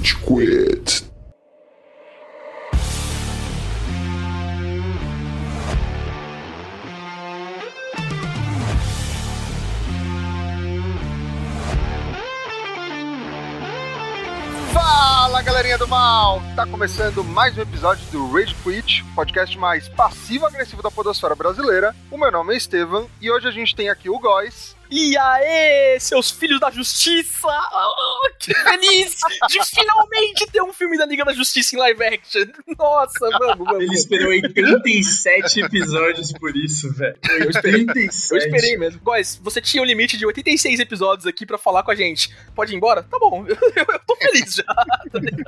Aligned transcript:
Rage 0.00 0.16
Quit. 0.16 1.10
Fala 14.72 15.42
galerinha 15.42 15.76
do 15.76 15.86
mal! 15.86 16.40
Tá 16.56 16.66
começando 16.66 17.22
mais 17.22 17.58
um 17.58 17.60
episódio 17.60 18.02
do 18.10 18.32
Rage 18.32 18.54
Quit, 18.54 19.04
podcast 19.14 19.58
mais 19.58 19.86
passivo-agressivo 19.90 20.82
da 20.82 20.90
podosfera 20.90 21.34
brasileira. 21.34 21.94
O 22.10 22.16
meu 22.16 22.32
nome 22.32 22.54
é 22.54 22.56
Estevam 22.56 23.06
e 23.20 23.30
hoje 23.30 23.48
a 23.48 23.50
gente 23.50 23.76
tem 23.76 23.90
aqui 23.90 24.08
o 24.08 24.18
Góis. 24.18 24.79
E 24.90 25.16
aê, 25.16 25.98
seus 26.00 26.30
filhos 26.30 26.58
da 26.58 26.70
justiça! 26.70 27.46
Ah, 27.48 27.90
que 28.38 28.52
feliz 28.54 29.16
de 29.48 29.64
finalmente 29.74 30.46
ter 30.50 30.62
um 30.62 30.72
filme 30.72 30.98
da 30.98 31.06
Liga 31.06 31.24
da 31.24 31.32
Justiça 31.32 31.76
em 31.76 31.78
live 31.78 32.02
action! 32.02 32.44
Nossa, 32.78 33.30
vamos, 33.38 33.58
vamos. 33.66 33.82
Ele 33.84 33.94
esperou 33.94 34.28
87 34.30 35.60
episódios 35.60 36.32
por 36.32 36.56
isso, 36.56 36.92
velho. 36.92 37.16
Eu 37.38 37.50
esperei, 37.50 37.80
87. 37.86 38.32
eu 38.32 38.38
esperei 38.38 38.76
mesmo. 38.76 39.00
Góis, 39.00 39.40
você 39.42 39.60
tinha 39.60 39.82
um 39.82 39.86
limite 39.86 40.16
de 40.16 40.26
86 40.26 40.80
episódios 40.80 41.26
aqui 41.26 41.46
pra 41.46 41.56
falar 41.58 41.82
com 41.82 41.90
a 41.90 41.94
gente. 41.94 42.34
Pode 42.54 42.72
ir 42.72 42.76
embora? 42.76 43.02
Tá 43.04 43.18
bom, 43.18 43.44
eu, 43.46 43.56
eu 43.76 43.98
tô 44.06 44.16
feliz 44.16 44.54
já. 44.54 44.64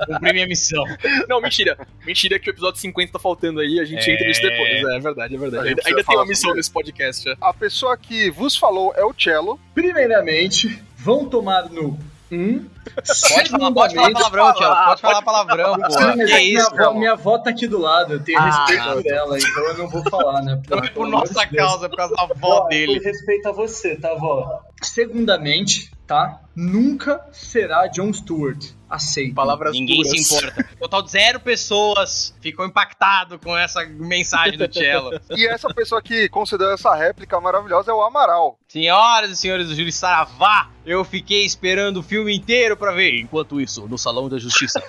Cumpri 0.07 0.33
minha 0.33 0.47
missão. 0.47 0.83
Não, 1.27 1.41
mentira. 1.41 1.77
Mentira 2.05 2.39
que 2.39 2.49
o 2.49 2.51
episódio 2.51 2.79
50 2.79 3.11
tá 3.11 3.19
faltando 3.19 3.59
aí, 3.59 3.79
a 3.79 3.85
gente 3.85 4.09
É. 4.09 4.13
entra 4.13 4.27
nisso 4.27 4.41
depois. 4.41 4.69
É, 4.69 4.97
é 4.97 4.99
verdade, 4.99 5.35
é 5.35 5.37
verdade. 5.37 5.67
Ainda, 5.69 5.81
ainda 5.85 6.03
tem 6.03 6.15
uma 6.15 6.25
missão 6.25 6.53
nesse 6.53 6.71
podcast. 6.71 7.23
já. 7.25 7.35
A 7.41 7.53
pessoa 7.53 7.97
que 7.97 8.29
vos 8.31 8.55
falou 8.55 8.93
é 8.95 9.03
o 9.03 9.13
Cello. 9.33 9.59
Primeiramente, 9.73 10.83
vão 10.97 11.25
tomar 11.27 11.69
no. 11.69 11.97
Hum? 12.31 12.65
Pode 12.95 13.49
falar, 13.49 13.71
pode 13.71 13.93
falar 13.95 14.11
palavrão, 14.11 14.53
Thiago. 14.53 14.85
Pode 14.85 15.01
falar 15.01 15.21
palavrão, 15.21 15.75
pô. 15.75 15.91
Sim, 15.91 16.03
mas 16.03 16.15
Que 16.15 16.21
é 16.21 16.25
que 16.25 16.33
minha, 16.45 16.59
isso, 16.59 16.73
avó, 16.81 16.93
minha 16.93 17.11
avó 17.11 17.37
tá 17.37 17.49
aqui 17.51 17.67
do 17.67 17.77
lado, 17.79 18.13
eu 18.13 18.23
tenho 18.23 18.39
Ah, 18.39 18.45
respeito 18.65 18.85
não. 18.85 19.01
por 19.03 19.11
ela, 19.11 19.37
então 19.37 19.63
eu 19.67 19.77
não 19.77 19.87
vou 19.89 20.03
falar, 20.09 20.41
né? 20.41 20.61
Não 20.67 20.79
é 20.79 20.89
por 20.89 21.07
nossa 21.07 21.45
causa, 21.47 21.85
é 21.85 21.89
por 21.89 21.95
causa 21.97 22.15
da 22.15 22.23
avó 22.23 22.67
dele. 22.67 22.99
respeito 22.99 23.49
a 23.49 23.51
você, 23.51 23.95
tá, 23.95 24.13
vó? 24.15 24.61
Segundamente, 24.83 25.91
tá? 26.05 26.41
Nunca 26.55 27.25
será 27.31 27.87
John 27.87 28.13
Stewart. 28.13 28.63
Aceito. 28.89 29.33
Palavras 29.33 29.73
Ninguém 29.73 30.03
se 30.03 30.35
importa. 30.35 30.69
Total 30.79 31.01
de 31.01 31.09
zero 31.09 31.39
pessoas 31.39 32.35
ficou 32.39 32.63
impactado 32.65 33.39
com 33.39 33.57
essa 33.57 33.83
mensagem 33.85 34.55
do 34.55 34.71
Cello. 34.71 35.19
E 35.35 35.47
essa 35.47 35.67
pessoa 35.73 35.99
que 35.99 36.29
concedeu 36.29 36.71
essa 36.71 36.93
réplica 36.93 37.39
maravilhosa 37.41 37.89
é 37.89 37.93
o 37.93 38.03
Amaral. 38.03 38.59
Senhoras 38.67 39.31
e 39.31 39.35
senhores 39.35 39.67
do 39.67 39.75
Júri 39.75 39.91
Saravá, 39.91 40.69
eu 40.85 41.03
fiquei 41.03 41.43
esperando 41.43 41.97
o 41.97 42.03
filme 42.03 42.35
inteiro 42.35 42.77
pra 42.77 42.91
ver. 42.91 43.19
Enquanto 43.19 43.59
isso, 43.59 43.87
no 43.87 43.97
Salão 43.97 44.29
da 44.29 44.37
Justiça. 44.37 44.79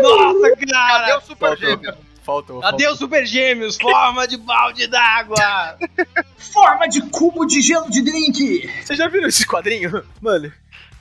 Nossa, 0.00 0.50
Cadê 0.50 0.66
cara! 0.72 1.18
o 1.18 1.20
Super 1.20 1.58
Gêmeo? 1.58 1.94
Falta, 2.22 2.52
Adeus, 2.62 2.98
Super 2.98 3.24
Gêmeos, 3.24 3.76
forma 3.76 4.26
de 4.26 4.36
balde 4.36 4.86
d'água! 4.86 5.78
Forma 6.36 6.88
de 6.88 7.00
cubo 7.10 7.46
de 7.46 7.60
gelo 7.60 7.88
de 7.90 8.02
drink! 8.02 8.68
Você 8.82 8.96
já 8.96 9.08
viram 9.08 9.28
esse 9.28 9.46
quadrinho? 9.46 10.02
Mano, 10.20 10.52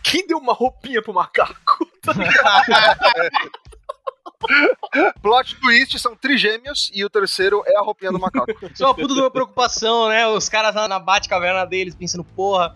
quem 0.04 0.28
deu 0.28 0.38
uma 0.38 0.54
roupinha 0.54 1.02
pro 1.02 1.14
macaco? 1.14 1.88
Plot 5.22 5.56
twist 5.60 6.00
são 6.00 6.16
trigêmeos 6.16 6.90
e 6.94 7.04
o 7.04 7.10
terceiro 7.10 7.64
é 7.66 7.78
a 7.78 7.82
roupinha 7.82 8.12
do 8.12 8.20
macaco. 8.20 8.52
Isso 8.74 8.84
é 8.84 8.86
uma 8.86 8.96
puta 8.96 9.14
de 9.14 9.20
uma 9.20 9.32
preocupação, 9.32 10.10
né? 10.10 10.28
Os 10.28 10.48
caras 10.48 10.74
lá 10.74 10.88
na 10.88 11.00
bate-caverna 11.00 11.66
deles 11.66 11.96
pensando, 11.96 12.24
porra, 12.24 12.76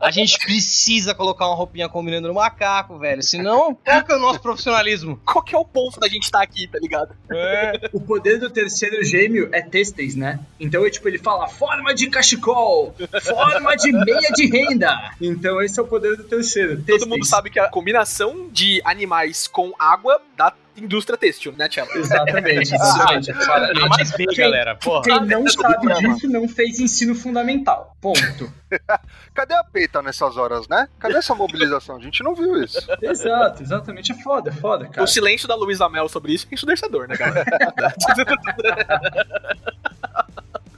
a 0.00 0.10
gente 0.10 0.38
precisa 0.38 1.14
colocar 1.14 1.46
uma 1.46 1.56
roupinha 1.56 1.88
combinando 1.88 2.28
no 2.28 2.34
macaco, 2.34 2.98
velho. 2.98 3.22
Senão, 3.22 3.74
qual 3.74 4.04
que 4.04 4.12
é 4.12 4.16
o 4.16 4.20
nosso 4.20 4.40
profissionalismo? 4.40 5.20
Qual 5.30 5.44
que 5.44 5.54
é 5.54 5.58
o 5.58 5.64
ponto 5.64 6.00
da 6.00 6.08
gente 6.08 6.24
estar 6.24 6.42
aqui, 6.42 6.66
tá 6.66 6.78
ligado? 6.78 7.14
É. 7.30 7.88
O 7.92 8.00
poder 8.00 8.38
do 8.38 8.50
terceiro 8.50 9.02
gêmeo 9.04 9.48
é 9.52 9.62
têxteis, 9.62 10.14
né? 10.14 10.40
Então, 10.58 10.84
é 10.84 10.90
tipo, 10.90 11.08
ele 11.08 11.18
fala 11.18 11.48
forma 11.48 11.94
de 11.94 12.08
cachecol, 12.08 12.94
forma 13.22 13.76
de 13.76 13.92
meia 13.92 14.30
de 14.32 14.46
renda. 14.46 15.12
Então, 15.20 15.60
esse 15.62 15.78
é 15.78 15.82
o 15.82 15.86
poder 15.86 16.16
do 16.16 16.24
terceiro. 16.24 16.76
Todo 16.76 16.84
têxteis. 16.84 17.06
mundo 17.08 17.24
sabe 17.24 17.50
que 17.50 17.60
a 17.60 17.68
combinação 17.68 18.48
de 18.50 18.80
animais 18.84 19.46
com 19.46 19.72
água 19.78 20.20
dá 20.36 20.52
indústria 20.80 21.18
têxtil, 21.18 21.52
né, 21.56 21.68
Tchela? 21.68 21.88
Exatamente, 21.94 22.74
exatamente. 22.74 23.30
A 23.32 23.88
mais 23.88 24.10
bem, 24.12 24.26
galera. 24.26 24.74
Porra. 24.76 25.02
Quem 25.02 25.26
não 25.26 25.46
sabe 25.48 25.94
disso 25.94 26.28
não 26.28 26.48
fez 26.48 26.80
ensino 26.80 27.14
fundamental. 27.14 27.96
Ponto. 28.00 28.52
Cadê 29.34 29.54
a 29.54 29.64
peita 29.64 30.02
nessas 30.02 30.36
horas, 30.36 30.68
né? 30.68 30.88
Cadê 30.98 31.16
essa 31.16 31.34
mobilização? 31.34 31.96
A 31.96 32.00
gente 32.00 32.22
não 32.22 32.34
viu 32.34 32.62
isso. 32.62 32.78
Exato, 33.02 33.62
exatamente. 33.62 34.12
É 34.12 34.14
foda, 34.16 34.50
é 34.50 34.52
foda, 34.52 34.86
cara. 34.86 35.02
O 35.02 35.06
silêncio 35.06 35.46
da 35.46 35.54
Luísa 35.54 35.88
Mel 35.88 36.08
sobre 36.08 36.32
isso 36.32 36.46
é 36.50 36.54
ensurdecedor, 36.54 37.08
né, 37.08 37.16
cara? 37.16 37.44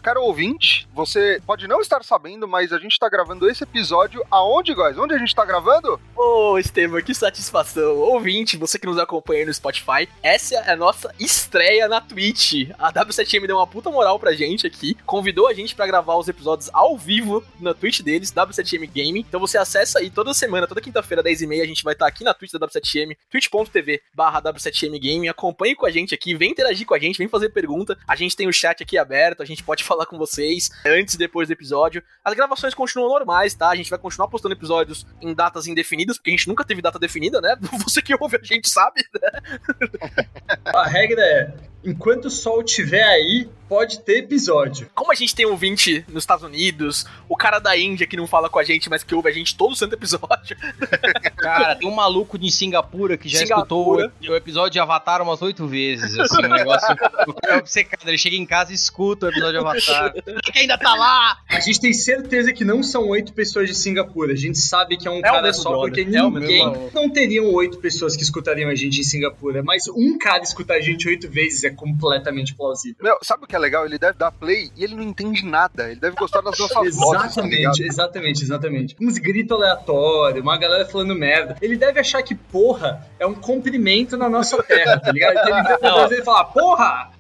Caro 0.02 0.20
ouvinte, 0.24 0.88
você 0.92 1.40
pode 1.46 1.68
não 1.68 1.80
estar 1.80 2.02
sabendo, 2.02 2.48
mas 2.48 2.72
a 2.72 2.78
gente 2.78 2.98
tá 2.98 3.08
gravando 3.08 3.48
esse 3.48 3.62
episódio 3.62 4.20
aonde, 4.28 4.74
guys? 4.74 4.98
Onde 4.98 5.14
a 5.14 5.18
gente 5.18 5.32
tá 5.32 5.44
gravando? 5.44 6.00
Ô, 6.16 6.58
Estevam, 6.58 7.00
que 7.00 7.14
satisfação. 7.14 7.96
Ouvinte, 7.98 8.56
você 8.56 8.80
que 8.80 8.86
nos 8.86 8.98
acompanha 8.98 9.46
no 9.46 9.54
Spotify, 9.54 10.08
essa 10.20 10.56
é 10.56 10.72
a 10.72 10.76
nossa 10.76 11.14
estreia 11.20 11.86
na 11.86 12.00
Twitch. 12.00 12.68
A 12.76 12.92
W7M 12.92 13.46
deu 13.46 13.58
uma 13.58 13.66
puta 13.66 13.92
moral 13.92 14.18
pra 14.18 14.32
gente 14.32 14.66
aqui, 14.66 14.96
convidou 15.06 15.46
a 15.46 15.54
gente 15.54 15.72
pra 15.72 15.86
gravar 15.86 16.16
os 16.16 16.26
episódios 16.26 16.68
ao 16.72 16.98
vivo 16.98 17.44
na 17.60 17.72
Twitch 17.72 18.00
deles, 18.00 18.32
W7M 18.32 18.91
Game. 18.91 19.20
Então 19.20 19.38
você 19.38 19.56
acessa 19.56 20.00
aí 20.00 20.10
toda 20.10 20.34
semana, 20.34 20.66
toda 20.66 20.80
quinta-feira, 20.80 21.22
10h30, 21.22 21.62
a 21.62 21.66
gente 21.66 21.84
vai 21.84 21.92
estar 21.92 22.08
aqui 22.08 22.24
na 22.24 22.34
Twitch 22.34 22.50
da 22.50 22.66
W7M, 22.66 23.16
twitch.tv 23.30 24.02
barra 24.12 24.42
W7M 24.42 24.98
Game. 25.00 25.28
Acompanhe 25.28 25.76
com 25.76 25.86
a 25.86 25.91
gente 25.92 26.12
aqui, 26.12 26.34
vem 26.34 26.50
interagir 26.50 26.84
com 26.84 26.94
a 26.94 26.98
gente, 26.98 27.18
vem 27.18 27.28
fazer 27.28 27.50
pergunta. 27.50 27.96
A 28.08 28.16
gente 28.16 28.34
tem 28.34 28.48
o 28.48 28.52
chat 28.52 28.82
aqui 28.82 28.98
aberto, 28.98 29.44
a 29.44 29.46
gente 29.46 29.62
pode 29.62 29.91
falar 29.92 30.06
com 30.06 30.16
vocês 30.16 30.70
antes 30.86 31.14
e 31.14 31.19
depois 31.19 31.48
do 31.48 31.53
episódio. 31.53 32.03
As 32.25 32.34
gravações 32.34 32.75
continuam 32.75 33.10
normais, 33.10 33.54
tá? 33.54 33.69
A 33.69 33.76
gente 33.76 33.91
vai 33.91 33.98
continuar 33.98 34.28
postando 34.28 34.54
episódios 34.54 35.06
em 35.20 35.34
datas 35.34 35.66
indefinidas, 35.66 36.16
porque 36.16 36.30
a 36.30 36.32
gente 36.32 36.48
nunca 36.48 36.64
teve 36.64 36.80
data 36.80 36.98
definida, 36.98 37.41
né? 37.41 37.56
Você 37.84 38.00
que 38.00 38.14
ouve 38.19 38.38
a 38.38 38.42
gente 38.42 38.69
sabe, 38.69 39.04
né? 39.14 40.26
A 40.64 40.86
regra 40.86 41.22
é: 41.22 41.54
enquanto 41.84 42.26
o 42.26 42.30
sol 42.30 42.62
estiver 42.62 43.04
aí, 43.04 43.48
pode 43.72 44.00
ter 44.00 44.19
episódio. 44.19 44.91
Como 44.94 45.10
a 45.10 45.15
gente 45.15 45.34
tem 45.34 45.47
um 45.47 45.56
20 45.56 46.05
nos 46.09 46.25
Estados 46.25 46.44
Unidos, 46.44 47.06
o 47.27 47.34
cara 47.34 47.59
da 47.59 47.75
Índia 47.75 48.06
que 48.06 48.19
não 48.19 48.27
fala 48.27 48.50
com 48.50 48.59
a 48.59 48.62
gente, 48.62 48.91
mas 48.91 49.03
que 49.03 49.15
ouve 49.15 49.31
a 49.31 49.33
gente 49.33 49.56
todo 49.56 49.75
santo 49.75 49.94
episódio. 49.94 50.55
Cara, 51.38 51.75
tem 51.75 51.88
um 51.88 51.94
maluco 51.94 52.38
de 52.38 52.50
Singapura 52.50 53.16
que 53.16 53.31
já 53.31 53.38
Singapura. 53.38 54.05
escutou 54.05 54.28
o, 54.28 54.33
o 54.33 54.37
episódio 54.37 54.72
de 54.72 54.78
Avatar 54.78 55.22
umas 55.22 55.41
oito 55.41 55.66
vezes, 55.66 56.19
assim, 56.19 56.44
um 56.44 56.49
negócio... 56.49 56.94
O 57.27 57.33
cara 57.41 57.55
é 57.55 57.59
obcecado, 57.59 58.06
ele 58.06 58.19
chega 58.19 58.37
em 58.37 58.44
casa 58.44 58.72
e 58.72 58.75
escuta 58.75 59.27
o 59.27 59.28
episódio 59.31 59.53
de 59.53 59.66
Avatar. 59.66 60.12
Que 60.53 60.59
ainda 60.59 60.77
tá 60.77 60.94
lá! 60.94 61.39
A 61.49 61.59
gente 61.59 61.81
tem 61.81 61.94
certeza 61.94 62.53
que 62.53 62.66
não 62.66 62.83
são 62.83 63.09
oito 63.09 63.33
pessoas 63.33 63.69
de 63.69 63.75
Singapura. 63.75 64.34
A 64.34 64.37
gente 64.37 64.59
sabe 64.59 64.99
que 64.99 65.09
é 65.09 65.10
um 65.10 65.19
o 65.19 65.22
cara 65.22 65.50
só, 65.54 65.71
brother. 65.71 65.89
porque 65.89 66.00
É 66.03 66.22
ninguém. 66.22 66.91
não 66.93 67.09
teriam 67.10 67.47
oito 67.54 67.78
pessoas 67.78 68.15
que 68.15 68.22
escutariam 68.22 68.69
a 68.69 68.75
gente 68.75 69.00
em 69.00 69.04
Singapura. 69.04 69.62
Mas 69.62 69.89
um 69.89 70.19
cara 70.19 70.43
escutar 70.43 70.75
a 70.75 70.81
gente 70.81 71.09
oito 71.09 71.28
vezes 71.31 71.65
é 71.65 71.71
completamente 71.71 72.54
plausível. 72.54 72.99
Meu, 73.03 73.16
sabe 73.22 73.44
o 73.44 73.47
que 73.47 73.56
é 73.56 73.61
legal? 73.62 73.84
Ele 73.86 73.98
deve 73.98 74.18
dar 74.18 74.30
play 74.30 74.70
e 74.76 74.84
ele 74.84 74.94
não 74.94 75.02
entende 75.02 75.44
nada. 75.44 75.90
Ele 75.90 76.00
deve 76.00 76.16
gostar 76.16 76.40
das 76.40 76.58
nossas 76.58 76.94
vozes. 76.94 77.34
tá 77.34 77.42
ligado? 77.42 77.72
Exatamente, 77.72 77.82
exatamente, 77.86 78.42
exatamente. 78.42 78.96
Uns 79.00 79.18
gritos 79.18 79.56
aleatórios, 79.56 80.42
uma 80.42 80.58
galera 80.58 80.84
falando 80.86 81.14
merda. 81.14 81.56
Ele 81.62 81.76
deve 81.76 82.00
achar 82.00 82.22
que 82.22 82.34
porra 82.34 83.06
é 83.18 83.26
um 83.26 83.34
cumprimento 83.34 84.16
na 84.16 84.28
nossa 84.28 84.62
terra, 84.62 84.98
tá 85.00 85.12
ligado? 85.12 85.32
Então 85.38 85.58
ele 85.58 85.78
Não. 85.82 85.94
coisa 85.98 86.14
e 86.14 86.16
ele 86.16 86.24
fala, 86.24 86.44
porra! 86.44 87.10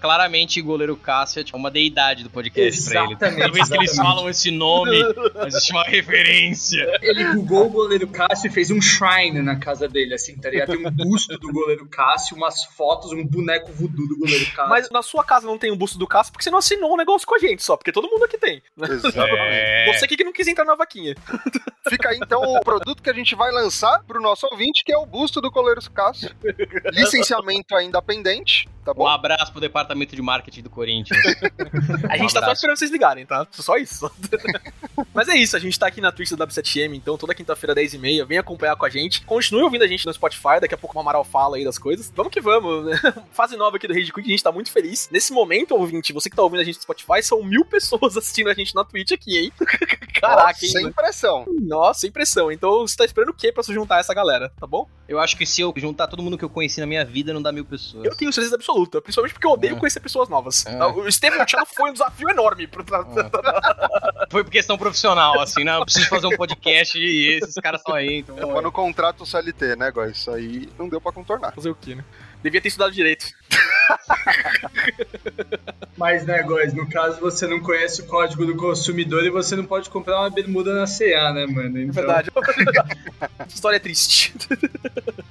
Claramente, 0.00 0.60
o 0.60 0.64
goleiro 0.64 0.96
Cássio 0.96 1.40
é 1.40 1.44
tipo, 1.44 1.56
uma 1.56 1.70
deidade 1.70 2.22
do 2.22 2.30
podcast 2.30 2.84
pra 2.84 3.04
ele. 3.04 3.12
Exatamente, 3.12 3.40
Toda 3.40 3.52
vez 3.52 3.68
que 3.68 3.74
eles 3.76 3.90
exatamente. 3.90 4.14
falam 4.14 4.30
esse 4.30 4.50
nome, 4.50 4.96
existe 5.46 5.72
uma 5.72 5.84
referência. 5.84 6.98
Ele 7.02 7.24
googou 7.34 7.66
o 7.66 7.70
goleiro 7.70 8.06
Cássio 8.08 8.48
e 8.48 8.50
fez 8.50 8.70
um 8.70 8.80
shrine 8.80 9.42
na 9.42 9.56
casa 9.56 9.88
dele, 9.88 10.14
assim, 10.14 10.36
tá 10.36 10.50
ligado? 10.50 10.72
Tem 10.72 10.86
um 10.86 10.90
busto 10.90 11.38
do 11.38 11.52
goleiro 11.52 11.86
Cássio, 11.88 12.36
umas 12.36 12.64
fotos, 12.64 13.12
um 13.12 13.26
boneco 13.26 13.72
voodoo 13.72 14.06
do 14.06 14.18
goleiro 14.18 14.46
Cássio. 14.46 14.70
Mas 14.70 14.90
na 14.90 15.02
sua 15.02 15.24
casa 15.24 15.46
não 15.46 15.58
tem 15.58 15.70
um 15.72 15.76
busto 15.76 15.98
do 15.98 16.06
Cássio 16.06 16.32
porque 16.32 16.44
você 16.44 16.50
não 16.50 16.58
assinou 16.58 16.92
um 16.92 16.96
negócio 16.96 17.26
com 17.26 17.34
a 17.34 17.38
gente 17.38 17.62
só, 17.62 17.76
porque 17.76 17.92
todo 17.92 18.08
mundo 18.08 18.24
aqui 18.24 18.38
tem. 18.38 18.62
Exatamente. 18.80 19.36
É. 19.36 19.92
Você 19.92 20.04
aqui 20.04 20.16
que 20.16 20.24
não 20.24 20.32
quis 20.32 20.46
entrar 20.46 20.64
na 20.64 20.74
vaquinha. 20.74 21.14
Fica 21.88 22.10
aí 22.10 22.18
então 22.22 22.42
o 22.42 22.60
produto 22.60 23.02
que 23.02 23.10
a 23.10 23.12
gente 23.12 23.34
vai 23.34 23.50
lançar 23.52 24.02
pro 24.04 24.20
nosso 24.20 24.46
ouvinte, 24.50 24.84
que 24.84 24.92
é 24.92 24.98
o 24.98 25.06
busto 25.06 25.40
do 25.40 25.50
Coleiros 25.50 25.88
Cássio. 25.88 26.30
Licenciamento 26.92 27.74
ainda 27.74 28.02
pendente. 28.02 28.68
Tá 28.86 28.92
Um 28.92 28.94
bom? 28.94 29.06
abraço 29.08 29.52
pro 29.52 29.60
departamento 29.60 30.14
de 30.14 30.22
marketing 30.22 30.62
do 30.62 30.70
Corinthians. 30.70 31.18
A 32.08 32.16
gente 32.16 32.32
tá 32.32 32.42
só 32.44 32.52
esperando 32.52 32.76
vocês 32.78 32.90
ligarem, 32.90 33.26
tá? 33.26 33.46
Só 33.50 33.76
isso. 33.76 34.10
Mas 35.12 35.28
é 35.28 35.36
isso, 35.36 35.56
a 35.56 35.58
gente 35.58 35.78
tá 35.78 35.86
aqui 35.86 36.00
na 36.00 36.12
Twitch 36.12 36.32
da 36.32 36.46
W7M, 36.46 36.94
então 36.94 37.16
toda 37.16 37.34
quinta-feira, 37.34 37.74
10h30, 37.74 38.26
vem 38.26 38.36
acompanhar 38.38 38.76
com 38.76 38.84
a 38.84 38.88
gente. 38.90 39.22
Continue 39.22 39.62
ouvindo 39.62 39.82
a 39.82 39.86
gente 39.86 40.04
no 40.04 40.12
Spotify, 40.12 40.60
daqui 40.60 40.74
a 40.74 40.78
pouco 40.78 40.96
o 40.96 41.00
Amaral 41.00 41.24
fala 41.24 41.56
aí 41.56 41.64
das 41.64 41.78
coisas. 41.78 42.12
Vamos 42.14 42.30
que 42.30 42.40
vamos, 42.40 42.84
né? 42.86 43.00
Fase 43.32 43.56
nova 43.56 43.76
aqui 43.76 43.88
do 43.88 43.94
Rage 43.94 44.12
Quit, 44.12 44.26
a 44.26 44.30
gente 44.30 44.42
tá 44.42 44.52
muito 44.52 44.70
feliz. 44.70 45.08
Nesse 45.10 45.32
momento, 45.32 45.74
ouvinte, 45.74 46.12
você 46.12 46.28
que 46.28 46.36
tá 46.36 46.42
ouvindo 46.42 46.60
a 46.60 46.64
gente 46.64 46.76
no 46.76 46.82
Spotify, 46.82 47.22
são 47.22 47.42
mil 47.42 47.64
pessoas 47.64 48.16
assistindo 48.16 48.50
a 48.50 48.54
gente 48.54 48.74
na 48.74 48.84
Twitch 48.84 49.12
aqui, 49.12 49.38
hein? 49.38 49.52
Caraca, 50.20 50.58
hein? 50.64 50.70
Sem 50.70 50.92
pressão. 50.92 51.46
Nossa, 51.62 52.06
impressão. 52.06 52.52
Então 52.52 52.86
você 52.86 52.96
tá 52.96 53.04
esperando 53.04 53.30
o 53.30 53.34
quê 53.34 53.50
pra 53.50 53.62
se 53.62 53.72
juntar 53.72 53.96
a 53.96 54.00
essa 54.00 54.12
galera, 54.12 54.52
tá 54.60 54.66
bom? 54.66 54.86
Eu 55.08 55.18
acho 55.20 55.36
que 55.36 55.46
se 55.46 55.60
eu 55.60 55.72
juntar 55.76 56.08
todo 56.08 56.22
mundo 56.22 56.36
que 56.36 56.44
eu 56.44 56.50
conheci 56.50 56.80
na 56.80 56.86
minha 56.86 57.04
vida, 57.04 57.32
não 57.32 57.40
dá 57.40 57.52
mil 57.52 57.64
pessoas. 57.64 58.04
Eu 58.04 58.14
tenho 58.16 58.32
certeza 58.32 58.56
absoluta, 58.56 58.75
principalmente 58.84 59.32
porque 59.34 59.46
eu 59.46 59.52
odeio 59.52 59.76
É. 59.76 59.78
conhecer 59.78 60.00
pessoas 60.00 60.28
novas. 60.28 60.66
É. 60.66 60.84
O 60.84 61.06
Estevam 61.08 61.44
Tchano 61.46 61.64
foi 61.66 61.90
um 61.90 61.92
desafio 61.92 62.28
enorme. 62.28 62.66
Pra... 62.66 62.84
Foi 64.30 64.42
por 64.42 64.50
questão 64.50 64.76
profissional, 64.76 65.40
assim, 65.40 65.62
né? 65.64 65.76
Eu 65.76 65.84
preciso 65.84 66.08
fazer 66.08 66.26
um 66.26 66.36
podcast 66.36 66.98
e 66.98 67.38
esses 67.38 67.54
caras 67.56 67.80
estão 67.80 67.94
aí, 67.94 68.18
então. 68.18 68.34
Tava 68.36 68.60
no 68.60 68.72
contrato 68.72 69.24
CLT, 69.24 69.76
né, 69.76 69.90
guys? 69.92 70.18
Isso 70.18 70.30
aí 70.30 70.68
não 70.78 70.88
deu 70.88 71.00
pra 71.00 71.12
contornar. 71.12 71.52
Fazer 71.54 71.70
o 71.70 71.74
quê, 71.74 71.94
né? 71.94 72.04
Devia 72.42 72.60
ter 72.60 72.68
estudado 72.68 72.92
direito. 72.92 73.26
Mas, 75.96 76.26
né, 76.26 76.42
guys, 76.42 76.74
no 76.74 76.88
caso 76.88 77.20
você 77.20 77.46
não 77.46 77.60
conhece 77.60 78.02
o 78.02 78.06
código 78.06 78.44
do 78.44 78.56
consumidor 78.56 79.24
e 79.24 79.30
você 79.30 79.56
não 79.56 79.64
pode 79.64 79.88
comprar 79.88 80.20
uma 80.20 80.30
bermuda 80.30 80.74
na 80.74 80.84
CA, 80.86 81.32
né, 81.32 81.46
mano? 81.46 81.78
É 81.78 81.82
Então, 81.82 81.94
verdade. 81.94 82.30
Essa 83.38 83.54
história 83.54 83.76
é 83.76 83.80
triste. 83.80 84.34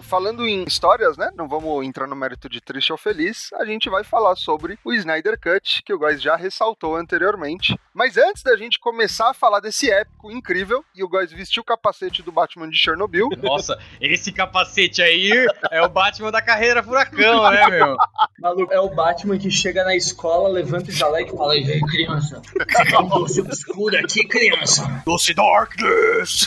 Falando 0.01 0.47
em 0.47 0.63
histórias, 0.63 1.17
né? 1.17 1.31
Não 1.35 1.47
vamos 1.47 1.85
entrar 1.85 2.07
no 2.07 2.15
mérito 2.15 2.49
de 2.49 2.61
triste 2.61 2.91
ou 2.91 2.97
feliz. 2.97 3.49
A 3.53 3.65
gente 3.65 3.89
vai 3.89 4.03
falar 4.03 4.35
sobre 4.35 4.79
o 4.83 4.93
Snyder 4.93 5.39
Cut, 5.39 5.83
que 5.83 5.93
o 5.93 5.99
Góis 5.99 6.21
já 6.21 6.35
ressaltou 6.35 6.95
anteriormente. 6.95 7.77
Mas 7.93 8.17
antes 8.17 8.41
da 8.43 8.57
gente 8.57 8.79
começar 8.79 9.29
a 9.29 9.33
falar 9.33 9.59
desse 9.59 9.89
épico 9.89 10.31
incrível, 10.31 10.83
e 10.95 11.03
o 11.03 11.07
Góis 11.07 11.31
vestiu 11.31 11.61
o 11.61 11.65
capacete 11.65 12.21
do 12.23 12.31
Batman 12.31 12.69
de 12.69 12.77
Chernobyl, 12.77 13.29
Nossa, 13.41 13.79
esse 14.01 14.31
capacete 14.31 15.01
aí 15.01 15.31
é 15.71 15.81
o 15.81 15.89
Batman 15.89 16.31
da 16.31 16.41
carreira 16.41 16.83
furacão, 16.83 17.04
né, 17.11 17.69
meu? 17.69 17.95
Maluco, 18.39 18.73
é 18.73 18.79
o 18.79 18.89
Batman 18.89 19.37
que 19.37 19.49
chega 19.49 19.83
na 19.83 19.95
escola, 19.95 20.49
levanta 20.49 20.89
o 20.89 20.93
jaleco 20.93 21.35
e 21.35 21.37
fala: 21.37 21.55
Ei, 21.55 21.79
criança, 21.81 22.41
você 22.43 23.07
doce 23.09 23.41
obscuro 23.41 23.97
aqui, 23.97 24.27
criança. 24.27 25.03
Doce 25.05 25.33
Darkness! 25.33 26.45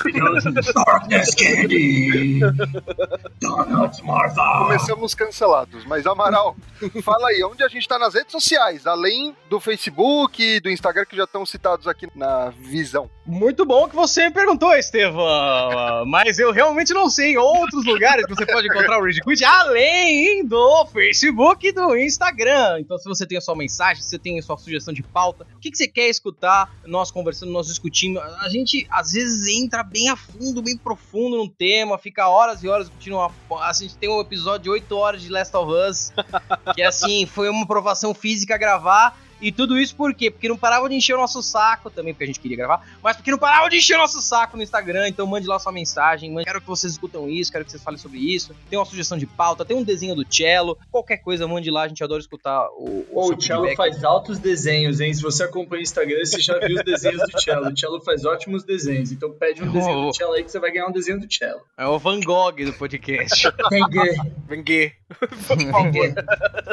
Darkness 0.74 1.34
Candy. 1.34 2.40
Donuts, 3.40 4.00
Martha. 4.02 4.42
começamos 4.58 5.14
cancelados. 5.14 5.84
Mas, 5.86 6.06
Amaral, 6.06 6.56
fala 7.02 7.28
aí, 7.28 7.42
onde 7.44 7.62
a 7.62 7.68
gente 7.68 7.86
tá 7.86 7.98
nas 7.98 8.14
redes 8.14 8.32
sociais, 8.32 8.86
além 8.86 9.36
do 9.48 9.60
Facebook 9.60 10.42
e 10.42 10.60
do 10.60 10.70
Instagram 10.70 11.04
que 11.04 11.16
já 11.16 11.24
estão 11.24 11.44
citados 11.44 11.86
aqui 11.86 12.08
na 12.14 12.50
visão. 12.50 13.10
Muito 13.26 13.66
bom 13.66 13.88
que 13.88 13.94
você 13.94 14.28
me 14.28 14.34
perguntou, 14.34 14.74
Estevão. 14.74 16.06
Mas 16.06 16.38
eu 16.38 16.50
realmente 16.50 16.94
não 16.94 17.10
sei 17.10 17.36
outros 17.36 17.84
lugares 17.84 18.24
que 18.24 18.34
você 18.34 18.46
pode 18.46 18.66
encontrar 18.68 18.98
o 18.98 19.04
Rage 19.04 19.20
Quit 19.20 19.44
além 19.44 20.37
do 20.44 20.86
Facebook 20.86 21.66
e 21.66 21.72
do 21.72 21.96
Instagram. 21.96 22.80
Então, 22.80 22.98
se 22.98 23.08
você 23.08 23.26
tem 23.26 23.38
a 23.38 23.40
sua 23.40 23.56
mensagem, 23.56 24.02
se 24.02 24.10
você 24.10 24.18
tem 24.18 24.38
a 24.38 24.42
sua 24.42 24.56
sugestão 24.56 24.92
de 24.92 25.02
pauta, 25.02 25.46
o 25.56 25.60
que, 25.60 25.70
que 25.70 25.76
você 25.76 25.88
quer 25.88 26.08
escutar, 26.08 26.72
nós 26.86 27.10
conversando, 27.10 27.52
nós 27.52 27.66
discutindo. 27.66 28.20
A 28.20 28.48
gente 28.48 28.86
às 28.90 29.12
vezes 29.12 29.46
entra 29.56 29.82
bem 29.82 30.08
a 30.08 30.16
fundo, 30.16 30.62
bem 30.62 30.76
profundo 30.76 31.36
num 31.36 31.48
tema, 31.48 31.98
fica 31.98 32.28
horas 32.28 32.62
e 32.62 32.68
horas 32.68 32.86
discutindo 32.86 33.16
uma. 33.16 33.32
A 33.62 33.72
gente 33.72 33.96
tem 33.96 34.08
um 34.08 34.20
episódio 34.20 34.64
de 34.64 34.70
8 34.70 34.96
horas 34.96 35.22
de 35.22 35.28
Last 35.28 35.56
of 35.56 35.72
Us, 35.72 36.12
que 36.74 36.82
assim, 36.82 37.26
foi 37.26 37.48
uma 37.48 37.66
provação 37.66 38.14
física 38.14 38.56
gravar. 38.56 39.27
E 39.40 39.52
tudo 39.52 39.78
isso 39.78 39.94
por 39.94 40.12
quê? 40.14 40.30
Porque 40.30 40.48
não 40.48 40.56
parava 40.56 40.88
de 40.88 40.94
encher 40.94 41.14
o 41.14 41.18
nosso 41.18 41.42
saco, 41.42 41.90
também 41.90 42.12
porque 42.12 42.24
a 42.24 42.26
gente 42.26 42.40
queria 42.40 42.56
gravar, 42.56 42.86
mas 43.02 43.16
porque 43.16 43.30
não 43.30 43.38
parava 43.38 43.68
de 43.68 43.76
encher 43.76 43.94
o 43.94 43.98
nosso 43.98 44.20
saco 44.20 44.56
no 44.56 44.62
Instagram. 44.62 45.08
Então 45.08 45.26
mande 45.26 45.46
lá 45.46 45.58
sua 45.58 45.72
mensagem, 45.72 46.30
mande, 46.30 46.44
quero 46.46 46.60
que 46.60 46.66
vocês 46.66 46.92
escutam 46.92 47.28
isso, 47.28 47.50
quero 47.52 47.64
que 47.64 47.70
vocês 47.70 47.82
falem 47.82 47.98
sobre 47.98 48.18
isso. 48.18 48.54
Tem 48.68 48.78
uma 48.78 48.84
sugestão 48.84 49.16
de 49.18 49.26
pauta, 49.26 49.64
tem 49.64 49.76
um 49.76 49.82
desenho 49.82 50.14
do 50.14 50.24
cello, 50.32 50.76
qualquer 50.90 51.18
coisa, 51.18 51.46
mande 51.46 51.70
lá, 51.70 51.82
a 51.82 51.88
gente 51.88 52.02
adora 52.02 52.20
escutar 52.20 52.66
o, 52.76 53.04
Pô, 53.12 53.26
seu 53.28 53.36
o 53.36 53.40
Cello 53.40 53.76
faz 53.76 54.02
altos 54.04 54.38
desenhos, 54.38 55.00
hein? 55.00 55.12
Se 55.14 55.22
você 55.22 55.44
acompanha 55.44 55.80
o 55.80 55.82
Instagram, 55.82 56.18
você 56.24 56.40
já 56.40 56.58
viu 56.58 56.76
os 56.76 56.84
desenhos 56.84 57.22
do 57.30 57.40
Cello. 57.40 57.68
O 57.72 57.76
Cello 57.78 58.00
faz 58.00 58.24
ótimos 58.24 58.64
desenhos. 58.64 59.12
Então 59.12 59.30
pede 59.32 59.62
um 59.62 59.70
desenho 59.72 59.98
Oh. 59.98 60.06
do 60.08 60.14
Cello 60.16 60.32
aí 60.32 60.44
que 60.44 60.50
você 60.50 60.58
vai 60.58 60.70
ganhar 60.70 60.86
um 60.86 60.92
desenho 60.92 61.20
do 61.20 61.32
Cello. 61.32 61.60
É 61.76 61.86
o 61.86 61.98
Van 61.98 62.20
Gogh 62.20 62.52
do 62.64 62.72
podcast. 62.74 63.48
Vengue. 64.48 64.92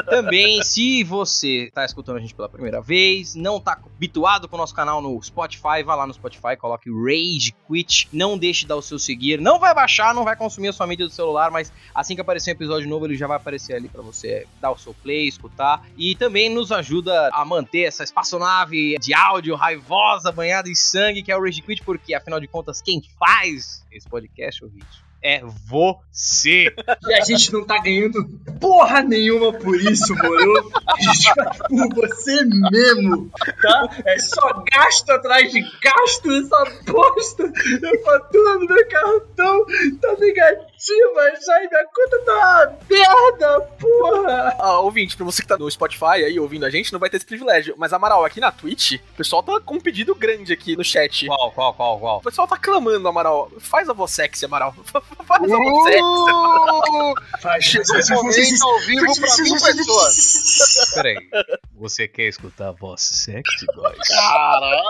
Também, 0.08 0.62
se 0.62 1.02
você 1.04 1.70
tá 1.74 1.84
escutando 1.84 2.16
a 2.16 2.20
gente 2.20 2.34
pela 2.34 2.48
primeira 2.56 2.80
vez, 2.80 3.34
não 3.34 3.60
tá 3.60 3.78
habituado 3.96 4.48
com 4.48 4.56
o 4.56 4.58
nosso 4.58 4.74
canal 4.74 5.00
no 5.00 5.22
Spotify, 5.22 5.82
vá 5.84 5.94
lá 5.94 6.06
no 6.06 6.14
Spotify, 6.14 6.56
coloque 6.58 6.90
Rage 6.90 7.54
Quit, 7.66 8.08
não 8.12 8.36
deixe 8.36 8.62
de 8.62 8.66
dar 8.66 8.76
o 8.76 8.82
seu 8.82 8.98
seguir, 8.98 9.40
não 9.40 9.58
vai 9.58 9.74
baixar, 9.74 10.14
não 10.14 10.24
vai 10.24 10.34
consumir 10.36 10.68
a 10.68 10.72
sua 10.72 10.86
mídia 10.86 11.06
do 11.06 11.12
celular, 11.12 11.50
mas 11.50 11.72
assim 11.94 12.14
que 12.14 12.20
aparecer 12.20 12.50
um 12.50 12.54
episódio 12.54 12.88
novo, 12.88 13.06
ele 13.06 13.16
já 13.16 13.26
vai 13.26 13.36
aparecer 13.36 13.74
ali 13.74 13.88
pra 13.88 14.02
você 14.02 14.46
dar 14.60 14.70
o 14.70 14.78
seu 14.78 14.94
play, 14.94 15.28
escutar, 15.28 15.86
e 15.96 16.14
também 16.14 16.48
nos 16.48 16.72
ajuda 16.72 17.30
a 17.32 17.44
manter 17.44 17.82
essa 17.82 18.02
espaçonave 18.02 18.98
de 18.98 19.14
áudio 19.14 19.54
raivosa, 19.54 20.32
banhada 20.32 20.68
em 20.68 20.74
sangue, 20.74 21.22
que 21.22 21.30
é 21.30 21.36
o 21.36 21.42
Rage 21.42 21.62
Quit, 21.62 21.82
porque 21.82 22.14
afinal 22.14 22.40
de 22.40 22.46
contas, 22.46 22.80
quem 22.82 23.02
faz 23.18 23.84
esse 23.92 24.08
podcast, 24.08 24.64
ouvinte, 24.64 25.05
é 25.22 25.42
você. 25.68 26.74
E 27.06 27.14
a 27.14 27.24
gente 27.24 27.52
não 27.52 27.64
tá 27.64 27.78
ganhando 27.82 28.24
porra 28.60 29.02
nenhuma 29.02 29.52
por 29.52 29.74
isso, 29.80 30.14
moro? 30.14 30.70
A 30.86 31.00
gente 31.00 31.34
faz 31.34 31.58
por 31.58 31.94
você 31.94 32.44
mesmo, 32.70 33.30
tá? 33.60 33.88
É 34.04 34.18
só 34.18 34.64
gasto 34.72 35.10
atrás 35.10 35.52
de 35.52 35.60
gasto, 35.60 36.30
essa 36.30 36.82
bosta. 36.86 37.44
A 37.44 38.04
fatura 38.04 38.58
do 38.58 38.66
meu 38.66 38.88
cartão 38.88 39.66
tá 40.00 40.16
negativa 40.18 40.75
já 40.78 41.64
e 41.64 41.68
minha 41.68 41.84
conta 41.86 42.18
tá 42.24 42.34
uma 42.34 42.78
merda, 42.88 43.60
porra. 43.80 44.56
Ah, 44.58 44.80
ouvinte, 44.80 45.16
pra 45.16 45.24
você 45.24 45.42
que 45.42 45.48
tá 45.48 45.56
no 45.56 45.70
Spotify 45.70 46.24
aí 46.24 46.38
ouvindo 46.38 46.66
a 46.66 46.70
gente, 46.70 46.92
não 46.92 47.00
vai 47.00 47.08
ter 47.08 47.16
esse 47.16 47.26
privilégio. 47.26 47.74
Mas, 47.78 47.92
Amaral, 47.92 48.24
aqui 48.24 48.40
na 48.40 48.52
Twitch, 48.52 48.94
o 48.94 49.16
pessoal 49.16 49.42
tá 49.42 49.60
com 49.60 49.76
um 49.76 49.80
pedido 49.80 50.14
grande 50.14 50.52
aqui 50.52 50.76
no 50.76 50.84
chat. 50.84 51.26
Qual, 51.26 51.52
qual, 51.52 51.74
qual, 51.74 51.98
qual? 51.98 52.18
O 52.18 52.22
pessoal 52.22 52.46
tá 52.46 52.58
clamando, 52.58 53.08
Amaral. 53.08 53.50
Faz 53.58 53.88
a 53.88 53.92
voz 53.92 54.10
sexy, 54.10 54.44
Amaral. 54.44 54.74
Faz 55.26 55.52
a 55.52 55.56
voz 55.56 55.84
sexy. 55.84 57.42
Faz, 57.42 57.64
Chegou 57.64 58.20
o 58.20 58.24
momento 58.24 58.64
ao 58.64 58.80
vivo 58.80 59.20
pra 59.20 59.36
mil 59.36 59.54
pessoas. 59.54 60.94
Peraí, 60.94 61.30
você 61.74 62.06
quer 62.06 62.28
escutar 62.28 62.68
a 62.68 62.72
voz 62.72 63.00
sexy, 63.00 63.66
boys? 63.74 64.08
Caralho! 64.08 64.82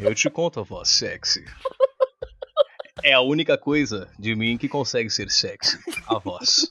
Eu 0.00 0.14
te 0.14 0.30
conto 0.30 0.60
a 0.60 0.62
voz 0.62 0.88
sexy. 0.88 1.44
É 3.02 3.12
a 3.12 3.20
única 3.20 3.58
coisa 3.58 4.08
de 4.18 4.34
mim 4.36 4.56
que 4.56 4.68
consegue 4.68 5.10
ser 5.10 5.28
sexy. 5.30 5.78
A 6.08 6.18
voz. 6.18 6.68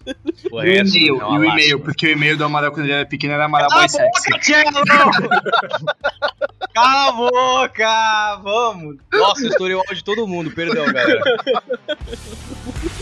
O 0.51 0.61
E 0.63 0.77
e-mail, 0.79 0.85
é 0.95 0.97
e 0.97 1.11
o 1.11 1.35
e-mail, 1.35 1.49
lástima. 1.53 1.79
porque 1.79 2.07
o 2.07 2.09
e-mail 2.11 2.37
do 2.37 2.45
Amaral 2.45 2.71
quando 2.71 2.85
ele 2.85 2.93
era 2.93 3.05
pequeno 3.05 3.33
era 3.33 3.45
Amaral 3.45 3.69
Cala 3.69 3.81
Boy 3.81 3.85
a 3.85 3.89
Sexy. 3.89 4.31
boca, 4.31 4.41
Cello! 4.41 4.83
Cala 6.73 7.09
a 7.09 7.11
boca! 7.11 8.35
Vamos! 8.41 8.97
Nossa, 9.11 9.43
eu 9.43 9.49
estourei 9.49 9.75
o 9.75 9.79
áudio 9.79 9.95
de 9.95 10.03
todo 10.03 10.25
mundo, 10.27 10.49
perdão, 10.51 10.85
galera. 10.91 11.21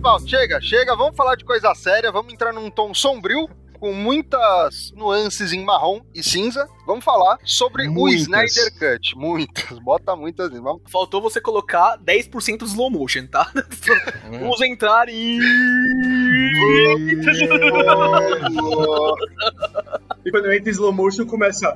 Papai, 0.00 0.26
chega, 0.26 0.60
chega, 0.62 0.96
vamos 0.96 1.14
falar 1.14 1.36
de 1.36 1.44
coisa 1.44 1.74
séria, 1.74 2.10
vamos 2.10 2.32
entrar 2.32 2.54
num 2.54 2.70
tom 2.70 2.94
sombrio, 2.94 3.48
com 3.80 3.92
muitas 3.94 4.92
nuances 4.94 5.52
em 5.54 5.64
marrom 5.64 6.02
e 6.14 6.22
cinza. 6.22 6.68
Vamos 6.86 7.04
falar 7.04 7.38
sobre 7.44 7.88
Muitas. 7.88 8.20
o 8.20 8.24
Snyder 8.24 8.72
Cut. 8.78 9.16
Muitas, 9.16 9.78
bota 9.78 10.14
muitas. 10.14 10.50
Vamos... 10.50 10.82
Faltou 10.86 11.22
você 11.22 11.40
colocar 11.40 11.98
10% 11.98 12.58
do 12.58 12.66
slow 12.66 12.90
motion, 12.90 13.26
tá? 13.26 13.50
Vamos 14.30 14.60
entrar 14.60 15.08
em. 15.08 15.40
E 20.24 20.30
quando 20.30 20.52
entra 20.52 20.68
em 20.68 20.72
slow 20.72 20.92
motion, 20.92 21.24
começa. 21.24 21.74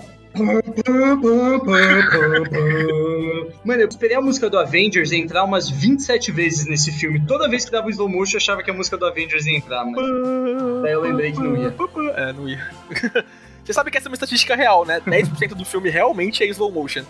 Mano, 3.65 3.81
eu 3.81 3.89
esperei 3.89 4.17
a 4.17 4.21
música 4.21 4.51
do 4.51 4.59
Avengers 4.59 5.13
entrar 5.13 5.45
umas 5.45 5.71
27 5.71 6.31
vezes 6.33 6.67
nesse 6.67 6.93
filme. 6.93 7.25
Toda 7.27 7.49
vez 7.49 7.65
que 7.65 7.71
dava 7.71 7.87
um 7.87 7.91
slow 7.91 8.09
motion, 8.09 8.35
eu 8.35 8.39
achava 8.39 8.63
que 8.63 8.71
a 8.71 8.75
música 8.75 8.99
do 8.99 9.07
Avengers 9.07 9.47
ia 9.47 9.57
entrar, 9.57 9.85
mano. 9.85 10.83
Daí 10.83 10.93
eu 10.93 11.01
lembrei 11.01 11.33
que 11.33 11.39
não 11.39 11.57
ia. 11.57 11.71
É, 12.17 12.33
não 12.33 12.49
ia. 12.49 12.71
Você 13.65 13.73
sabe 13.73 13.91
que 13.91 13.97
essa 13.97 14.09
é 14.09 14.11
uma 14.11 14.15
estatística 14.15 14.55
real, 14.55 14.85
né? 14.85 15.01
10% 15.01 15.55
do 15.55 15.65
filme 15.65 15.89
realmente 15.89 16.43
é 16.43 16.47
slow 16.47 16.71
motion. 16.71 17.05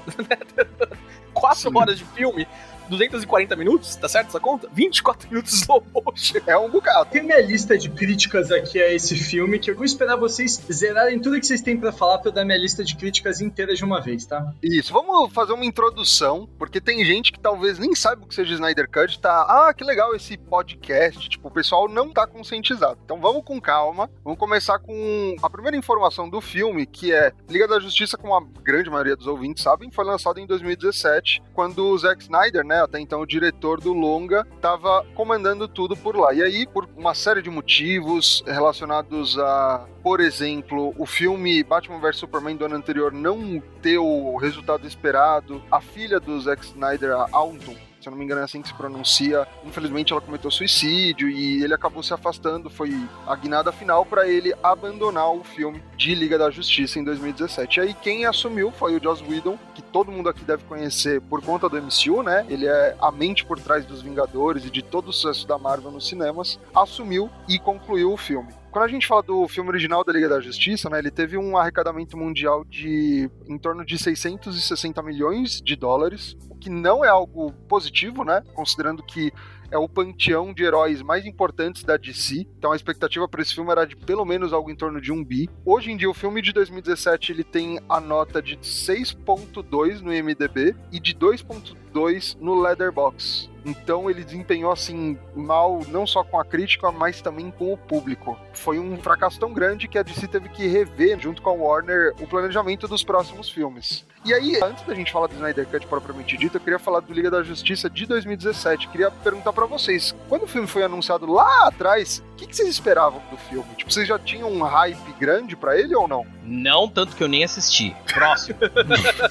4 1.34 1.60
Sim. 1.60 1.76
horas 1.76 1.98
de 1.98 2.04
filme, 2.04 2.46
240 2.88 3.56
minutos, 3.56 3.96
tá 3.96 4.08
certo 4.08 4.28
essa 4.28 4.40
conta? 4.40 4.68
24 4.72 5.28
minutos 5.28 5.52
de 5.52 5.58
slow 5.60 5.84
motion. 5.94 6.38
É 6.46 6.56
um 6.56 6.70
bocado. 6.70 7.10
Tem 7.10 7.22
minha 7.22 7.40
lista 7.40 7.76
de 7.76 7.88
críticas 7.90 8.50
aqui 8.50 8.80
a 8.80 8.92
esse 8.92 9.16
filme, 9.16 9.58
que 9.58 9.70
eu 9.70 9.76
vou 9.76 9.84
esperar 9.84 10.16
vocês 10.16 10.60
zerarem 10.72 11.18
tudo 11.18 11.38
que 11.38 11.46
vocês 11.46 11.62
têm 11.62 11.76
pra 11.76 11.92
falar 11.92 12.18
pra 12.18 12.30
eu 12.30 12.32
dar 12.32 12.44
minha 12.44 12.58
lista 12.58 12.84
de 12.84 12.96
críticas 12.96 13.40
inteira 13.40 13.74
de 13.74 13.84
uma 13.84 14.00
vez, 14.00 14.26
tá? 14.26 14.52
Isso, 14.62 14.92
vamos 14.92 15.32
fazer 15.32 15.52
uma 15.52 15.64
introdução, 15.64 16.48
porque 16.58 16.80
tem 16.80 17.04
gente 17.04 17.32
que 17.32 17.40
talvez 17.40 17.78
nem 17.78 17.94
saiba 17.94 18.24
o 18.24 18.28
que 18.28 18.34
seja 18.34 18.54
Snyder 18.54 18.88
Cut, 18.90 19.18
tá? 19.18 19.42
Ah, 19.48 19.74
que 19.74 19.84
legal 19.84 20.14
esse 20.14 20.36
podcast. 20.36 21.28
Tipo, 21.28 21.48
o 21.48 21.50
pessoal 21.50 21.88
não 21.88 22.12
tá 22.12 22.26
conscientizado. 22.26 22.98
Então 23.04 23.20
vamos 23.20 23.44
com 23.44 23.60
calma. 23.60 24.10
Vamos 24.22 24.38
começar 24.38 24.78
com 24.78 25.36
a 25.42 25.50
primeira 25.50 25.76
informação 25.76 26.28
do 26.28 26.40
filme, 26.40 26.86
que 26.86 27.12
é 27.12 27.32
Liga 27.48 27.66
da 27.66 27.80
Justiça, 27.80 28.16
como 28.16 28.34
a 28.34 28.42
grande 28.62 28.90
maioria 28.90 29.16
dos 29.16 29.26
ouvintes 29.26 29.62
sabem, 29.62 29.90
foi 29.90 30.04
lançado 30.04 30.38
em 30.38 30.46
2017, 30.46 31.42
quando 31.52 31.86
o 31.86 31.98
Zack 31.98 32.22
Snyder, 32.22 32.64
né, 32.64 32.73
até 32.80 33.00
então 33.00 33.20
o 33.20 33.26
diretor 33.26 33.80
do 33.80 33.92
longa, 33.92 34.46
tava 34.60 35.04
comandando 35.14 35.68
tudo 35.68 35.96
por 35.96 36.16
lá. 36.16 36.32
E 36.32 36.42
aí, 36.42 36.66
por 36.66 36.88
uma 36.96 37.14
série 37.14 37.42
de 37.42 37.50
motivos 37.50 38.42
relacionados 38.46 39.38
a, 39.38 39.86
por 40.02 40.20
exemplo, 40.20 40.94
o 40.98 41.06
filme 41.06 41.62
Batman 41.62 42.00
vs 42.00 42.16
Superman 42.16 42.56
do 42.56 42.64
ano 42.64 42.76
anterior 42.76 43.12
não 43.12 43.62
ter 43.82 43.98
o 43.98 44.36
resultado 44.36 44.86
esperado, 44.86 45.62
a 45.70 45.80
filha 45.80 46.18
do 46.20 46.40
Zack 46.40 46.64
Snyder, 46.64 47.12
a 47.12 47.28
Alton, 47.32 47.76
se 48.04 48.08
eu 48.08 48.10
não 48.10 48.18
me 48.18 48.24
engano 48.24 48.42
é 48.42 48.44
assim 48.44 48.60
que 48.60 48.68
se 48.68 48.74
pronuncia. 48.74 49.48
Infelizmente 49.64 50.12
ela 50.12 50.20
cometeu 50.20 50.50
suicídio 50.50 51.28
e 51.28 51.64
ele 51.64 51.72
acabou 51.72 52.02
se 52.02 52.12
afastando. 52.12 52.68
Foi 52.68 52.92
a 53.26 53.34
guinada 53.34 53.72
final 53.72 54.04
para 54.04 54.28
ele 54.28 54.54
abandonar 54.62 55.32
o 55.32 55.42
filme 55.42 55.82
de 55.96 56.14
Liga 56.14 56.36
da 56.36 56.50
Justiça 56.50 56.98
em 56.98 57.04
2017. 57.04 57.80
E 57.80 57.82
aí 57.82 57.94
quem 57.94 58.26
assumiu 58.26 58.70
foi 58.70 58.96
o 58.96 59.02
Joss 59.02 59.24
Whedon, 59.24 59.58
que 59.74 59.80
todo 59.80 60.12
mundo 60.12 60.28
aqui 60.28 60.44
deve 60.44 60.64
conhecer 60.64 61.20
por 61.22 61.42
conta 61.42 61.66
do 61.68 61.80
MCU, 61.80 62.22
né? 62.22 62.44
Ele 62.48 62.66
é 62.66 62.94
a 63.00 63.10
mente 63.10 63.44
por 63.44 63.58
trás 63.58 63.86
dos 63.86 64.02
Vingadores 64.02 64.66
e 64.66 64.70
de 64.70 64.82
todo 64.82 65.08
o 65.08 65.12
sucesso 65.12 65.46
da 65.46 65.56
Marvel 65.56 65.90
nos 65.90 66.06
cinemas. 66.06 66.58
Assumiu 66.74 67.30
e 67.48 67.58
concluiu 67.58 68.12
o 68.12 68.16
filme. 68.18 68.52
Quando 68.74 68.86
a 68.86 68.88
gente 68.88 69.06
fala 69.06 69.22
do 69.22 69.46
filme 69.46 69.70
original 69.70 70.02
da 70.02 70.12
Liga 70.12 70.28
da 70.28 70.40
Justiça, 70.40 70.90
né, 70.90 70.98
ele 70.98 71.12
teve 71.12 71.38
um 71.38 71.56
arrecadamento 71.56 72.16
mundial 72.16 72.64
de 72.64 73.30
em 73.48 73.56
torno 73.56 73.86
de 73.86 73.96
660 73.96 75.00
milhões 75.00 75.62
de 75.62 75.76
dólares, 75.76 76.36
o 76.50 76.56
que 76.56 76.68
não 76.68 77.04
é 77.04 77.08
algo 77.08 77.52
positivo, 77.68 78.24
né, 78.24 78.42
considerando 78.52 79.00
que 79.00 79.32
é 79.74 79.78
o 79.78 79.88
panteão 79.88 80.54
de 80.54 80.62
heróis 80.62 81.02
mais 81.02 81.26
importantes 81.26 81.82
da 81.82 81.96
DC. 81.96 82.46
Então 82.56 82.70
a 82.70 82.76
expectativa 82.76 83.26
para 83.26 83.42
esse 83.42 83.52
filme 83.52 83.72
era 83.72 83.84
de 83.84 83.96
pelo 83.96 84.24
menos 84.24 84.52
algo 84.52 84.70
em 84.70 84.76
torno 84.76 85.00
de 85.00 85.10
um 85.10 85.22
bi. 85.24 85.50
Hoje 85.64 85.90
em 85.90 85.96
dia 85.96 86.08
o 86.08 86.14
filme 86.14 86.40
de 86.40 86.52
2017 86.52 87.32
ele 87.32 87.42
tem 87.42 87.80
a 87.88 88.00
nota 88.00 88.40
de 88.40 88.56
6.2 88.58 90.00
no 90.00 90.14
IMDb 90.14 90.76
e 90.92 91.00
de 91.00 91.12
2.2 91.12 92.36
no 92.40 92.60
Leatherbox. 92.60 93.50
Então 93.64 94.08
ele 94.08 94.22
desempenhou 94.22 94.70
assim 94.70 95.18
mal 95.34 95.80
não 95.88 96.06
só 96.06 96.22
com 96.22 96.38
a 96.38 96.44
crítica, 96.44 96.92
mas 96.92 97.20
também 97.20 97.50
com 97.50 97.72
o 97.72 97.76
público. 97.76 98.38
Foi 98.52 98.78
um 98.78 98.96
fracasso 98.98 99.40
tão 99.40 99.52
grande 99.52 99.88
que 99.88 99.98
a 99.98 100.02
DC 100.04 100.28
teve 100.28 100.50
que 100.50 100.68
rever 100.68 101.18
junto 101.18 101.42
com 101.42 101.50
a 101.50 101.52
Warner 101.52 102.14
o 102.20 102.28
planejamento 102.28 102.86
dos 102.86 103.02
próximos 103.02 103.50
filmes. 103.50 104.06
E 104.24 104.32
aí, 104.32 104.58
antes 104.62 104.82
da 104.86 104.94
gente 104.94 105.12
falar 105.12 105.26
do 105.26 105.34
Snyder 105.34 105.66
Cut 105.66 105.86
propriamente 105.86 106.34
dito, 106.38 106.56
eu 106.56 106.60
queria 106.60 106.78
falar 106.78 107.00
do 107.00 107.12
Liga 107.12 107.30
da 107.30 107.42
Justiça 107.42 107.90
de 107.90 108.06
2017. 108.06 108.88
Queria 108.88 109.10
perguntar 109.10 109.52
para 109.52 109.66
vocês, 109.66 110.14
quando 110.30 110.44
o 110.44 110.46
filme 110.46 110.66
foi 110.66 110.82
anunciado 110.82 111.30
lá 111.30 111.68
atrás, 111.68 112.24
o 112.32 112.36
que, 112.36 112.46
que, 112.46 112.56
vocês 112.56 112.70
esperavam 112.70 113.22
do 113.30 113.36
filme? 113.36 113.68
Tipo, 113.76 113.92
vocês 113.92 114.08
já 114.08 114.18
tinham 114.18 114.50
um 114.50 114.62
hype 114.62 115.12
grande 115.20 115.54
para 115.54 115.78
ele 115.78 115.94
ou 115.94 116.08
não? 116.08 116.26
Não, 116.42 116.88
tanto 116.88 117.14
que 117.14 117.22
eu 117.22 117.28
nem 117.28 117.44
assisti. 117.44 117.94
Próximo. 118.12 118.58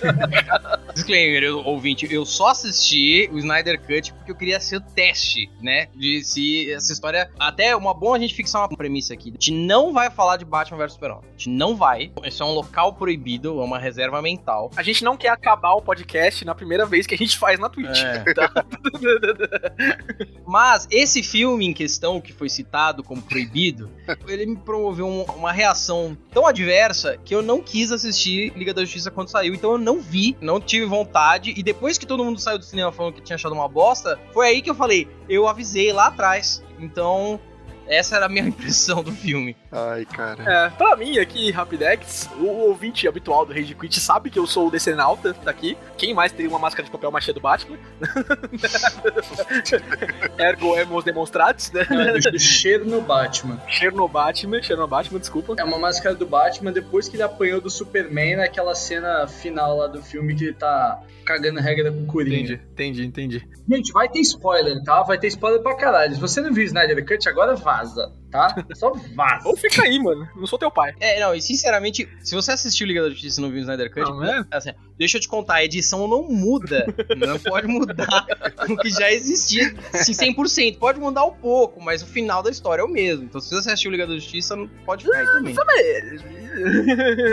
Disclaimer, 0.93 1.43
eu, 1.43 1.59
ouvinte, 1.65 2.07
eu 2.11 2.25
só 2.25 2.49
assisti 2.49 3.29
o 3.31 3.39
Snyder 3.39 3.81
Cut 3.81 4.13
porque 4.13 4.31
eu 4.31 4.35
queria 4.35 4.59
ser 4.59 4.77
o 4.77 4.81
teste, 4.81 5.49
né? 5.61 5.87
De 5.95 6.23
se 6.23 6.71
essa 6.71 6.93
história. 6.93 7.31
Até 7.39 7.75
uma 7.75 7.93
boa 7.93 8.15
a 8.15 8.19
gente 8.19 8.33
fixar 8.33 8.61
uma 8.61 8.77
premissa 8.77 9.13
aqui. 9.13 9.29
A 9.29 9.33
gente 9.33 9.51
não 9.51 9.91
vai 9.91 10.09
falar 10.09 10.37
de 10.37 10.45
Batman 10.45 10.77
vs 10.77 10.93
Superman. 10.93 11.21
A 11.23 11.31
gente 11.31 11.49
não 11.49 11.75
vai. 11.75 12.11
Isso 12.23 12.43
é 12.43 12.45
um 12.45 12.53
local 12.53 12.93
proibido, 12.93 13.59
é 13.59 13.63
uma 13.63 13.79
reserva 13.79 14.21
mental. 14.21 14.71
A 14.75 14.82
gente 14.83 15.03
não 15.03 15.17
quer 15.17 15.29
acabar 15.29 15.73
o 15.73 15.81
podcast 15.81 16.45
na 16.45 16.53
primeira 16.53 16.85
vez 16.85 17.07
que 17.07 17.15
a 17.15 17.17
gente 17.17 17.37
faz 17.37 17.59
na 17.59 17.69
Twitch. 17.69 18.03
É. 18.03 18.23
Tá? 18.33 18.49
Mas 20.45 20.87
esse 20.89 21.21
filme 21.21 21.65
em 21.65 21.73
questão 21.73 22.19
que 22.19 22.33
foi 22.33 22.49
citado 22.49 23.03
como 23.03 23.21
proibido, 23.21 23.91
ele 24.27 24.45
me 24.45 24.55
promoveu 24.55 25.05
um, 25.05 25.23
uma 25.23 25.51
reação 25.51 26.17
tão 26.31 26.47
adversa 26.47 27.17
que 27.23 27.35
eu 27.35 27.41
não 27.41 27.61
quis 27.61 27.91
assistir 27.91 28.51
Liga 28.55 28.73
da 28.73 28.81
Justiça 28.83 29.11
quando 29.11 29.29
saiu. 29.29 29.53
Então 29.53 29.73
eu 29.73 29.77
não 29.77 29.99
vi, 29.99 30.35
não 30.41 30.59
tive 30.59 30.85
vontade. 30.85 31.53
E 31.55 31.61
depois 31.61 31.97
que 31.97 32.05
todo 32.05 32.23
mundo 32.23 32.39
saiu 32.39 32.57
do 32.57 32.65
cinema 32.65 32.91
falando 32.91 33.13
que 33.13 33.21
tinha 33.21 33.35
achado 33.35 33.53
uma 33.53 33.67
bosta, 33.67 34.19
foi 34.33 34.47
aí 34.47 34.61
que 34.61 34.69
eu 34.69 34.75
falei, 34.75 35.07
eu 35.29 35.47
avisei 35.47 35.93
lá 35.93 36.07
atrás. 36.07 36.63
Então, 36.79 37.39
essa 37.87 38.15
era 38.15 38.25
a 38.25 38.29
minha 38.29 38.45
impressão 38.47 39.03
do 39.03 39.11
filme. 39.11 39.55
Ai, 39.71 40.05
cara. 40.05 40.43
É, 40.43 40.69
pra 40.69 40.95
mim 40.95 41.19
aqui, 41.19 41.51
Rapidex, 41.51 42.29
o 42.39 42.45
ouvinte 42.45 43.07
habitual 43.07 43.45
do 43.45 43.53
Rage 43.53 43.75
Quit 43.75 43.99
sabe 43.99 44.29
que 44.29 44.39
eu 44.39 44.47
sou 44.47 44.67
o 44.67 44.71
decenalta 44.71 45.33
daqui. 45.43 45.77
Quem 45.97 46.13
mais 46.13 46.31
teria 46.31 46.49
uma 46.49 46.59
máscara 46.59 46.85
de 46.85 46.91
papel 46.91 47.11
machê 47.11 47.33
do 47.33 47.39
Batman? 47.39 47.77
Ergo 50.37 50.77
emos 50.77 51.03
demonstrados, 51.03 51.71
né? 51.71 51.85
É, 51.89 52.39
cheiro 52.39 52.85
no 52.85 53.01
Batman. 53.01 53.61
Cheiro 53.67 53.95
no 53.95 54.07
Batman, 54.07 54.61
cheiro 54.61 54.81
no 54.81 54.87
Batman, 54.87 55.19
desculpa. 55.19 55.55
É 55.57 55.63
uma 55.63 55.77
máscara 55.77 56.15
do 56.15 56.25
Batman 56.25 56.71
depois 56.71 57.07
que 57.07 57.15
ele 57.15 57.23
apanhou 57.23 57.61
do 57.61 57.69
Superman 57.69 58.37
naquela 58.37 58.75
cena 58.75 59.27
final 59.27 59.77
lá 59.77 59.87
do 59.87 60.01
filme 60.01 60.35
que 60.35 60.45
ele 60.45 60.53
tá 60.53 61.01
cagando 61.25 61.59
regra 61.59 61.91
com 61.91 62.03
o 62.03 62.05
Coringa. 62.05 62.53
Entendi, 62.53 62.61
entendi, 62.71 63.05
entendi. 63.05 63.47
Gente, 63.69 63.93
vai 63.93 64.09
ter 64.09 64.19
spoiler, 64.19 64.83
tá? 64.83 65.03
Vai 65.03 65.17
ter 65.17 65.27
spoiler 65.27 65.61
pra 65.61 65.75
caralho. 65.75 66.13
Se 66.13 66.19
você 66.19 66.41
não 66.41 66.53
viu 66.53 66.65
Snyder 66.65 67.05
Cut, 67.05 67.29
agora 67.29 67.55
vaza, 67.73 68.11
tá? 68.33 68.65
Só 68.73 68.91
vaza. 69.15 69.47
Ou 69.47 69.55
fica 69.55 69.83
aí, 69.83 69.99
mano. 69.99 70.27
Não 70.35 70.47
sou 70.47 70.57
teu 70.57 70.71
pai. 70.71 70.95
É, 70.99 71.19
não, 71.19 71.35
e 71.35 71.41
sinceramente, 71.41 72.09
se 72.21 72.33
você 72.33 72.51
assistiu 72.51 72.87
Liga 72.87 73.03
da 73.03 73.09
Justiça 73.11 73.39
e 73.39 73.43
não 73.43 73.51
viu 73.51 73.59
Snyder 73.61 73.93
Cut, 73.93 74.09
não, 74.09 74.23
é? 74.25 74.43
assim, 74.49 74.71
deixa 74.97 75.17
eu 75.17 75.21
te 75.21 75.27
contar, 75.27 75.55
a 75.55 75.63
edição 75.63 76.07
não 76.07 76.23
muda. 76.23 76.85
não 77.15 77.37
pode 77.37 77.67
mudar 77.67 78.25
o 78.67 78.77
que 78.77 78.89
já 78.89 79.11
existia 79.11 79.73
assim, 79.93 80.33
100%. 80.33 80.79
Pode 80.79 80.99
mudar 80.99 81.23
um 81.25 81.33
pouco, 81.33 81.79
mas 81.79 82.01
o 82.01 82.07
final 82.07 82.41
da 82.41 82.49
história 82.49 82.81
é 82.81 82.85
o 82.85 82.89
mesmo. 82.89 83.25
Então 83.25 83.39
se 83.39 83.53
você 83.53 83.69
assistiu 83.69 83.91
Liga 83.91 84.07
da 84.07 84.15
Justiça, 84.15 84.57
pode 84.83 85.05
ficar 85.05 85.19
aí 85.19 85.53
também. 85.53 85.55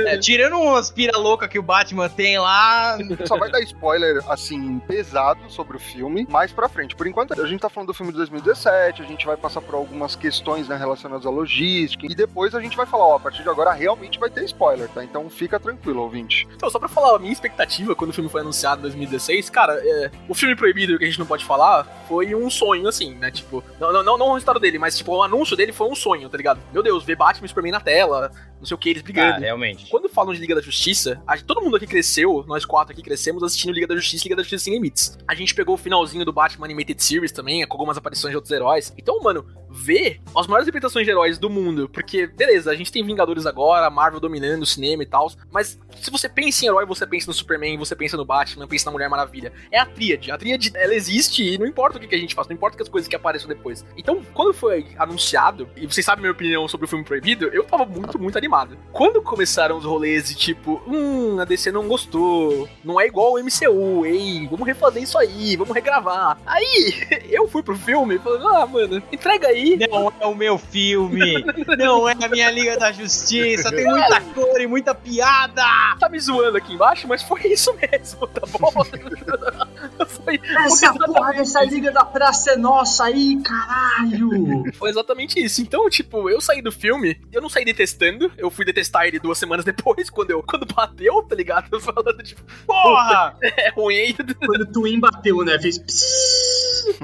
É, 0.07 0.19
tirando 0.19 0.57
umas 0.59 0.91
pira 0.91 1.17
louca 1.17 1.49
que 1.49 1.59
o 1.59 1.63
Batman 1.63 2.09
tem 2.09 2.39
lá. 2.39 2.99
Só 3.25 3.39
vai 3.39 3.51
dar 3.51 3.61
spoiler, 3.61 4.23
assim, 4.29 4.79
pesado 4.81 5.41
sobre 5.49 5.77
o 5.77 5.81
filme 5.81 6.27
mais 6.29 6.53
pra 6.53 6.69
frente. 6.69 6.95
Por 6.95 7.07
enquanto, 7.07 7.41
a 7.41 7.47
gente 7.47 7.61
tá 7.61 7.69
falando 7.71 7.89
do 7.89 7.95
filme 7.95 8.13
de 8.13 8.19
2017, 8.19 9.03
a 9.03 9.07
gente 9.07 9.27
vai 9.27 9.37
passar 9.37 9.61
por 9.61 9.75
algumas 9.75 10.15
questões 10.17 10.69
né, 10.69 10.77
relacionadas 10.91 11.27
à 11.27 11.31
logística, 11.31 12.07
e 12.07 12.15
depois 12.15 12.55
a 12.55 12.61
gente 12.61 12.77
vai 12.77 12.87
falar, 12.87 13.07
ó, 13.07 13.17
a 13.17 13.21
partir 13.21 13.43
de 13.43 13.49
agora 13.49 13.73
realmente 13.73 14.19
vai 14.19 14.31
ter 14.31 14.45
spoiler, 14.45 14.89
tá? 14.89 15.05
Então 15.05 15.29
fica 15.31 15.59
tranquilo, 15.59 16.03
ouvinte. 16.03 16.47
Então, 16.55 16.69
só 16.69 16.79
pra 16.79 16.89
falar 16.89 17.17
a 17.17 17.19
minha 17.19 17.33
expectativa 17.33 17.95
quando 17.95 18.11
o 18.11 18.13
filme 18.13 18.29
foi 18.29 18.41
anunciado 18.41 18.81
em 18.81 18.83
2016, 18.83 19.51
cara, 19.51 19.81
é, 19.83 20.11
o 20.29 20.35
filme 20.35 20.57
proibido 20.57 20.99
que 20.99 21.05
a 21.05 21.07
gente 21.07 21.19
não 21.19 21.27
pode 21.27 21.45
falar 21.45 21.85
foi 22.09 22.35
um 22.35 22.51
sonho, 22.51 22.89
assim, 22.89 23.15
né? 23.15 23.31
Tipo, 23.31 23.63
não, 23.79 23.93
não, 23.93 24.03
não, 24.03 24.19
não 24.19 24.29
o 24.29 24.35
resultado 24.35 24.61
dele, 24.61 24.79
mas 24.79 24.97
tipo, 24.97 25.13
o 25.13 25.23
anúncio 25.23 25.57
dele 25.57 25.73
foi 25.73 25.89
um 25.89 25.95
sonho, 25.95 26.29
tá 26.29 26.37
ligado? 26.37 26.61
Meu 26.73 26.83
Deus, 26.83 27.05
ver 27.05 27.17
Batman 27.17 27.47
e 27.47 27.49
Superman 27.49 27.73
na 27.73 27.81
tela, 27.81 28.31
não 28.61 28.67
sei 28.67 28.75
o 28.75 28.79
que, 28.79 28.91
eles 28.91 29.03
brigando. 29.03 29.37
Ah, 29.37 29.39
realmente. 29.39 29.87
Quando 29.91 30.09
falam 30.09 30.35
de 30.35 30.41
Liga 30.41 30.55
da 30.55 30.61
Justiça, 30.61 31.21
a, 31.27 31.37
todo 31.39 31.63
mundo 31.63 31.77
aqui 31.77 31.87
cresceu, 31.87 32.45
nós 32.47 32.65
quatro 32.65 32.93
aqui 32.93 33.03
crescemos 33.03 33.43
assistindo 33.43 33.73
Liga 33.73 33.87
da 33.87 33.97
Justiça 33.97 34.25
e 34.25 34.29
Liga 34.29 34.37
da 34.37 34.43
Justiça 34.43 34.65
Sem 34.65 34.75
Limites. 34.75 35.19
A 35.27 35.35
gente 35.35 35.55
pegou 35.55 35.75
o 35.75 35.79
finalzinho 35.79 36.25
do 36.25 36.33
Batman 36.33 36.67
Animated 36.67 37.03
Series 37.03 37.33
também, 37.33 37.67
com 37.67 37.75
algumas 37.75 37.97
aparições 37.97 38.33
de 38.33 38.37
outros 38.37 38.53
heróis. 38.53 38.93
Então, 38.99 39.19
mano, 39.23 39.47
ver 39.71 40.21
as 40.37 40.47
maiores 40.47 40.67
representações 40.67 41.05
de 41.05 41.11
heróis 41.11 41.39
do 41.39 41.49
mundo, 41.49 41.89
porque, 41.89 42.27
beleza, 42.27 42.71
a 42.71 42.75
gente 42.75 42.91
tem 42.91 43.05
Vingadores 43.05 43.47
agora, 43.47 43.89
Marvel 43.91 44.21
dominando 44.21 44.63
o 44.63 44.67
cinema 44.67 45.03
e 45.03 45.07
tal, 45.07 45.31
mas 45.51 45.79
se 46.01 46.11
você 46.11 46.29
pensa 46.29 46.65
em 46.65 46.69
herói, 46.69 46.87
você 46.87 47.07
pensa 47.07 47.27
no 47.29 47.35
Superman, 47.35 47.79
você 47.79 47.95
pensa 47.95 48.17
no 48.17 48.25
Batman, 48.25 48.67
pensa 48.67 48.87
na 48.87 48.93
Mulher 48.93 49.09
Maravilha. 49.09 49.53
É 49.71 49.79
a 49.79 49.87
tríade. 49.87 50.31
A 50.31 50.39
tríade, 50.39 50.71
ela 50.75 50.95
existe 50.95 51.43
e 51.43 51.59
não 51.59 51.67
importa 51.67 51.99
o 51.99 52.01
que, 52.01 52.15
a 52.15 52.19
gente 52.19 52.35
faz, 52.35 52.49
não 52.49 52.55
importa 52.55 52.77
que 52.77 52.83
as 52.83 52.89
coisas 52.89 53.09
que 53.09 53.17
apareçam 53.17 53.49
depois. 53.49 53.85
Então, 53.97 54.23
quando 54.35 54.53
foi 54.55 54.87
anunciado, 54.99 55.69
e 55.77 55.87
vocês 55.87 56.05
sabem 56.05 56.23
minha 56.23 56.33
opinião 56.33 56.67
sobre 56.69 56.87
o 56.87 56.89
filme 56.89 57.05
proibido, 57.05 57.47
eu 57.47 57.65
tava 57.65 57.85
muito, 57.85 58.19
muito 58.19 58.39
animado. 58.39 58.77
Quando 58.93 59.23
começaram 59.23 59.77
os 59.77 59.85
rolês 59.85 60.29
de 60.29 60.35
tipo, 60.35 60.83
hum, 60.87 61.39
a 61.41 61.45
DC 61.45 61.71
não 61.71 61.87
gostou, 61.87 62.69
não 62.85 63.01
é 63.01 63.07
igual 63.07 63.35
o 63.35 63.39
MCU, 63.39 64.07
ei, 64.07 64.47
vamos 64.49 64.67
refazer 64.67 65.03
isso 65.03 65.19
aí, 65.19 65.57
vamos 65.57 65.75
regravar. 65.75 66.39
Aí, 66.47 66.95
eu 67.31 67.49
fui 67.49 67.63
pro 67.63 67.77
filme 67.77 68.17
e 68.17 68.19
falei, 68.19 68.41
ah, 68.47 68.67
mano, 68.67 69.03
entrega 69.13 69.49
aí. 69.49 69.60
Não 69.91 70.13
é 70.21 70.27
o 70.27 70.35
meu 70.35 70.59
filme, 70.59 71.45
não 71.79 72.09
é 72.09 72.15
a 72.21 72.29
minha 72.29 72.51
Liga 72.51 72.77
da 72.77 72.93
Justiça, 72.93 73.71
tem 73.71 73.85
muita 73.85 74.21
cor 74.21 74.61
e 74.61 74.67
muita 74.67 74.95
piada. 74.95 75.63
Tá 75.99 76.09
me 76.09 76.19
zoando 76.19 76.57
aqui 76.57 76.75
embaixo, 76.75 77.07
mas 77.09 77.23
foi 77.23 77.47
isso 77.47 77.75
mesmo, 77.75 78.27
tá 78.27 78.43
bom? 78.47 78.71
Essa 80.65 80.95
porra 80.95 81.33
dessa 81.33 81.63
liga 81.65 81.91
da 81.91 82.05
praça 82.05 82.53
é 82.53 82.57
nossa 82.57 83.05
aí, 83.05 83.41
caralho! 83.43 84.65
Foi 84.75 84.91
exatamente 84.91 85.43
isso. 85.43 85.61
Então, 85.61 85.89
tipo, 85.89 86.29
eu 86.29 86.41
saí 86.41 86.63
do 86.63 86.73
filme, 86.73 87.21
eu 87.33 87.41
não 87.41 87.49
saí 87.49 87.65
detestando, 87.65 88.31
eu 88.37 88.51
fui 88.51 88.65
detestar 88.65 89.07
ele 89.07 89.19
duas 89.19 89.39
semanas 89.39 89.65
depois, 89.65 90.09
quando 90.11 90.31
eu 90.31 90.43
quando 90.43 90.67
bateu, 90.67 91.23
tá 91.23 91.35
ligado? 91.35 91.79
Falando, 91.81 92.23
tipo, 92.23 92.43
Porra! 92.67 93.37
é 93.43 93.71
ruim 93.71 93.97
aí. 93.97 94.15
Quando 94.15 94.63
o 94.63 94.67
Twin 94.67 95.01
bateu, 95.01 95.45
né? 95.45 95.59
Fez. 95.59 95.79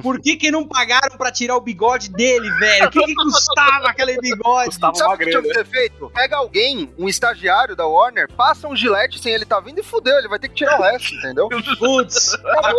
Por 0.03 0.21
que 0.21 0.37
que 0.37 0.51
não 0.51 0.67
pagaram 0.67 1.17
pra 1.17 1.31
tirar 1.31 1.57
o 1.57 1.61
bigode 1.61 2.11
dele, 2.11 2.49
velho? 2.59 2.87
O 2.87 2.91
que 2.91 3.03
que 3.05 3.15
custava 3.15 3.89
aquele 3.89 4.19
bigode? 4.21 4.67
Custava 4.67 4.95
Sabe 4.95 5.11
uma 5.11 5.17
que 5.19 5.25
tinha 5.27 5.41
grana. 5.41 5.55
que 5.55 5.65
ter 5.65 5.71
feito? 5.71 6.11
Pega 6.15 6.37
alguém, 6.37 6.93
um 6.99 7.09
estagiário 7.09 7.75
da 7.77 7.87
Warner, 7.87 8.29
passa 8.33 8.69
um 8.69 8.77
gilete 8.77 9.19
sem 9.19 9.33
ele 9.33 9.45
tá 9.45 9.61
vindo 9.61 9.79
e 9.79 9.83
fudeu, 9.83 10.17
ele 10.19 10.29
vai 10.29 10.39
ter 10.39 10.49
que 10.49 10.55
tirar 10.55 10.79
o 10.79 10.83
resto, 10.83 11.15
entendeu? 11.15 11.49
Putz, 11.79 12.35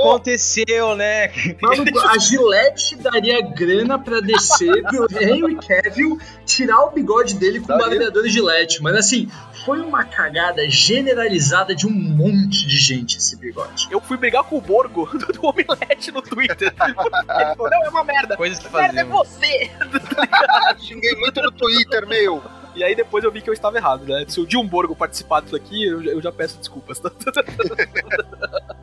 aconteceu, 0.07 0.95
né? 0.95 1.31
Maluco, 1.61 1.99
a 1.99 2.17
Gillette 2.17 2.95
daria 2.97 3.41
grana 3.41 3.97
pra 3.99 4.19
descer 4.19 4.83
pro 4.83 5.07
Henry 5.21 5.55
Cavill 5.55 6.17
tirar 6.45 6.85
o 6.85 6.91
bigode 6.91 7.35
dele 7.35 7.59
com 7.59 7.65
o 7.65 7.77
Daria. 7.77 7.87
barbeador 7.99 8.27
Gillette. 8.27 8.81
Mas 8.81 8.95
assim, 8.95 9.29
foi 9.67 9.81
uma 9.81 10.05
cagada 10.05 10.69
generalizada 10.69 11.75
de 11.75 11.85
um 11.85 11.91
monte 11.91 12.65
de 12.65 12.77
gente 12.77 13.17
esse 13.17 13.35
bigode. 13.35 13.89
Eu 13.91 13.99
fui 13.99 14.15
brigar 14.15 14.41
com 14.45 14.57
o 14.57 14.61
Borgo 14.61 15.05
do, 15.07 15.27
do 15.27 15.45
Omelete 15.45 16.09
no 16.09 16.21
Twitter. 16.21 16.73
Ele 16.81 16.93
falou, 16.93 17.69
não, 17.69 17.83
é 17.83 17.89
uma 17.89 18.03
merda. 18.05 18.37
Coisas 18.37 18.59
que 18.59 18.73
Merda 18.73 19.01
é 19.01 19.03
você! 19.03 19.69
Xinguei 20.79 21.15
muito 21.15 21.41
no 21.41 21.51
Twitter, 21.51 22.07
meu. 22.07 22.41
E 22.77 22.83
aí 22.83 22.95
depois 22.95 23.23
eu 23.23 23.31
vi 23.31 23.41
que 23.41 23.49
eu 23.49 23.53
estava 23.53 23.75
errado, 23.77 24.05
né? 24.05 24.23
Se 24.27 24.39
o 24.39 24.45
Dilm 24.45 24.67
Borgo 24.67 24.95
participar 24.95 25.41
disso 25.41 25.55
aqui, 25.55 25.85
eu, 25.85 26.01
já- 26.03 26.11
eu 26.11 26.21
já 26.21 26.31
peço 26.31 26.57
desculpas. 26.59 27.01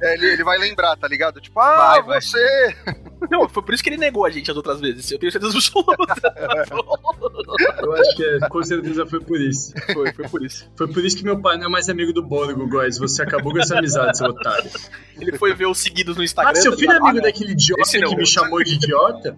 É, 0.03 0.15
ele, 0.15 0.27
ele 0.33 0.45
vai 0.45 0.59
lembrar, 0.59 0.97
tá 0.97 1.09
ligado? 1.09 1.41
Tipo, 1.41 1.61
ah, 1.61 1.77
Vai, 1.93 2.03
vai. 2.03 2.21
você. 2.21 2.77
Não, 3.31 3.49
foi 3.49 3.63
por 3.63 3.73
isso 3.73 3.83
que 3.83 3.89
ele 3.89 3.97
negou 3.97 4.27
a 4.27 4.31
gente 4.31 4.51
as 4.51 4.57
outras 4.57 4.79
vezes. 4.81 5.11
Eu 5.11 5.19
tenho 5.19 5.33
certeza 5.33 5.57
absoluta. 5.57 6.05
Eu 7.81 7.93
acho 7.95 8.17
que 8.17 8.25
é, 8.25 8.41
com 8.49 8.63
certeza 8.63 9.07
foi 9.07 9.21
por 9.21 9.41
isso. 9.41 9.73
foi, 9.95 10.13
foi 10.13 10.29
por 10.29 10.45
isso. 10.45 10.71
Foi 10.77 10.89
por 10.89 11.03
isso 11.05 11.17
que 11.17 11.25
meu 11.25 11.41
pai 11.41 11.57
não 11.57 11.67
é 11.67 11.69
mais 11.71 11.89
amigo 11.89 12.13
do 12.13 12.23
Borgo, 12.23 12.69
Góis. 12.69 12.99
Você 12.99 13.23
acabou 13.23 13.53
com 13.53 13.61
essa 13.61 13.79
amizade, 13.79 14.19
seu 14.19 14.27
otário. 14.27 14.71
Ele 15.19 15.39
foi 15.39 15.55
ver 15.55 15.67
os 15.67 15.79
seguidos 15.79 16.17
no 16.17 16.23
Instagram. 16.23 16.53
Ah, 16.53 16.55
seu 16.61 16.73
tá 16.73 16.79
filho 16.79 16.93
é 16.93 16.97
amigo 16.97 17.19
Ah, 17.19 17.23
daquele 17.23 17.53
idiota 17.53 17.83
que 17.91 18.17
me 18.17 18.27
chamou 18.27 18.63
de 18.63 18.75
idiota? 18.75 19.37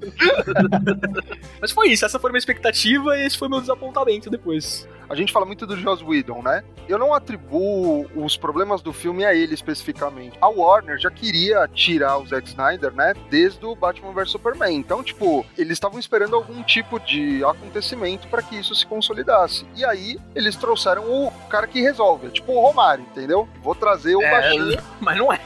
Mas 1.61 1.71
foi 1.71 1.89
isso, 1.91 2.05
essa 2.05 2.19
foi 2.19 2.31
a 2.31 2.33
minha 2.33 2.39
expectativa 2.41 3.17
e 3.17 3.27
esse 3.27 3.39
foi 3.39 3.49
meu 3.49 3.61
desapontamento 3.61 4.29
depois. 4.31 4.46
was 4.47 4.87
A 5.09 5.15
gente 5.15 5.33
fala 5.33 5.47
muito 5.47 5.67
do 5.67 5.77
Joss 5.77 6.03
Whedon, 6.05 6.43
né? 6.43 6.63
Eu 6.89 6.99
não 6.99 7.13
atribuo 7.15 8.07
os 8.15 8.37
problemas 8.37 8.81
do 8.83 8.93
filme 8.93 9.25
a 9.25 9.35
ele 9.35 9.55
especificamente. 9.55 10.37
A 10.41 10.49
Warner 10.49 10.99
já 10.99 11.11
queria 11.11 11.69
tirar 11.73 12.19
o 12.19 12.27
Zack 12.27 12.49
Snyder, 12.49 12.93
né? 12.93 13.15
Desde 13.29 13.65
o 13.65 13.75
Batman 13.75 14.13
vs 14.13 14.31
Superman. 14.31 14.77
Então, 14.77 15.03
tipo, 15.03 15.45
eles 15.57 15.73
estavam 15.73 15.99
esperando 15.99 16.35
algum 16.37 16.63
tipo 16.63 16.99
de 17.01 17.45
acontecimento 17.45 18.29
para 18.29 18.43
que 18.43 18.57
isso 18.57 18.75
se 18.75 18.87
consolidasse. 18.87 19.67
E 19.75 19.85
aí, 19.85 20.19
eles 20.35 20.57
trouxeram 20.57 21.05
o 21.05 21.31
cara 21.49 21.67
que 21.67 21.81
resolve. 21.81 22.29
É 22.29 22.31
tipo 22.31 22.53
o 22.53 22.61
Romário, 22.61 23.05
entendeu? 23.11 23.49
Vou 23.63 23.75
trazer 23.75 24.15
o 24.17 24.23
É, 24.23 24.31
baixinho. 24.31 24.83
Mas 25.01 25.17
não 25.19 25.33
é. 25.33 25.41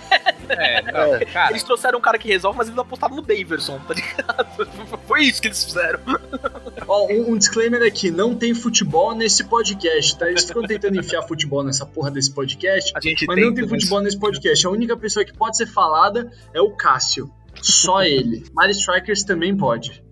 É, 0.48 0.82
não, 0.82 1.26
cara. 1.32 1.50
Eles 1.50 1.62
trouxeram 1.62 1.98
um 1.98 2.02
cara 2.02 2.18
que 2.18 2.26
resolve, 2.28 2.58
mas 2.58 2.66
eles 2.66 2.78
apostaram 2.78 3.14
no 3.14 3.22
Daverson, 3.22 3.78
tá 3.86 3.94
ligado? 3.94 4.68
Foi 5.06 5.22
isso 5.22 5.40
que 5.40 5.46
eles 5.46 5.62
fizeram. 5.62 6.00
Ó, 6.88 7.06
um, 7.06 7.32
um 7.32 7.38
disclaimer 7.38 7.82
aqui: 7.82 8.10
não 8.10 8.34
tem 8.34 8.52
futebol 8.52 9.14
nesse 9.14 9.44
podcast, 9.50 10.16
tá? 10.16 10.30
Eles 10.30 10.44
ficam 10.44 10.62
tentando 10.62 10.98
enfiar 10.98 11.22
futebol 11.22 11.62
nessa 11.62 11.84
porra 11.84 12.10
desse 12.10 12.32
podcast. 12.32 12.92
A 12.96 13.00
gente 13.00 13.26
Mas 13.26 13.38
não 13.38 13.52
tem 13.52 13.68
futebol 13.68 14.00
nesse 14.00 14.18
podcast. 14.18 14.66
A 14.66 14.70
única 14.70 14.96
pessoa 14.96 15.24
que 15.24 15.36
pode 15.36 15.56
ser 15.56 15.66
falada 15.66 16.32
é 16.54 16.60
o 16.60 16.70
Cássio. 16.70 17.30
Só 17.60 18.02
ele. 18.02 18.44
Mario 18.54 18.72
Strikers 18.72 19.24
também 19.24 19.54
pode. 19.54 20.02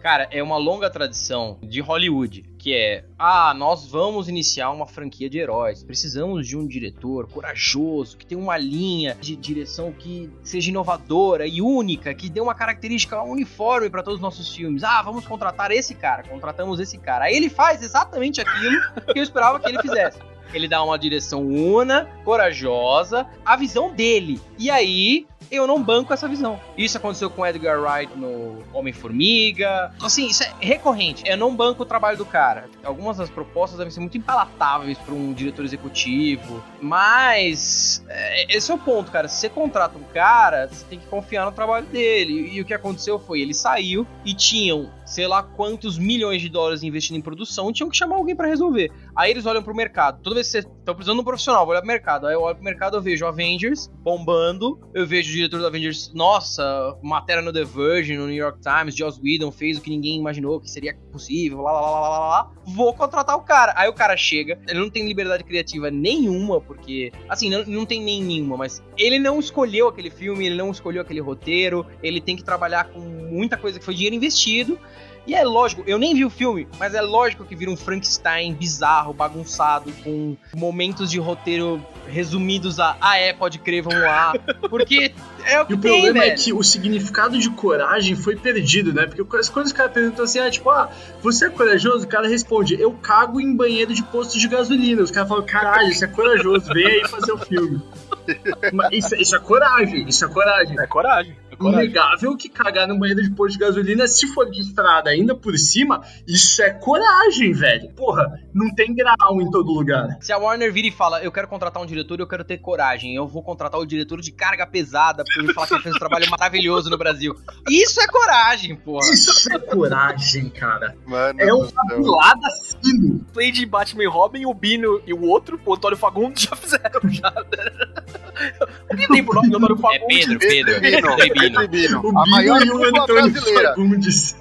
Cara, 0.00 0.28
é 0.30 0.42
uma 0.42 0.58
longa 0.58 0.88
tradição 0.90 1.58
de 1.62 1.80
Hollywood, 1.80 2.44
que 2.64 2.74
é, 2.74 3.04
ah, 3.18 3.52
nós 3.52 3.86
vamos 3.86 4.26
iniciar 4.26 4.70
uma 4.70 4.86
franquia 4.86 5.28
de 5.28 5.38
heróis. 5.38 5.84
Precisamos 5.84 6.48
de 6.48 6.56
um 6.56 6.66
diretor 6.66 7.28
corajoso, 7.28 8.16
que 8.16 8.24
tenha 8.24 8.40
uma 8.40 8.56
linha 8.56 9.14
de 9.20 9.36
direção 9.36 9.92
que 9.92 10.30
seja 10.42 10.70
inovadora 10.70 11.46
e 11.46 11.60
única, 11.60 12.14
que 12.14 12.30
dê 12.30 12.40
uma 12.40 12.54
característica 12.54 13.22
uniforme 13.22 13.90
para 13.90 14.02
todos 14.02 14.16
os 14.16 14.22
nossos 14.22 14.50
filmes. 14.56 14.82
Ah, 14.82 15.02
vamos 15.02 15.26
contratar 15.26 15.70
esse 15.72 15.94
cara, 15.94 16.22
contratamos 16.22 16.80
esse 16.80 16.96
cara. 16.96 17.26
Aí 17.26 17.36
ele 17.36 17.50
faz 17.50 17.82
exatamente 17.82 18.40
aquilo 18.40 18.80
que 19.12 19.18
eu 19.18 19.22
esperava 19.22 19.60
que 19.60 19.68
ele 19.68 19.82
fizesse. 19.82 20.18
Ele 20.54 20.66
dá 20.66 20.82
uma 20.82 20.98
direção 20.98 21.46
una, 21.46 22.06
corajosa, 22.24 23.26
a 23.44 23.56
visão 23.56 23.92
dele. 23.92 24.40
E 24.58 24.70
aí, 24.70 25.26
eu 25.54 25.66
não 25.66 25.82
banco 25.82 26.12
essa 26.12 26.28
visão. 26.28 26.60
Isso 26.76 26.96
aconteceu 26.96 27.30
com 27.30 27.46
Edgar 27.46 27.80
Wright 27.80 28.16
no 28.16 28.62
Homem-Formiga. 28.72 29.92
Assim, 30.02 30.26
isso 30.28 30.42
é 30.42 30.52
recorrente. 30.60 31.22
Eu 31.26 31.36
não 31.36 31.54
banco 31.54 31.82
o 31.82 31.86
trabalho 31.86 32.16
do 32.16 32.26
cara. 32.26 32.68
Algumas 32.82 33.16
das 33.16 33.30
propostas 33.30 33.78
devem 33.78 33.90
ser 33.90 34.00
muito 34.00 34.18
impalatáveis 34.18 34.98
para 34.98 35.14
um 35.14 35.32
diretor 35.32 35.64
executivo. 35.64 36.62
Mas, 36.80 38.04
é, 38.08 38.56
esse 38.56 38.70
é 38.70 38.74
o 38.74 38.78
ponto, 38.78 39.10
cara. 39.10 39.28
Se 39.28 39.36
você 39.40 39.48
contrata 39.48 39.98
um 39.98 40.04
cara, 40.12 40.68
você 40.68 40.84
tem 40.84 40.98
que 40.98 41.06
confiar 41.06 41.44
no 41.44 41.52
trabalho 41.52 41.86
dele. 41.86 42.50
E 42.52 42.60
o 42.60 42.64
que 42.64 42.74
aconteceu 42.74 43.18
foi, 43.18 43.40
ele 43.40 43.54
saiu 43.54 44.06
e 44.24 44.34
tinham, 44.34 44.90
sei 45.04 45.26
lá 45.26 45.42
quantos 45.42 45.98
milhões 45.98 46.40
de 46.40 46.48
dólares 46.48 46.82
investindo 46.82 47.16
em 47.16 47.20
produção, 47.20 47.72
tinham 47.72 47.90
que 47.90 47.96
chamar 47.96 48.16
alguém 48.16 48.34
para 48.34 48.48
resolver. 48.48 48.90
Aí 49.16 49.30
eles 49.30 49.46
olham 49.46 49.62
pro 49.62 49.74
mercado. 49.74 50.20
Toda 50.22 50.34
vez 50.34 50.46
que 50.46 50.52
vocês 50.52 50.64
estão 50.64 50.94
precisando 50.94 51.16
de 51.16 51.22
um 51.22 51.24
profissional, 51.24 51.64
vou 51.64 51.72
olhar 51.72 51.80
pro 51.80 51.88
mercado. 51.88 52.26
Aí 52.26 52.34
eu 52.34 52.42
olho 52.42 52.54
pro 52.54 52.64
mercado, 52.64 52.96
eu 52.96 53.02
vejo 53.02 53.26
Avengers 53.26 53.90
bombando. 54.02 54.78
Eu 54.92 55.06
vejo 55.06 55.30
o 55.30 55.34
diretor 55.34 55.60
do 55.60 55.66
Avengers, 55.66 56.12
nossa, 56.14 56.96
matéria 57.02 57.42
no 57.42 57.52
The 57.52 57.64
Verge, 57.64 58.16
no 58.16 58.26
New 58.26 58.36
York 58.36 58.60
Times, 58.60 58.94
Joss 58.94 59.20
Whedon 59.22 59.50
fez 59.50 59.78
o 59.78 59.80
que 59.80 59.90
ninguém 59.90 60.18
imaginou 60.18 60.60
que 60.60 60.70
seria 60.70 60.96
possível, 61.12 61.60
lá, 61.60 61.72
lá, 61.72 61.80
lá, 61.80 62.00
lá, 62.00 62.18
lá. 62.18 62.50
Vou 62.66 62.92
contratar 62.94 63.36
o 63.36 63.42
cara. 63.42 63.72
Aí 63.76 63.88
o 63.88 63.92
cara 63.92 64.16
chega, 64.16 64.58
ele 64.68 64.80
não 64.80 64.90
tem 64.90 65.06
liberdade 65.06 65.44
criativa 65.44 65.90
nenhuma, 65.90 66.60
porque, 66.60 67.12
assim, 67.28 67.48
não, 67.48 67.64
não 67.64 67.86
tem 67.86 68.02
nem 68.02 68.22
nenhuma, 68.22 68.56
mas 68.56 68.82
ele 68.96 69.18
não 69.18 69.38
escolheu 69.38 69.88
aquele 69.88 70.10
filme, 70.10 70.46
ele 70.46 70.56
não 70.56 70.70
escolheu 70.70 71.02
aquele 71.02 71.20
roteiro, 71.20 71.86
ele 72.02 72.20
tem 72.20 72.36
que 72.36 72.44
trabalhar 72.44 72.84
com 72.84 73.00
muita 73.00 73.56
coisa 73.56 73.78
que 73.78 73.84
foi 73.84 73.94
dinheiro 73.94 74.16
investido. 74.16 74.78
E 75.26 75.34
é 75.34 75.42
lógico, 75.42 75.82
eu 75.86 75.98
nem 75.98 76.14
vi 76.14 76.24
o 76.24 76.30
filme, 76.30 76.68
mas 76.78 76.94
é 76.94 77.00
lógico 77.00 77.44
que 77.44 77.56
vira 77.56 77.70
um 77.70 77.76
Frankenstein 77.76 78.52
bizarro, 78.52 79.14
bagunçado, 79.14 79.90
com 80.04 80.36
momentos 80.54 81.10
de 81.10 81.18
roteiro 81.18 81.84
resumidos 82.06 82.78
a 82.78 82.96
ah 83.00 83.16
é, 83.16 83.32
pode 83.32 83.58
crer, 83.58 83.82
vamos 83.82 84.00
lá. 84.02 84.34
Porque 84.68 85.12
é 85.46 85.60
o 85.62 85.66
que 85.66 85.72
E 85.72 85.76
o 85.76 85.78
tem, 85.80 85.92
problema 85.92 86.24
é 86.24 86.28
velho. 86.30 86.42
que 86.42 86.52
o 86.52 86.62
significado 86.62 87.38
de 87.38 87.48
coragem 87.50 88.14
foi 88.14 88.36
perdido, 88.36 88.92
né? 88.92 89.06
Porque 89.06 89.36
as 89.36 89.48
coisas 89.48 89.72
que 89.72 89.78
o 89.78 89.82
cara 89.82 89.88
perguntou 89.88 90.24
assim, 90.24 90.38
ah, 90.38 90.50
tipo, 90.50 90.68
ah, 90.70 90.90
você 91.22 91.46
é 91.46 91.50
corajoso? 91.50 92.04
O 92.04 92.08
cara 92.08 92.28
responde, 92.28 92.78
eu 92.78 92.92
cago 92.92 93.40
em 93.40 93.56
banheiro 93.56 93.94
de 93.94 94.02
posto 94.02 94.38
de 94.38 94.46
gasolina. 94.46 95.02
Os 95.02 95.10
caras 95.10 95.28
falam, 95.28 95.44
caralho, 95.46 95.88
isso 95.88 96.04
é 96.04 96.08
corajoso, 96.08 96.72
vem 96.72 96.86
aí 96.86 97.08
fazer 97.08 97.32
o 97.32 97.38
filme. 97.38 97.82
Mas 98.72 98.88
isso, 98.92 99.14
isso 99.16 99.36
é 99.36 99.38
coragem, 99.38 100.06
isso 100.08 100.24
é 100.24 100.28
coragem. 100.28 100.78
É 100.78 100.86
coragem. 100.86 101.36
É. 101.60 101.68
Inegável 101.84 102.36
que 102.36 102.48
cagar 102.48 102.86
no 102.88 102.98
banheiro 102.98 103.22
de 103.22 103.30
posto 103.30 103.52
de 103.54 103.58
gasolina, 103.64 104.06
se 104.06 104.26
for 104.28 104.50
de 104.50 104.60
estrada 104.60 105.10
ainda 105.10 105.34
por 105.34 105.56
cima, 105.58 106.02
isso 106.26 106.62
é 106.62 106.70
coragem, 106.70 107.52
velho. 107.52 107.90
Porra, 107.92 108.40
não 108.52 108.74
tem 108.74 108.94
grau 108.94 109.40
em 109.40 109.50
todo 109.50 109.72
lugar. 109.72 110.16
Se 110.20 110.32
a 110.32 110.38
Warner 110.38 110.72
vira 110.72 110.88
e 110.88 110.90
fala, 110.90 111.22
eu 111.22 111.32
quero 111.32 111.48
contratar 111.48 111.82
um 111.82 111.86
diretor, 111.86 112.18
eu 112.20 112.26
quero 112.26 112.44
ter 112.44 112.58
coragem, 112.58 113.14
eu 113.14 113.26
vou 113.26 113.42
contratar 113.42 113.80
o 113.80 113.86
diretor 113.86 114.20
de 114.20 114.32
carga 114.32 114.66
pesada 114.66 115.24
pra 115.24 115.42
ele 115.42 115.52
falar 115.52 115.66
que 115.66 115.74
ele 115.74 115.82
fez 115.82 115.94
um 115.94 115.98
trabalho 115.98 116.28
maravilhoso 116.30 116.90
no 116.90 116.98
Brasil. 116.98 117.34
Isso 117.68 118.00
é 118.00 118.06
coragem, 118.06 118.76
porra. 118.76 119.08
Isso 119.12 119.52
é 119.52 119.58
coragem, 119.58 120.48
cara. 120.50 120.96
Mano, 121.06 121.40
É 121.40 121.52
uma 121.52 121.66
céu. 121.66 121.96
pulada 121.96 122.48
fino. 122.82 123.24
Play 123.32 123.50
de 123.52 123.64
Batman 123.66 124.04
e 124.04 124.06
Robin, 124.08 124.46
o 124.46 124.54
Bino 124.54 125.00
e 125.06 125.12
o 125.12 125.22
outro, 125.22 125.60
o 125.64 125.74
Antônio 125.74 125.96
Fagundes, 125.96 126.44
já 126.44 126.56
fizeram. 126.56 127.00
Já. 127.10 127.32
Alguém 128.90 129.06
lembra 129.10 129.32
o 129.32 129.34
nome 129.34 129.48
do 129.50 129.56
Antônio 129.56 129.78
É 129.78 129.98
Fagundes? 129.98 130.24
Pedro, 130.26 130.38
Pedro, 130.38 130.80
Pedro 130.80 130.80
Bino. 130.80 131.16
Pedro 131.16 131.43
Bino. 131.68 132.00
O 132.04 132.18
A 132.18 132.26
maior 132.26 132.60
Bino 132.60 132.84
e 132.84 132.90
o 132.90 133.02
Antônio 133.02 133.30
brasileira. 133.32 133.68
Fagundes. 133.70 134.36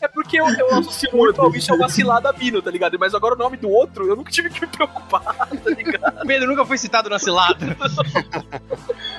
É 0.00 0.08
porque 0.08 0.40
eu, 0.40 0.48
eu 0.48 0.74
associo 0.74 1.10
muito 1.12 1.40
ao 1.40 1.50
bicho 1.50 1.74
uma 1.74 1.88
cilada 1.88 2.32
Bino, 2.32 2.60
tá 2.62 2.70
ligado? 2.70 2.98
Mas 2.98 3.14
agora 3.14 3.34
o 3.34 3.38
nome 3.38 3.56
do 3.56 3.68
outro, 3.68 4.06
eu 4.06 4.16
nunca 4.16 4.30
tive 4.30 4.50
que 4.50 4.60
me 4.60 4.66
preocupar, 4.66 5.22
tá 5.24 5.70
ligado? 5.70 6.26
Pedro 6.26 6.48
nunca 6.48 6.64
foi 6.64 6.78
citado 6.78 7.08
na 7.08 7.18
cilada. 7.18 7.76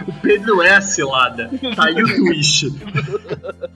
O 0.07 0.13
Pedro 0.21 0.61
é 0.61 0.75
a 0.75 0.81
cilada. 0.81 1.49
Tá 1.75 1.85
aí 1.85 2.01
o 2.01 2.07
twist. 2.07 2.71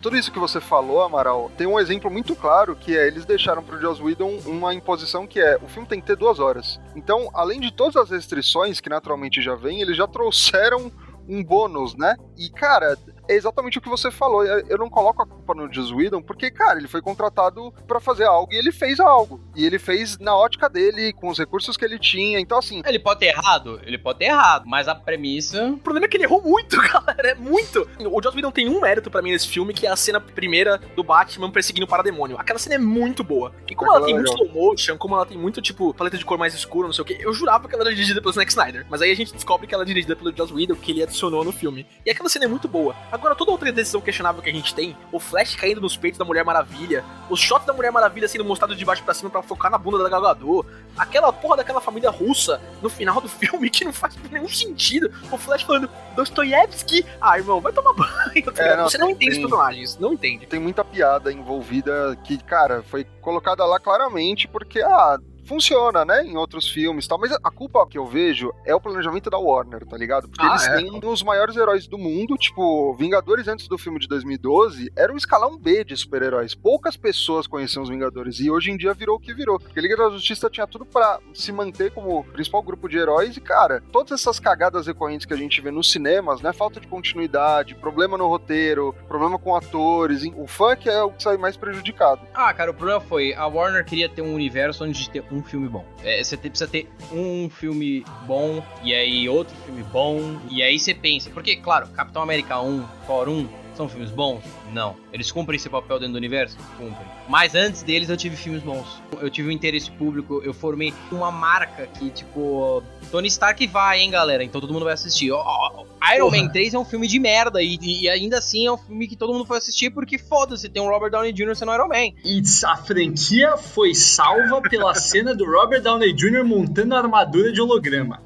Tudo 0.02 0.18
isso 0.18 0.32
que 0.32 0.40
você 0.40 0.60
falou, 0.60 1.02
Amaral, 1.02 1.52
tem 1.58 1.68
um 1.68 1.80
exemplo 1.80 2.10
muito 2.10 2.36
claro 2.36 2.76
que 2.76 2.98
é 2.98 3.08
eles 3.08 3.26
deixaram 3.26 3.64
pro 3.64 3.80
Joss 3.80 4.02
Whedon 4.02 4.40
uma 4.46 4.74
imposição 4.74 5.28
que 5.28 5.40
é 5.40 5.58
o 5.62 5.68
filme 5.68 5.88
tem 5.88 6.00
que 6.00 6.08
ter 6.08 6.16
duas 6.16 6.40
horas. 6.40 6.80
Então, 6.96 7.30
além 7.34 7.60
de 7.60 7.72
todas 7.72 7.96
as 7.96 8.10
restrições 8.10 8.80
que 8.80 8.90
naturalmente 8.90 9.42
já 9.42 9.56
vem, 9.56 9.82
eles 9.82 9.98
já 9.98 10.08
trouxeram 10.08 10.92
um 11.28 11.44
bônus, 11.44 11.96
né? 11.96 12.16
E, 12.38 12.50
cara, 12.50 12.98
é 13.32 13.36
exatamente 13.36 13.78
o 13.78 13.82
que 13.82 13.90
você 13.90 14.12
falou. 14.12 14.44
Eu 14.44 14.78
não 14.78 14.90
coloco 14.90 15.22
a 15.22 15.26
culpa 15.26 15.56
no 15.56 15.72
Joss 15.72 15.94
Whedon, 15.94 16.22
porque, 16.22 16.52
cara, 16.52 16.78
ele 16.78 16.88
foi 16.88 17.02
contratado 17.02 17.74
para 17.88 18.00
fazer 18.00 18.26
algo 18.26 18.54
e 18.54 18.58
ele 18.58 18.72
fez 18.72 19.00
algo. 19.00 19.40
E 19.56 19.66
ele 19.66 19.80
fez 19.80 20.18
na 20.20 20.36
ótica 20.36 20.70
dele, 20.70 21.14
com 21.14 21.30
os 21.30 21.40
recursos 21.40 21.78
que 21.78 21.86
ele 21.86 21.98
tinha. 21.98 22.40
Então, 22.40 22.58
assim. 22.58 22.82
Ele 22.86 23.00
pode 23.00 23.22
ter 23.22 23.28
errado? 23.28 23.80
Ele 23.86 23.98
pode 23.98 24.20
ter 24.20 24.26
errado, 24.26 24.66
mas 24.68 24.88
a 24.88 24.96
premissa. 24.96 25.66
O 25.68 25.78
problema 25.78 26.06
é 26.06 26.10
que 26.10 26.18
ele 26.18 26.26
errou 26.26 26.42
muito, 26.42 26.76
galera. 26.82 27.30
É 27.30 27.36
muito. 27.36 27.88
O 28.00 28.22
Joss 28.22 28.36
Whedon 28.36 28.52
tem 28.52 28.68
um 28.68 28.82
mérito 28.82 29.10
para 29.10 29.22
mim 29.22 29.32
nesse 29.32 29.48
filme, 29.48 29.74
que 29.74 29.88
é 29.88 29.90
a 29.90 29.96
cena 29.96 30.20
primeira 30.20 30.78
do 30.96 31.04
Batman 31.04 31.50
perseguindo 31.50 31.86
o 31.86 31.90
parademônio. 31.90 32.38
Aquela 32.38 32.60
cena 32.60 32.76
é 32.76 32.80
muito 32.80 33.24
boa. 33.24 33.54
E 33.70 33.76
como 33.76 33.92
ela 33.92 34.06
tem 34.06 34.14
muito 34.14 34.34
slow 34.34 34.50
motion, 34.50 34.98
como 34.98 35.16
ela 35.16 35.26
tem 35.26 35.38
muito, 35.38 35.62
tipo, 35.62 35.94
paleta 35.94 36.18
de 36.18 36.26
cor 36.26 36.38
mais 36.38 36.54
escura, 36.54 36.88
não 36.88 36.94
sei 36.94 37.02
o 37.02 37.06
que, 37.06 37.18
eu 37.22 37.34
jurava 37.34 37.68
que 37.68 37.76
ela 37.76 37.84
era 37.84 37.94
dirigida 37.94 38.22
pelo 38.22 38.34
Zack 38.34 38.52
Snyder. 38.52 38.86
Mas 38.90 39.02
aí 39.02 39.12
a 39.12 39.16
gente 39.16 39.34
descobre 39.34 39.68
que 39.68 39.74
ela 39.74 39.84
é 39.84 39.88
dirigida 39.88 40.16
pelo 40.16 40.36
Joss 40.36 40.54
Whedon, 40.54 40.76
que 40.76 40.92
ele 40.92 41.04
adicionou 41.04 41.44
no 41.46 41.52
filme. 41.52 41.86
E 42.06 42.12
aquela 42.12 42.28
cena 42.28 42.46
é 42.46 42.48
muito 42.48 42.68
boa. 42.68 42.96
Agora, 43.12 43.21
toda 43.36 43.52
outra 43.52 43.72
decisão 43.72 44.02
questionável 44.02 44.42
que 44.42 44.50
a 44.50 44.54
gente 44.54 44.74
tem, 44.74 44.98
o 45.12 45.20
Flash 45.20 45.56
caindo 45.56 45.80
nos 45.80 45.96
peitos 45.96 46.18
da 46.18 46.26
Mulher 46.26 46.44
Maravilha, 46.44 47.04
os 47.30 47.40
shots 47.40 47.66
da 47.66 47.74
Mulher 47.74 47.92
Maravilha 47.92 48.28
sendo 48.28 48.44
mostrados 48.44 48.78
de 48.78 48.84
baixo 48.84 49.04
para 49.04 49.14
cima 49.14 49.30
para 49.30 49.42
focar 49.42 49.72
na 49.72 49.78
bunda 49.78 49.98
da 49.98 50.10
Galgador, 50.10 50.66
aquela 50.98 51.32
porra 51.32 51.58
daquela 51.58 51.80
família 51.80 52.10
russa 52.10 52.62
no 52.82 52.90
final 52.90 53.22
do 53.22 53.30
filme 53.30 53.70
que 53.70 53.86
não 53.86 53.94
faz 53.94 54.16
nenhum 54.32 54.50
sentido. 54.50 55.12
O 55.32 55.38
Flash 55.38 55.64
falando 55.64 55.90
Dostoiévski, 56.16 57.06
ah, 57.22 57.38
irmão, 57.38 57.62
vai 57.62 57.72
tomar 57.72 57.94
banho. 57.94 58.52
Tá 58.52 58.64
é, 58.64 58.76
não, 58.76 58.90
Você 58.90 58.98
não 58.98 59.10
entende 59.10 59.36
tem, 59.36 59.46
os 59.46 59.50
personagens, 59.50 59.98
não 59.98 60.14
entende. 60.14 60.46
Tem 60.46 60.60
muita 60.60 60.84
piada 60.84 61.32
envolvida 61.32 62.18
que, 62.24 62.38
cara, 62.44 62.84
foi 62.84 63.06
colocada 63.22 63.66
lá 63.66 63.80
claramente 63.80 64.48
porque, 64.48 64.82
ah, 64.82 65.18
funciona, 65.44 66.06
né, 66.06 66.26
em 66.26 66.38
outros 66.38 66.70
filmes 66.70 67.06
e 67.06 67.08
tal, 67.08 67.20
mas 67.20 67.32
a 67.32 67.52
culpa 67.52 67.86
que 67.88 67.98
eu 67.98 68.06
vejo 68.06 68.52
é 68.66 68.74
o 68.74 68.82
planejamento 68.82 69.30
da 69.30 69.38
Warner, 69.38 69.86
tá 69.86 69.98
ligado? 69.98 70.28
Porque 70.28 70.46
ah, 70.46 70.50
eles 70.50 70.68
é? 70.68 70.76
têm 70.78 71.00
os 71.04 71.24
maiores 71.24 71.56
heróis 71.56 71.88
do 71.88 71.98
mundo, 71.98 72.36
tipo, 72.36 72.94
Vingadores 72.96 73.48
antes 73.48 73.68
do 73.68 73.78
filme 73.78 74.00
de 74.00 74.08
2012 74.08 74.92
era 74.96 75.12
um 75.12 75.18
escalão 75.18 75.58
B 75.58 75.84
de 75.84 75.96
super-heróis. 75.96 76.56
Poucas 76.56 76.96
pessoas 76.96 77.48
conheciam 77.48 77.84
os 77.84 77.90
Vingadores 77.90 78.40
e 78.40 78.50
hoje 78.50 78.72
em 78.72 78.78
dia 78.78 78.94
virou 78.94 79.18
o 79.18 79.20
que 79.20 79.34
virou. 79.34 79.60
Porque 79.60 79.80
a 79.80 79.82
Liga 79.82 79.98
da 79.98 80.10
Justiça 80.10 80.50
tinha 80.50 80.68
tudo 80.68 80.86
para 80.86 81.20
se 81.34 81.52
manter 81.52 81.92
como 81.92 82.24
principal 82.26 82.62
grupo 82.62 82.88
de 82.88 82.98
heróis 82.98 83.36
e, 83.38 83.42
cara, 83.42 83.82
todas 83.92 84.20
essas 84.20 84.40
cagadas 84.40 84.88
recorrentes 84.88 85.26
que 85.26 85.34
a 85.34 85.38
gente 85.38 85.60
vê 85.62 85.72
nos 85.72 85.92
cinemas, 85.92 86.42
né, 86.42 86.54
falta 86.54 86.80
de 86.80 86.88
continuidade, 86.88 87.76
problema 87.76 88.18
no 88.18 88.28
roteiro, 88.28 88.96
problema 89.08 89.38
com 89.38 89.56
atores, 89.56 90.24
o 90.24 90.76
que 90.76 90.90
é 90.90 91.02
o 91.04 91.12
que 91.12 91.24
sai 91.24 91.38
mais 91.38 91.58
prejudicado. 91.58 92.22
Ah, 92.34 92.54
cara, 92.54 92.72
o 92.72 92.74
problema 92.74 93.00
foi 93.02 93.34
a 93.34 93.46
Warner 93.48 93.84
queria 93.84 94.08
ter 94.08 94.22
um 94.22 94.34
universo 94.34 94.84
onde 94.84 95.10
ter 95.10 95.24
um 95.32 95.42
filme 95.42 95.68
bom. 95.68 95.86
É, 96.04 96.24
você 96.24 96.38
precisa 96.38 96.68
ter 96.68 96.90
um 97.12 97.50
filme 97.50 98.06
bom, 98.26 98.64
e 98.84 98.94
aí 98.94 99.30
outro 99.30 99.56
filme 99.66 99.84
bom, 99.84 100.20
e 100.50 100.62
aí 100.62 100.78
você 100.78 100.94
pensa. 100.94 101.30
Porque, 101.30 101.56
claro, 101.56 101.88
Capitão 101.90 102.22
América 102.22 102.60
1, 102.62 102.84
Thor 103.08 103.30
1, 103.30 103.48
são 103.76 103.88
filmes 103.88 104.12
bons? 104.12 104.44
Não. 104.74 104.96
Eles 105.12 105.32
cumprem 105.32 105.56
esse 105.58 105.70
papel 105.70 106.00
dentro 106.00 106.14
do 106.14 106.18
universo? 106.18 106.58
Cumprem. 106.78 107.08
Mas 107.28 107.56
antes 107.56 107.84
deles 107.84 108.10
eu 108.10 108.18
tive 108.18 108.36
filmes 108.36 108.62
bons. 108.62 109.02
Eu 109.20 109.30
tive 109.30 109.50
um 109.50 109.52
interesse 109.52 109.90
público, 109.92 110.42
eu 110.44 110.54
formei 110.54 110.94
uma 111.12 111.32
marca 111.32 111.88
que, 111.88 112.10
tipo, 112.10 112.84
Tony 113.12 113.28
Stark 113.28 113.66
vai, 113.68 114.00
hein, 114.00 114.12
galera? 114.12 114.44
Então 114.44 114.60
todo 114.60 114.74
mundo 114.74 114.86
vai 114.86 114.94
assistir. 114.94 115.32
Oh, 115.32 115.86
Iron 116.16 116.30
Porra. 116.30 116.44
Man 116.44 116.50
3 116.50 116.74
é 116.74 116.80
um 116.80 116.86
filme 116.86 117.08
de 117.08 117.20
merda 117.20 117.62
e, 117.62 117.78
e, 117.82 118.10
ainda 118.10 118.40
assim 118.40 118.66
é 118.66 118.72
um 118.72 118.78
filme 118.78 119.08
que 119.08 119.16
todo 119.16 119.34
mundo 119.34 119.46
foi 119.46 119.58
assistir 119.58 119.92
porque 119.92 120.18
foda-se, 120.18 120.68
tem 120.68 120.82
um 120.82 120.90
Robert 120.90 121.12
Downey 121.12 121.32
Jr. 121.32 121.56
sendo 121.56 121.74
Iron 121.74 121.88
Man. 121.88 122.14
E 122.24 122.42
a 122.66 122.76
franquia 122.78 123.58
foi 123.58 123.94
salva 123.94 124.62
pela 124.62 124.94
cena 124.96 125.36
do 125.36 125.46
Robert 125.46 125.82
Downey 125.82 126.14
Jr. 126.14 126.44
montando 126.44 126.96
a 126.96 127.00
armadura 127.00 127.52
de 127.52 127.62
holograma. 127.62 128.22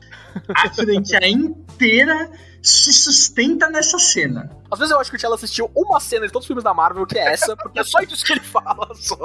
A 0.50 0.70
franquia 0.70 1.28
inteira 1.28 2.30
se 2.66 2.92
sustenta 2.92 3.70
nessa 3.70 4.00
cena. 4.00 4.50
Às 4.72 4.80
vezes 4.80 4.92
eu 4.92 5.00
acho 5.00 5.12
que 5.12 5.16
o 5.16 5.20
Tchela 5.20 5.36
assistiu 5.36 5.70
uma 5.76 6.00
cena 6.00 6.26
de 6.26 6.34
todos 6.34 6.46
os 6.46 6.48
filmes 6.48 6.64
da 6.64 6.74
Marvel, 6.74 7.06
que 7.06 7.18
é 7.18 7.32
essa, 7.32 7.56
porque 7.56 7.80
é 7.80 7.84
só 7.84 8.00
isso 8.00 8.26
que 8.26 8.34
ele 8.34 8.42
fala 8.42 8.90
só. 8.96 9.16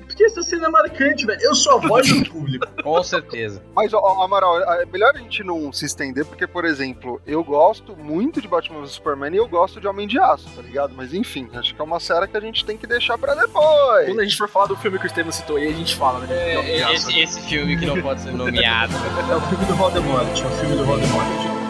Porque 0.00 0.24
essa 0.24 0.42
cena 0.42 0.66
é 0.66 0.68
marcante, 0.68 1.24
velho. 1.24 1.40
Eu 1.40 1.54
sou 1.54 1.74
a 1.74 1.76
voz 1.78 2.08
do 2.08 2.28
público. 2.28 2.66
Com 2.82 3.02
certeza. 3.04 3.62
Mas, 3.74 3.92
ó, 3.94 4.22
Amaral, 4.22 4.60
é 4.60 4.84
melhor 4.86 5.14
a 5.14 5.18
gente 5.18 5.44
não 5.44 5.72
se 5.72 5.86
estender, 5.86 6.24
porque, 6.24 6.46
por 6.46 6.64
exemplo, 6.64 7.20
eu 7.24 7.42
gosto 7.44 7.96
muito 7.96 8.40
de 8.40 8.48
Batman 8.48 8.80
vs 8.80 8.92
Superman 8.92 9.32
e 9.32 9.36
eu 9.36 9.46
gosto 9.46 9.80
de 9.80 9.86
Homem 9.86 10.08
de 10.08 10.18
Aço, 10.18 10.50
tá 10.56 10.62
ligado? 10.62 10.92
Mas 10.94 11.14
enfim, 11.14 11.48
acho 11.54 11.72
que 11.72 11.80
é 11.80 11.84
uma 11.84 12.00
série 12.00 12.26
que 12.26 12.36
a 12.36 12.40
gente 12.40 12.64
tem 12.64 12.76
que 12.76 12.86
deixar 12.86 13.16
pra 13.16 13.34
depois. 13.34 14.06
Quando 14.06 14.20
a 14.20 14.24
gente 14.24 14.36
for 14.36 14.48
falar 14.48 14.66
do 14.66 14.76
filme 14.76 14.98
que 14.98 15.04
o 15.04 15.08
Estevam 15.08 15.30
citou 15.30 15.56
aí, 15.56 15.68
a 15.68 15.72
gente 15.72 15.94
fala, 15.94 16.18
né? 16.20 16.34
É, 16.34 16.92
esse, 16.94 17.16
esse 17.18 17.40
filme 17.42 17.76
que 17.76 17.86
não 17.86 18.02
pode 18.02 18.20
ser 18.20 18.32
nomeado. 18.32 18.92
é 19.30 19.36
o 19.36 19.40
filme 19.42 19.64
do 19.66 19.74
Voldemort, 19.76 20.40
é 20.40 20.46
o 20.46 20.50
filme 20.50 20.76
do 20.76 20.84
Voldemort. 20.84 21.63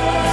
world. 0.00 0.31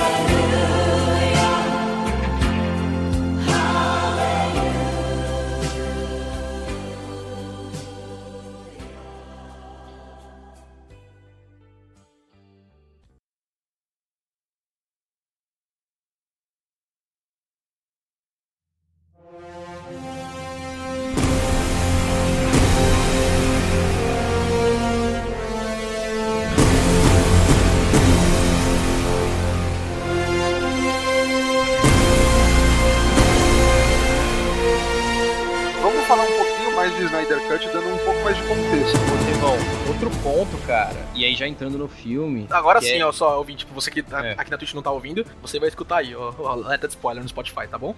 Já 41.39 41.47
entrando 41.47 41.77
no 41.77 41.87
filme. 41.87 42.47
Agora 42.49 42.81
sim, 42.81 42.99
é... 42.99 43.05
ó, 43.05 43.11
só 43.11 43.37
ouvinte, 43.37 43.59
tipo, 43.59 43.73
você 43.73 43.89
que 43.89 44.03
tá 44.03 44.25
é. 44.25 44.35
aqui 44.37 44.51
na 44.51 44.57
Twitch 44.57 44.73
não 44.73 44.81
tá 44.81 44.91
ouvindo, 44.91 45.25
você 45.41 45.59
vai 45.59 45.69
escutar 45.69 45.97
aí, 45.97 46.15
ó, 46.15 46.31
o 46.37 46.47
alerta 46.47 46.87
de 46.87 46.93
spoiler 46.93 47.23
no 47.23 47.29
Spotify, 47.29 47.67
tá 47.67 47.77
bom? 47.77 47.95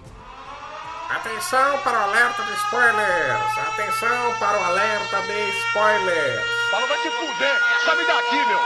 Atenção 1.10 1.78
para 1.80 1.98
o 1.98 2.02
alerta 2.04 2.42
de 2.42 2.52
spoilers! 2.52 3.58
Atenção 3.58 4.34
para 4.38 4.58
o 4.58 4.64
alerta 4.64 5.20
de 5.22 5.50
spoilers! 5.66 6.44
Fala, 6.70 6.86
vai 6.86 6.98
te 7.02 7.10
fuder! 7.10 7.60
Sabe 7.84 8.06
daqui, 8.06 8.36
meu! 8.46 8.60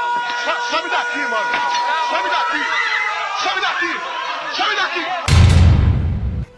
Sabe 0.71 0.91
daqui, 0.91 1.19
mano! 1.19 1.51
Sabe 2.11 2.29
daqui! 2.29 2.62
Sabe 3.43 3.61
daqui! 3.61 4.57
Sabe 4.57 4.77
daqui! 4.77 5.36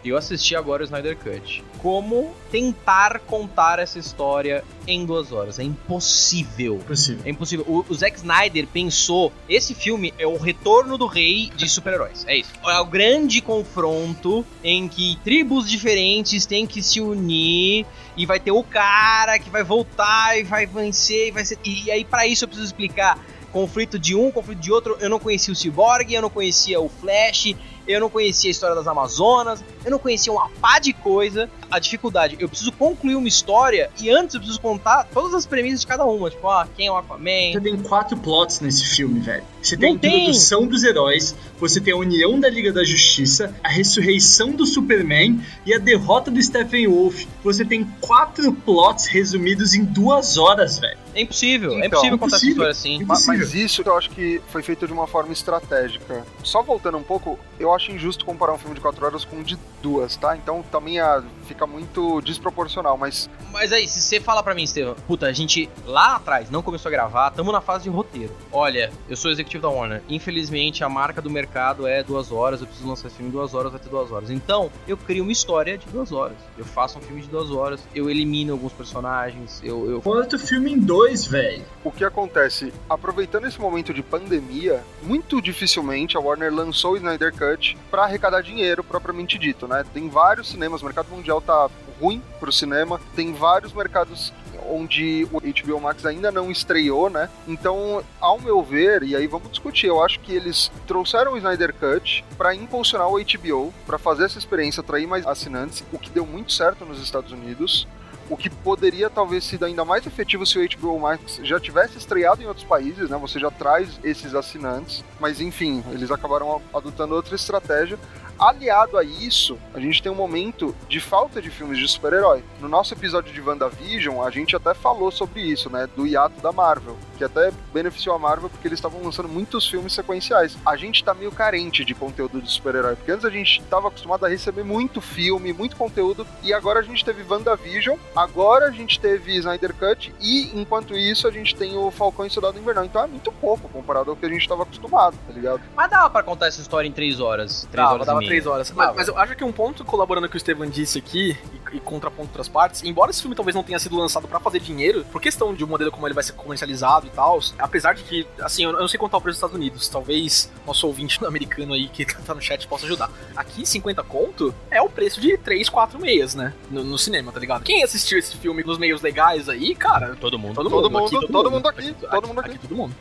Eu 0.03 0.15
assisti 0.15 0.55
agora 0.55 0.81
o 0.81 0.85
Snyder 0.85 1.17
Cut. 1.17 1.63
Como 1.79 2.33
tentar 2.49 3.19
contar 3.19 3.79
essa 3.79 3.99
história 3.99 4.63
em 4.87 5.05
duas 5.05 5.31
horas? 5.31 5.59
É 5.59 5.63
impossível. 5.63 6.75
Impossível. 6.75 7.21
É 7.25 7.29
impossível. 7.29 7.65
O, 7.67 7.85
o 7.87 7.93
Zack 7.93 8.17
Snyder 8.17 8.67
pensou: 8.67 9.31
esse 9.47 9.73
filme 9.73 10.13
é 10.17 10.25
o 10.25 10.37
retorno 10.37 10.97
do 10.97 11.05
rei 11.05 11.51
de 11.55 11.67
super-heróis. 11.67 12.25
É 12.27 12.37
isso. 12.37 12.51
É 12.65 12.79
o 12.79 12.85
grande 12.85 13.41
confronto 13.41 14.45
em 14.63 14.87
que 14.87 15.17
tribos 15.23 15.69
diferentes 15.69 16.45
têm 16.45 16.65
que 16.65 16.81
se 16.81 17.01
unir 17.01 17.85
e 18.15 18.25
vai 18.25 18.39
ter 18.39 18.51
o 18.51 18.63
cara 18.63 19.37
que 19.37 19.49
vai 19.49 19.63
voltar 19.63 20.37
e 20.39 20.43
vai 20.43 20.65
vencer 20.65 21.27
e 21.27 21.31
vai 21.31 21.43
ser. 21.43 21.57
E 21.65 21.91
aí, 21.91 22.05
para 22.05 22.25
isso, 22.25 22.45
eu 22.45 22.47
preciso 22.47 22.67
explicar 22.67 23.19
conflito 23.51 23.97
de 23.97 24.15
um, 24.15 24.31
conflito 24.31 24.59
de 24.59 24.71
outro. 24.71 24.97
Eu 24.99 25.09
não 25.09 25.19
conhecia 25.19 25.51
o 25.51 25.55
Cyborg, 25.55 26.13
eu 26.13 26.21
não 26.21 26.29
conhecia 26.29 26.79
o 26.79 26.87
Flash, 26.87 27.55
eu 27.89 27.99
não 27.99 28.09
conhecia 28.09 28.49
a 28.49 28.51
história 28.51 28.75
das 28.75 28.87
Amazonas, 28.87 29.63
eu 29.83 29.89
não 29.89 29.97
conhecia 29.97 30.31
uma 30.31 30.47
pá 30.61 30.77
de 30.77 30.93
coisa. 30.93 31.49
A 31.71 31.79
dificuldade, 31.79 32.35
eu 32.39 32.49
preciso 32.49 32.71
concluir 32.71 33.15
uma 33.15 33.27
história 33.27 33.89
e 33.99 34.09
antes 34.09 34.33
eu 34.33 34.41
preciso 34.41 34.59
contar 34.59 35.03
todas 35.13 35.33
as 35.33 35.45
premissas 35.45 35.81
de 35.81 35.87
cada 35.87 36.05
uma. 36.05 36.29
Tipo, 36.29 36.47
ah, 36.47 36.67
quem 36.75 36.87
é 36.87 36.91
o 36.91 36.97
Aquaman? 36.97 37.53
Você 37.53 37.61
tem 37.61 37.77
quatro 37.77 38.17
plots 38.17 38.59
nesse 38.59 38.85
filme, 38.85 39.19
velho. 39.19 39.43
Você 39.61 39.77
tem 39.77 39.93
não 39.93 40.01
a 40.01 40.07
introdução 40.07 40.61
tem. 40.61 40.69
dos 40.69 40.83
heróis, 40.83 41.35
você 41.59 41.79
tem 41.79 41.93
a 41.93 41.97
união 41.97 42.39
da 42.39 42.49
Liga 42.49 42.71
da 42.71 42.83
Justiça, 42.83 43.53
a 43.63 43.69
ressurreição 43.69 44.51
do 44.51 44.65
Superman 44.65 45.39
e 45.65 45.73
a 45.73 45.77
derrota 45.77 46.31
do 46.31 46.41
Stephen 46.41 46.87
Wolf. 46.87 47.25
Você 47.43 47.65
tem 47.65 47.83
quatro 48.01 48.51
plots 48.53 49.05
resumidos 49.05 49.73
em 49.73 49.83
duas 49.83 50.37
horas, 50.37 50.79
velho. 50.79 50.97
É 51.13 51.21
impossível, 51.21 51.71
então, 51.71 51.83
é 51.83 51.87
impossível 51.87 52.17
contar 52.17 52.37
impossível, 52.37 52.63
essa 52.67 52.87
história 52.87 52.97
assim. 52.97 53.05
Mas, 53.05 53.27
mas 53.27 53.53
isso 53.53 53.83
eu 53.85 53.97
acho 53.97 54.09
que 54.11 54.41
foi 54.47 54.61
feito 54.61 54.87
de 54.87 54.93
uma 54.93 55.07
forma 55.07 55.33
estratégica. 55.33 56.25
Só 56.43 56.61
voltando 56.61 56.97
um 56.97 57.03
pouco, 57.03 57.37
eu 57.59 57.73
acho 57.73 57.91
injusto 57.91 58.23
comparar 58.23 58.53
um 58.53 58.57
filme 58.57 58.75
de 58.75 58.81
4 58.81 59.05
horas 59.05 59.25
com 59.25 59.37
um 59.37 59.43
de 59.43 59.57
duas, 59.81 60.15
tá? 60.15 60.37
Então 60.37 60.63
também 60.71 60.99
a, 60.99 61.23
fica 61.59 61.67
muito 61.67 62.21
desproporcional, 62.21 62.97
mas 62.97 63.29
Mas 63.51 63.73
aí, 63.73 63.87
se 63.87 64.01
você 64.01 64.19
falar 64.19 64.43
pra 64.43 64.55
mim, 64.55 64.63
Estevam, 64.63 64.95
puta, 65.07 65.25
a 65.25 65.33
gente 65.33 65.69
lá 65.85 66.15
atrás 66.15 66.49
não 66.49 66.61
começou 66.61 66.87
a 66.87 66.91
gravar, 66.91 67.31
tamo 67.31 67.51
na 67.51 67.59
fase 67.59 67.83
de 67.83 67.89
roteiro. 67.89 68.33
Olha, 68.51 68.91
eu 69.09 69.17
sou 69.17 69.31
executivo 69.31 69.63
da 69.63 69.69
Warner. 69.69 70.01
Infelizmente, 70.07 70.83
a 70.83 70.89
marca 70.89 71.21
do 71.21 71.29
mercado 71.29 71.85
é 71.85 72.01
duas 72.03 72.31
horas, 72.31 72.61
eu 72.61 72.67
preciso 72.67 72.87
lançar 72.87 73.07
esse 73.07 73.17
filme 73.17 73.29
em 73.29 73.33
duas 73.33 73.53
horas, 73.53 73.71
vai 73.71 73.81
ter 73.81 73.89
duas 73.89 74.11
horas. 74.11 74.29
Então, 74.29 74.71
eu 74.87 74.95
crio 74.95 75.23
uma 75.23 75.31
história 75.31 75.77
de 75.77 75.85
duas 75.87 76.11
horas. 76.11 76.37
Eu 76.57 76.63
faço 76.63 76.99
um 76.99 77.01
filme 77.01 77.21
de 77.21 77.27
duas 77.27 77.51
horas, 77.51 77.81
eu 77.93 78.09
elimino 78.09 78.53
alguns 78.53 78.71
personagens, 78.71 79.59
eu. 79.63 79.89
eu... 79.89 80.01
Bota 80.01 80.35
o 80.37 80.39
filme 80.39 80.71
em 80.71 80.79
dois, 80.79 81.25
velho. 81.25 81.65
o 81.83 81.91
que 81.91 82.05
acontece? 82.05 82.71
Aproveitando 82.89 83.47
esse 83.47 83.59
momento 83.59 83.93
de 83.93 84.03
pandemia, 84.03 84.83
muito 85.03 85.41
dificilmente 85.41 86.15
a 86.15 86.19
Warner 86.19 86.53
lançou 86.53 86.93
o 86.93 86.97
Snyder 86.97 87.33
Cut 87.33 87.77
pra 87.89 88.03
arrecadar 88.03 88.41
dinheiro 88.41 88.83
propriamente 88.83 89.37
dito, 89.37 89.67
né? 89.67 89.83
Tem 89.93 90.07
vários 90.07 90.49
cinemas, 90.49 90.81
o 90.81 90.85
mercado 90.85 91.09
mundial 91.09 91.41
tá 91.49 91.69
ruim 91.99 92.21
pro 92.39 92.51
cinema, 92.51 93.01
tem 93.15 93.33
vários 93.33 93.73
mercados 93.73 94.31
onde 94.69 95.27
o 95.31 95.39
HBO 95.39 95.81
Max 95.81 96.05
ainda 96.05 96.31
não 96.31 96.51
estreou, 96.51 97.09
né? 97.09 97.27
Então, 97.47 98.03
ao 98.21 98.39
meu 98.39 98.61
ver, 98.61 99.01
e 99.01 99.15
aí 99.15 99.25
vamos 99.25 99.49
discutir, 99.49 99.87
eu 99.87 100.03
acho 100.03 100.19
que 100.19 100.31
eles 100.31 100.71
trouxeram 100.85 101.33
o 101.33 101.37
Snyder 101.37 101.73
Cut 101.73 102.23
pra 102.37 102.53
impulsionar 102.53 103.07
o 103.07 103.17
HBO, 103.19 103.73
pra 103.87 103.97
fazer 103.97 104.25
essa 104.25 104.37
experiência, 104.37 104.81
atrair 104.81 105.07
mais 105.07 105.25
assinantes, 105.25 105.83
o 105.91 105.97
que 105.97 106.11
deu 106.11 106.25
muito 106.25 106.53
certo 106.53 106.85
nos 106.85 107.01
Estados 107.01 107.31
Unidos. 107.31 107.87
O 108.29 108.37
que 108.37 108.47
poderia 108.47 109.09
talvez 109.09 109.43
sido 109.43 109.65
ainda 109.65 109.83
mais 109.83 110.05
efetivo 110.05 110.45
se 110.45 110.59
o 110.59 110.69
HBO 110.77 110.99
Max 110.99 111.39
já 111.41 111.59
tivesse 111.59 111.97
estreado 111.97 112.43
em 112.43 112.45
outros 112.45 112.63
países, 112.63 113.09
né? 113.09 113.17
Você 113.17 113.39
já 113.39 113.49
traz 113.49 113.99
esses 114.03 114.35
assinantes, 114.35 115.03
mas 115.19 115.41
enfim, 115.41 115.83
eles 115.91 116.11
acabaram 116.11 116.61
adotando 116.71 117.15
outra 117.15 117.33
estratégia. 117.33 117.97
Aliado 118.39 118.97
a 118.97 119.03
isso, 119.03 119.57
a 119.73 119.79
gente 119.81 120.01
tem 120.01 120.09
um 120.09 120.15
momento 120.15 120.73
de 120.87 120.99
falta 121.01 121.41
de 121.41 121.49
filmes 121.49 121.77
de 121.77 121.85
super-herói. 121.87 122.41
No 122.61 122.69
nosso 122.69 122.93
episódio 122.93 123.33
de 123.33 123.41
WandaVision, 123.41 124.23
a 124.23 124.29
gente 124.29 124.55
até 124.55 124.73
falou 124.73 125.11
sobre 125.11 125.41
isso, 125.41 125.69
né? 125.69 125.89
Do 125.93 126.07
hiato 126.07 126.39
da 126.41 126.53
Marvel, 126.53 126.95
que 127.17 127.23
até 127.23 127.51
beneficiou 127.73 128.15
a 128.15 128.19
Marvel 128.19 128.49
porque 128.49 128.65
eles 128.65 128.79
estavam 128.79 129.03
lançando 129.03 129.27
muitos 129.27 129.67
filmes 129.67 129.91
sequenciais. 129.91 130.57
A 130.65 130.77
gente 130.77 131.03
tá 131.03 131.13
meio 131.13 131.33
carente 131.33 131.83
de 131.83 131.93
conteúdo 131.93 132.41
de 132.41 132.49
super-herói, 132.49 132.95
porque 132.95 133.11
antes 133.11 133.25
a 133.25 133.29
gente 133.29 133.61
tava 133.63 133.89
acostumado 133.89 134.25
a 134.25 134.29
receber 134.29 134.63
muito 134.63 135.01
filme, 135.01 135.51
muito 135.51 135.75
conteúdo, 135.75 136.25
e 136.41 136.53
agora 136.53 136.79
a 136.79 136.83
gente 136.83 137.03
teve 137.03 137.23
WandaVision, 137.29 137.97
agora 138.15 138.67
a 138.67 138.71
gente 138.71 139.01
teve 139.01 139.35
Snyder 139.35 139.73
Cut, 139.73 140.13
e 140.21 140.57
enquanto 140.57 140.95
isso 140.95 141.27
a 141.27 141.31
gente 141.31 141.53
tem 141.55 141.77
o 141.77 141.91
Falcão 141.91 142.25
e 142.25 142.29
Soldado 142.29 142.57
Invernal. 142.57 142.85
Então 142.85 143.03
é 143.03 143.07
muito 143.07 143.33
pouco 143.33 143.67
comparado 143.67 144.11
ao 144.11 144.15
que 144.15 144.25
a 144.25 144.29
gente 144.29 144.47
tava 144.47 144.63
acostumado, 144.63 145.17
tá 145.27 145.33
ligado? 145.33 145.61
Mas 145.75 145.89
dava 145.91 146.09
pra 146.09 146.23
contar 146.23 146.47
essa 146.47 146.61
história 146.61 146.87
em 146.87 146.91
três 146.93 147.19
horas. 147.19 147.67
Três 147.69 147.85
Dava, 147.85 147.93
horas 147.95 148.07
dava 148.07 148.17
e 148.17 148.19
meia. 148.21 148.28
Três 148.29 148.45
horas. 148.45 148.71
Mas, 148.71 148.95
mas 148.95 149.07
eu 149.07 149.17
acho 149.17 149.35
que 149.35 149.43
um 149.43 149.51
ponto 149.51 149.83
colaborando 149.85 150.27
com 150.27 150.29
o 150.29 150.31
que 150.31 150.37
o 150.37 150.37
Estevam 150.37 150.69
disse 150.69 150.97
aqui, 150.97 151.37
e, 151.71 151.77
e 151.77 151.79
contraponto 151.79 152.29
outras 152.29 152.47
partes, 152.47 152.83
embora 152.83 153.11
esse 153.11 153.21
filme 153.21 153.35
talvez 153.35 153.55
não 153.55 153.63
tenha 153.63 153.79
sido 153.79 153.95
lançado 153.95 154.27
pra 154.27 154.39
fazer 154.39 154.59
dinheiro, 154.59 155.05
por 155.11 155.21
questão 155.21 155.53
de 155.53 155.63
um 155.63 155.67
modelo 155.67 155.91
como 155.91 156.07
ele 156.07 156.13
vai 156.13 156.23
ser 156.23 156.33
comercializado 156.33 157.07
e 157.07 157.09
tal, 157.09 157.39
apesar 157.57 157.93
de 157.93 158.03
que, 158.03 158.27
assim, 158.39 158.63
eu 158.63 158.69
eu 158.79 158.81
não 158.83 158.87
sei 158.87 158.97
quanto 158.97 159.13
é 159.15 159.17
o 159.17 159.21
preço 159.21 159.35
dos 159.35 159.49
Estados 159.49 159.55
Unidos, 159.55 159.87
talvez 159.89 160.49
nosso 160.65 160.87
ouvinte 160.87 161.23
americano 161.25 161.73
aí 161.73 161.89
que 161.89 162.05
tá 162.05 162.33
no 162.33 162.41
chat 162.41 162.67
possa 162.67 162.85
ajudar. 162.85 163.11
Aqui, 163.35 163.65
50 163.65 164.01
conto 164.03 164.53
é 164.71 164.81
o 164.81 164.89
preço 164.89 165.19
de 165.19 165.37
3, 165.37 165.67
4 165.69 165.99
meias, 165.99 166.35
né? 166.35 166.53
No, 166.71 166.83
no 166.83 166.97
cinema, 166.97 167.31
tá 167.31 167.39
ligado? 167.39 167.63
Quem 167.63 167.83
assistiu 167.83 168.17
esse 168.17 168.37
filme 168.37 168.63
nos 168.63 168.77
meios 168.77 169.01
legais 169.01 169.49
aí, 169.49 169.75
cara. 169.75 170.15
Todo 170.15 170.39
mundo. 170.39 170.55
Todo, 170.55 170.69
Todo 170.69 170.89
mundo, 170.89 170.99
mundo, 170.99 171.19
aqui, 171.19 171.27
todo 171.31 171.51
mundo 171.51 171.67
aqui, 171.67 171.93
todo 171.93 172.27
mundo 172.27 172.39
aqui. 172.39 172.57
todo 172.57 172.75
mundo. 172.75 172.95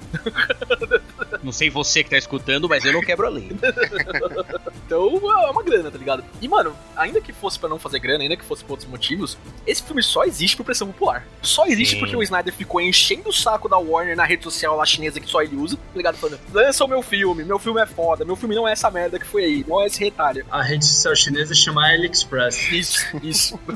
Não 1.42 1.52
sei 1.52 1.70
você 1.70 2.02
que 2.02 2.10
tá 2.10 2.18
escutando, 2.18 2.68
mas 2.68 2.84
eu 2.84 2.92
não 2.92 3.00
quebro 3.00 3.26
a 3.26 3.30
lei. 3.30 3.48
Então 4.88 5.20
é 5.44 5.51
uma 5.51 5.62
grana, 5.62 5.90
tá 5.90 5.98
ligado? 5.98 6.24
E, 6.40 6.48
mano, 6.48 6.74
ainda 6.96 7.20
que 7.20 7.31
fosse 7.31 7.59
pra 7.59 7.68
não 7.68 7.79
fazer 7.79 7.98
grana, 7.98 8.22
ainda 8.22 8.38
que 8.38 8.44
fosse 8.44 8.64
por 8.64 8.72
outros 8.72 8.88
motivos, 8.88 9.37
esse 9.66 9.83
filme 9.83 10.03
só 10.03 10.24
existe 10.24 10.57
por 10.57 10.64
pressão 10.64 10.87
popular. 10.88 11.27
Só 11.42 11.66
existe 11.66 11.96
Sim. 11.96 12.01
porque 12.01 12.16
o 12.16 12.22
Snyder 12.22 12.55
ficou 12.55 12.81
enchendo 12.81 13.29
o 13.29 13.33
saco 13.33 13.68
da 13.68 13.77
Warner 13.77 14.16
na 14.16 14.24
rede 14.24 14.44
social 14.44 14.74
lá 14.74 14.87
chinesa 14.87 15.20
que 15.20 15.29
só 15.29 15.42
ele 15.42 15.57
usa, 15.57 15.77
tá 15.77 15.83
ligado? 15.94 16.16
Falando, 16.16 16.40
lança 16.55 16.83
o 16.87 16.88
meu 16.88 17.03
filme, 17.03 17.44
meu 17.44 17.59
filme 17.59 17.83
é 17.83 17.87
foda, 17.87 18.24
meu 18.24 18.35
filme 18.35 18.55
não 18.55 18.66
é 18.66 18.72
essa 18.72 18.90
merda 18.90 19.18
que 19.18 19.27
foi 19.27 19.44
aí, 19.44 19.64
não 19.68 19.83
é 19.83 19.87
esse 19.87 20.03
retalho. 20.03 20.46
A 20.51 20.62
rede 20.62 20.87
social 20.87 21.14
chinesa 21.14 21.55
chama 21.55 21.87
AliExpress. 21.87 22.72
Isso, 22.72 23.05
isso. 23.22 23.61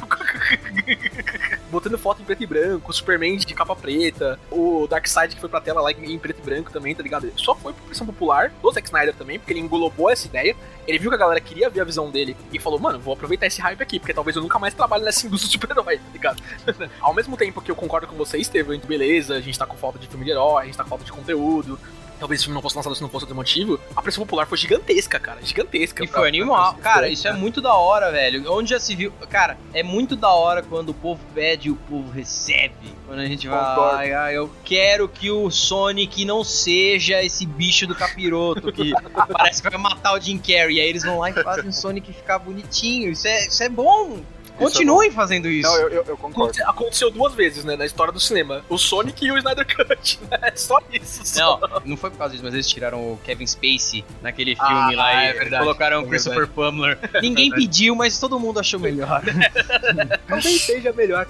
Botando 1.73 1.97
foto 1.97 2.21
em 2.21 2.25
preto 2.27 2.43
e 2.43 2.47
branco, 2.47 2.91
o 2.91 2.93
Superman 2.93 3.39
de 3.39 3.55
capa 3.55 3.75
preta, 3.75 4.39
o 4.51 4.87
Darkseid 4.87 5.35
que 5.35 5.41
foi 5.41 5.49
pra 5.49 5.59
tela 5.59 5.81
lá 5.81 5.91
em 5.91 6.19
preto 6.19 6.41
e 6.41 6.45
branco 6.45 6.71
também, 6.71 6.95
tá 6.95 7.03
ligado? 7.03 7.33
Só 7.35 7.55
foi 7.55 7.73
por 7.73 7.85
pressão 7.85 8.07
popular 8.07 8.53
do 8.61 8.71
Zack 8.71 8.87
Snyder 8.87 9.15
também, 9.15 9.39
porque 9.39 9.55
ele 9.55 9.61
englobou 9.61 10.11
essa 10.11 10.27
ideia. 10.27 10.55
Ele 10.87 10.99
viu 10.99 11.09
que 11.09 11.15
a 11.15 11.19
galera 11.19 11.41
queria 11.41 11.71
ver 11.71 11.81
a 11.81 11.85
visão 11.85 12.11
dele 12.11 12.37
e 12.53 12.59
falou, 12.59 12.79
mano, 12.79 12.99
vou 12.99 13.15
aproveitar 13.15 13.47
esse 13.47 13.59
hype 13.63 13.81
aqui, 13.81 13.99
porque 13.99 14.13
talvez 14.13 14.37
eu 14.37 14.43
nunca 14.43 14.59
mais 14.59 14.75
trabalhe 14.75 15.03
nessa 15.03 15.27
indústria 15.27 15.49
de 15.49 15.53
super-herói, 15.55 15.97
tá 15.97 16.13
ligado? 16.13 16.43
Ao 17.01 17.15
mesmo 17.15 17.39
tempo 17.39 17.63
que 17.63 17.71
eu 17.71 17.77
concordo 17.77 18.07
com 18.07 18.17
você, 18.17 18.37
Estevam, 18.37 18.79
beleza, 18.79 19.37
a 19.37 19.41
gente 19.41 19.59
tá 19.59 19.65
com 19.65 19.77
falta 19.79 19.99
de 19.99 20.07
filme 20.07 20.27
de 20.27 20.31
herói, 20.31 20.65
a 20.65 20.67
gente 20.67 20.77
tá 20.77 20.83
com 20.85 20.91
falta 20.91 21.05
de 21.07 21.13
conteúdo. 21.13 21.81
Talvez 22.23 22.39
esse 22.39 22.45
filme 22.45 22.55
não 22.55 22.63
fosse 22.63 22.77
lançado 22.77 22.95
se 22.95 23.03
não 23.03 23.09
fosse 23.09 23.25
outro 23.25 23.35
motivo. 23.35 23.81
A 23.97 24.01
pressão 24.01 24.23
popular 24.25 24.47
foi 24.47 24.57
gigantesca, 24.57 25.19
cara. 25.19 25.41
Gigantesca. 25.43 26.05
E 26.05 26.07
pra- 26.07 26.21
foi 26.21 26.29
animal. 26.29 26.75
pra- 26.75 26.83
Cara, 26.95 27.09
isso 27.09 27.27
é 27.27 27.33
muito 27.33 27.61
da 27.61 27.75
hora, 27.75 28.13
velho. 28.13 28.45
Onde 28.53 28.71
já 28.71 28.79
se 28.79 28.95
viu. 28.95 29.13
Cara, 29.29 29.59
é 29.75 29.83
muito 29.83 30.15
da 30.15 30.31
hora 30.31 30.63
quando 30.63 30.91
o 30.91 30.95
povo 30.95 31.21
pede 31.35 31.67
e 31.67 31.71
o 31.73 31.75
povo 31.75 32.13
recebe. 32.13 32.95
Quando 33.09 33.19
a 33.19 33.27
gente 33.27 33.49
vai. 33.49 34.13
Ai, 34.13 34.37
eu 34.37 34.49
quero 34.65 35.09
que 35.09 35.33
o 35.33 35.51
Sonic 35.51 36.25
não 36.25 36.45
seja 36.45 37.21
esse 37.25 37.45
bicho 37.45 37.89
do 37.89 37.95
capiroto 37.97 38.73
que 38.73 38.93
parece 39.33 39.61
que 39.61 39.69
vai 39.69 39.79
matar 39.81 40.15
o 40.15 40.21
Jim 40.21 40.39
Carrey. 40.39 40.77
E 40.77 40.81
aí 40.81 40.89
eles 40.89 41.03
vão 41.03 41.19
lá 41.19 41.31
e 41.31 41.33
fazem 41.33 41.71
o 41.71 41.73
Sonic 41.73 42.13
ficar 42.13 42.39
bonitinho. 42.39 43.11
Isso 43.11 43.27
é, 43.27 43.47
isso 43.49 43.63
é 43.65 43.69
bom. 43.69 44.21
Continuem 44.59 45.11
fazendo 45.11 45.49
isso. 45.49 45.69
Não, 45.69 45.77
eu, 45.77 45.89
eu, 45.89 46.05
eu 46.09 46.17
concordo. 46.17 46.43
Aconte- 46.51 46.63
Aconteceu 46.63 47.11
duas 47.11 47.35
vezes, 47.35 47.65
né, 47.65 47.77
na 47.77 47.85
história 47.87 48.13
do 48.13 48.21
cinema. 48.21 48.65
O 48.69 48.79
Sonic 48.79 49.25
e 49.25 49.31
o 49.33 49.39
Snyder 49.39 49.67
Cut, 49.67 50.19
né? 50.31 50.53
Só 50.55 50.79
isso. 50.93 51.25
Só. 51.27 51.59
Não, 51.61 51.83
não 51.85 51.97
foi 51.97 52.11
por 52.11 52.19
causa 52.19 52.33
disso, 52.33 52.45
mas 52.45 52.55
eles 52.55 52.67
tiraram 52.69 52.99
o 53.01 53.19
Kevin 53.25 53.47
Spacey 53.47 54.05
naquele 54.21 54.57
Ah, 54.59 54.67
filme 54.67 54.97
lá 54.97 55.25
é 55.25 55.31
e 55.31 55.33
verdade, 55.35 55.63
colocaram 55.65 55.97
é 55.97 56.01
o 56.01 56.07
Christopher 56.07 56.47
Plummer. 56.49 56.99
Ninguém 57.23 57.51
pediu, 57.51 57.95
mas 57.95 58.19
todo 58.19 58.39
mundo 58.39 58.61
achou 58.61 58.79
melhor. 58.81 59.23
Talvez 60.29 60.63
seja 60.63 60.93
melhor. 60.93 61.27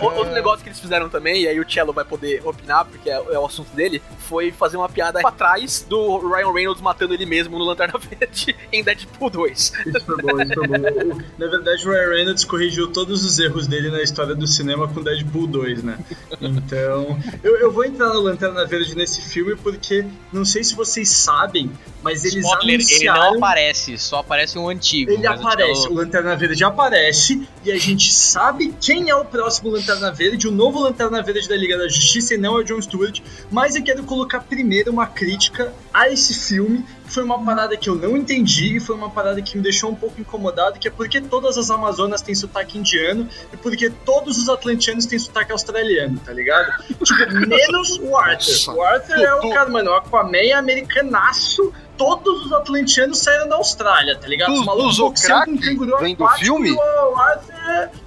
Outro 0.00 0.32
negócio 0.32 0.62
que 0.62 0.68
eles 0.68 0.80
fizeram 0.80 1.08
também, 1.08 1.42
e 1.42 1.48
aí 1.48 1.58
o 1.60 1.70
Cello 1.70 1.92
vai 1.92 2.04
poder 2.04 2.42
opinar, 2.44 2.84
porque 2.84 3.08
é, 3.10 3.14
é 3.14 3.38
o 3.38 3.46
assunto 3.46 3.70
dele, 3.74 4.02
foi 4.18 4.50
fazer 4.52 4.76
uma 4.76 4.88
piada 4.88 5.20
pra 5.20 5.30
trás 5.30 5.84
do 5.88 6.18
Ryan 6.18 6.52
Reynolds 6.52 6.82
matando 6.82 7.14
ele 7.14 7.26
mesmo 7.26 7.58
no 7.58 7.64
Lanterna 7.64 7.98
Verde 7.98 8.54
em 8.72 8.82
Deadpool 8.82 9.30
2. 9.30 9.72
Isso 9.86 10.00
foi 10.04 10.16
bom, 10.22 10.42
isso 10.42 10.54
foi 10.54 10.68
bom. 10.68 11.18
Na 11.38 11.46
verdade, 11.46 11.86
o 11.88 11.90
Ryan 11.92 12.08
Reynolds 12.10 12.44
corrigiu 12.64 12.88
todos 12.88 13.24
os 13.24 13.38
erros 13.38 13.66
dele 13.66 13.90
na 13.90 14.02
história 14.02 14.34
do 14.34 14.46
cinema 14.46 14.88
com 14.88 15.02
Deadpool 15.02 15.46
2, 15.46 15.82
né? 15.82 15.98
Então, 16.40 17.18
eu, 17.42 17.56
eu 17.56 17.70
vou 17.70 17.84
entrar 17.84 18.08
no 18.08 18.20
Lanterna 18.20 18.64
Verde 18.66 18.96
nesse 18.96 19.20
filme 19.20 19.54
porque 19.56 20.04
não 20.32 20.44
sei 20.44 20.64
se 20.64 20.74
vocês 20.74 21.08
sabem, 21.08 21.70
mas 22.02 22.24
eles 22.24 22.44
Spoiler, 22.44 22.74
ele 22.74 22.74
anunciaram... 22.74 23.30
não 23.30 23.38
aparece, 23.38 23.98
só 23.98 24.18
aparece 24.18 24.58
um 24.58 24.68
antigo. 24.68 25.10
Ele 25.10 25.26
aparece, 25.26 25.88
o 25.88 25.94
Lanterna 25.94 26.34
Verde 26.36 26.64
aparece 26.64 27.46
e 27.64 27.70
a 27.70 27.78
gente 27.78 28.12
sabe 28.12 28.74
quem 28.80 29.10
é 29.10 29.14
o 29.14 29.24
próximo 29.24 29.70
Lanterna 29.70 30.10
Verde, 30.10 30.48
o 30.48 30.52
novo 30.52 30.80
Lanterna 30.80 31.22
Verde 31.22 31.48
da 31.48 31.56
Liga 31.56 31.76
da 31.76 31.88
Justiça 31.88 32.34
e 32.34 32.38
não 32.38 32.56
é 32.58 32.60
o 32.60 32.64
John 32.64 32.80
Stewart. 32.80 33.20
Mas 33.50 33.76
eu 33.76 33.82
quero 33.82 34.02
colocar 34.04 34.40
primeiro 34.40 34.90
uma 34.90 35.06
crítica 35.06 35.72
a 35.92 36.08
esse 36.08 36.34
filme. 36.34 36.84
Foi 37.14 37.22
uma 37.22 37.44
parada 37.44 37.76
que 37.76 37.88
eu 37.88 37.94
não 37.94 38.16
entendi 38.16 38.76
e 38.76 38.80
foi 38.80 38.96
uma 38.96 39.08
parada 39.08 39.40
que 39.40 39.56
me 39.56 39.62
deixou 39.62 39.88
um 39.88 39.94
pouco 39.94 40.20
incomodado, 40.20 40.80
que 40.80 40.88
é 40.88 40.90
porque 40.90 41.20
todas 41.20 41.56
as 41.56 41.70
Amazonas 41.70 42.20
têm 42.20 42.34
sotaque 42.34 42.76
indiano 42.76 43.28
e 43.52 43.56
porque 43.56 43.88
todos 43.88 44.36
os 44.36 44.48
atlantianos 44.48 45.06
têm 45.06 45.16
sotaque 45.16 45.52
australiano, 45.52 46.18
tá 46.18 46.32
ligado? 46.32 46.82
Tipo, 46.82 47.04
menos 47.46 48.00
o 48.00 48.16
Arthur. 48.16 48.74
O 48.74 48.82
Arthur 48.82 49.16
é 49.16 49.34
o 49.36 49.50
cara, 49.50 49.70
mano, 49.70 49.92
o 49.92 49.94
Aquaman 49.94 50.38
é 50.38 50.52
americanaço. 50.54 51.72
Todos 51.96 52.46
os 52.46 52.52
atlantianos 52.52 53.20
saíram 53.20 53.48
da 53.48 53.54
Austrália, 53.54 54.18
tá 54.18 54.26
ligado? 54.26 54.52
Os 54.52 54.66
malucos 54.66 54.98
boxeiam 54.98 55.44
crack 55.56 55.78
vem 56.00 56.16
do 56.16 56.28
filme? 56.30 56.72
o 56.72 57.16
Arthur 57.16 57.54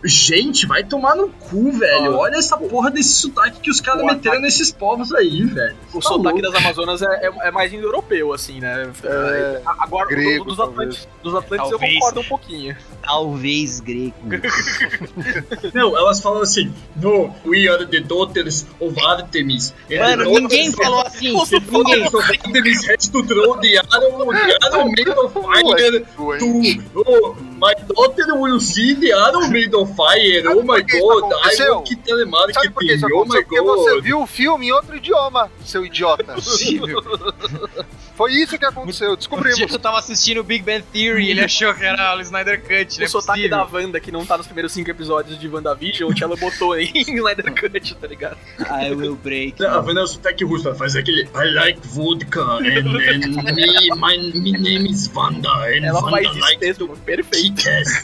Gente, 0.04 0.66
vai 0.68 0.84
tomar 0.84 1.16
no 1.16 1.30
cu, 1.30 1.72
velho. 1.72 2.14
Ah. 2.14 2.18
Olha 2.18 2.36
essa 2.36 2.58
porra 2.58 2.92
desse 2.92 3.10
sotaque 3.14 3.60
que 3.62 3.72
os 3.72 3.82
caras 3.82 4.02
meteram 4.04 4.18
ataque- 4.38 4.42
nesses 4.42 4.72
povos 4.72 5.14
aí, 5.14 5.44
velho. 5.44 5.76
O 5.94 6.00
Tá 6.00 6.08
sotaque 6.10 6.42
louco. 6.42 6.52
das 6.52 6.56
Amazonas 6.64 7.02
é, 7.02 7.06
é, 7.28 7.32
é 7.48 7.52
mais 7.52 7.74
indo-europeu, 7.74 8.34
assim, 8.34 8.60
né? 8.60 8.90
É, 9.04 9.62
Agora, 9.80 10.08
grego, 10.08 10.46
dos, 10.46 10.58
talvez. 10.58 10.78
Atlantes, 10.80 11.08
dos 11.24 11.36
Atlantes 11.36 11.72
eu 11.72 11.78
Talvez. 11.80 11.94
concordo 11.96 12.20
um 12.20 12.24
pouquinho. 12.24 12.78
Talvez 13.02 13.80
grego. 13.80 14.14
Não, 15.74 15.98
elas 15.98 16.20
falam 16.22 16.42
assim: 16.42 16.72
No, 16.96 17.34
we 17.46 17.68
are 17.68 17.86
the 17.86 18.00
daughters 18.02 18.66
of 18.80 18.96
Artemis. 19.06 19.74
And 19.92 20.00
Mano, 20.18 20.26
ninguém 20.40 20.72
falou 20.72 21.02
assim. 21.02 21.34
Ninguém. 21.72 22.04
Artemis 22.06 22.90
has 22.90 23.08
to 23.08 23.24
throw 23.24 23.58
the 23.60 23.78
arrow, 23.78 24.32
the 24.34 24.58
arrow 24.68 24.86
made 24.86 25.10
of 25.10 25.34
fire 25.34 26.06
to. 26.40 26.84
Oh, 26.96 27.36
my 27.60 27.74
daughter 27.88 28.36
will 28.36 28.60
see 28.60 28.94
the 28.96 29.12
arrow 29.14 29.47
no 29.48 29.54
meio 29.54 29.70
do 29.70 29.86
fire, 29.86 30.44
Sabe 30.44 30.56
oh 30.60 30.64
my 30.64 30.84
que 30.84 31.00
god, 31.00 31.24
ai, 31.44 31.84
que 31.84 31.96
telemarketing, 31.96 32.54
Sabe 32.54 32.70
por 32.72 32.84
que 32.84 32.94
isso 32.94 33.06
oh 33.14 33.24
my 33.26 33.28
Porque 33.30 33.62
você 33.62 33.94
god. 33.96 34.04
viu 34.04 34.22
o 34.22 34.28
filme 34.28 34.68
em 34.68 34.72
outro 34.72 34.96
idioma, 34.96 35.50
seu 35.64 35.86
idiota. 35.86 36.34
Possível. 36.34 37.02
Foi 38.18 38.32
isso 38.34 38.58
que 38.58 38.66
aconteceu, 38.66 39.12
O 39.12 39.16
descobrimos. 39.16 39.60
Jason 39.60 39.78
tava 39.78 40.00
assistindo 40.00 40.44
Big 40.44 40.64
Bang 40.64 40.84
Theory 40.92 41.26
e 41.28 41.30
ele 41.32 41.42
achou 41.42 41.72
que 41.76 41.86
era 41.86 42.18
o 42.18 42.22
Snyder 42.22 42.60
Cut, 42.62 43.00
né? 43.00 43.06
O 43.06 43.10
sotaque 43.10 43.48
da 43.48 43.64
Wanda, 43.64 44.00
que 44.00 44.12
não 44.12 44.26
tá 44.26 44.36
nos 44.38 44.48
primeiros 44.48 44.72
cinco 44.72 44.90
episódios 44.90 45.40
de 45.40 45.48
WandaVision, 45.48 46.10
o 46.10 46.14
Tchelo 46.16 46.36
botou 46.36 46.76
em 46.80 46.92
Snyder 46.96 47.54
Cut, 47.54 47.96
tá 47.96 48.08
ligado? 48.08 48.36
I 48.60 48.92
will 48.96 49.16
break. 49.16 49.64
A 49.64 49.80
Wanda 49.82 50.00
é 50.02 50.04
o 50.04 50.08
sotaque 50.08 50.44
russo, 50.44 50.68
ela 50.68 50.76
faz 50.76 50.96
aquele 50.96 51.26
I 51.26 51.54
like 51.54 51.80
vodka 51.90 52.42
and, 52.42 52.64
and 52.64 53.54
me, 53.54 53.90
my, 53.96 54.18
my 54.34 54.58
name 54.58 54.90
is 54.90 55.08
Wanda 55.14 55.50
and 55.68 55.86
Ela 55.86 56.02
Wanda 56.02 56.10
faz 56.24 56.28
isso 56.32 56.40
like 56.40 56.60
mesmo, 56.60 56.88
mano. 56.88 57.00
Perfeito. 57.06 57.56
kick-ass. 57.56 58.04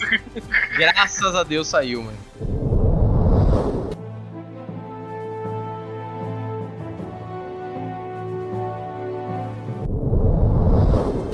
Graças 1.33 1.47
a 1.47 1.49
Deus 1.49 1.67
saiu, 1.67 2.03
mano. 2.03 2.72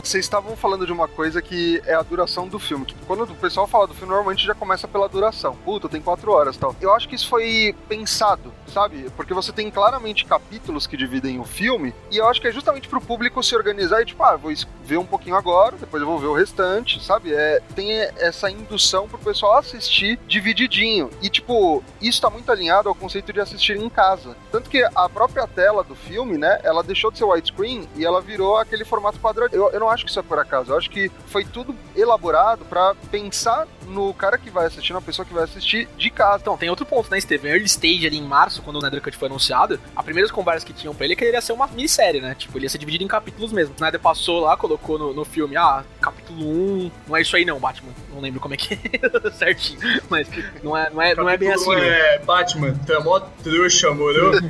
Vocês 0.03 0.25
estavam 0.25 0.55
falando 0.55 0.85
de 0.85 0.91
uma 0.91 1.07
coisa 1.07 1.41
que 1.41 1.81
é 1.85 1.93
a 1.93 2.01
duração 2.01 2.47
do 2.47 2.57
filme. 2.57 2.85
Que 2.85 2.95
Quando 3.05 3.23
o 3.23 3.35
pessoal 3.35 3.67
fala 3.67 3.87
do 3.87 3.93
filme, 3.93 4.09
normalmente 4.09 4.45
já 4.45 4.55
começa 4.55 4.87
pela 4.87 5.09
duração. 5.09 5.55
Puta, 5.65 5.89
tem 5.89 6.01
quatro 6.01 6.31
horas 6.31 6.57
tal. 6.57 6.75
Eu 6.81 6.93
acho 6.93 7.07
que 7.07 7.15
isso 7.15 7.27
foi 7.27 7.75
pensado, 7.87 8.53
sabe? 8.67 9.09
Porque 9.15 9.33
você 9.33 9.51
tem 9.51 9.69
claramente 9.69 10.25
capítulos 10.25 10.87
que 10.87 10.97
dividem 10.97 11.39
o 11.39 11.43
filme, 11.43 11.93
e 12.11 12.17
eu 12.17 12.27
acho 12.27 12.41
que 12.41 12.47
é 12.47 12.51
justamente 12.51 12.87
pro 12.87 13.01
público 13.01 13.43
se 13.43 13.55
organizar 13.55 14.01
e 14.01 14.05
tipo, 14.05 14.23
ah, 14.23 14.35
vou 14.35 14.51
ver 14.83 14.97
um 14.97 15.05
pouquinho 15.05 15.35
agora, 15.35 15.77
depois 15.77 16.01
eu 16.01 16.07
vou 16.07 16.17
ver 16.17 16.27
o 16.27 16.33
restante, 16.33 17.03
sabe? 17.03 17.33
É, 17.33 17.61
tem 17.75 17.91
essa 18.17 18.49
indução 18.49 19.07
pro 19.07 19.17
pessoal 19.19 19.57
assistir 19.57 20.19
divididinho. 20.27 21.09
E 21.21 21.29
tipo, 21.29 21.83
isso 22.01 22.21
tá 22.21 22.29
muito 22.29 22.51
alinhado 22.51 22.89
ao 22.89 22.95
conceito 22.95 23.31
de 23.31 23.39
assistir 23.39 23.77
em 23.77 23.89
casa. 23.89 24.35
Tanto 24.51 24.69
que 24.69 24.83
a 24.95 25.09
própria 25.09 25.45
tela 25.47 25.83
do 25.83 25.95
filme, 25.95 26.37
né, 26.37 26.59
ela 26.63 26.83
deixou 26.83 27.11
de 27.11 27.17
ser 27.17 27.25
widescreen 27.25 27.87
e 27.95 28.05
ela 28.05 28.21
virou 28.21 28.57
aquele 28.57 28.83
formato 28.83 29.19
quadradinho. 29.19 29.63
Eu, 29.63 29.71
eu 29.71 29.79
não 29.79 29.89
acho 29.89 29.98
que 30.03 30.11
isso 30.11 30.19
é 30.19 30.23
por 30.23 30.39
acaso, 30.39 30.71
eu 30.71 30.77
acho 30.77 30.89
que 30.89 31.11
foi 31.27 31.45
tudo 31.45 31.75
elaborado 31.95 32.65
pra 32.65 32.95
pensar 33.11 33.67
no 33.89 34.13
cara 34.13 34.37
que 34.37 34.49
vai 34.49 34.67
assistir, 34.67 34.93
na 34.93 35.01
pessoa 35.01 35.25
que 35.25 35.33
vai 35.33 35.43
assistir 35.43 35.87
de 35.97 36.09
casa. 36.09 36.39
Então, 36.41 36.57
tem 36.57 36.69
outro 36.69 36.85
ponto, 36.85 37.09
né, 37.09 37.19
Steven? 37.19 37.51
Early 37.51 37.65
stage 37.65 38.05
ali 38.05 38.17
em 38.17 38.23
março, 38.23 38.61
quando 38.61 38.75
o 38.75 38.79
Snyder 38.79 39.01
Cut 39.01 39.17
foi 39.17 39.27
anunciado, 39.27 39.79
as 39.95 40.05
primeiras 40.05 40.31
conversas 40.31 40.63
que 40.63 40.73
tinham 40.73 40.93
pra 40.93 41.05
ele 41.05 41.13
é 41.13 41.15
que 41.15 41.25
ele 41.25 41.35
ia 41.35 41.41
ser 41.41 41.53
uma 41.53 41.67
minissérie, 41.67 42.21
né? 42.21 42.35
Tipo, 42.35 42.57
ele 42.57 42.65
ia 42.65 42.69
ser 42.69 42.77
dividido 42.77 43.03
em 43.03 43.07
capítulos 43.07 43.51
mesmo. 43.51 43.73
O 43.73 43.75
Snyder 43.75 43.99
passou 43.99 44.41
lá, 44.41 44.55
colocou 44.55 44.97
no, 44.97 45.13
no 45.13 45.25
filme, 45.25 45.57
ah, 45.57 45.83
capítulo 45.99 46.39
1, 46.39 46.91
não 47.07 47.17
é 47.17 47.21
isso 47.21 47.35
aí 47.35 47.45
não, 47.45 47.59
Batman. 47.59 47.91
Não 48.13 48.21
lembro 48.21 48.39
como 48.39 48.53
é 48.53 48.57
que 48.57 48.73
é 48.73 49.31
certinho. 49.31 49.79
Mas 50.09 50.27
não 50.63 50.77
é, 50.77 50.89
não 50.89 51.01
é, 51.01 51.15
não 51.15 51.29
é 51.29 51.37
bem 51.37 51.51
assim, 51.51 51.75
né? 51.75 52.15
é 52.15 52.19
Batman, 52.19 52.73
tu 52.85 52.93
é 52.93 52.99
mó 52.99 53.19
trouxa, 53.19 53.91
moro? 53.91 54.31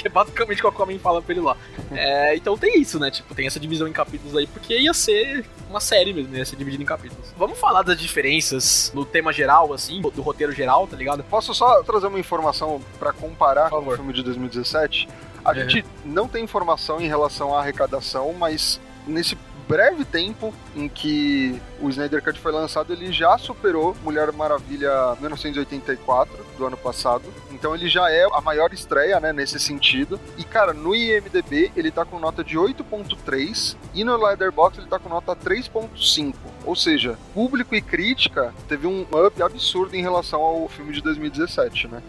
Que 0.00 0.06
é 0.06 0.10
basicamente 0.10 0.58
o 0.58 0.60
que 0.62 0.66
o 0.66 0.68
Aquaman 0.70 0.98
fala 0.98 1.20
pra 1.20 1.34
ele 1.34 1.42
lá. 1.42 1.56
É, 1.92 2.34
então 2.34 2.56
tem 2.56 2.80
isso, 2.80 2.98
né? 2.98 3.10
Tipo, 3.10 3.34
tem 3.34 3.46
essa 3.46 3.60
divisão 3.60 3.86
em 3.86 3.92
capítulos 3.92 4.34
aí, 4.40 4.46
porque 4.46 4.76
ia 4.78 4.92
ser 4.94 5.44
uma 5.68 5.80
série 5.80 6.12
mesmo? 6.12 6.34
Ia 6.36 6.44
ser 6.44 6.56
dividido 6.56 6.82
em 6.82 6.86
capítulos. 6.86 7.32
Vamos 7.38 7.58
falar 7.58 7.82
das 7.82 7.98
diferenças 7.98 8.90
no 8.94 9.04
tema 9.04 9.32
geral, 9.32 9.72
assim, 9.72 10.00
do 10.00 10.22
roteiro 10.22 10.52
geral, 10.52 10.86
tá 10.86 10.96
ligado? 10.96 11.22
Posso 11.24 11.54
só 11.54 11.82
trazer 11.82 12.06
uma 12.08 12.18
informação 12.18 12.80
pra 12.98 13.12
comparar 13.12 13.70
com 13.70 13.76
o 13.86 13.94
filme 13.96 14.12
de 14.12 14.22
2017? 14.22 15.08
A 15.44 15.50
Uhum. 15.50 15.54
gente 15.54 15.84
não 16.04 16.28
tem 16.28 16.44
informação 16.44 17.00
em 17.00 17.06
relação 17.08 17.54
à 17.56 17.60
arrecadação, 17.60 18.32
mas 18.34 18.78
nesse 19.06 19.36
breve 19.70 20.04
tempo 20.04 20.52
em 20.74 20.88
que 20.88 21.62
o 21.80 21.88
Snyder 21.88 22.20
Cut 22.24 22.40
foi 22.40 22.50
lançado, 22.50 22.92
ele 22.92 23.12
já 23.12 23.38
superou 23.38 23.96
Mulher 24.02 24.32
Maravilha 24.32 24.90
1984 25.20 26.44
do 26.58 26.66
ano 26.66 26.76
passado. 26.76 27.22
Então 27.52 27.72
ele 27.72 27.88
já 27.88 28.10
é 28.10 28.26
a 28.32 28.40
maior 28.40 28.72
estreia, 28.72 29.20
né, 29.20 29.32
nesse 29.32 29.60
sentido. 29.60 30.18
E 30.36 30.42
cara, 30.42 30.72
no 30.72 30.92
IMDb 30.92 31.70
ele 31.76 31.92
tá 31.92 32.04
com 32.04 32.18
nota 32.18 32.42
de 32.42 32.58
8.3 32.58 33.76
e 33.94 34.02
no 34.02 34.16
Letterboxd 34.16 34.80
ele 34.80 34.90
tá 34.90 34.98
com 34.98 35.08
nota 35.08 35.36
3.5. 35.36 36.34
Ou 36.64 36.76
seja, 36.76 37.18
público 37.34 37.74
e 37.74 37.80
crítica 37.80 38.54
teve 38.68 38.86
um 38.86 39.02
up 39.02 39.42
absurdo 39.42 39.94
em 39.94 40.02
relação 40.02 40.40
ao 40.40 40.68
filme 40.68 40.92
de 40.92 41.00
2017, 41.00 41.88
né? 41.88 42.02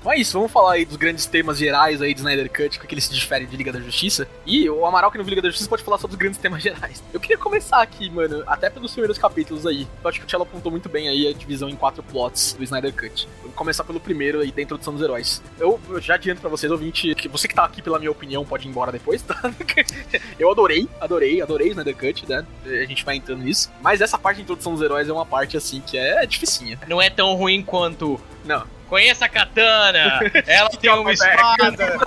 Então 0.00 0.12
é 0.12 0.18
isso, 0.18 0.32
vamos 0.32 0.52
falar 0.52 0.72
aí 0.74 0.84
dos 0.84 0.96
grandes 0.96 1.26
temas 1.26 1.58
gerais 1.58 2.00
aí 2.00 2.14
de 2.14 2.20
Snyder 2.20 2.50
Cut, 2.50 2.78
que 2.78 2.94
ele 2.94 3.00
se 3.00 3.12
difere 3.12 3.46
de 3.46 3.56
Liga 3.56 3.72
da 3.72 3.80
Justiça. 3.80 4.28
E 4.46 4.68
o 4.68 4.84
Amaral 4.86 5.10
que 5.10 5.18
não 5.18 5.24
viu 5.24 5.30
Liga 5.30 5.42
da 5.42 5.48
Justiça 5.48 5.68
pode 5.68 5.82
falar 5.82 5.98
sobre 5.98 6.14
os 6.14 6.18
grandes 6.18 6.38
temas 6.38 6.62
gerais. 6.62 7.02
Eu 7.12 7.20
queria 7.20 7.38
começar 7.38 7.82
aqui, 7.82 8.08
mano, 8.10 8.42
até 8.46 8.70
pelos 8.70 8.92
primeiros 8.92 9.18
capítulos 9.18 9.66
aí. 9.66 9.86
Eu 10.02 10.08
acho 10.08 10.18
que 10.18 10.24
o 10.24 10.28
Tchelo 10.28 10.42
apontou 10.42 10.70
muito 10.70 10.88
bem 10.88 11.08
aí 11.08 11.26
a 11.26 11.32
divisão 11.32 11.68
em 11.68 11.76
quatro 11.76 12.02
plots 12.02 12.54
do 12.54 12.64
Snyder 12.64 12.92
Cut. 12.92 13.28
Vou 13.42 13.52
começar 13.52 13.84
pelo 13.84 14.00
primeiro 14.00 14.40
aí, 14.40 14.52
da 14.52 14.62
introdução 14.62 14.92
dos 14.92 15.02
heróis. 15.02 15.42
Eu, 15.58 15.80
eu 15.88 16.00
já 16.00 16.14
adianto 16.14 16.40
pra 16.40 16.50
vocês, 16.50 16.70
ouvinte, 16.70 17.14
que 17.14 17.28
você 17.28 17.48
que 17.48 17.54
tá 17.54 17.64
aqui 17.64 17.82
pela 17.82 17.98
minha 17.98 18.10
opinião 18.10 18.44
pode 18.44 18.66
ir 18.66 18.70
embora 18.70 18.92
depois, 18.92 19.22
tá? 19.22 19.38
eu 20.38 20.50
adorei, 20.50 20.88
adorei, 21.00 21.42
adorei 21.42 21.68
Snyder 21.68 21.96
Cut, 21.96 22.28
né? 22.28 22.44
A 22.64 22.84
gente 22.84 23.04
vai 23.04 23.16
entrando 23.16 23.42
nisso. 23.42 23.70
Mas 23.82 23.97
essa 24.00 24.18
parte 24.18 24.36
de 24.38 24.42
introdução 24.42 24.72
dos 24.72 24.82
heróis 24.82 25.08
é 25.08 25.12
uma 25.12 25.26
parte, 25.26 25.56
assim, 25.56 25.80
que 25.80 25.96
é 25.98 26.24
dificinha. 26.26 26.78
Não 26.86 27.00
é 27.00 27.10
tão 27.10 27.34
ruim 27.34 27.62
quanto. 27.62 28.20
Não. 28.44 28.64
Conheça 28.88 29.26
a 29.26 29.28
Katana! 29.28 30.20
Ela 30.46 30.70
tem 30.70 30.90
uma 30.90 31.12
espada! 31.12 31.98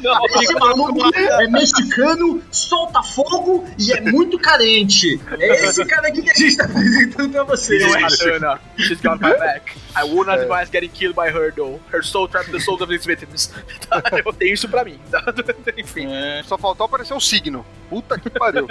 não, 0.00 0.26
Esse 0.40 0.54
maluco 0.54 1.10
é 1.14 1.46
mexicano, 1.48 2.42
solta 2.50 3.02
fogo 3.02 3.66
e 3.78 3.92
é 3.92 4.00
muito 4.00 4.38
carente. 4.38 5.20
É 5.38 5.64
esse 5.64 5.84
cara 5.84 6.08
aqui 6.08 6.22
que 6.22 6.30
a 6.30 6.34
gente 6.34 6.56
tá 6.56 6.64
apresentando 6.64 7.30
pra 7.32 7.44
vocês. 7.44 7.82
Não 7.82 7.96
é 7.96 8.00
Katana. 8.02 8.60
She's 8.78 9.00
got 9.00 9.20
my 9.20 9.36
back. 9.36 9.72
I 9.94 10.04
will 10.04 10.24
not 10.24 10.40
advise 10.40 10.70
getting 10.70 10.88
killed 10.88 11.14
by 11.14 11.28
her, 11.28 11.52
though. 11.52 11.78
Her 11.92 12.02
soul 12.02 12.28
trapped 12.28 12.50
the 12.50 12.60
souls 12.60 12.80
of 12.80 12.92
its 12.92 13.04
victims. 13.04 13.52
Tá? 13.88 14.00
Eu 14.24 14.32
tenho 14.32 14.54
isso 14.54 14.68
pra 14.68 14.84
mim. 14.84 14.98
Tá? 15.10 15.22
Enfim. 15.76 16.06
É, 16.06 16.42
Só 16.44 16.56
faltou 16.56 16.86
aparecer 16.86 17.14
o 17.14 17.20
signo. 17.20 17.66
Puta 17.90 18.18
que 18.18 18.30
pariu. 18.30 18.66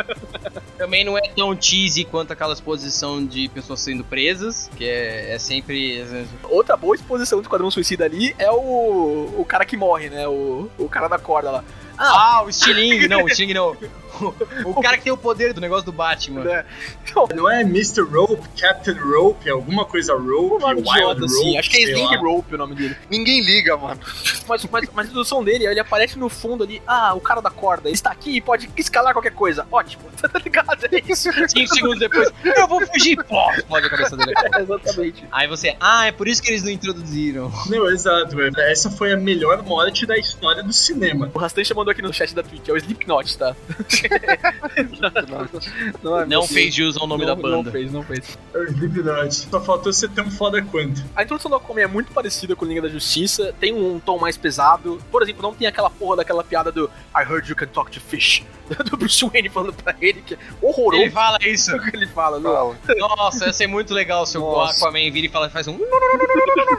também 0.77 1.03
não 1.03 1.17
é 1.17 1.21
tão 1.35 1.59
cheesy 1.59 2.05
quanto 2.05 2.31
aquela 2.33 2.53
exposição 2.53 3.23
de 3.23 3.49
pessoas 3.49 3.81
sendo 3.81 4.03
presas, 4.03 4.69
que 4.75 4.85
é, 4.85 5.33
é 5.33 5.39
sempre. 5.39 6.03
Outra 6.61 6.77
boa 6.77 6.95
exposição 6.95 7.39
do 7.39 7.41
Esquadrão 7.41 7.71
Suicida 7.71 8.05
ali 8.05 8.35
é 8.37 8.51
o, 8.51 9.33
o 9.35 9.43
cara 9.47 9.65
que 9.65 9.75
morre, 9.75 10.11
né? 10.11 10.27
O, 10.27 10.69
o 10.77 10.87
cara 10.87 11.07
da 11.07 11.17
corda 11.17 11.49
lá. 11.49 11.63
Ah, 12.01 12.43
o 12.43 12.51
Stiling! 12.51 13.07
Não, 13.07 13.23
o 13.23 13.29
Stiling 13.29 13.53
não. 13.53 13.77
O, 14.19 14.33
o 14.65 14.81
cara 14.81 14.97
que 14.97 15.03
tem 15.03 15.13
o 15.13 15.17
poder 15.17 15.53
do 15.53 15.61
negócio 15.61 15.85
do 15.85 15.91
Batman. 15.91 16.43
Né? 16.43 16.65
Não 17.35 17.49
é 17.49 17.61
Mr. 17.61 18.01
Rope, 18.01 18.47
Captain 18.59 18.95
Rope, 18.95 19.49
alguma 19.49 19.85
coisa 19.85 20.13
Rope, 20.13 20.63
Wild 20.63 20.81
idiota, 20.81 21.21
Rope, 21.21 21.25
assim. 21.25 21.57
Acho 21.57 21.69
que 21.69 21.77
é 21.77 21.81
Sling. 21.81 22.17
Rope 22.17 22.55
o 22.55 22.57
nome 22.57 22.75
dele. 22.75 22.95
Ninguém 23.09 23.41
liga, 23.41 23.77
mano. 23.77 23.99
Mas, 24.47 24.65
mas, 24.65 24.89
mas 24.93 25.05
a 25.05 25.09
introdução 25.09 25.43
dele, 25.43 25.65
ele 25.65 25.79
aparece 25.79 26.17
no 26.17 26.29
fundo 26.29 26.63
ali. 26.63 26.81
Ah, 26.85 27.13
o 27.13 27.21
cara 27.21 27.41
da 27.41 27.49
corda. 27.49 27.87
Ele 27.87 27.95
está 27.95 28.11
aqui 28.11 28.37
e 28.37 28.41
pode 28.41 28.69
escalar 28.77 29.13
qualquer 29.13 29.33
coisa. 29.33 29.65
Ótimo. 29.71 30.03
Tá 30.31 30.39
ligado? 30.39 30.85
É 30.91 31.01
isso. 31.11 31.29
Cinco 31.47 31.73
segundos 31.73 31.99
depois, 31.99 32.31
eu 32.43 32.67
vou 32.67 32.79
fugir! 32.85 33.21
Pô, 33.23 33.51
explode 33.51 33.87
a 33.87 33.89
cabeça 33.89 34.15
dele. 34.15 34.33
Exatamente. 34.61 35.25
Aí 35.31 35.47
você, 35.47 35.75
ah, 35.79 36.05
é 36.05 36.11
por 36.11 36.27
isso 36.27 36.41
que 36.41 36.49
eles 36.49 36.63
não 36.63 36.69
introduziram. 36.69 37.51
Não, 37.67 37.89
exato, 37.89 38.35
velho. 38.35 38.53
Essa 38.59 38.89
foi 38.89 39.11
a 39.11 39.17
melhor 39.17 39.61
morte 39.63 40.05
da 40.05 40.17
história 40.17 40.63
do 40.63 40.71
cinema. 40.71 41.29
O 41.33 41.39
Rastancha 41.39 41.73
mandou 41.91 41.93
aqui 41.93 42.01
no 42.01 42.13
chat 42.13 42.33
da 42.33 42.41
Twitch, 42.41 42.67
é 42.67 42.71
o 42.71 42.77
Slipknot, 42.77 43.37
tá? 43.37 43.55
não, 46.01 46.19
é 46.19 46.25
Não 46.25 46.47
fez 46.47 46.73
jus 46.73 46.97
ao 46.97 47.05
nome 47.05 47.25
não, 47.25 47.35
da 47.35 47.41
banda. 47.41 47.63
Não 47.63 47.71
fez, 47.71 47.91
não 47.91 48.03
fez. 48.03 48.37
É 48.53 48.57
o 48.57 48.63
Slipknot. 48.63 49.33
Só 49.33 49.61
faltou 49.61 49.93
ser 49.93 50.09
tão 50.09 50.29
foda 50.31 50.61
quanto. 50.61 51.03
A 51.15 51.23
introdução 51.23 51.51
do 51.51 51.57
Aquaman 51.57 51.81
é 51.81 51.87
muito 51.87 52.11
parecida 52.11 52.55
com 52.55 52.65
Liga 52.65 52.81
da 52.81 52.89
Justiça, 52.89 53.53
tem 53.59 53.73
um 53.73 53.99
tom 53.99 54.17
mais 54.17 54.37
pesado. 54.37 54.99
Por 55.11 55.21
exemplo, 55.21 55.41
não 55.41 55.53
tem 55.53 55.67
aquela 55.67 55.89
porra 55.89 56.17
daquela 56.17 56.43
piada 56.43 56.71
do 56.71 56.89
I 57.15 57.23
heard 57.23 57.49
you 57.49 57.55
can 57.55 57.67
talk 57.67 57.91
to 57.91 57.99
fish. 57.99 58.43
Do 58.89 58.95
Bruce 58.95 59.25
Wayne 59.25 59.49
falando 59.49 59.73
pra 59.73 59.93
ele, 59.99 60.21
que 60.21 60.33
é 60.33 60.37
horroroso 60.61 61.03
Ele 61.03 61.11
fala 61.11 61.37
isso. 61.41 61.75
o 61.75 61.87
ele 61.93 62.07
fala. 62.07 62.39
Não. 62.39 62.51
Fala. 62.51 62.77
Nossa, 62.97 63.47
ia 63.47 63.53
ser 63.53 63.67
muito 63.67 63.93
legal 63.93 64.25
se 64.25 64.37
o. 64.37 64.61
Aquaman 64.61 65.11
vira 65.11 65.27
e 65.27 65.29
fala, 65.29 65.49
faz 65.49 65.67
um 65.67 65.77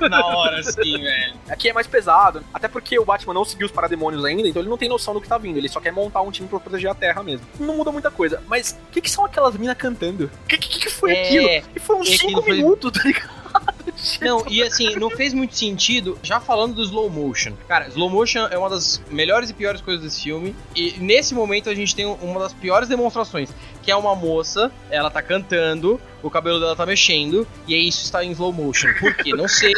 na 0.09 0.27
hora, 0.27 0.61
assim, 0.61 0.98
velho. 0.98 1.35
Aqui 1.48 1.68
é 1.68 1.72
mais 1.72 1.87
pesado, 1.87 2.42
até 2.53 2.68
porque 2.68 2.98
o 2.98 3.05
Batman 3.05 3.35
não 3.35 3.44
seguiu 3.44 3.66
os 3.66 3.72
parademônios 3.72 4.25
ainda, 4.25 4.48
então 4.48 4.62
ele 4.62 4.68
não 4.68 4.79
tem 4.79 4.88
noção 4.88 5.01
do 5.12 5.20
que 5.20 5.28
tá 5.28 5.38
vindo, 5.38 5.56
ele 5.56 5.68
só 5.68 5.80
quer 5.80 5.92
montar 5.92 6.20
um 6.22 6.30
time 6.30 6.48
pra 6.48 6.60
proteger 6.60 6.90
a 6.90 6.94
Terra 6.94 7.22
mesmo. 7.22 7.46
Não 7.58 7.76
muda 7.76 7.90
muita 7.90 8.10
coisa, 8.10 8.42
mas 8.46 8.78
o 8.88 8.92
que, 8.92 9.00
que 9.00 9.10
são 9.10 9.24
aquelas 9.24 9.56
minas 9.56 9.76
cantando? 9.76 10.30
O 10.44 10.46
que, 10.48 10.58
que, 10.58 10.78
que 10.80 10.90
foi 10.90 11.12
É, 11.12 11.22
aquilo? 11.26 11.48
E 11.74 11.80
foi 11.80 11.96
uns 11.96 12.08
e 12.08 12.18
5 12.18 12.24
aquilo 12.26 12.42
foi- 12.42 12.56
minutos, 12.56 12.92
tá 12.92 13.02
ligado? 13.02 13.42
Não, 14.22 14.44
e 14.48 14.62
assim, 14.62 14.96
não 14.96 15.10
fez 15.10 15.34
muito 15.34 15.54
sentido, 15.54 16.18
já 16.22 16.40
falando 16.40 16.74
do 16.76 16.82
slow 16.82 17.08
motion. 17.10 17.52
Cara, 17.68 17.86
slow 17.88 18.08
motion 18.08 18.46
é 18.50 18.56
uma 18.56 18.68
das 18.70 19.00
melhores 19.10 19.50
e 19.50 19.54
piores 19.54 19.80
coisas 19.82 20.02
desse 20.02 20.22
filme. 20.22 20.56
E 20.74 20.92
nesse 20.98 21.34
momento 21.34 21.68
a 21.68 21.74
gente 21.74 21.94
tem 21.94 22.06
uma 22.06 22.40
das 22.40 22.52
piores 22.54 22.88
demonstrações, 22.88 23.50
que 23.82 23.90
é 23.90 23.96
uma 23.96 24.16
moça, 24.16 24.72
ela 24.90 25.10
tá 25.10 25.20
cantando, 25.22 26.00
o 26.22 26.30
cabelo 26.30 26.58
dela 26.58 26.74
tá 26.74 26.86
mexendo, 26.86 27.46
e 27.68 27.76
isso 27.86 28.02
está 28.02 28.24
em 28.24 28.30
slow 28.32 28.52
motion. 28.52 28.88
Por 28.98 29.14
quê? 29.14 29.32
Não 29.36 29.46
sei. 29.46 29.74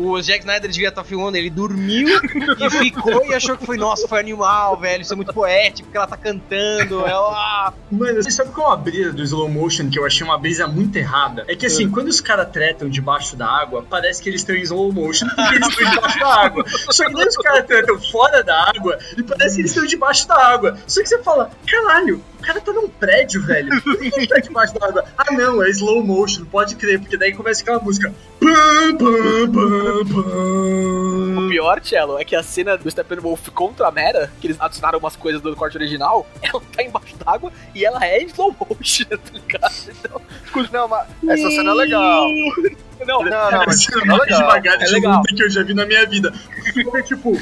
O 0.00 0.20
Jack 0.20 0.40
Snyder 0.40 0.70
devia 0.70 0.88
estar 0.88 1.04
filmando, 1.04 1.36
ele 1.36 1.50
dormiu 1.50 2.08
e 2.58 2.70
ficou 2.70 3.26
e 3.26 3.34
achou 3.34 3.56
que 3.56 3.66
foi, 3.66 3.76
nossa, 3.76 4.08
foi 4.08 4.20
animal, 4.20 4.76
velho. 4.78 5.02
Isso 5.02 5.12
é 5.12 5.16
muito 5.16 5.32
poético, 5.32 5.86
porque 5.86 5.98
ela 5.98 6.06
tá 6.06 6.16
cantando. 6.16 7.04
Ela... 7.06 7.74
Mano, 7.90 8.22
você 8.22 8.30
sabe 8.30 8.50
qual 8.50 8.68
é 8.68 8.70
uma 8.70 8.76
brisa 8.76 9.12
do 9.12 9.22
slow 9.22 9.48
motion 9.48 9.90
que 9.90 9.98
eu 9.98 10.06
achei 10.06 10.26
uma 10.26 10.38
brisa 10.38 10.66
muito 10.66 10.96
errada? 10.96 11.44
É 11.48 11.54
que 11.54 11.66
assim, 11.66 11.90
quando 11.90 12.08
os 12.08 12.20
caras 12.20 12.48
tretam 12.50 12.88
debaixo 12.88 13.36
da 13.36 13.46
água, 13.46 13.84
parece 13.88 14.22
que 14.22 14.28
eles 14.28 14.40
estão 14.40 14.56
em 14.56 14.62
slow 14.62 14.92
motion 14.92 15.26
porque 15.36 15.56
eles 15.56 15.68
estão 15.68 15.90
debaixo 15.90 16.18
da 16.18 16.44
água. 16.44 16.64
Só 16.68 17.04
que 17.04 17.12
quando 17.12 17.28
os 17.28 17.36
caras 17.36 17.66
tretam 17.66 18.00
fora 18.00 18.42
da 18.42 18.70
água, 18.70 18.98
e 19.16 19.22
parece 19.22 19.56
que 19.56 19.60
eles 19.62 19.70
estão 19.70 19.86
debaixo 19.86 20.26
da 20.26 20.36
água. 20.36 20.78
Só 20.86 21.02
que 21.02 21.08
você 21.08 21.22
fala, 21.22 21.50
caralho, 21.66 22.22
o 22.40 22.42
cara 22.42 22.60
tá 22.60 22.72
num 22.72 22.88
prédio, 22.88 23.42
velho. 23.42 23.82
Por 23.82 23.98
que 23.98 24.06
ele 24.16 24.26
tá 24.26 24.38
debaixo 24.40 24.74
da 24.78 24.86
água? 24.86 25.04
Ah, 25.16 25.32
não, 25.32 25.62
é 25.62 25.70
slow 25.70 26.02
motion, 26.02 26.44
pode 26.46 26.74
crer, 26.76 26.98
porque 26.98 27.16
daí 27.16 27.32
começa 27.34 27.62
aquela 27.62 27.78
música. 27.78 28.12
O 31.36 31.48
pior, 31.48 31.80
Cello, 31.82 32.18
é 32.18 32.24
que 32.24 32.34
a 32.34 32.42
cena 32.42 32.76
do 32.76 32.90
Steppenwolf 32.90 33.48
contra 33.50 33.88
a 33.88 33.90
Mera, 33.92 34.32
que 34.40 34.46
eles 34.46 34.56
adicionaram 34.60 34.98
umas 34.98 35.16
coisas 35.16 35.40
do 35.40 35.54
corte 35.54 35.76
original, 35.76 36.26
ela 36.42 36.60
tá 36.74 36.82
embaixo 36.82 37.14
d'água 37.16 37.52
e 37.74 37.84
ela 37.84 38.04
é 38.04 38.22
em 38.22 38.26
slow 38.26 38.54
motion, 38.58 39.04
tá 39.10 39.18
ligado? 39.32 39.74
Então, 39.88 40.20
Não, 40.72 40.88
mas 40.88 41.06
essa 41.28 41.50
cena 41.50 41.70
é 41.70 41.74
legal. 41.74 42.28
não, 43.06 43.22
Não, 43.22 43.50
não, 43.50 43.62
Essa 43.64 43.92
é 43.92 43.98
a 43.98 44.02
é 44.02 44.04
mais 44.06 44.20
legal. 44.22 44.40
devagar 44.40 44.78
de 44.78 44.84
É 44.84 44.88
legal. 44.88 45.22
que 45.22 45.42
eu 45.42 45.50
já 45.50 45.62
vi 45.62 45.74
na 45.74 45.86
minha 45.86 46.06
vida. 46.06 46.32
Fica 46.72 47.02
tipo, 47.04 47.32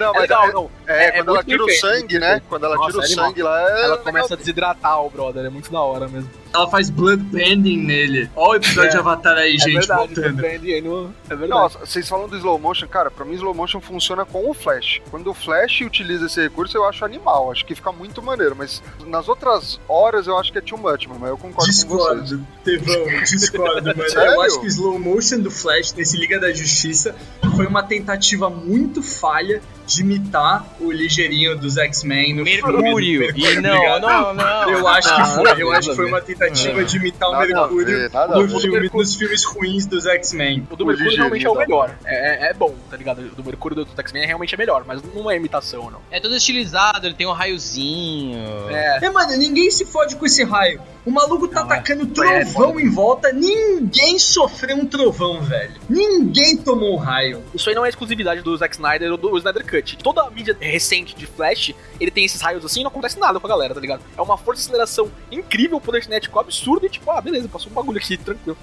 Não, 0.00 0.08
é 0.08 0.12
mas 0.12 0.22
legal, 0.22 0.48
é, 0.48 0.52
não. 0.52 0.70
é, 0.86 1.04
é 1.04 1.12
quando 1.12 1.28
ela 1.28 1.44
tira 1.44 1.62
o 1.62 1.70
sangue, 1.70 2.18
né? 2.18 2.42
Quando 2.48 2.64
ela 2.64 2.86
tira 2.86 2.98
o 2.98 3.02
é 3.02 3.06
sangue 3.06 3.42
lá, 3.42 3.60
é 3.60 3.84
Ela 3.84 3.98
começa 3.98 4.32
a 4.32 4.36
desidratar 4.36 5.04
o 5.04 5.10
brother, 5.10 5.44
é 5.44 5.50
muito 5.50 5.70
da 5.70 5.80
hora 5.80 6.08
mesmo. 6.08 6.30
Ela 6.52 6.68
faz 6.70 6.90
blood 6.90 7.22
bending 7.24 7.78
nele. 7.78 8.30
Ó 8.34 8.50
o 8.50 8.54
episódio 8.56 8.88
É. 8.88 8.92
de 8.92 8.96
Avatar 8.98 9.36
aí, 9.36 9.54
é 9.54 9.58
gente, 9.58 9.72
verdade, 9.78 10.14
voltando. 10.14 10.44
aí 10.44 10.80
no- 10.80 11.14
é 11.28 11.36
verdade. 11.36 11.50
Nossa, 11.50 11.78
vocês 11.80 12.08
falam 12.08 12.28
do 12.28 12.36
slow 12.36 12.58
motion, 12.58 12.88
cara, 12.88 13.10
pra 13.10 13.24
mim 13.24 13.34
slow 13.34 13.54
motion 13.54 13.80
funciona 13.80 14.24
com 14.24 14.48
o 14.50 14.54
Flash. 14.54 15.00
Quando 15.10 15.30
o 15.30 15.34
Flash 15.34 15.80
utiliza 15.82 16.26
esse 16.26 16.40
recurso, 16.42 16.76
eu 16.76 16.84
acho 16.84 17.04
animal, 17.04 17.50
acho 17.52 17.64
que 17.64 17.74
fica 17.74 17.92
muito 17.92 18.20
maneiro, 18.22 18.54
mas 18.56 18.82
nas 19.06 19.28
outras 19.28 19.80
horas 19.88 20.26
eu 20.26 20.36
acho 20.38 20.50
que 20.52 20.58
é 20.58 20.60
too 20.60 20.78
much, 20.78 21.06
mano, 21.06 21.20
mas 21.20 21.30
eu 21.30 21.38
concordo 21.38 21.56
com 21.56 21.88
vocês. 21.96 22.24
Discordo, 22.24 22.46
Tevão, 22.64 23.06
discordo, 23.24 23.84
mano. 23.96 24.10
Sério? 24.10 24.32
Eu 24.34 24.42
acho 24.42 24.60
que 24.60 24.66
o 24.66 24.68
slow 24.68 24.98
motion 24.98 25.38
do 25.40 25.50
Flash 25.50 25.92
nesse 25.94 26.16
Liga 26.16 26.38
da 26.40 26.52
Justiça 26.52 27.14
foi 27.56 27.66
uma 27.66 27.82
tentativa 27.82 28.50
muito 28.50 29.02
falha 29.02 29.60
de 29.86 30.02
imitar 30.02 30.64
o 30.80 30.90
ligeirinho 30.92 31.56
dos 31.58 31.76
X-Men 31.76 32.34
no 32.34 32.44
Mercúrio. 32.44 33.32
filme. 33.32 33.40
E 33.50 33.60
não, 33.60 34.00
não, 34.00 34.34
não. 34.34 34.70
Eu 34.70 34.86
acho 34.86 35.12
que 35.14 35.20
Não, 35.20 35.26
foi, 35.34 35.62
eu 35.62 35.72
acho 35.72 35.90
que 35.90 35.96
foi 35.96 36.06
uma 36.06 36.20
tentativa 36.20 36.39
de 36.48 36.96
imitar 36.96 37.28
o 37.28 37.32
Nada 37.32 37.46
Mercúrio 37.46 37.86
ver, 37.86 38.10
ver. 38.10 38.60
filme, 38.60 38.90
nos 38.92 39.14
filmes 39.14 39.44
ruins 39.44 39.86
dos 39.86 40.06
X-Men. 40.06 40.66
O 40.70 40.76
do 40.76 40.84
O 40.84 40.86
Mercúrio 40.86 41.16
realmente 41.16 41.46
é 41.46 41.50
o 41.50 41.54
melhor. 41.54 41.94
É, 42.04 42.46
é- 42.46 42.50
é 42.50 42.54
bom, 42.54 42.74
tá 42.90 42.96
ligado? 42.96 43.18
O 43.20 43.34
do 43.34 43.44
Mercúrio 43.44 43.84
do 43.84 43.88
X-Men 44.02 44.26
realmente 44.26 44.54
é 44.54 44.58
melhor, 44.58 44.84
mas 44.86 45.02
não 45.02 45.30
é 45.30 45.36
imitação, 45.36 45.90
não. 45.90 46.00
É 46.10 46.20
todo 46.20 46.34
estilizado, 46.34 47.06
ele 47.06 47.14
tem 47.14 47.26
um 47.26 47.32
raiozinho. 47.32 48.38
É. 48.70 49.04
É, 49.04 49.10
mano, 49.10 49.36
ninguém 49.36 49.70
se 49.70 49.84
fode 49.84 50.16
com 50.16 50.26
esse 50.26 50.44
raio. 50.44 50.80
O 51.04 51.10
maluco 51.10 51.48
tá 51.48 51.64
Não, 51.64 51.70
é. 51.70 51.74
atacando 51.74 52.04
É, 52.22 52.44
trovão 52.44 52.78
em 52.78 52.90
volta, 52.90 53.32
ninguém 53.32 54.18
sofreu 54.18 54.76
um 54.76 54.86
trovão, 54.86 55.40
velho. 55.42 55.74
Ninguém 55.88 56.56
tomou 56.56 56.94
um 56.94 56.96
raio. 56.96 57.42
Isso 57.54 57.68
aí 57.68 57.74
não 57.74 57.84
é 57.84 57.88
exclusividade 57.88 58.42
do 58.42 58.56
Zack 58.56 58.74
Snyder 58.74 59.10
ou 59.10 59.16
do 59.16 59.36
Snyder 59.38 59.64
Cut. 59.66 59.96
Toda 59.98 60.22
a 60.22 60.30
mídia 60.30 60.56
recente 60.60 61.14
de 61.14 61.26
Flash, 61.26 61.74
ele 61.98 62.10
tem 62.10 62.24
esses 62.24 62.40
raios 62.40 62.64
assim 62.64 62.80
e 62.80 62.82
não 62.82 62.90
acontece 62.90 63.18
nada 63.18 63.40
com 63.40 63.46
a 63.46 63.50
galera, 63.50 63.74
tá 63.74 63.80
ligado? 63.80 64.02
É 64.16 64.20
uma 64.20 64.36
força 64.36 64.60
de 64.62 64.66
aceleração 64.68 65.10
incrível, 65.30 65.78
o 65.78 65.80
poder 65.80 66.02
cinético 66.02 66.38
absurdo 66.38 66.86
e 66.86 66.90
tipo, 66.90 67.10
ah, 67.10 67.20
beleza, 67.20 67.48
passou 67.48 67.70
um 67.70 67.74
bagulho 67.74 67.98
aqui, 67.98 68.16
tranquilo. 68.16 68.56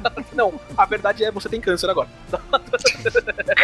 Não, 0.32 0.58
a 0.76 0.84
verdade 0.86 1.24
é 1.24 1.30
você 1.30 1.48
tem 1.48 1.60
câncer 1.60 1.88
agora. 1.90 2.08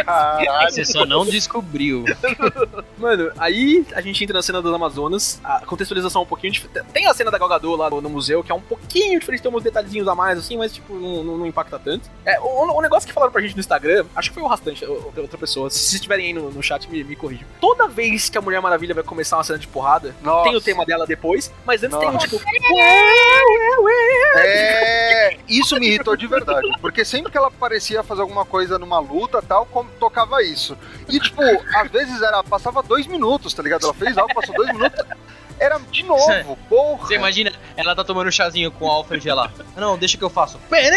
Caralho. 0.05 0.71
Você 0.71 0.85
só 0.85 1.05
não 1.07 1.25
descobriu. 1.25 2.05
Mano, 2.99 3.31
aí 3.39 3.87
a 3.95 4.01
gente 4.01 4.23
entra 4.23 4.35
na 4.37 4.43
cena 4.43 4.61
das 4.61 4.73
Amazonas, 4.73 5.41
a 5.43 5.61
contextualização 5.65 6.23
é 6.23 6.25
um 6.25 6.29
pouquinho 6.29 6.53
diferente. 6.53 6.87
Tem 6.93 7.07
a 7.07 7.15
cena 7.15 7.31
da 7.31 7.39
Gal 7.39 7.49
Gadot 7.49 7.77
lá 7.77 7.89
no, 7.91 8.01
no 8.01 8.11
museu, 8.11 8.43
que 8.45 8.53
é 8.53 8.55
um 8.55 8.61
pouquinho 8.61 9.19
diferente, 9.19 9.43
tem 9.43 9.53
uns 9.55 9.63
detalhezinhos 9.63 10.07
a 10.09 10.15
mais 10.15 10.39
assim, 10.39 10.57
mas 10.57 10.73
tipo, 10.75 10.95
não, 10.95 11.23
não- 11.25 11.39
não 11.39 11.47
impacta 11.47 11.79
tanto. 11.79 12.09
É, 12.25 12.39
o, 12.41 12.45
o 12.77 12.81
negócio 12.83 13.07
que 13.07 13.13
falaram 13.15 13.33
pra 13.33 13.41
gente 13.41 13.55
no 13.55 13.61
Instagram, 13.61 14.05
acho 14.15 14.29
que 14.31 14.35
foi 14.35 14.43
o 14.43 14.47
rastante, 14.47 14.85
ou- 14.85 15.13
ou 15.17 15.23
outra 15.23 15.39
pessoa, 15.39 15.71
se 15.71 15.79
vocês 15.79 15.95
estiverem 15.95 16.27
aí 16.27 16.33
no, 16.33 16.51
no 16.51 16.63
chat, 16.63 16.89
me, 16.91 17.03
me 17.05 17.17
corrijam. 17.17 17.47
Toda 17.61 17.89
vez 17.89 18.29
que 18.29 18.37
a 18.37 18.41
Mulher 18.41 18.61
Maravilha 18.61 18.95
vai 18.95 19.05
começar 19.05 19.37
uma 19.37 19.45
cena 19.45 19.59
de 19.59 19.67
porrada, 19.67 20.15
Nossa. 20.23 20.45
tem 20.45 20.57
o 20.57 20.61
tema 20.61 20.85
dela 20.85 21.07
depois, 21.07 21.53
mas 21.65 21.83
antes 21.83 21.97
tem 21.99 22.09
um 22.09 22.13
Nossa. 22.13 22.29
tipo. 22.29 22.41
É, 24.37 25.37
isso 25.49 25.79
me 25.79 25.87
irritou 25.89 26.17
de 26.19 26.27
verdade, 26.27 26.69
porque 26.81 27.05
sempre 27.05 27.31
que 27.33 27.39
ela 27.39 27.51
parecia 27.51 28.03
fazer 28.03 28.21
alguma 28.23 28.45
coisa 28.45 28.79
numa 28.79 28.99
luta 28.99 29.41
tal, 29.41 29.65
com- 29.67 29.87
tocava 29.99 30.43
isso. 30.43 30.77
E 31.09 31.19
tipo, 31.19 31.41
às 31.75 31.91
vezes 31.91 32.21
era 32.21 32.43
passava 32.43 32.83
dois 32.83 33.07
minutos, 33.07 33.55
tá 33.55 33.63
ligado? 33.63 33.85
Ela 33.85 33.95
fez 33.95 34.19
algo, 34.19 34.35
passou 34.35 34.55
dois 34.55 34.69
minutos, 34.73 35.05
era 35.59 35.79
de 35.91 36.03
novo, 36.03 36.59
porra. 36.69 37.07
Você 37.07 37.15
imagina, 37.15 37.53
ela 37.77 37.95
tá 37.95 38.05
tomando 38.05 38.31
chazinho 38.31 38.71
com 38.71 38.89
Alfred 38.89 39.29
lá. 39.31 39.51
Não, 39.77 39.99
deixa 39.99 40.17
que 40.17 40.25
eu 40.25 40.31
faço. 40.31 40.59
Mas 40.71 40.89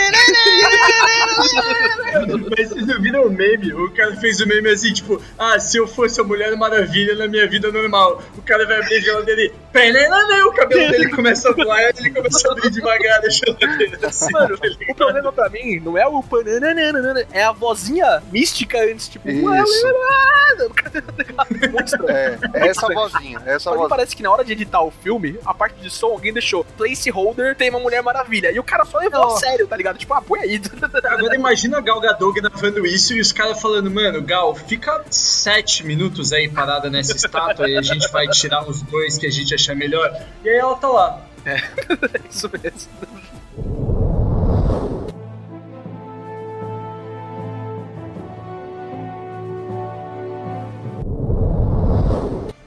vocês 2.69 2.87
não 2.87 3.01
viram 3.01 3.25
o 3.25 3.29
meme? 3.29 3.73
O 3.73 3.91
cara 3.91 4.15
fez 4.17 4.39
o 4.39 4.47
meme 4.47 4.69
assim, 4.69 4.93
tipo, 4.93 5.21
ah, 5.37 5.59
se 5.59 5.77
eu 5.77 5.87
fosse 5.87 6.19
a 6.19 6.23
Mulher 6.23 6.55
Maravilha 6.55 7.15
na 7.15 7.27
minha 7.27 7.47
vida 7.47 7.71
normal, 7.71 8.21
o 8.37 8.41
cara 8.41 8.65
vai 8.65 8.79
abrir 8.79 8.97
a 8.97 9.01
geladeira 9.01 9.41
e. 9.41 9.51
O 10.45 10.51
cabelo 10.53 10.91
dele 10.91 11.09
começa 11.09 11.49
a 11.49 11.53
voar 11.53 11.81
e 11.81 11.93
ele 11.99 12.11
começa 12.11 12.47
a 12.47 12.51
abrir 12.51 12.69
devagar 12.69 13.21
a 13.23 13.29
geladeira. 13.29 14.07
Assim, 14.07 14.31
Mano, 14.31 14.57
tá 14.57 14.67
o 14.89 14.95
problema 14.95 15.31
pra 15.31 15.49
mim 15.49 15.79
não 15.79 15.97
é 15.97 16.07
o 16.07 16.21
pananana, 16.23 17.25
é 17.31 17.43
a 17.43 17.51
vozinha 17.51 18.21
mística 18.31 18.77
antes, 18.83 19.07
tipo. 19.07 19.29
Isso. 19.29 19.87
É, 22.09 22.37
é 22.53 22.67
essa 22.67 22.87
vozinha, 22.87 23.41
é 23.45 23.55
essa 23.55 23.69
vozinha. 23.69 23.89
parece 23.89 24.15
que 24.15 24.23
na 24.23 24.31
hora 24.31 24.43
de 24.43 24.50
editar 24.51 24.81
o 24.81 24.91
filme, 24.91 25.37
a 25.45 25.53
parte 25.53 25.79
de 25.81 25.89
som, 25.89 26.07
alguém 26.07 26.33
deixou 26.33 26.63
placeholder, 26.63 27.55
tem 27.55 27.69
uma 27.69 27.79
Mulher 27.79 28.01
Maravilha. 28.01 28.51
E 28.51 28.59
o 28.59 28.63
cara 28.63 28.85
só 28.85 28.97
levou 28.97 29.23
a 29.23 29.37
sério, 29.37 29.67
tá 29.67 29.75
ligado? 29.75 29.97
Tipo, 29.97 30.13
ah, 30.13 30.21
põe 30.21 30.39
aí. 30.41 30.61
Agora 31.05 31.35
imagina 31.35 31.77
a 31.77 31.81
Gal 31.81 31.99
Gadot 31.99 32.39
gravando 32.39 32.85
isso 32.85 33.13
e 33.13 33.21
os 33.21 33.31
caras 33.31 33.61
falando, 33.61 33.89
mano, 33.89 34.21
Gal, 34.21 34.55
fica 34.55 35.03
sete 35.09 35.85
minutos 35.85 36.33
aí 36.33 36.49
parada 36.49 36.89
nessa 36.89 37.15
estátua 37.15 37.69
e 37.69 37.77
a 37.77 37.81
gente 37.81 38.07
vai 38.11 38.27
tirar 38.27 38.67
os 38.67 38.81
dois 38.81 39.17
que 39.17 39.25
a 39.25 39.31
gente 39.31 39.53
achar 39.53 39.75
melhor. 39.75 40.11
E 40.43 40.49
aí 40.49 40.57
ela 40.57 40.75
tá 40.75 40.87
lá. 40.87 41.25
É 41.45 41.59
isso 42.29 42.49
mesmo. 42.61 42.91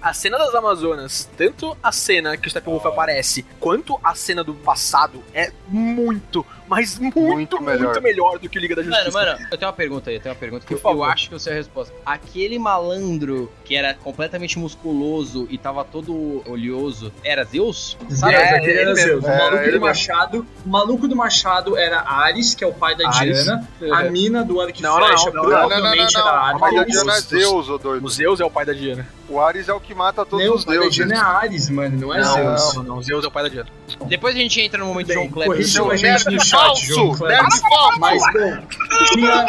A 0.04 0.12
cena 0.12 0.36
das 0.36 0.54
Amazonas, 0.54 1.30
tanto 1.34 1.74
a 1.82 1.90
cena 1.90 2.36
que 2.36 2.46
o 2.46 2.50
Steppenwolf 2.50 2.84
aparece, 2.84 3.42
quanto 3.58 3.98
a 4.04 4.14
cena 4.14 4.44
do 4.44 4.52
passado, 4.52 5.24
é 5.32 5.50
muito, 5.66 6.44
mas 6.66 6.98
muito, 6.98 7.18
Muito 7.20 7.60
muito 7.60 7.62
melhor. 7.62 8.00
melhor, 8.00 8.38
do 8.38 8.48
que 8.48 8.58
o 8.58 8.60
Liga 8.60 8.74
da 8.76 8.82
Justiça. 8.82 9.10
Mano, 9.10 9.32
mano, 9.32 9.48
eu 9.50 9.58
tenho 9.58 9.68
uma 9.68 9.76
pergunta 9.76 10.10
aí, 10.10 10.16
eu 10.16 10.20
tenho 10.20 10.34
uma 10.34 10.38
pergunta 10.38 10.66
que 10.66 10.74
eu, 10.74 10.80
eu 10.82 11.04
acho 11.04 11.28
que 11.28 11.34
eu 11.34 11.38
sei 11.38 11.52
a 11.52 11.56
resposta. 11.56 11.94
Aquele 12.04 12.58
malandro 12.58 13.50
que 13.64 13.74
era 13.76 13.94
completamente 13.94 14.58
musculoso 14.58 15.46
e 15.50 15.58
tava 15.58 15.84
todo 15.84 16.42
oleoso, 16.48 17.12
era 17.22 17.44
Zeus? 17.44 17.96
Sabe, 18.10 18.34
É, 18.34 18.56
aquele 18.56 18.78
era. 18.78 18.94
Zeus. 18.94 19.24
O 19.24 19.28
É, 19.28 19.38
maluco 19.38 19.62
ele 19.62 19.78
do. 19.78 19.80
Machado. 19.80 20.46
O 20.64 20.68
maluco 20.68 21.08
do 21.08 21.16
Machado 21.16 21.76
era 21.76 22.00
Ares, 22.00 22.54
que 22.54 22.64
é 22.64 22.66
o 22.66 22.72
pai 22.72 22.94
da 22.96 23.08
Ares. 23.08 23.44
Diana. 23.44 23.68
Uhum. 23.80 23.94
A 23.94 24.02
mina 24.04 24.44
do 24.44 24.60
arco 24.60 24.80
Não, 24.82 24.96
flecha 24.96 25.30
não, 25.30 25.42
não, 25.42 25.42
Não, 25.42 25.50
não, 25.50 25.50
não, 25.50 25.60
não, 25.60 25.68
provavelmente 25.68 26.16
era 26.16 26.26
A 26.30 26.46
Ares. 26.48 26.60
pai 26.60 26.74
da 26.74 26.84
Diana 26.84 27.12
é 27.12 27.20
Zeus, 27.20 27.68
ô 27.68 27.78
doido. 27.78 28.04
O 28.04 28.08
Zeus 28.08 28.40
é 28.40 28.44
o 28.44 28.50
pai 28.50 28.64
da 28.64 28.72
Diana. 28.72 29.06
O 29.28 29.40
Ares 29.40 29.68
é 29.68 29.72
o 29.72 29.80
que 29.80 29.94
mata 29.94 30.24
todos 30.24 30.44
Não, 30.46 30.54
os 30.54 30.62
o 30.62 30.66
pai 30.66 30.74
da 30.76 30.80
deuses. 30.82 30.96
Diana 30.96 31.14
é 31.14 31.18
Ares, 31.18 31.70
mano, 31.70 31.98
não 31.98 32.14
é 32.14 32.20
não, 32.20 32.32
Zeus. 32.34 32.74
não, 32.74 32.82
não, 32.82 33.02
Zeus 33.02 33.24
é 33.24 33.28
o 33.28 33.30
pai 33.30 33.42
da 33.44 33.48
Diana. 33.48 33.68
Depois 34.06 34.34
a 34.36 34.38
gente 34.38 34.60
entra 34.60 34.78
no 34.78 34.86
momento 34.86 35.06
de 35.06 35.14
Bem, 35.14 35.22
João 35.22 35.32
Kleber. 35.32 35.52
corrija 35.52 35.72
Seu 35.72 35.90
a 35.90 35.96
gente 35.96 36.24
no 36.26 36.44
chat, 36.54 36.86
João 36.86 37.14
falso! 37.14 37.18
Kleber. 37.18 37.42
Nerd 37.42 37.60
falso! 37.60 38.00
Mas, 38.00 38.22
bom, 38.32 38.66
tinha, 39.12 39.46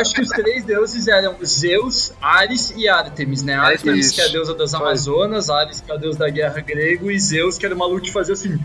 acho 0.00 0.14
que 0.14 0.20
os 0.20 0.28
três 0.28 0.64
deuses 0.64 1.08
eram 1.08 1.36
Zeus, 1.44 2.12
Ares 2.20 2.72
e 2.76 2.88
Artemis, 2.88 3.42
né? 3.42 3.54
Artemis, 3.54 4.06
Isso. 4.06 4.14
que 4.14 4.20
é 4.20 4.24
a 4.26 4.28
deusa 4.28 4.54
das 4.54 4.74
Amazonas, 4.74 5.50
Ares, 5.50 5.80
que 5.80 5.90
é 5.90 5.94
a 5.94 5.98
deusa 5.98 6.18
da 6.18 6.28
guerra 6.28 6.60
grego, 6.60 7.10
e 7.10 7.18
Zeus, 7.18 7.58
que 7.58 7.66
era 7.66 7.74
o 7.74 7.78
maluco 7.78 8.02
que 8.02 8.12
fazia 8.12 8.34
assim... 8.34 8.58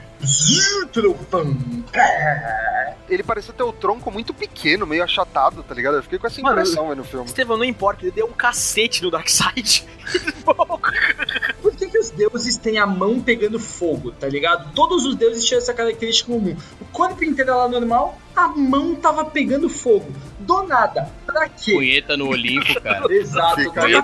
Ele 3.07 3.23
parecia 3.23 3.53
ter 3.53 3.63
o 3.63 3.71
tronco 3.71 4.09
muito 4.11 4.33
pequeno, 4.33 4.87
meio 4.87 5.03
achatado, 5.03 5.61
tá 5.61 5.75
ligado? 5.75 5.97
Eu 5.97 6.03
fiquei 6.03 6.17
com 6.17 6.27
essa 6.27 6.41
Mano, 6.41 6.59
impressão 6.59 6.89
aí 6.89 6.95
no 6.95 7.03
filme. 7.03 7.25
Estevão, 7.25 7.57
não 7.57 7.65
importa, 7.65 8.03
ele 8.03 8.11
deu 8.11 8.25
um 8.25 8.33
cacete 8.33 9.03
no 9.03 9.11
Darkseid. 9.11 9.85
Que, 11.95 11.99
os 11.99 12.09
deuses 12.09 12.57
têm 12.57 12.77
a 12.77 12.85
mão 12.85 13.21
pegando 13.21 13.57
fogo, 13.57 14.11
tá 14.11 14.27
ligado? 14.27 14.73
Todos 14.73 15.05
os 15.05 15.15
deuses 15.15 15.45
tinham 15.45 15.59
essa 15.59 15.73
característica 15.73 16.29
comum. 16.31 16.55
O 16.81 16.85
corpo 16.85 17.23
inteiro 17.23 17.51
era 17.51 17.59
lá 17.59 17.69
normal, 17.69 18.17
a 18.35 18.49
mão 18.49 18.95
tava 18.95 19.23
pegando 19.23 19.69
fogo. 19.69 20.11
Do 20.39 20.63
nada. 20.63 21.09
Pra 21.25 21.47
quê? 21.47 21.71
Punheta 21.73 22.17
no 22.17 22.27
Olimpo, 22.27 22.73
cara. 22.81 23.05
Exato. 23.13 23.55
Quê? 23.71 23.95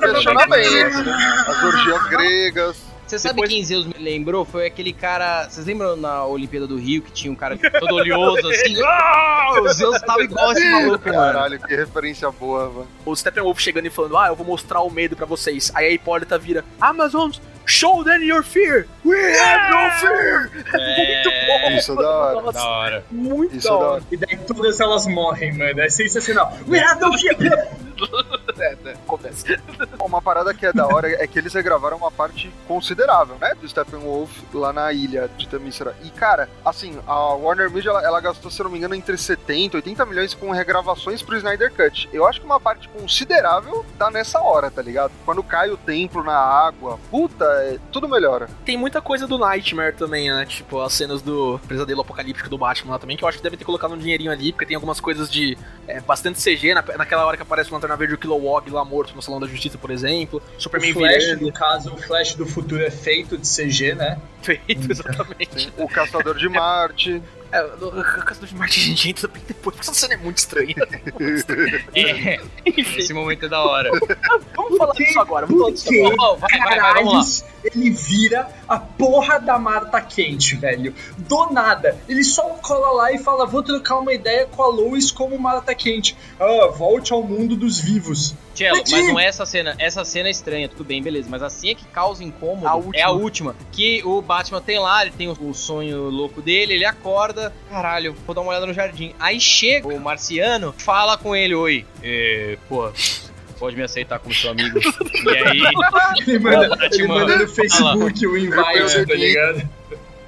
As 1.48 1.64
orgias 1.64 2.08
gregas. 2.10 2.92
Você 3.06 3.20
sabe 3.20 3.36
Depois- 3.36 3.50
quem 3.50 3.66
Zeus 3.66 3.86
me 3.86 3.94
lembrou? 4.00 4.46
Foi 4.46 4.66
aquele 4.66 4.94
cara. 4.94 5.50
Vocês 5.50 5.66
lembram 5.68 5.98
na 5.98 6.24
Olimpíada 6.26 6.66
do 6.66 6.78
Rio 6.78 7.02
que 7.02 7.12
tinha 7.12 7.30
um 7.30 7.36
cara 7.36 7.58
todo 7.58 7.96
oleoso 7.96 8.48
assim? 8.48 8.76
Ah, 8.82 9.60
o 9.62 9.68
Zeus 9.74 10.00
tava 10.04 10.24
igual 10.24 10.54
esse 10.54 10.64
maluco, 10.72 11.10
mano. 11.10 11.20
Caralho, 11.22 11.60
que 11.60 11.76
referência 11.76 12.32
boa, 12.32 12.70
mano. 12.70 12.88
O 13.06 13.14
Steppenwolf 13.14 13.60
chegando 13.60 13.88
e 13.88 13.90
falando, 13.90 14.16
ah, 14.18 14.28
eu 14.28 14.36
vou 14.36 14.46
mostrar 14.48 14.80
o 14.80 14.90
medo 14.90 15.14
pra 15.18 15.26
vocês. 15.26 15.70
Aí 15.76 15.88
a 15.88 15.92
Hipólita 15.92 16.38
vira, 16.40 16.64
Amazons, 16.80 17.42
show 17.72 18.04
them 18.04 18.22
your 18.24 18.44
fear. 18.44 18.86
We 19.06 19.16
have 19.40 19.72
no 19.72 19.92
fear. 20.00 20.52
Muito 20.54 21.30
bom. 21.48 21.72
Isso 21.78 21.94
é 21.94 21.96
da 21.96 22.10
hora. 22.10 22.42
Nossa, 22.42 22.52
Da 22.60 22.66
hora. 22.68 23.06
Muito 23.10 23.56
Isso 23.56 23.68
da 23.70 23.74
é 23.74 23.78
da 23.78 23.86
hora. 23.86 23.94
hora. 23.94 24.04
E 24.12 24.18
daí 24.18 24.38
todas 24.46 24.80
elas 24.80 25.08
morrem, 25.08 25.54
mano. 25.58 25.80
É 25.80 25.90
sensacional. 25.90 26.54
We 26.68 26.80
have 26.80 27.00
no 27.02 27.18
fear! 27.18 27.70
É, 28.60 28.76
é, 28.86 28.92
acontece. 28.94 29.60
Uma 30.04 30.22
parada 30.22 30.54
que 30.54 30.66
é 30.66 30.74
da 30.74 30.86
hora 30.88 31.08
é 31.24 31.26
que 31.28 31.38
eles 31.40 31.54
regravaram 31.54 31.98
uma 31.98 32.12
parte 32.12 32.52
considerável, 32.68 33.36
né? 33.40 33.54
Do 33.60 33.68
Steppenwolf 33.68 34.32
lá 34.54 34.74
na 34.74 34.92
ilha 34.92 35.30
de 35.38 35.48
Themyscira. 35.48 35.96
E, 36.04 36.10
cara, 36.10 36.50
assim, 36.66 36.98
a 37.08 37.34
Warner 37.36 37.70
Media, 37.72 37.90
ela, 37.92 38.04
ela 38.04 38.20
gastou, 38.20 38.50
se 38.52 38.62
não 38.64 38.70
me 38.72 38.78
engano, 38.78 38.96
entre 38.96 39.16
70 39.18 39.76
e 39.76 39.78
80 39.78 40.06
milhões 40.06 40.34
com 40.34 40.52
regravações 40.52 41.22
pro 41.22 41.38
Snyder 41.38 41.72
Cut. 41.74 42.10
Eu 42.12 42.28
acho 42.28 42.40
que 42.40 42.46
uma 42.46 42.60
parte 42.60 42.88
considerável 42.90 43.86
tá 43.98 44.10
nessa 44.10 44.42
hora, 44.42 44.70
tá 44.72 44.82
ligado? 44.82 45.12
Quando 45.26 45.44
cai 45.44 45.70
o 45.70 45.78
templo 45.78 46.24
na 46.24 46.38
água, 46.38 47.00
puta, 47.10 47.46
é, 47.62 47.80
tudo 47.92 48.08
melhora. 48.08 48.50
Tem 48.66 48.78
muita 48.78 49.02
coisa 49.02 49.28
do 49.28 49.38
Nightmare 49.38 49.96
também, 49.96 50.30
né? 50.32 50.46
Tipo, 50.46 50.82
as 50.82 50.94
cenas 50.94 51.22
do 51.22 51.60
pesadelo 51.68 52.02
apocalíptico 52.02 52.50
do 52.50 52.58
Batman 52.58 52.94
lá 52.94 53.00
também, 53.00 53.16
que 53.16 53.24
eu 53.24 53.28
acho 53.28 53.38
que 53.38 53.44
devem 53.44 53.58
ter 53.58 53.66
colocado 53.66 53.94
um 53.94 53.98
dinheirinho 53.98 54.32
ali, 54.32 54.52
porque 54.52 54.66
tem 54.66 54.76
algumas 54.76 55.00
coisas 55.00 55.30
de 55.30 55.58
é, 55.88 56.00
bastante 56.02 56.42
CG, 56.42 56.74
na, 56.74 56.84
naquela 56.98 57.26
hora 57.26 57.38
que 57.38 57.44
aparece 57.44 57.70
o 57.70 57.74
Lanterna 57.74 57.96
Verde 57.96 58.14
e 58.14 58.16
o 58.16 58.20
Kilowog 58.20 58.70
lá 58.70 58.84
morto 58.84 59.16
no 59.16 59.22
Salão 59.22 59.40
da 59.40 59.48
Justiça, 59.48 59.78
por 59.78 59.92
exemplo. 59.92 60.42
O 60.58 60.62
Superman 60.62 60.94
Flash, 60.94 61.24
virando. 61.26 61.46
no 61.46 61.54
caso, 61.54 61.94
o 61.94 61.98
Flash 61.98 62.36
do 62.36 62.46
futuro 62.46 62.84
é 62.84 62.92
feito 62.92 63.38
de 63.38 63.48
CG, 63.48 63.96
né? 63.96 64.20
Feito, 64.42 64.92
exatamente. 64.92 65.72
O 65.78 65.88
Caçador 65.88 66.38
de 66.38 66.50
Marte. 66.50 67.22
É, 67.52 67.64
o 67.64 68.24
Caçador 68.24 68.48
de 68.48 68.56
Marte, 68.56 68.80
gente, 68.80 69.10
entra 69.10 69.28
bem 69.28 69.44
depois, 69.46 69.76
porque 69.76 69.80
essa 69.82 69.94
cena 69.94 70.14
é 70.14 70.18
muito 70.18 70.38
estranha. 70.38 70.76
É, 71.94 72.40
Enfim, 72.66 73.00
esse 73.00 73.14
momento 73.14 73.46
é 73.46 73.50
da 73.50 73.62
hora. 73.62 73.90
vamos 74.56 74.78
falar 74.78 74.94
disso 74.94 75.20
agora, 75.20 75.46
vamos 75.46 75.62
falar 75.62 75.74
disso 75.74 75.90
agora. 75.90 76.16
Ó, 76.20 76.36
vai, 76.36 76.60
vai, 76.60 76.80
vai, 76.80 77.04
vamos 77.04 77.42
lá. 77.42 77.48
Ele 77.64 77.90
vira 77.90 78.50
a 78.68 78.80
porra 78.80 79.40
da 79.40 79.58
Marta 79.58 80.02
quente, 80.02 80.56
velho. 80.56 80.94
Do 81.18 81.52
nada. 81.52 81.98
Ele 82.08 82.24
só 82.24 82.44
cola 82.62 82.92
lá 82.92 83.12
e 83.12 83.20
fala: 83.20 83.46
vou 83.46 83.64
trocar 83.64 84.00
uma 84.00 84.14
ideia 84.14 84.46
com 84.46 84.62
a 84.64 84.68
Lois 84.68 85.12
como 85.12 85.38
Marta 85.38 85.74
quente. 85.76 86.16
Ah, 86.40 86.68
volte 86.68 87.14
ao 87.14 87.24
mundo 87.24 87.56
dos 87.56 87.80
vivos. 87.80 88.36
Cello, 88.54 88.84
mas 88.90 89.08
não 89.08 89.20
é 89.20 89.26
essa 89.26 89.46
cena. 89.46 89.76
Essa 89.80 90.04
cena 90.04 90.28
é 90.28 90.32
estranha, 90.32 90.68
tudo 90.68 90.84
bem, 90.84 91.02
beleza. 91.02 91.28
Mas 91.30 91.42
a 91.42 91.50
cena 91.50 91.76
que 91.76 91.86
causa 91.86 92.24
incômodo 92.24 92.68
A 92.68 92.98
é 92.98 93.02
a 93.02 93.12
última. 93.12 93.56
Que 93.72 94.04
o 94.04 94.22
Batman 94.22 94.62
tem 94.62 94.80
lá, 94.80 95.02
ele 95.02 95.12
tem 95.12 95.28
o, 95.28 95.38
o 95.42 95.54
sonho 95.54 96.10
louco 96.10 96.42
dele, 96.42 96.74
ele 96.74 96.86
acorda. 96.86 97.54
Caralho, 97.70 98.16
vou 98.26 98.36
dar 98.36 98.42
uma 98.42 98.52
olhada 98.52 98.66
no 98.66 98.74
jardim. 98.74 99.14
Aí 99.20 99.40
chega 99.40 99.88
o 99.88 100.00
marciano, 100.00 100.74
fala 100.78 101.18
com 101.18 101.36
ele: 101.36 101.56
Oi, 101.56 101.86
é, 102.04 102.58
pô, 102.68 102.92
pode 103.62 103.76
me 103.76 103.84
aceitar 103.84 104.18
como 104.18 104.34
seu 104.34 104.50
amigo. 104.50 104.80
e 105.24 105.38
aí, 105.38 105.62
Ele 106.28 106.40
manda, 106.40 106.70
Batman, 106.70 106.88
ele 106.92 107.08
manda 107.08 107.36
no 107.38 107.48
Facebook 107.48 108.28
o 108.28 108.36
invite, 108.36 109.06
tá 109.06 109.14
ligado? 109.14 109.70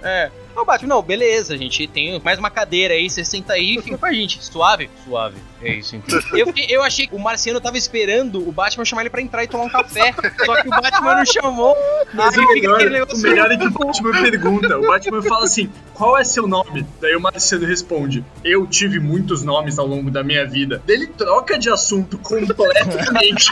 é. 0.03 0.29
Ô, 0.55 0.63
Batman, 0.63 0.89
não, 0.89 1.01
beleza, 1.01 1.55
a 1.55 1.57
gente 1.57 1.87
tem 1.87 2.21
mais 2.23 2.37
uma 2.37 2.51
cadeira 2.51 2.93
aí, 2.93 3.09
você 3.09 3.25
senta 3.25 3.53
aí 3.53 3.77
e 3.77 3.81
fica 3.81 3.97
com 3.97 4.05
a 4.05 4.13
gente. 4.13 4.43
Suave? 4.45 4.87
Suave. 5.03 5.37
É 5.63 5.75
isso, 5.75 5.95
então. 5.95 6.19
Eu, 6.33 6.53
eu 6.69 6.83
achei 6.83 7.07
que 7.07 7.15
o 7.15 7.19
Marciano 7.19 7.61
tava 7.61 7.77
esperando 7.77 8.47
o 8.47 8.51
Batman 8.51 8.83
chamar 8.83 9.03
ele 9.03 9.09
pra 9.09 9.21
entrar 9.21 9.43
e 9.43 9.47
tomar 9.47 9.63
um 9.63 9.69
café. 9.69 10.13
Só 10.45 10.61
que 10.61 10.67
o 10.67 10.71
Batman 10.71 11.15
não 11.15 11.25
chamou. 11.25 11.77
Mas 12.13 12.37
Aí 12.37 12.43
o 12.43 12.47
melhor, 12.49 13.07
o 13.11 13.17
melhor 13.17 13.51
é 13.51 13.57
que 13.57 13.65
o 13.67 13.71
Batman 13.71 14.11
pergunta. 14.21 14.77
O 14.77 14.87
Batman 14.87 15.21
fala 15.21 15.45
assim: 15.45 15.71
qual 15.93 16.17
é 16.17 16.23
seu 16.23 16.45
nome? 16.47 16.85
Daí 16.99 17.15
o 17.15 17.21
Marciano 17.21 17.65
responde: 17.65 18.25
Eu 18.43 18.67
tive 18.67 18.99
muitos 18.99 19.43
nomes 19.43 19.79
ao 19.79 19.87
longo 19.87 20.11
da 20.11 20.23
minha 20.23 20.45
vida. 20.45 20.81
Daí 20.85 20.97
ele 20.97 21.07
troca 21.07 21.57
de 21.57 21.69
assunto 21.69 22.17
completamente. 22.17 23.49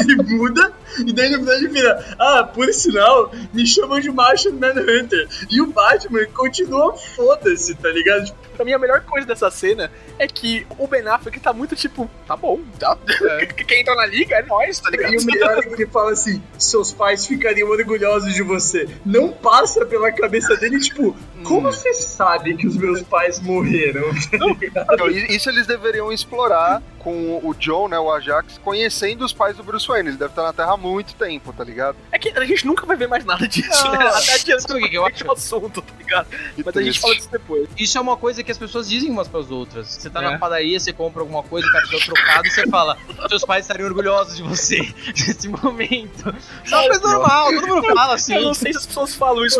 ele 0.00 0.16
muda, 0.22 0.72
e 0.98 1.12
daí 1.12 1.32
ele 1.32 1.68
vira: 1.68 2.16
Ah, 2.18 2.44
por 2.44 2.72
sinal, 2.72 3.30
me 3.52 3.66
chamam 3.66 4.00
de 4.00 4.10
Martian 4.10 4.52
Manhunter. 4.52 5.28
E 5.50 5.60
o 5.60 5.66
Batman 5.66 6.24
continua 6.32 6.96
foda-se, 6.96 7.74
tá 7.74 7.88
ligado? 7.90 8.24
Tipo, 8.24 8.46
Pra 8.56 8.64
mim, 8.64 8.72
a 8.72 8.78
melhor 8.78 9.02
coisa 9.02 9.26
dessa 9.26 9.50
cena 9.50 9.90
é 10.18 10.26
que 10.26 10.66
o 10.78 10.88
Ben 10.88 11.06
Affleck 11.06 11.25
tá 11.40 11.52
muito 11.52 11.74
tipo, 11.76 12.08
tá 12.26 12.36
bom, 12.36 12.60
tá? 12.78 12.96
Quem 13.66 13.80
entra 13.80 13.94
na 13.94 14.06
liga 14.06 14.36
é 14.36 14.42
nós, 14.42 14.78
tá 14.80 14.90
ligado? 14.90 15.14
E 15.14 15.18
o 15.18 15.24
melhor 15.24 15.58
é 15.58 15.62
que 15.62 15.74
ele 15.74 15.86
fala 15.86 16.12
assim: 16.12 16.42
seus 16.58 16.92
pais 16.92 17.26
ficariam 17.26 17.68
orgulhosos 17.68 18.34
de 18.34 18.42
você. 18.42 18.88
Não 19.04 19.30
passa 19.32 19.84
pela 19.86 20.10
cabeça 20.12 20.56
dele, 20.56 20.78
tipo, 20.80 21.16
como 21.44 21.72
você 21.72 21.92
sabe 21.94 22.56
que 22.56 22.66
os 22.66 22.76
meus 22.76 23.02
pais 23.02 23.40
morreram? 23.40 24.04
I- 25.10 25.34
isso 25.36 25.48
eles 25.48 25.66
deveriam 25.66 26.12
explorar 26.12 26.82
com 26.98 27.38
o 27.42 27.54
John, 27.54 27.86
né, 27.88 27.96
o 27.98 28.10
Ajax, 28.10 28.58
conhecendo 28.58 29.24
os 29.24 29.32
pais 29.32 29.56
do 29.56 29.62
Bruce 29.62 29.86
Wayne. 29.86 30.08
Ele 30.10 30.16
deve 30.16 30.32
estar 30.32 30.42
na 30.42 30.52
Terra 30.52 30.72
há 30.72 30.76
muito 30.76 31.14
tempo, 31.14 31.52
tá 31.52 31.62
ligado? 31.62 31.96
É 32.10 32.18
que 32.18 32.30
a 32.30 32.44
gente 32.44 32.66
nunca 32.66 32.84
vai 32.84 32.96
ver 32.96 33.06
mais 33.06 33.24
nada 33.24 33.46
disso, 33.46 33.84
Não, 33.84 33.92
né? 33.92 34.06
Até 34.08 34.34
adianta 34.34 34.74
o 34.74 34.78
que 34.80 34.88
que 34.88 34.96
eu 34.96 35.02
o 35.02 35.32
assunto, 35.32 35.80
tá 35.82 35.92
ligado? 35.98 36.26
Que 36.56 36.64
Mas 36.64 36.76
a 36.76 36.82
gente 36.82 36.98
fala 37.00 37.14
disso 37.14 37.28
depois. 37.30 37.68
Isso 37.78 37.96
é 37.96 38.00
uma 38.00 38.16
coisa 38.16 38.42
que 38.42 38.50
as 38.50 38.58
pessoas 38.58 38.88
dizem 38.88 39.08
umas 39.10 39.28
pras 39.28 39.50
outras. 39.52 39.86
Você 39.88 40.10
tá 40.10 40.20
É. 40.20 40.30
na 40.32 40.38
padaria, 40.38 40.78
você 40.80 40.92
compra 40.92 41.15
alguma 41.22 41.42
coisa, 41.42 41.66
o 41.66 41.72
cara 41.72 41.84
te 41.86 41.92
dá 41.92 42.04
trocado 42.04 42.46
e 42.46 42.50
você 42.50 42.66
fala: 42.68 42.96
seus 43.28 43.44
pais 43.44 43.64
estariam 43.64 43.88
orgulhosos 43.88 44.36
de 44.36 44.42
você 44.42 44.80
nesse 45.06 45.48
momento. 45.48 46.34
Isso 46.64 46.74
é 46.74 46.78
uma 46.78 46.88
coisa 46.88 47.00
normal, 47.00 47.54
todo 47.54 47.68
mundo 47.68 47.94
fala 47.94 48.14
assim. 48.14 48.34
Eu 48.34 48.42
não 48.42 48.54
sei 48.54 48.72
se 48.72 48.78
as 48.78 48.86
pessoas 48.86 49.14
falam 49.14 49.44
isso 49.44 49.56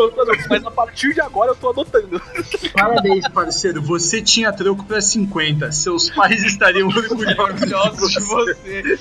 mas 0.49 0.65
a 0.65 0.71
partir 0.71 1.15
de 1.15 1.21
agora 1.21 1.51
eu 1.51 1.57
tô 1.57 1.71
adotando. 1.71 2.21
Parabéns, 2.73 3.29
parceiro. 3.29 3.83
Você 3.83 4.23
tinha 4.23 4.53
troco 4.53 4.85
pra 4.85 5.01
50. 5.01 5.73
Seus 5.73 6.11
pais 6.11 6.43
estariam 6.45 6.89
orgulhosos 6.89 8.13
de 8.13 8.21
você. 8.21 8.99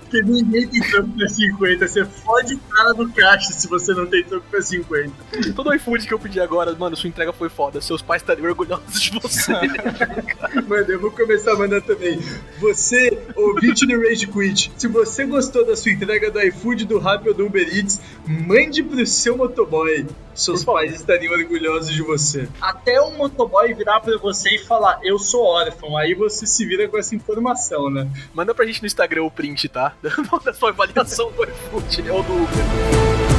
Porque 0.00 0.22
ninguém 0.22 0.68
tem 0.68 0.80
troco 0.82 1.08
pra 1.08 1.28
50. 1.28 1.88
Você 1.88 2.04
fode 2.04 2.54
o 2.54 2.58
cara 2.58 2.94
no 2.94 3.12
caixa 3.12 3.52
se 3.52 3.68
você 3.68 3.92
não 3.92 4.06
tem 4.06 4.24
troco 4.24 4.46
pra 4.50 4.62
50. 4.62 5.12
Todo 5.54 5.70
o 5.70 5.74
iFood 5.74 6.06
que 6.06 6.14
eu 6.14 6.18
pedi 6.18 6.40
agora, 6.40 6.74
mano, 6.74 6.96
sua 6.96 7.08
entrega 7.08 7.32
foi 7.32 7.48
foda. 7.48 7.80
Seus 7.80 8.02
pais 8.02 8.22
estariam 8.22 8.48
orgulhosos 8.48 9.00
de 9.00 9.18
você. 9.18 9.52
Mano, 9.52 10.86
eu 10.88 11.00
vou 11.00 11.10
começar 11.28 11.52
a 11.52 11.56
mandar 11.56 11.82
também. 11.82 12.18
Você, 12.58 13.18
ouvinte 13.36 13.86
do 13.86 14.00
Rage 14.00 14.26
Quit, 14.26 14.72
se 14.78 14.88
você 14.88 15.26
gostou 15.26 15.66
da 15.66 15.76
sua 15.76 15.92
entrega 15.92 16.30
do 16.30 16.40
iFood, 16.40 16.86
do 16.86 16.98
Rappi 16.98 17.28
ou 17.28 17.34
do 17.34 17.44
Uber 17.44 17.68
Eats, 17.68 18.00
mande 18.26 18.82
pro 18.82 19.04
seu 19.06 19.36
motoboy. 19.36 20.06
Seus 20.34 20.64
pais 20.64 20.94
estariam 20.94 21.34
orgulhosos 21.34 21.92
de 21.92 22.00
você. 22.00 22.48
Até 22.58 22.98
um 23.02 23.14
motoboy 23.18 23.74
virar 23.74 24.00
pra 24.00 24.16
você 24.16 24.54
e 24.54 24.58
falar, 24.58 25.00
eu 25.02 25.18
sou 25.18 25.42
órfão. 25.42 25.98
Aí 25.98 26.14
você 26.14 26.46
se 26.46 26.64
vira 26.64 26.88
com 26.88 26.96
essa 26.96 27.14
informação, 27.14 27.90
né? 27.90 28.08
Manda 28.32 28.54
pra 28.54 28.64
gente 28.64 28.80
no 28.80 28.86
Instagram 28.86 29.24
o 29.24 29.30
print, 29.30 29.68
tá? 29.68 29.94
Da 30.42 30.54
sua 30.54 30.70
avaliação 30.70 31.30
do 31.32 31.44
iFood 31.44 32.10
ou 32.10 32.22
do 32.22 32.32
Uber. 32.32 33.37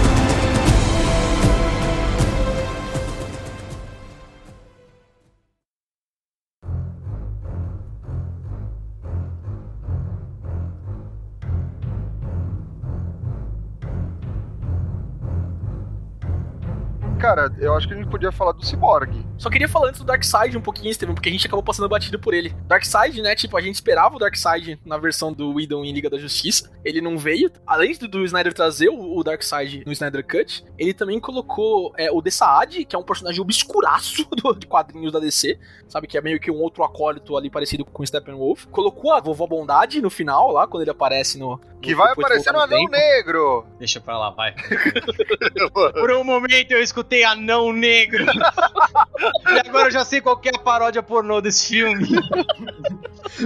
Cara, 17.29 17.53
eu 17.59 17.75
acho 17.75 17.87
que 17.87 17.93
a 17.93 17.97
gente 17.97 18.09
podia 18.09 18.31
falar 18.31 18.53
do 18.53 18.65
Cyborg. 18.65 19.23
Só 19.37 19.51
queria 19.51 19.69
falar 19.69 19.89
antes 19.89 19.99
do 19.99 20.05
Darkseid 20.07 20.57
um 20.57 20.61
pouquinho, 20.61 20.91
Steven, 20.91 21.13
porque 21.13 21.29
a 21.29 21.31
gente 21.31 21.45
acabou 21.45 21.61
passando 21.61 21.87
batido 21.87 22.17
por 22.17 22.33
ele. 22.33 22.55
Darkseid, 22.65 23.21
né? 23.21 23.35
Tipo, 23.35 23.55
a 23.55 23.61
gente 23.61 23.75
esperava 23.75 24.15
o 24.15 24.17
Darkseid 24.17 24.79
na 24.83 24.97
versão 24.97 25.31
do 25.31 25.53
Whedon 25.53 25.85
em 25.85 25.93
Liga 25.93 26.09
da 26.09 26.17
Justiça. 26.17 26.71
Ele 26.83 27.01
não 27.01 27.19
veio. 27.19 27.51
Além 27.67 27.95
do, 27.95 28.07
do 28.07 28.25
Snyder 28.25 28.51
trazer 28.51 28.89
o, 28.89 29.15
o 29.15 29.23
Darkseid 29.23 29.83
no 29.85 29.91
Snyder 29.91 30.25
Cut, 30.25 30.65
ele 30.75 30.91
também 30.91 31.19
colocou 31.19 31.93
é, 31.99 32.11
o 32.11 32.19
Dessaad, 32.19 32.83
que 32.83 32.95
é 32.95 32.99
um 32.99 33.03
personagem 33.03 33.39
obscuraço 33.39 34.27
do, 34.35 34.55
de 34.55 34.65
quadrinhos 34.65 35.13
da 35.13 35.19
DC. 35.19 35.59
Sabe? 35.87 36.07
Que 36.07 36.17
é 36.17 36.21
meio 36.21 36.39
que 36.39 36.49
um 36.49 36.59
outro 36.59 36.83
acólito 36.83 37.37
ali 37.37 37.47
parecido 37.47 37.85
com 37.85 38.01
o 38.01 38.07
Steppenwolf. 38.07 38.65
Colocou 38.71 39.13
a 39.13 39.19
Vovó 39.19 39.45
Bondade 39.45 40.01
no 40.01 40.09
final, 40.09 40.51
lá, 40.51 40.65
quando 40.65 40.81
ele 40.81 40.89
aparece 40.89 41.37
no. 41.37 41.61
Que 41.81 41.95
vai 41.95 42.11
aparecer 42.11 42.51
no 42.51 42.59
voltar 42.59 42.75
Anão 42.75 42.85
tempo. 42.85 42.91
Negro. 42.91 43.65
Deixa 43.77 44.01
pra 44.01 44.17
lá, 44.17 44.29
vai. 44.31 44.53
Por 45.93 46.11
um 46.11 46.23
momento 46.23 46.71
eu 46.71 46.81
escutei 46.81 47.23
anão 47.23 47.71
negro. 47.71 48.25
e 48.25 49.67
agora 49.67 49.87
eu 49.87 49.91
já 49.91 50.03
sei 50.03 50.19
qual 50.19 50.37
que 50.37 50.49
é 50.49 50.51
a 50.55 50.59
paródia 50.59 51.01
pornô 51.01 51.39
desse 51.39 51.69
filme. 51.69 52.05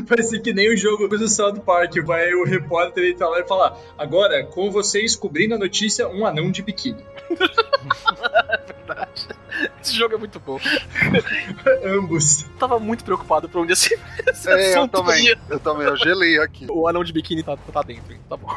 Vai 0.06 0.24
ser 0.24 0.40
que 0.40 0.54
nem 0.54 0.74
o 0.74 0.78
jogo 0.78 1.08
do 1.08 1.28
South 1.28 1.60
Park. 1.60 1.98
Vai 2.04 2.34
o 2.34 2.46
repórter 2.46 3.12
entrar 3.12 3.30
lá 3.30 3.40
e 3.40 3.48
falar: 3.48 3.78
Agora, 3.98 4.44
com 4.46 4.72
vocês 4.72 5.16
cobrindo 5.16 5.56
a 5.56 5.58
notícia, 5.58 6.08
um 6.08 6.26
anão 6.26 6.52
de 6.52 6.64
biquíni. 6.64 7.04
Esse 9.82 9.96
jogo 9.96 10.16
é 10.16 10.18
muito 10.18 10.40
bom. 10.40 10.60
ambos. 11.86 12.44
Eu 12.44 12.50
tava 12.60 12.80
muito 12.80 13.04
preocupado 13.04 13.48
pra 13.50 13.62
onde 13.62 13.74
esse, 13.74 13.94
esse 14.28 14.50
É, 14.50 14.74
eu 14.76 14.80
assunto 14.80 14.92
também. 14.92 15.26
ia. 15.26 15.38
Eu 15.50 15.60
também, 15.60 15.88
eu 15.88 15.98
gelei 15.98 16.40
aqui. 16.40 16.66
O 16.70 16.88
anão 16.88 17.04
de 17.04 17.12
biquíni 17.14 17.44
tá, 17.44 17.58
tá 17.58 17.82
dentro, 17.82 18.14
hein? 18.14 18.20
tá 18.30 18.38
bom. 18.38 18.50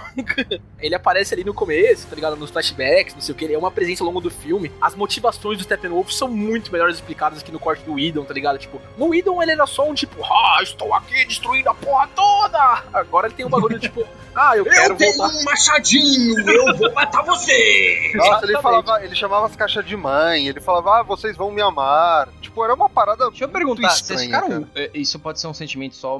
ele 0.78 0.94
aparece 0.94 1.34
ali 1.34 1.44
no 1.44 1.52
começo, 1.54 2.06
tá 2.06 2.14
ligado? 2.14 2.36
Nos 2.36 2.50
flashbacks, 2.50 3.14
não 3.14 3.20
sei 3.20 3.34
o 3.34 3.38
que. 3.38 3.44
Ele 3.44 3.54
é 3.54 3.58
uma 3.58 3.70
presença 3.70 4.02
ao 4.02 4.06
longo 4.06 4.20
do 4.20 4.30
filme. 4.30 4.70
As 4.80 4.94
motivações 4.94 5.58
do 5.58 5.64
Steppenwolf 5.64 6.10
são 6.12 6.28
muito 6.28 6.72
melhores 6.72 6.96
explicadas 6.96 7.40
aqui 7.40 7.50
no 7.52 7.58
corte 7.58 7.82
do 7.84 7.98
Idon, 7.98 8.24
tá 8.24 8.32
ligado? 8.34 8.58
Tipo, 8.58 8.80
no 8.96 9.14
Idon 9.14 9.42
ele 9.42 9.52
era 9.52 9.66
só 9.66 9.88
um 9.88 9.94
tipo, 9.94 10.22
ah, 10.24 10.58
estou 10.62 10.94
aqui 10.94 11.24
destruindo 11.26 11.68
a 11.70 11.74
porra 11.74 12.08
toda. 12.14 12.84
Agora 12.92 13.26
ele 13.26 13.34
tem 13.34 13.44
um 13.46 13.50
bagulho 13.50 13.78
tipo, 13.78 14.06
ah, 14.34 14.56
eu 14.56 14.64
quero 14.64 14.92
eu 14.94 14.96
tenho 14.96 15.16
voltar. 15.16 15.34
um 15.34 15.44
machadinho, 15.44 16.50
eu 16.50 16.76
vou 16.76 16.92
matar 16.92 17.22
você! 17.24 18.12
Nossa, 18.14 18.44
ele 18.44 18.58
falava, 18.60 19.04
ele 19.04 19.14
chamava 19.14 19.46
as 19.46 19.56
caixas 19.56 19.84
de 19.84 19.96
mãe, 19.96 20.46
ele 20.46 20.60
falava, 20.60 20.85
ah, 20.88 21.02
vocês 21.02 21.36
vão 21.36 21.50
me 21.50 21.60
amar. 21.62 22.28
Tipo, 22.40 22.64
era 22.64 22.74
uma 22.74 22.88
parada. 22.88 23.28
Deixa 23.28 23.44
eu 23.44 23.48
perguntar, 23.48 23.90
vocês 23.90 24.20
estranha, 24.20 24.42
ficaram. 24.42 24.68
é, 24.74 24.90
Isso 24.94 25.18
pode 25.18 25.40
ser 25.40 25.46
um 25.46 25.54
sentimento 25.54 25.94
só 25.94 26.18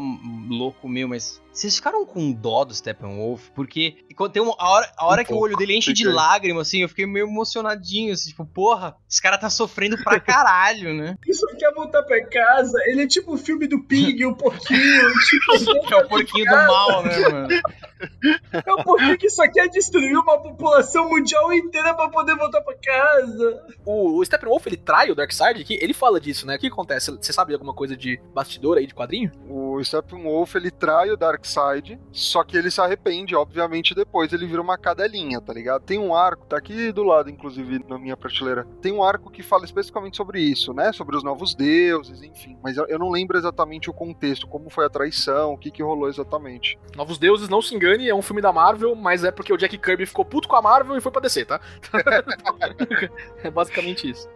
louco 0.49 0.89
meu, 0.89 1.09
mas. 1.09 1.41
Vocês 1.57 1.77
ficaram 1.77 2.05
com 2.05 2.33
dó 2.33 2.65
do 2.65 2.75
Steppenwolf? 2.75 3.49
Porque 3.55 4.05
tem 4.31 4.43
uma, 4.43 4.55
a 4.59 4.69
hora, 4.69 4.93
a 4.95 5.07
hora 5.07 5.23
Um 5.23 5.25
que 5.25 5.31
o 5.31 5.35
pouco, 5.37 5.45
olho 5.47 5.57
dele 5.57 5.75
enche 5.75 5.91
de 5.95 6.07
lágrimas, 6.07 6.69
assim, 6.69 6.83
eu 6.83 6.89
fiquei 6.89 7.07
meio 7.07 7.27
emocionadinho, 7.27 8.13
assim, 8.13 8.29
tipo, 8.29 8.45
porra, 8.45 8.95
esse 9.09 9.23
cara 9.23 9.39
tá 9.39 9.49
sofrendo 9.49 9.97
pra 10.05 10.21
caralho, 10.21 10.93
né? 10.93 11.17
Ele 11.25 11.35
só 11.35 11.47
quer 11.57 11.73
voltar 11.73 12.03
pra 12.03 12.23
casa. 12.27 12.79
Ele 12.89 13.05
é 13.05 13.07
tipo 13.07 13.33
o 13.33 13.39
filme 13.39 13.67
do 13.67 13.83
Pig, 13.83 14.23
o 14.27 14.37
porquinho. 14.37 14.77
Tipo, 15.27 15.95
É 15.95 15.97
o 15.97 16.09
porquinho 16.09 16.45
do 16.45 16.57
mal, 16.57 17.03
né, 17.03 17.19
mano? 17.29 17.49
é 18.53 18.73
o 18.75 18.85
porquinho 18.85 19.17
que 19.17 19.31
só 19.31 19.51
quer 19.51 19.69
destruir 19.69 20.15
uma 20.17 20.39
população 20.43 21.09
mundial 21.09 21.53
inteira 21.55 21.95
pra 21.95 22.11
poder 22.11 22.37
voltar 22.37 22.61
pra 22.61 22.75
casa. 22.77 23.65
O, 23.85 24.19
o 24.19 24.25
Steppenwolf, 24.25 24.67
ele 24.67 24.77
trai 24.77 25.11
o 25.11 25.15
Darkseid 25.15 25.63
aqui, 25.63 25.79
ele 25.81 25.95
fala 25.95 26.21
disso, 26.21 26.47
né? 26.47 26.57
O 26.57 26.59
que 26.59 26.67
acontece? 26.67 27.11
Você 27.11 27.33
sabe 27.33 27.55
alguma 27.55 27.73
coisa 27.75 27.97
de 27.97 28.21
bastidor 28.35 28.77
aí, 28.77 28.87
de 28.87 28.95
quadrinho? 28.95 29.33
O 29.49 29.83
Steppenwolf, 29.83 30.55
ele 30.55 30.71
trai 30.71 31.11
o 31.11 31.17
Darkseid, 31.17 31.46
só 32.13 32.43
que 32.43 32.57
ele 32.57 32.71
se 32.71 32.81
arrepende, 32.81 33.37
obviamente, 33.37 33.95
depois 33.95 34.33
ele 34.33 34.47
vira 34.47 34.61
uma 34.61 34.77
cadelinha, 34.77 35.41
tá 35.41 35.53
ligado? 35.53 35.83
Tem 35.83 35.99
um 35.99 36.15
arco, 36.15 36.47
tá 36.47 36.57
aqui 36.57 36.91
do 36.93 37.05
lado, 37.05 37.31
inclusive, 37.31 37.85
na 37.89 37.99
minha 37.99 38.17
prateleira. 38.17 38.67
Tem 38.81 38.93
um 38.93 39.03
arco 39.03 39.31
que 39.31 39.43
fala 39.43 39.65
especificamente 39.65 40.17
sobre 40.17 40.41
isso, 40.41 40.73
né? 40.73 40.93
Sobre 40.93 41.17
os 41.17 41.23
novos 41.23 41.55
deuses, 41.55 42.23
enfim. 42.23 42.59
Mas 42.63 42.77
eu 42.77 42.97
eu 42.97 42.99
não 42.99 43.11
lembro 43.11 43.37
exatamente 43.37 43.91
o 43.91 43.93
contexto, 43.93 44.49
como 44.49 44.71
foi 44.71 44.87
a 44.87 44.91
traição, 44.91 45.53
o 45.53 45.59
que 45.59 45.71
que 45.71 45.83
rolou 45.83 46.09
exatamente. 46.09 46.79
Novos 46.97 47.19
Deuses, 47.19 47.49
não 47.49 47.61
se 47.61 47.75
engane, 47.75 48.09
é 48.09 48.15
um 48.15 48.23
filme 48.23 48.41
da 48.41 48.53
Marvel, 48.53 48.95
mas 48.95 49.23
é 49.23 49.31
porque 49.31 49.53
o 49.53 49.57
Jack 49.57 49.77
Kirby 49.77 50.07
ficou 50.07 50.25
puto 50.25 50.49
com 50.49 50.57
a 50.57 50.63
Marvel 50.63 50.97
e 50.97 51.01
foi 51.01 51.13
pra 51.13 51.21
descer, 51.21 51.47
tá? 51.47 51.61
é 53.45 53.51
basicamente 53.51 54.11
isso. 54.11 54.29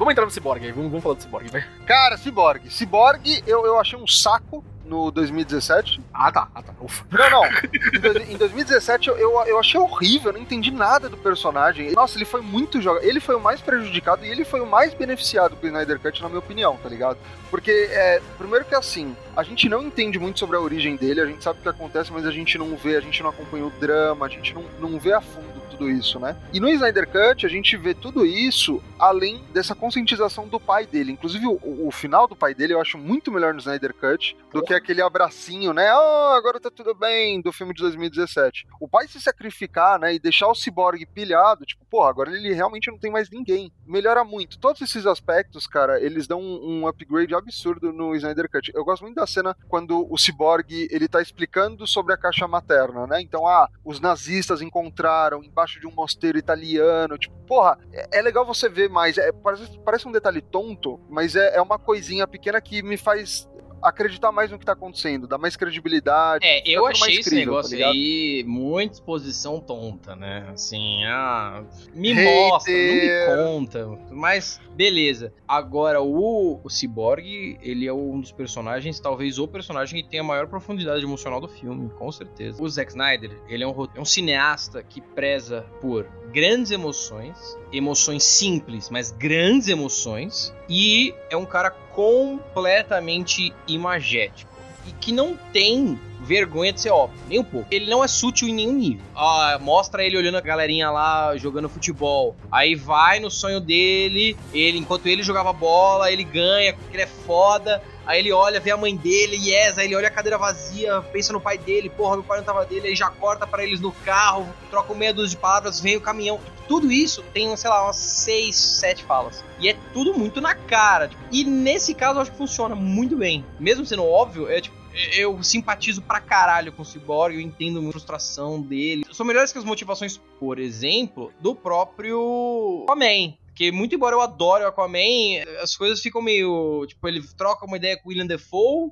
Vamos 0.00 0.12
entrar 0.12 0.24
no 0.24 0.30
Cyborg 0.30 0.64
aí, 0.64 0.72
vamos, 0.72 0.90
vamos 0.90 1.02
falar 1.02 1.14
do 1.14 1.22
Cyborg, 1.22 1.50
vai. 1.50 1.62
Cara, 1.86 2.16
Cyborg. 2.16 2.70
Cyborg, 2.70 3.42
eu, 3.46 3.66
eu 3.66 3.78
achei 3.78 3.98
um 3.98 4.06
saco 4.06 4.64
no 4.86 5.10
2017. 5.10 6.00
Ah, 6.10 6.32
tá, 6.32 6.48
ah, 6.54 6.62
tá. 6.62 6.72
Ufa. 6.80 7.04
Não, 7.10 7.30
não. 7.30 7.44
Em, 7.44 8.00
dois- 8.00 8.30
em 8.30 8.36
2017 8.38 9.08
eu, 9.10 9.18
eu, 9.18 9.30
eu 9.46 9.58
achei 9.58 9.78
horrível, 9.78 10.30
eu 10.30 10.32
não 10.36 10.40
entendi 10.40 10.70
nada 10.70 11.06
do 11.10 11.18
personagem. 11.18 11.92
Nossa, 11.92 12.16
ele 12.16 12.24
foi 12.24 12.40
muito 12.40 12.80
jogado. 12.80 13.04
Ele 13.04 13.20
foi 13.20 13.34
o 13.34 13.40
mais 13.40 13.60
prejudicado 13.60 14.24
e 14.24 14.30
ele 14.30 14.42
foi 14.42 14.62
o 14.62 14.66
mais 14.66 14.94
beneficiado 14.94 15.54
com 15.54 15.66
o 15.66 15.68
Snyder 15.68 16.00
Cut, 16.00 16.22
na 16.22 16.28
minha 16.30 16.38
opinião, 16.38 16.78
tá 16.82 16.88
ligado? 16.88 17.18
Porque, 17.50 17.70
é, 17.70 18.22
primeiro 18.38 18.64
que 18.64 18.74
assim, 18.74 19.14
a 19.36 19.42
gente 19.42 19.68
não 19.68 19.82
entende 19.82 20.18
muito 20.18 20.38
sobre 20.38 20.56
a 20.56 20.60
origem 20.60 20.96
dele, 20.96 21.20
a 21.20 21.26
gente 21.26 21.44
sabe 21.44 21.58
o 21.58 21.62
que 21.62 21.68
acontece, 21.68 22.10
mas 22.10 22.24
a 22.24 22.30
gente 22.30 22.56
não 22.56 22.74
vê, 22.74 22.96
a 22.96 23.00
gente 23.02 23.22
não 23.22 23.28
acompanha 23.28 23.66
o 23.66 23.70
drama, 23.70 24.24
a 24.24 24.30
gente 24.30 24.54
não, 24.54 24.64
não 24.80 24.98
vê 24.98 25.12
a 25.12 25.20
fundo 25.20 25.59
tudo 25.70 25.90
isso, 25.90 26.18
né? 26.18 26.36
E 26.52 26.60
no 26.60 26.68
Snyder 26.68 27.06
Cut 27.06 27.46
a 27.46 27.48
gente 27.48 27.76
vê 27.76 27.94
tudo 27.94 28.26
isso 28.26 28.82
além 28.98 29.42
dessa 29.52 29.74
conscientização 29.74 30.46
do 30.46 30.60
pai 30.60 30.86
dele. 30.86 31.12
Inclusive, 31.12 31.46
o, 31.46 31.86
o 31.86 31.90
final 31.90 32.26
do 32.26 32.36
pai 32.36 32.54
dele 32.54 32.74
eu 32.74 32.80
acho 32.80 32.98
muito 32.98 33.32
melhor 33.32 33.54
no 33.54 33.60
Snyder 33.60 33.94
Cut 33.94 34.36
do 34.52 34.62
que 34.62 34.74
aquele 34.74 35.00
abracinho, 35.00 35.72
né? 35.72 35.90
Oh, 35.94 36.34
agora 36.34 36.60
tá 36.60 36.70
tudo 36.70 36.94
bem, 36.94 37.40
do 37.40 37.52
filme 37.52 37.72
de 37.72 37.82
2017. 37.82 38.66
O 38.80 38.88
pai 38.88 39.06
se 39.08 39.20
sacrificar, 39.20 39.98
né? 39.98 40.14
E 40.14 40.18
deixar 40.18 40.48
o 40.48 40.54
Cyborg 40.54 41.04
pilhado, 41.06 41.64
tipo, 41.64 41.84
pô, 41.86 42.02
agora 42.02 42.30
ele 42.30 42.52
realmente 42.52 42.90
não 42.90 42.98
tem 42.98 43.10
mais 43.10 43.30
ninguém. 43.30 43.72
Melhora 43.86 44.24
muito. 44.24 44.58
Todos 44.58 44.82
esses 44.82 45.06
aspectos, 45.06 45.66
cara, 45.66 46.00
eles 46.00 46.26
dão 46.26 46.40
um, 46.40 46.80
um 46.82 46.88
upgrade 46.88 47.34
absurdo 47.34 47.92
no 47.92 48.14
Snyder 48.14 48.50
Cut. 48.50 48.70
Eu 48.74 48.84
gosto 48.84 49.02
muito 49.02 49.16
da 49.16 49.26
cena 49.26 49.56
quando 49.68 50.06
o 50.10 50.18
Cyborg, 50.18 50.88
ele 50.90 51.08
tá 51.08 51.22
explicando 51.22 51.86
sobre 51.86 52.12
a 52.12 52.16
caixa 52.16 52.46
materna, 52.46 53.06
né? 53.06 53.20
Então, 53.20 53.46
ah, 53.46 53.68
os 53.84 54.00
nazistas 54.00 54.60
encontraram 54.60 55.42
embaixo 55.60 55.80
de 55.80 55.86
um 55.86 55.92
mosteiro 55.92 56.38
italiano, 56.38 57.18
tipo, 57.18 57.34
porra, 57.46 57.78
é, 57.92 58.18
é 58.18 58.22
legal 58.22 58.46
você 58.46 58.68
ver 58.68 58.88
mais. 58.88 59.18
É, 59.18 59.30
parece, 59.32 59.78
parece 59.80 60.08
um 60.08 60.12
detalhe 60.12 60.40
tonto, 60.40 60.98
mas 61.08 61.36
é, 61.36 61.56
é 61.56 61.62
uma 61.62 61.78
coisinha 61.78 62.26
pequena 62.26 62.60
que 62.60 62.82
me 62.82 62.96
faz 62.96 63.48
acreditar 63.82 64.32
mais 64.32 64.50
no 64.50 64.58
que 64.58 64.64
tá 64.64 64.72
acontecendo, 64.72 65.26
dá 65.26 65.38
mais 65.38 65.56
credibilidade. 65.56 66.44
É, 66.44 66.62
eu 66.68 66.86
achei 66.86 67.18
esse 67.18 67.30
crível, 67.30 67.46
tá 67.46 67.50
negócio 67.50 67.76
ligado? 67.76 67.92
aí 67.92 68.44
muita 68.46 68.94
exposição 68.94 69.60
tonta, 69.60 70.14
né? 70.16 70.48
Assim, 70.52 71.04
ah, 71.04 71.64
me 71.94 72.12
Hater. 72.12 72.48
mostra, 72.48 72.72
não 72.72 73.60
me 73.60 73.66
conta. 73.66 73.98
Mas, 74.10 74.60
beleza. 74.74 75.32
Agora, 75.46 76.00
o, 76.00 76.60
o 76.62 76.70
Cyborg, 76.70 77.58
ele 77.62 77.86
é 77.86 77.92
um 77.92 78.20
dos 78.20 78.32
personagens, 78.32 79.00
talvez 79.00 79.38
o 79.38 79.46
personagem 79.46 80.02
que 80.02 80.08
tem 80.08 80.20
a 80.20 80.24
maior 80.24 80.46
profundidade 80.46 81.02
emocional 81.02 81.40
do 81.40 81.48
filme, 81.48 81.90
com 81.90 82.10
certeza. 82.10 82.62
O 82.62 82.68
Zack 82.68 82.90
Snyder, 82.90 83.30
ele 83.48 83.64
é 83.64 83.66
um, 83.66 83.88
é 83.94 84.00
um 84.00 84.04
cineasta 84.04 84.82
que 84.82 85.00
preza 85.00 85.62
por 85.80 86.06
grandes 86.32 86.70
emoções, 86.70 87.58
emoções 87.72 88.24
simples, 88.24 88.90
mas 88.90 89.10
grandes 89.10 89.68
emoções, 89.68 90.54
e 90.68 91.14
é 91.30 91.36
um 91.36 91.46
cara 91.46 91.70
completamente 91.70 93.52
imagético 93.66 94.50
e 94.86 94.92
que 94.92 95.12
não 95.12 95.36
tem 95.52 95.98
vergonha 96.20 96.72
de 96.72 96.80
ser 96.80 96.90
óbvio, 96.90 97.18
nem 97.28 97.38
um 97.38 97.44
pouco. 97.44 97.66
Ele 97.70 97.88
não 97.90 98.04
é 98.04 98.08
sutil 98.08 98.48
em 98.48 98.54
nenhum 98.54 98.72
nível. 98.72 99.04
Ah, 99.16 99.58
mostra 99.60 100.04
ele 100.04 100.16
olhando 100.16 100.36
a 100.36 100.40
galerinha 100.40 100.90
lá 100.90 101.36
jogando 101.36 101.68
futebol. 101.68 102.36
Aí 102.50 102.74
vai 102.74 103.20
no 103.20 103.30
sonho 103.30 103.60
dele, 103.60 104.36
ele 104.52 104.78
enquanto 104.78 105.06
ele 105.06 105.22
jogava 105.22 105.52
bola, 105.52 106.12
ele 106.12 106.24
ganha, 106.24 106.74
porque 106.74 106.96
ele 106.96 107.02
é 107.02 107.06
foda. 107.06 107.82
Aí 108.10 108.18
ele 108.18 108.32
olha, 108.32 108.58
vê 108.58 108.72
a 108.72 108.76
mãe 108.76 108.96
dele, 108.96 109.36
yes, 109.36 109.78
aí 109.78 109.86
ele 109.86 109.94
olha 109.94 110.08
a 110.08 110.10
cadeira 110.10 110.36
vazia, 110.36 111.00
pensa 111.12 111.32
no 111.32 111.40
pai 111.40 111.56
dele, 111.56 111.88
porra, 111.88 112.16
meu 112.16 112.24
pai 112.24 112.38
não 112.38 112.44
tava 112.44 112.66
dele, 112.66 112.88
aí 112.88 112.96
já 112.96 113.08
corta 113.08 113.46
pra 113.46 113.62
eles 113.62 113.78
no 113.78 113.92
carro, 113.92 114.52
troca 114.68 114.92
meia 114.94 115.14
dúzia 115.14 115.30
de 115.30 115.36
palavras, 115.36 115.78
vem 115.78 115.96
o 115.96 116.00
caminhão. 116.00 116.40
Tudo 116.66 116.90
isso 116.90 117.22
tem, 117.32 117.56
sei 117.56 117.70
lá, 117.70 117.84
umas 117.84 117.94
seis, 117.94 118.56
sete 118.56 119.04
falas. 119.04 119.44
E 119.60 119.68
é 119.68 119.76
tudo 119.92 120.12
muito 120.12 120.40
na 120.40 120.56
cara. 120.56 121.06
tipo, 121.06 121.22
E 121.30 121.44
nesse 121.44 121.94
caso 121.94 122.18
eu 122.18 122.22
acho 122.22 122.32
que 122.32 122.36
funciona 122.36 122.74
muito 122.74 123.16
bem. 123.16 123.44
Mesmo 123.60 123.86
sendo 123.86 124.04
óbvio, 124.04 124.50
é 124.50 124.60
tipo. 124.60 124.80
Eu 125.16 125.40
simpatizo 125.40 126.02
pra 126.02 126.20
caralho 126.20 126.72
com 126.72 126.82
o 126.82 126.84
Cyborg, 126.84 127.36
eu 127.36 127.40
entendo 127.40 127.78
a 127.78 127.92
frustração 127.92 128.60
dele. 128.60 129.04
São 129.12 129.24
melhores 129.24 129.52
que 129.52 129.58
as 129.58 129.64
motivações, 129.64 130.20
por 130.40 130.58
exemplo, 130.58 131.32
do 131.38 131.54
próprio 131.54 132.86
Aquaman. 132.88 133.34
Porque, 133.60 133.70
muito 133.70 133.94
embora 133.94 134.16
eu 134.16 134.22
adore 134.22 134.64
o 134.64 134.68
Aquaman, 134.68 135.44
as 135.62 135.76
coisas 135.76 136.00
ficam 136.00 136.22
meio. 136.22 136.86
Tipo, 136.86 137.06
ele 137.06 137.22
troca 137.36 137.66
uma 137.66 137.76
ideia 137.76 137.94
com 137.94 138.08
o 138.08 138.08
William 138.08 138.26
Defoe. 138.26 138.88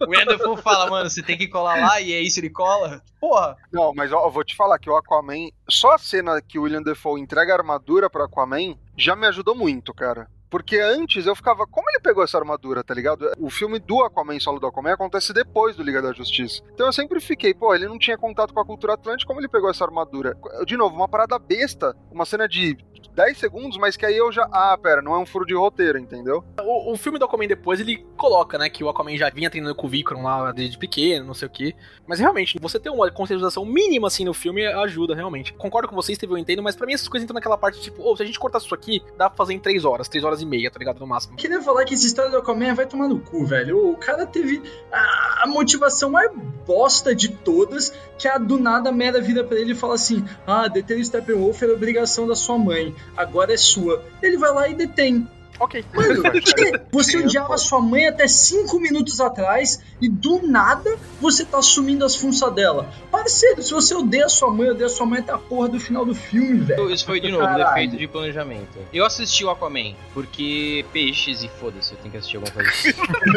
o 0.00 0.08
William 0.08 0.24
Defoe 0.24 0.56
fala, 0.62 0.88
mano, 0.88 1.10
você 1.10 1.20
tem 1.20 1.36
que 1.36 1.48
colar 1.48 1.80
lá, 1.80 2.00
e 2.00 2.12
é 2.12 2.20
isso, 2.20 2.38
ele 2.38 2.48
cola. 2.48 3.02
Porra, 3.20 3.56
Não, 3.72 3.92
mas 3.92 4.12
ó, 4.12 4.24
eu 4.24 4.30
vou 4.30 4.44
te 4.44 4.54
falar 4.54 4.78
que 4.78 4.88
o 4.88 4.94
Aquaman, 4.94 5.48
só 5.68 5.94
a 5.94 5.98
cena 5.98 6.40
que 6.40 6.60
o 6.60 6.62
William 6.62 6.80
Defoe 6.80 7.20
entrega 7.20 7.52
a 7.52 7.56
armadura 7.56 8.08
pro 8.08 8.22
Aquaman 8.22 8.76
já 8.96 9.16
me 9.16 9.26
ajudou 9.26 9.56
muito, 9.56 9.92
cara. 9.92 10.28
Porque 10.48 10.78
antes 10.78 11.26
eu 11.26 11.34
ficava, 11.34 11.66
como 11.66 11.90
ele 11.90 12.00
pegou 12.00 12.22
essa 12.22 12.38
armadura, 12.38 12.84
tá 12.84 12.94
ligado? 12.94 13.32
O 13.36 13.50
filme 13.50 13.80
do 13.80 14.04
Aquaman, 14.04 14.38
solo 14.38 14.60
do 14.60 14.66
Aquaman, 14.68 14.92
acontece 14.92 15.32
depois 15.32 15.74
do 15.74 15.82
Liga 15.82 16.00
da 16.00 16.12
Justiça. 16.12 16.62
Então 16.72 16.86
eu 16.86 16.92
sempre 16.92 17.20
fiquei, 17.20 17.52
pô, 17.52 17.74
ele 17.74 17.88
não 17.88 17.98
tinha 17.98 18.16
contato 18.16 18.54
com 18.54 18.60
a 18.60 18.64
cultura 18.64 18.94
atlântica, 18.94 19.26
como 19.26 19.40
ele 19.40 19.48
pegou 19.48 19.68
essa 19.68 19.84
armadura? 19.84 20.38
De 20.64 20.76
novo, 20.76 20.94
uma 20.94 21.08
parada 21.08 21.36
besta, 21.36 21.94
uma 22.12 22.24
cena 22.24 22.48
de 22.48 22.78
10 23.18 23.36
segundos, 23.36 23.76
mas 23.78 23.96
que 23.96 24.06
aí 24.06 24.16
eu 24.16 24.30
já. 24.30 24.48
Ah, 24.52 24.78
pera, 24.80 25.02
não 25.02 25.12
é 25.12 25.18
um 25.18 25.26
furo 25.26 25.44
de 25.44 25.52
roteiro, 25.52 25.98
entendeu? 25.98 26.44
O, 26.60 26.92
o 26.92 26.96
filme 26.96 27.18
do 27.18 27.24
Aquaman 27.24 27.48
depois, 27.48 27.80
ele 27.80 28.06
coloca, 28.16 28.56
né, 28.56 28.70
que 28.70 28.84
o 28.84 28.88
Aquaman 28.88 29.16
já 29.16 29.28
vinha 29.28 29.50
treinando 29.50 29.74
com 29.74 29.88
o 29.88 29.90
Vikram 29.90 30.22
lá 30.22 30.52
desde 30.52 30.78
pequeno, 30.78 31.26
não 31.26 31.34
sei 31.34 31.48
o 31.48 31.50
quê. 31.50 31.74
Mas 32.06 32.20
realmente, 32.20 32.56
você 32.60 32.78
ter 32.78 32.90
uma 32.90 33.10
contextualização 33.10 33.64
mínima 33.64 34.06
assim 34.06 34.24
no 34.24 34.32
filme 34.32 34.64
ajuda, 34.64 35.16
realmente. 35.16 35.52
Concordo 35.54 35.88
com 35.88 35.96
vocês, 35.96 36.16
teve 36.16 36.32
eu 36.32 36.38
entendo, 36.38 36.62
mas 36.62 36.76
pra 36.76 36.86
mim 36.86 36.92
essas 36.92 37.08
coisas 37.08 37.24
entram 37.24 37.34
naquela 37.34 37.58
parte 37.58 37.80
tipo, 37.80 38.08
ô, 38.08 38.16
se 38.16 38.22
a 38.22 38.26
gente 38.26 38.38
cortasse 38.38 38.66
isso 38.66 38.74
aqui, 38.74 39.02
dá 39.16 39.28
pra 39.28 39.36
fazer 39.36 39.52
em 39.52 39.58
3 39.58 39.84
horas, 39.84 40.08
3 40.08 40.24
horas 40.24 40.40
e 40.40 40.46
meia, 40.46 40.70
tá 40.70 40.78
ligado? 40.78 41.00
No 41.00 41.06
máximo. 41.06 41.36
Queria 41.36 41.60
falar 41.60 41.84
que 41.84 41.94
essa 41.94 42.06
história 42.06 42.30
do 42.30 42.36
Aquaman 42.36 42.72
vai 42.74 42.86
tomar 42.86 43.08
no 43.08 43.18
cu, 43.18 43.44
velho. 43.44 43.90
O 43.90 43.96
cara 43.96 44.26
teve 44.26 44.62
a, 44.92 45.42
a 45.42 45.46
motivação 45.48 46.10
mais 46.10 46.30
bosta 46.64 47.16
de 47.16 47.30
todas, 47.30 47.92
que 48.16 48.28
a 48.28 48.38
do 48.38 48.58
nada 48.58 48.90
a 48.90 48.92
Mera 48.92 49.20
vira 49.20 49.42
pra 49.42 49.58
ele 49.58 49.72
e 49.72 49.74
fala 49.74 49.94
assim: 49.94 50.24
Ah, 50.46 50.68
deter 50.68 50.98
o 50.98 51.04
Steppenwolf 51.04 51.60
era 51.60 51.72
obrigação 51.72 52.28
da 52.28 52.36
sua 52.36 52.56
mãe, 52.58 52.94
agora 53.16 53.52
é 53.52 53.56
sua. 53.56 54.02
Ele 54.22 54.36
vai 54.36 54.52
lá 54.52 54.68
e 54.68 54.74
detém. 54.74 55.26
Ok. 55.60 55.84
Mano, 55.92 56.22
que- 56.40 56.80
você 56.92 57.18
odiava 57.18 57.58
sua 57.58 57.80
mãe 57.80 58.06
até 58.06 58.28
cinco 58.28 58.78
minutos 58.78 59.20
atrás 59.20 59.82
e 60.00 60.08
do 60.08 60.40
nada 60.46 60.96
você 61.20 61.44
tá 61.44 61.58
assumindo 61.58 62.04
as 62.04 62.14
funções 62.14 62.54
dela. 62.54 62.88
Parceiro, 63.10 63.60
se 63.60 63.72
você 63.74 63.92
odeia 63.92 64.28
sua 64.28 64.52
mãe, 64.52 64.70
odeia 64.70 64.88
sua 64.88 65.04
mãe 65.04 65.18
até 65.18 65.32
a 65.32 65.38
porra 65.38 65.68
do 65.70 65.80
final 65.80 66.04
do 66.06 66.14
filme, 66.14 66.60
velho. 66.60 66.88
Isso 66.92 67.04
foi 67.04 67.18
de 67.18 67.32
novo, 67.32 67.42
Caralho. 67.44 67.66
defeito 67.74 67.96
de 67.96 68.06
planejamento. 68.06 68.78
Eu 68.92 69.04
assisti 69.04 69.44
o 69.44 69.50
Aquaman, 69.50 69.94
porque 70.14 70.84
peixes 70.92 71.42
e 71.42 71.48
foda-se, 71.48 71.90
eu 71.92 71.98
tenho 71.98 72.12
que 72.12 72.18
assistir 72.18 72.36
alguma 72.36 72.54
coisa 72.54 72.70
assim. 72.70 72.90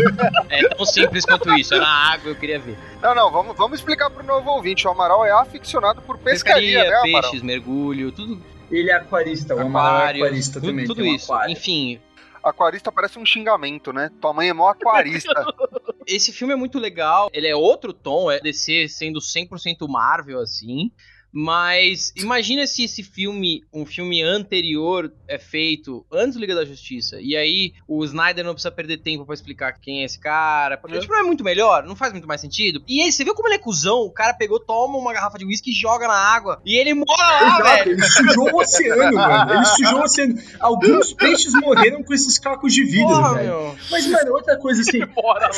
é 0.51 0.69
tão 0.69 0.85
simples 0.85 1.25
quanto 1.25 1.51
isso, 1.57 1.73
era 1.73 1.87
água, 1.87 2.29
eu 2.29 2.35
queria 2.35 2.59
ver. 2.59 2.77
Não, 3.01 3.15
não, 3.15 3.31
vamos, 3.31 3.57
vamos 3.57 3.79
explicar 3.79 4.11
pro 4.11 4.23
novo 4.23 4.47
ouvinte. 4.51 4.87
O 4.87 4.91
Amaral 4.91 5.25
é 5.25 5.31
aficionado 5.31 6.03
por 6.03 6.19
pescaria, 6.19 6.83
né, 6.83 6.87
Amaral? 6.89 7.01
peixes, 7.21 7.41
mergulho, 7.41 8.11
tudo, 8.11 8.39
Ele 8.71 8.89
é 8.89 8.95
aquarista, 8.95 9.55
o 9.55 9.59
Amaral 9.59 9.93
é 9.93 9.97
aquário, 9.97 10.23
aquarista 10.23 10.59
tudo, 10.59 10.69
também. 10.69 10.85
tudo 10.85 11.03
um 11.03 11.05
isso. 11.05 11.31
aquário. 11.31 11.51
Enfim, 11.51 11.99
Aquarista 12.43 12.91
parece 12.91 13.19
um 13.19 13.25
xingamento, 13.25 13.93
né? 13.93 14.09
Tua 14.19 14.33
mãe 14.33 14.49
é 14.49 14.53
mó 14.53 14.69
aquarista. 14.69 15.31
esse 16.07 16.31
filme 16.31 16.53
é 16.53 16.55
muito 16.55 16.79
legal, 16.79 17.29
ele 17.33 17.47
é 17.47 17.55
outro 17.55 17.93
tom, 17.93 18.31
é 18.31 18.39
DC 18.39 18.87
sendo 18.89 19.19
100% 19.19 19.87
Marvel, 19.87 20.39
assim. 20.39 20.91
Mas 21.31 22.11
imagina 22.17 22.67
se 22.67 22.83
esse 22.83 23.03
filme, 23.03 23.63
um 23.73 23.85
filme 23.85 24.21
anterior, 24.21 25.11
é 25.27 25.37
feito 25.37 26.05
antes 26.11 26.35
do 26.35 26.41
Liga 26.41 26.55
da 26.55 26.65
Justiça. 26.65 27.17
E 27.21 27.35
aí 27.37 27.73
o 27.87 28.03
Snyder 28.03 28.43
não 28.43 28.53
precisa 28.53 28.71
perder 28.71 28.97
tempo 28.97 29.25
pra 29.25 29.33
explicar 29.33 29.73
quem 29.79 30.01
é 30.01 30.05
esse 30.05 30.19
cara. 30.19 30.77
Porque 30.77 30.99
tipo, 30.99 31.13
não 31.13 31.19
é 31.21 31.23
muito 31.23 31.43
melhor, 31.43 31.83
não 31.83 31.95
faz 31.95 32.11
muito 32.11 32.27
mais 32.27 32.41
sentido. 32.41 32.83
E 32.87 33.01
aí, 33.01 33.11
você 33.11 33.23
viu 33.23 33.33
como 33.33 33.47
ele 33.47 33.55
é 33.55 33.59
cuzão? 33.59 33.99
O 34.01 34.11
cara 34.11 34.33
pegou, 34.33 34.59
toma 34.59 34.97
uma 34.97 35.13
garrafa 35.13 35.37
de 35.37 35.45
uísque 35.45 35.71
e 35.71 35.73
joga 35.73 36.07
na 36.07 36.13
água. 36.13 36.61
E 36.65 36.75
ele 36.75 36.93
mora 36.93 37.07
lá, 37.17 37.41
Exato, 37.47 37.63
velho. 37.63 37.91
ele 37.91 38.03
sujou 38.03 38.49
o 38.51 38.57
oceano, 38.59 39.17
mano. 39.17 39.53
Ele 39.53 39.65
sujou 39.65 39.99
o 39.99 40.03
oceano. 40.03 40.35
Alguns 40.59 41.13
peixes 41.13 41.53
morreram 41.53 42.03
com 42.03 42.13
esses 42.13 42.37
cacos 42.37 42.73
de 42.73 42.83
vidro, 42.83 43.07
Porra, 43.07 43.33
velho. 43.35 43.47
meu. 43.47 43.75
Mas, 43.89 44.05
mano, 44.07 44.33
outra 44.33 44.57
coisa 44.57 44.81
assim, 44.81 44.99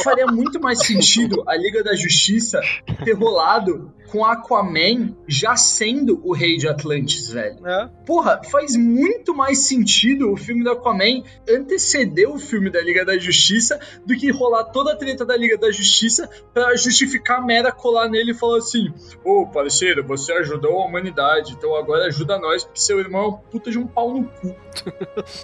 faria 0.03 0.28
muito 0.28 0.59
mais 0.59 0.80
sentido 0.86 1.43
a 1.47 1.55
Liga 1.55 1.84
da 1.84 1.95
Justiça 1.95 2.59
ter 3.03 3.13
rolado 3.13 3.91
com 4.14 4.24
Aquaman 4.24 5.16
já 5.28 5.55
sendo 5.55 6.22
o 6.24 6.34
rei 6.34 6.55
de 6.55 6.68
Atlantis, 6.68 7.30
velho. 7.32 7.66
É. 7.68 7.89
Porra, 8.05 8.39
faz 8.51 8.76
muito 8.76 9.34
mais 9.34 9.66
sentido 9.68 10.32
o 10.32 10.38
filme 10.38 10.64
do 10.64 10.70
Aquaman 10.70 11.24
anteceder 11.49 12.30
o 12.30 12.38
filme 12.38 12.70
da 12.70 12.80
Liga 12.80 13.03
da 13.03 13.18
Justiça 13.18 13.80
do 14.05 14.16
que 14.16 14.30
rolar 14.32 14.66
toda 14.66 14.93
a 14.93 14.95
treta 14.95 15.26
da 15.26 15.36
Liga 15.36 15.57
da 15.57 15.72
Justiça 15.72 16.30
pra 16.53 16.76
justificar 16.76 17.39
a 17.39 17.41
Mera 17.41 17.72
colar 17.72 18.07
nele 18.07 18.32
e 18.32 18.36
falar 18.36 18.59
assim: 18.59 18.93
Ô, 19.26 19.47
parceiro, 19.47 20.03
você 20.05 20.32
ajudou 20.34 20.80
a 20.80 20.86
humanidade, 20.86 21.53
então 21.53 21.76
agora 21.76 22.05
ajuda 22.05 22.38
nós, 22.38 22.64
porque 22.64 22.80
seu 22.82 22.99
irmão 22.99 23.24
é 23.24 23.28
um 23.30 23.32
puta 23.49 23.72
de 23.72 23.80
um 23.80 23.88
pau 23.88 24.14
no 24.14 24.26
cu. 24.26 24.55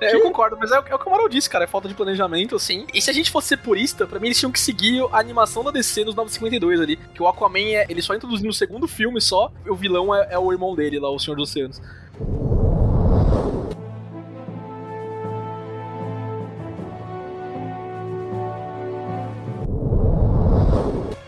É, 0.02 0.14
eu 0.16 0.22
concordo, 0.22 0.58
mas 0.60 0.72
é, 0.72 0.80
o- 0.80 0.84
é 0.88 0.96
o 0.96 1.00
que 1.00 1.06
o 1.06 1.08
Amaral 1.10 1.30
disse, 1.30 1.50
cara. 1.50 1.64
É 1.64 1.68
falta 1.68 1.88
de 1.88 1.94
planejamento, 1.94 2.56
assim. 2.56 2.86
E 2.94 3.02
se 3.02 3.10
a 3.10 3.14
gente 3.14 3.30
fosse 3.32 3.50
ser 3.50 3.58
purista, 3.58 4.06
pra 4.08 4.20
mim 4.20 4.28
eles 4.28 4.38
tinham 4.40 4.52
que 4.52 4.60
seguir 4.60 5.02
a 5.12 5.20
animação 5.20 5.64
da 5.64 5.72
DC 5.72 6.04
nos 6.04 6.16
952 6.16 6.82
ali. 6.82 6.98
Que 7.14 7.22
o 7.22 7.28
Aquaman, 7.28 7.60
é, 7.60 7.86
ele 7.90 8.02
só 8.02 8.14
introduziu 8.16 8.52
segundo 8.60 8.88
filme 8.88 9.20
só. 9.22 9.52
O 9.68 9.76
vilão 9.76 10.14
é, 10.14 10.28
é 10.32 10.38
o 10.38 10.52
irmão 10.52 10.76
dele 10.76 11.00
lá, 11.00 11.10
o 11.10 11.18
Senhor 11.18 11.36
dos 11.36 11.50
Oceanos. 11.50 11.82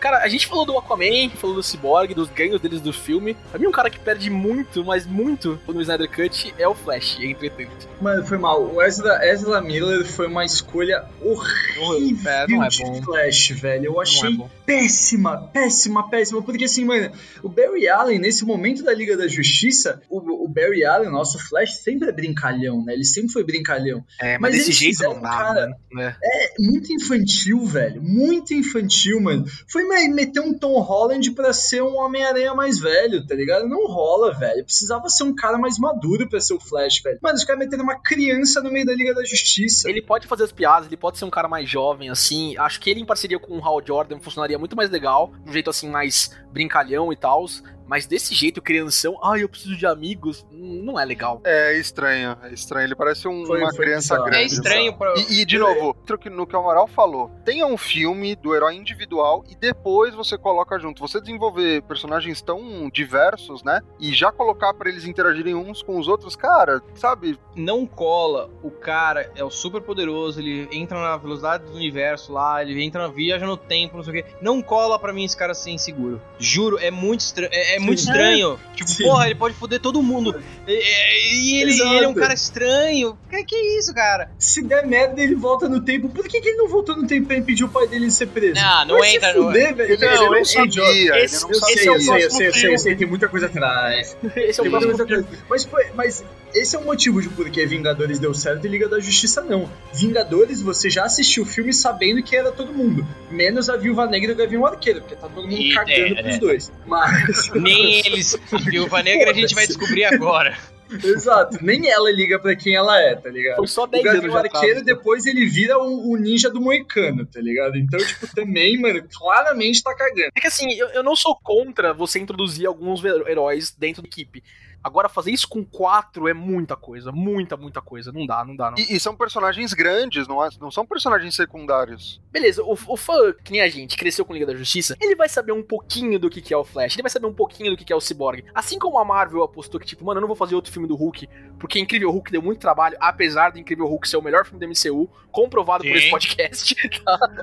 Cara, 0.02 0.18
a 0.18 0.28
gente 0.28 0.48
falou 0.48 0.66
do 0.66 0.76
Aquaman, 0.76 1.30
falou 1.36 1.54
do 1.54 1.62
Cyborg, 1.62 2.12
dos 2.12 2.28
ganhos 2.28 2.60
deles 2.60 2.80
do 2.80 2.92
filme. 2.92 3.36
Pra 3.52 3.60
mim, 3.60 3.68
um 3.68 3.70
cara 3.70 3.88
que 3.88 4.00
perde 4.00 4.28
muito, 4.30 4.84
mas 4.84 5.06
muito 5.06 5.60
no 5.68 5.80
Snyder 5.80 6.10
Cut 6.10 6.52
é 6.58 6.66
o 6.66 6.74
Flash, 6.74 7.20
entretanto. 7.20 7.88
Mano, 8.00 8.26
foi 8.26 8.36
mal. 8.36 8.64
O 8.64 8.82
Ezra, 8.82 9.24
Ezra 9.24 9.60
Miller 9.60 10.04
foi 10.04 10.26
uma 10.26 10.44
escolha 10.44 11.04
horrível 11.20 12.32
É, 12.32 12.46
não 12.48 12.64
é 12.64 12.68
de 12.68 12.82
bom. 12.82 13.00
Flash, 13.00 13.50
velho. 13.50 13.84
Eu 13.86 13.92
Não 13.92 14.00
achei 14.00 14.28
é 14.28 14.50
péssima, 14.66 15.48
péssima, 15.52 16.10
péssima. 16.10 16.42
Porque 16.42 16.64
assim, 16.64 16.84
mano, 16.84 17.12
o 17.40 17.48
Barry 17.48 17.88
Allen, 17.88 18.18
nesse 18.18 18.44
momento 18.44 18.82
da 18.82 18.92
Liga 18.92 19.16
da 19.16 19.28
Justiça, 19.28 20.02
o, 20.10 20.18
o 20.18 20.48
Barry 20.48 20.84
Allen, 20.84 21.12
nosso 21.12 21.38
Flash, 21.38 21.76
sempre 21.76 22.08
é 22.08 22.12
brincalhão, 22.12 22.84
né? 22.84 22.94
Ele 22.94 23.04
sempre 23.04 23.32
foi 23.32 23.44
brincalhão. 23.44 24.04
É, 24.20 24.36
mas 24.36 24.52
desse 24.52 24.70
eles 24.70 24.78
jeito 24.78 25.02
não 25.04 25.20
dá, 25.20 25.30
cara, 25.30 25.76
né? 25.92 26.16
É 26.20 26.54
muito 26.58 26.92
infantil, 26.92 27.64
velho. 27.64 28.02
Muito 28.02 28.52
infantil, 28.52 29.20
mano. 29.20 29.46
Foi 29.68 29.91
meter 30.08 30.40
um 30.40 30.56
Tom 30.56 30.80
Holland 30.80 31.30
pra 31.32 31.52
ser 31.52 31.82
um 31.82 31.96
Homem-Aranha 31.96 32.54
mais 32.54 32.78
velho, 32.78 33.26
tá 33.26 33.34
ligado? 33.34 33.68
Não 33.68 33.86
rola, 33.86 34.32
velho. 34.32 34.64
Precisava 34.64 35.08
ser 35.08 35.24
um 35.24 35.34
cara 35.34 35.58
mais 35.58 35.78
maduro 35.78 36.28
pra 36.28 36.40
ser 36.40 36.54
o 36.54 36.60
Flash, 36.60 37.00
velho. 37.02 37.18
Mano, 37.22 37.36
os 37.36 37.44
caras 37.44 37.60
meteram 37.60 37.84
uma 37.84 38.00
criança 38.00 38.62
no 38.62 38.70
meio 38.70 38.86
da 38.86 38.94
Liga 38.94 39.14
da 39.14 39.24
Justiça. 39.24 39.88
Ele 39.88 40.02
pode 40.02 40.26
fazer 40.26 40.44
as 40.44 40.52
piadas, 40.52 40.86
ele 40.86 40.96
pode 40.96 41.18
ser 41.18 41.24
um 41.24 41.30
cara 41.30 41.48
mais 41.48 41.68
jovem, 41.68 42.10
assim. 42.10 42.56
Acho 42.58 42.80
que 42.80 42.90
ele 42.90 43.00
em 43.00 43.06
parceria 43.06 43.38
com 43.38 43.58
o 43.58 43.64
Hal 43.64 43.82
Jordan 43.84 44.20
funcionaria 44.20 44.58
muito 44.58 44.76
mais 44.76 44.90
legal, 44.90 45.32
de 45.44 45.50
um 45.50 45.52
jeito 45.52 45.70
assim 45.70 45.88
mais 45.88 46.30
brincalhão 46.52 47.12
e 47.12 47.16
tal. 47.16 47.46
Mas 47.92 48.06
desse 48.06 48.34
jeito, 48.34 48.62
crianção, 48.62 49.18
ai, 49.22 49.42
eu 49.42 49.48
preciso 49.50 49.76
de 49.76 49.84
amigos, 49.84 50.46
hum, 50.50 50.80
não 50.82 50.98
é 50.98 51.04
legal. 51.04 51.42
É 51.44 51.76
estranho, 51.76 52.38
é 52.42 52.50
estranho. 52.54 52.86
Ele 52.86 52.94
parece 52.94 53.28
um- 53.28 53.44
Foi- 53.44 53.58
uma 53.60 53.68
foi 53.74 53.84
criança 53.84 54.14
bizarro. 54.14 54.30
grande. 54.30 54.42
É 54.44 54.46
estranho 54.46 54.96
pra. 54.96 55.12
E, 55.18 55.40
e, 55.42 55.44
de 55.44 55.58
novo, 55.58 55.88
outro 55.88 56.16
que- 56.16 56.30
no 56.30 56.46
que 56.46 56.56
o 56.56 56.58
Amaral 56.58 56.86
falou, 56.88 57.30
tenha 57.44 57.66
um 57.66 57.76
filme 57.76 58.34
do 58.34 58.54
herói 58.54 58.76
individual 58.76 59.44
e 59.46 59.54
depois 59.54 60.14
você 60.14 60.38
coloca 60.38 60.78
junto. 60.78 61.06
Você 61.06 61.20
desenvolver 61.20 61.82
personagens 61.82 62.40
tão 62.40 62.88
diversos, 62.88 63.62
né? 63.62 63.82
E 64.00 64.14
já 64.14 64.32
colocar 64.32 64.72
pra 64.72 64.88
eles 64.88 65.04
interagirem 65.04 65.54
uns 65.54 65.82
com 65.82 65.98
os 65.98 66.08
outros, 66.08 66.34
cara, 66.34 66.80
sabe? 66.94 67.38
não 67.54 67.84
cola, 67.86 68.48
o 68.62 68.70
cara 68.70 69.30
é 69.36 69.44
o 69.44 69.50
super 69.50 69.82
poderoso, 69.82 70.40
ele 70.40 70.66
entra 70.72 70.98
na 70.98 71.18
velocidade 71.18 71.66
do 71.66 71.74
universo 71.76 72.32
lá, 72.32 72.62
ele 72.62 72.82
entra 72.82 73.02
na 73.02 73.08
viaja 73.12 73.44
no 73.46 73.58
tempo, 73.58 73.98
não 73.98 74.02
sei 74.02 74.20
o 74.20 74.24
quê. 74.24 74.30
Não 74.40 74.62
cola 74.62 74.98
pra 74.98 75.12
mim 75.12 75.22
esse 75.24 75.36
cara 75.36 75.52
ser 75.52 75.70
inseguro. 75.70 76.18
Juro, 76.38 76.78
é 76.78 76.90
muito 76.90 77.20
estranho. 77.20 77.50
É, 77.52 77.76
é 77.76 77.78
muito 77.82 78.00
Sim. 78.00 78.10
estranho. 78.10 78.58
Tipo, 78.74 78.90
Sim. 78.90 79.04
porra, 79.04 79.26
ele 79.26 79.34
pode 79.34 79.54
foder 79.54 79.80
todo 79.80 80.02
mundo. 80.02 80.40
E, 80.66 80.72
e- 80.72 81.60
ele, 81.62 81.72
e 81.72 81.80
ele 81.96 82.04
é 82.04 82.08
um 82.08 82.14
cara 82.14 82.32
estranho. 82.34 83.18
Que, 83.28 83.44
que 83.44 83.56
isso, 83.78 83.92
cara? 83.94 84.30
Se 84.38 84.62
der 84.62 84.86
merda, 84.86 85.20
ele 85.22 85.34
volta 85.34 85.68
no 85.68 85.80
tempo. 85.80 86.08
Por 86.08 86.26
que, 86.26 86.40
que 86.40 86.48
ele 86.48 86.56
não 86.58 86.68
voltou 86.68 86.96
no 86.96 87.06
tempo 87.06 87.26
pra 87.26 87.36
impedir 87.36 87.64
o 87.64 87.68
pai 87.68 87.86
dele 87.86 88.06
de 88.06 88.12
ser 88.14 88.26
preso? 88.28 88.54
Não, 88.60 88.86
não 88.86 88.98
Vai 88.98 89.16
entra 89.16 89.32
velho. 89.32 89.80
Ele, 89.82 89.96
Não, 89.96 90.12
ele 90.12 90.24
não 90.26 90.34
é 90.36 90.44
sabia, 90.44 90.66
idiota. 90.66 90.90
ele 90.92 91.24
Esse- 91.24 91.42
não 91.42 91.50
Eu 91.50 91.54
sabia. 91.54 91.76
sei, 91.76 91.88
eu 91.88 91.92
sei, 91.92 91.92
eu 91.92 91.92
próximo 91.92 92.12
sei, 92.12 92.26
eu 92.26 92.30
sei, 92.30 92.46
eu 92.48 92.52
filme. 92.54 92.78
sei, 92.78 92.96
tem 92.96 93.06
muita 93.06 93.28
coisa 93.28 93.46
atrás. 93.46 94.16
Esse 94.36 94.60
é 94.60 94.62
o 94.62 94.62
Tem 94.62 94.70
muita 94.70 94.70
próximo 94.70 94.96
coisa 94.96 95.02
atrás. 95.02 95.26
Mas, 95.48 95.64
foi- 95.64 95.86
mas 95.94 96.24
esse 96.54 96.76
é 96.76 96.78
o 96.78 96.84
motivo 96.84 97.20
de 97.22 97.28
por 97.28 97.48
que 97.50 97.64
Vingadores 97.66 98.18
deu 98.18 98.32
certo 98.34 98.66
e 98.66 98.68
Liga 98.70 98.88
da 98.88 99.00
Justiça 99.00 99.42
não. 99.42 99.70
Vingadores, 99.94 100.60
você 100.62 100.88
já 100.90 101.04
assistiu 101.04 101.42
o 101.42 101.46
filme 101.46 101.72
sabendo 101.72 102.22
que 102.22 102.36
era 102.36 102.50
todo 102.52 102.72
mundo. 102.72 103.06
Menos 103.30 103.68
a 103.68 103.76
Viúva 103.76 104.06
Negra 104.06 104.30
e 104.30 104.34
o 104.34 104.36
Gavião 104.36 104.66
Arqueiro, 104.66 105.00
porque 105.00 105.16
tá 105.16 105.28
todo 105.28 105.48
mundo 105.48 105.60
E- 105.60 105.74
cagando 105.74 106.18
é, 106.18 106.22
pros 106.22 106.34
é. 106.34 106.38
dois. 106.38 106.72
Mas. 106.86 107.50
Nem 107.54 108.00
eles. 108.06 108.36
Viúva 108.64 109.02
Negra 109.02 109.30
a 109.30 109.34
gente 109.34 109.54
vai 109.54 109.66
descobrir 109.66 110.04
agora. 110.04 110.56
Exato, 111.02 111.56
nem 111.62 111.88
ela 111.88 112.10
liga 112.12 112.38
pra 112.38 112.54
quem 112.54 112.74
ela 112.76 113.00
é, 113.00 113.14
tá 113.14 113.30
ligado? 113.30 113.56
Foi 113.56 113.66
só 113.66 113.84
O 113.84 113.86
10 113.86 114.04
anos 114.04 114.14
Gavião 114.20 114.32
de 114.42 114.46
atraso. 114.46 114.56
Arqueiro, 114.66 114.84
depois 114.84 115.24
ele 115.24 115.46
vira 115.46 115.78
o, 115.78 116.10
o 116.10 116.16
ninja 116.18 116.50
do 116.50 116.60
Moicano, 116.60 117.24
tá 117.24 117.40
ligado? 117.40 117.78
Então, 117.78 117.98
tipo, 117.98 118.26
também, 118.34 118.78
mano, 118.78 119.02
claramente 119.10 119.82
tá 119.82 119.94
cagando. 119.94 120.28
É 120.36 120.38
que 120.40 120.46
assim, 120.46 120.70
eu, 120.74 120.88
eu 120.88 121.02
não 121.02 121.16
sou 121.16 121.34
contra 121.42 121.94
você 121.94 122.18
introduzir 122.18 122.66
alguns 122.66 123.02
heróis 123.02 123.70
dentro 123.74 124.02
da 124.02 124.08
equipe. 124.08 124.42
Agora, 124.82 125.08
fazer 125.08 125.30
isso 125.30 125.48
com 125.48 125.64
quatro 125.64 126.28
é 126.28 126.34
muita 126.34 126.76
coisa. 126.76 127.12
Muita, 127.12 127.56
muita 127.56 127.80
coisa. 127.80 128.10
Não 128.12 128.26
dá, 128.26 128.44
não 128.44 128.56
dá, 128.56 128.70
não. 128.70 128.78
E, 128.78 128.96
e 128.96 129.00
são 129.00 129.16
personagens 129.16 129.72
grandes, 129.72 130.26
não, 130.26 130.44
é- 130.44 130.50
não 130.60 130.70
são 130.70 130.84
personagens 130.84 131.34
secundários. 131.34 132.20
Beleza, 132.30 132.62
o, 132.62 132.72
o 132.72 132.96
fã, 132.96 133.32
que 133.44 133.52
nem 133.52 133.60
a 133.60 133.68
gente, 133.68 133.96
cresceu 133.96 134.24
com 134.24 134.32
Liga 134.32 134.46
da 134.46 134.54
Justiça, 134.54 134.96
ele 135.00 135.14
vai 135.14 135.28
saber 135.28 135.52
um 135.52 135.62
pouquinho 135.62 136.18
do 136.18 136.28
que, 136.28 136.40
que 136.40 136.52
é 136.52 136.56
o 136.56 136.64
Flash, 136.64 136.94
ele 136.94 137.02
vai 137.02 137.10
saber 137.10 137.26
um 137.26 137.34
pouquinho 137.34 137.70
do 137.70 137.76
que, 137.76 137.84
que 137.84 137.92
é 137.92 137.96
o 137.96 138.00
Cyborg. 138.00 138.44
Assim 138.54 138.78
como 138.78 138.98
a 138.98 139.04
Marvel 139.04 139.42
apostou 139.42 139.78
que, 139.78 139.86
tipo, 139.86 140.04
mano, 140.04 140.18
eu 140.18 140.22
não 140.22 140.28
vou 140.28 140.36
fazer 140.36 140.54
outro 140.54 140.72
filme 140.72 140.88
do 140.88 140.96
Hulk, 140.96 141.28
porque 141.58 141.78
Incrível 141.78 142.10
Hulk 142.10 142.32
deu 142.32 142.42
muito 142.42 142.60
trabalho, 142.60 142.96
apesar 143.00 143.50
do 143.52 143.58
Incrível 143.58 143.86
Hulk 143.86 144.08
ser 144.08 144.16
o 144.16 144.22
melhor 144.22 144.44
filme 144.44 144.58
do 144.58 144.68
MCU, 144.68 145.08
comprovado 145.30 145.84
por 145.84 145.90
Sim. 145.90 145.98
esse 145.98 146.10
podcast. 146.10 146.76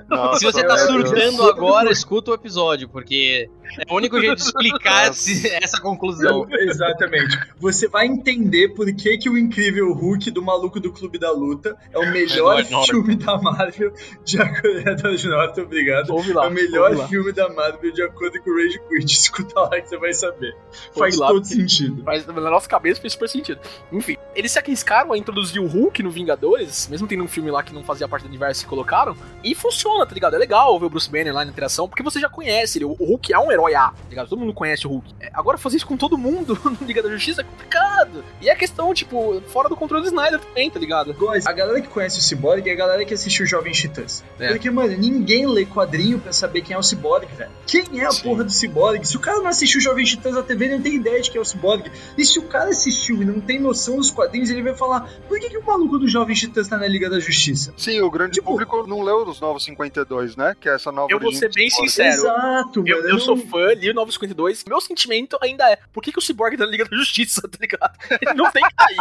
Nossa, 0.08 0.40
Se 0.40 0.46
você 0.46 0.66
tá 0.66 0.76
é, 0.76 0.78
surtando 0.78 1.44
agora, 1.50 1.92
escuta 1.92 2.32
o 2.32 2.34
episódio, 2.34 2.88
porque 2.90 3.50
é 3.78 3.92
o 3.94 3.96
único 3.96 4.20
jeito 4.20 4.36
de 4.36 4.42
explicar 4.44 5.10
esse- 5.12 5.48
essa 5.56 5.80
conclusão. 5.82 6.48
Exatamente. 6.52 7.38
Você 7.60 7.88
vai 7.88 8.06
entender 8.08 8.70
por 8.70 8.86
que, 8.94 9.18
que 9.18 9.30
o 9.30 9.38
incrível 9.38 9.92
Hulk 9.94 10.32
do 10.32 10.42
maluco 10.42 10.80
do 10.80 10.92
Clube 10.92 11.18
da 11.20 11.32
Luta 11.32 11.76
é 11.92 11.98
o 12.00 12.12
melhor 12.12 12.64
filme 12.86 13.16
da 13.16 13.38
Marvel 13.38 13.94
de 14.24 14.42
acordo 14.42 14.78
Edward 14.90 15.28
Norton, 15.28 15.62
obrigado. 15.62 16.10
Ouve 16.12 16.32
É 16.32 16.34
lá. 16.36 16.48
o 16.48 16.52
melhor 16.52 16.90
ouve 16.90 17.02
lá. 17.02 17.08
filme 17.08 17.32
da 17.32 17.50
Marvel 17.50 17.92
de 17.92 18.02
acordo 18.02 18.42
com 18.42 18.50
o 18.50 18.56
Rage 18.58 18.80
Quit. 18.90 19.06
Escuta 19.14 19.60
lá 19.60 19.82
que 19.82 19.88
você 19.90 19.98
vai 19.98 20.14
saber. 20.14 20.56
Faz 20.98 21.18
lá, 21.18 21.28
todo 21.28 21.46
sentido. 21.46 22.02
Mas 22.06 22.26
na 22.26 22.34
nossa 22.34 22.68
cabeça 22.68 23.02
fez 23.02 23.14
super 23.14 23.30
sentido. 23.30 23.60
Enfim, 23.92 24.18
eles 24.36 24.52
se 24.52 24.60
arriscaram 24.60 25.12
a 25.14 25.18
introduzir 25.18 25.62
o 25.62 25.68
Hulk 25.68 26.02
no 26.04 26.10
Vingadores, 26.12 26.88
mesmo 26.88 27.08
tendo 27.08 27.24
um 27.24 27.28
filme 27.28 27.52
lá 27.52 27.62
que 27.64 27.74
não 27.74 27.84
fazia 27.84 28.08
parte 28.08 28.24
do 28.24 28.30
universo 28.30 28.64
e 28.64 28.68
colocaram, 28.68 29.16
e 29.44 29.54
funciona, 29.54 30.06
tá 30.06 30.14
ligado? 30.14 30.36
É 30.36 30.38
legal 30.40 30.80
ver 30.80 30.86
o 30.86 30.90
Bruce 30.90 31.10
Banner 31.10 31.34
lá 31.34 31.44
na 31.44 31.52
interação, 31.52 31.88
porque 31.88 32.02
você 32.04 32.20
já 32.20 32.30
conhece 32.30 32.78
ele. 32.78 32.86
O 32.86 32.94
Hulk 32.94 33.34
é 33.34 33.40
um 33.40 33.52
herói 33.52 33.59
A, 33.68 33.90
tá 33.90 33.94
ligado? 34.10 34.28
Todo 34.30 34.40
mundo 34.40 34.54
conhece 34.54 34.86
o 34.88 34.90
Hulk. 34.90 35.14
É, 35.20 35.30
agora 35.34 35.58
fazer 35.58 35.78
isso 35.78 35.86
com 35.88 35.98
todo 35.98 36.18
mundo 36.18 36.58
no 36.80 36.88
Liga 36.88 37.02
da 37.04 37.10
Justiça 37.10 37.42
é 37.42 37.44
complicado. 37.44 38.24
E 38.42 38.50
é 38.50 38.56
questão, 38.56 38.94
tipo, 38.94 39.42
fora 39.48 39.68
do 39.70 39.76
controle 39.76 40.04
do 40.04 40.08
Snyder 40.08 40.40
também, 40.40 40.70
tá 40.70 40.80
ligado? 40.80 41.14
Guys, 41.14 41.46
A 41.46 41.52
galera 41.52 41.82
que 41.82 41.88
conhece 41.88 42.20
o 42.20 42.22
Cyborg 42.22 42.68
é 42.70 42.74
a 42.74 42.76
galera 42.76 43.04
que 43.06 43.14
assistiu 43.14 43.46
Jovem 43.46 43.72
Titãs. 43.74 44.24
É. 44.40 44.50
Porque, 44.50 44.70
mano, 44.70 44.96
ninguém 44.98 45.46
lê 45.48 45.66
quadrinho 45.66 46.20
pra 46.20 46.32
saber 46.32 46.62
quem 46.62 46.76
é 46.76 46.80
o 46.80 46.84
Cyborg, 46.84 47.28
velho. 47.36 47.52
Quem 47.68 48.00
é 48.00 48.06
a 48.06 48.12
Sim. 48.12 48.24
porra 48.24 48.44
do 48.44 48.52
Cyborg? 48.52 49.04
Se 49.06 49.18
o 49.18 49.20
cara 49.20 49.40
não 49.40 49.48
assistiu 49.48 49.82
Jovem 49.82 50.06
Titãs 50.06 50.34
na 50.36 50.44
TV, 50.44 50.66
ele 50.66 50.76
não 50.76 50.82
tem 50.82 50.96
ideia 50.96 51.22
de 51.22 51.30
quem 51.30 51.40
é 51.40 51.42
o 51.42 51.46
Cyborg. 51.46 51.92
E 52.18 52.26
se 52.26 52.40
o 52.40 52.44
cara 52.44 52.70
assistiu 52.70 53.22
e 53.22 53.26
não 53.26 53.40
tem 53.40 53.60
noção 53.60 53.98
dos 53.98 54.10
quadrinhos, 54.12 54.50
ele 54.50 54.62
vai 54.64 54.76
falar: 54.76 55.10
por 55.28 55.40
que, 55.40 55.50
que 55.50 55.58
o 55.58 55.66
maluco 55.66 55.98
do 56.00 56.08
Jovem 56.08 56.36
Titãs 56.36 56.68
tá 56.68 56.78
na 56.78 56.88
Liga 56.88 57.10
da 57.10 57.20
Justiça? 57.20 57.74
Sim, 57.78 58.02
o 58.02 58.10
grande 58.10 58.34
Tipo- 58.36 58.52
público 58.52 58.86
não 58.88 59.02
leu 59.02 59.24
os 59.28 59.40
Novos 59.40 59.64
52, 59.66 60.36
né? 60.36 60.56
Que 60.60 60.70
é 60.70 60.76
essa 60.76 60.92
nova 60.92 61.12
Eu 61.12 61.20
vou 61.20 61.32
ser 61.34 61.52
bem 61.54 61.70
sincero. 61.70 62.10
Exato, 62.14 62.84
Eu, 62.86 62.98
mano. 62.98 63.10
eu 63.10 63.20
sou 63.20 63.36
não- 63.36 63.46
fã, 63.50 63.74
li 63.74 63.90
o 63.90 63.94
Novo 63.94 64.12
52. 64.12 64.64
Meu 64.66 64.80
sentimento 64.82 65.38
ainda 65.42 65.70
é: 65.70 65.78
por 65.92 66.02
que, 66.04 66.12
que 66.12 66.20
o 66.20 66.22
Cyborg 66.22 66.58
tá 66.58 66.66
na 66.66 66.72
Liga 66.72 66.86
da 66.86 66.96
Justiça, 66.96 67.42
tá 67.50 67.58
ligado? 67.60 67.98
Ele 68.22 68.34
não 68.34 68.52
tem 68.52 68.64
que 68.64 68.76
cair. 68.76 68.98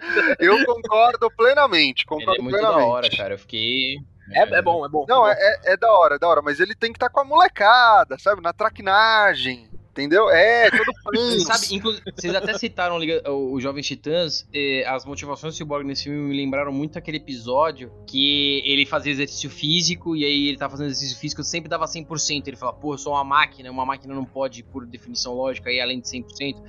Eu 0.38 0.64
concordo 0.64 1.30
plenamente, 1.36 2.02
Ele 2.02 2.08
concordo 2.08 2.40
é 2.40 2.42
muito 2.42 2.54
da 2.56 2.60
plenamente. 2.60 2.90
hora, 2.90 3.10
cara. 3.10 3.34
Eu 3.34 3.38
fiquei. 3.38 3.96
É, 4.30 4.42
é 4.42 4.62
bom, 4.62 4.84
é 4.84 4.88
bom. 4.88 5.06
Não, 5.08 5.26
é 5.26 5.32
é, 5.32 5.70
é, 5.70 5.72
é 5.72 5.76
da 5.76 5.90
hora, 5.90 6.16
é 6.16 6.18
da 6.18 6.28
hora, 6.28 6.42
mas 6.42 6.60
ele 6.60 6.74
tem 6.74 6.92
que 6.92 6.96
estar 6.96 7.08
com 7.08 7.20
a 7.20 7.24
molecada, 7.24 8.18
sabe? 8.18 8.42
Na 8.42 8.52
traquinagem, 8.52 9.68
entendeu? 10.00 10.30
É, 10.30 10.70
todo 10.70 11.40
sabe, 11.40 11.74
inclu- 11.74 11.98
vocês 12.14 12.34
até 12.34 12.56
citaram 12.56 12.98
Liga- 12.98 13.22
o, 13.30 13.54
o 13.54 13.60
Jovens 13.60 13.86
Titãs, 13.86 14.46
eh, 14.52 14.84
as 14.86 15.04
motivações 15.04 15.54
do 15.54 15.56
Cyborg 15.56 15.86
nesse 15.86 16.04
filme 16.04 16.18
me 16.18 16.36
lembraram 16.36 16.72
muito 16.72 16.98
aquele 16.98 17.16
episódio 17.16 17.90
que 18.06 18.62
ele 18.64 18.86
fazia 18.86 19.12
exercício 19.12 19.50
físico 19.50 20.14
e 20.16 20.24
aí 20.24 20.48
ele 20.48 20.56
tava 20.58 20.72
fazendo 20.72 20.86
exercício 20.90 21.18
físico 21.18 21.42
sempre 21.42 21.68
dava 21.68 21.84
100%. 21.86 22.46
Ele 22.46 22.56
fala, 22.56 22.72
pô, 22.72 22.94
eu 22.94 22.98
sou 22.98 23.12
uma 23.12 23.24
máquina, 23.24 23.70
uma 23.70 23.84
máquina 23.86 24.14
não 24.14 24.24
pode, 24.24 24.62
por 24.62 24.86
definição 24.86 25.34
lógica, 25.34 25.70
ir 25.70 25.80
além 25.80 26.00
de 26.00 26.08
100%. 26.08 26.54
Uhum. 26.56 26.62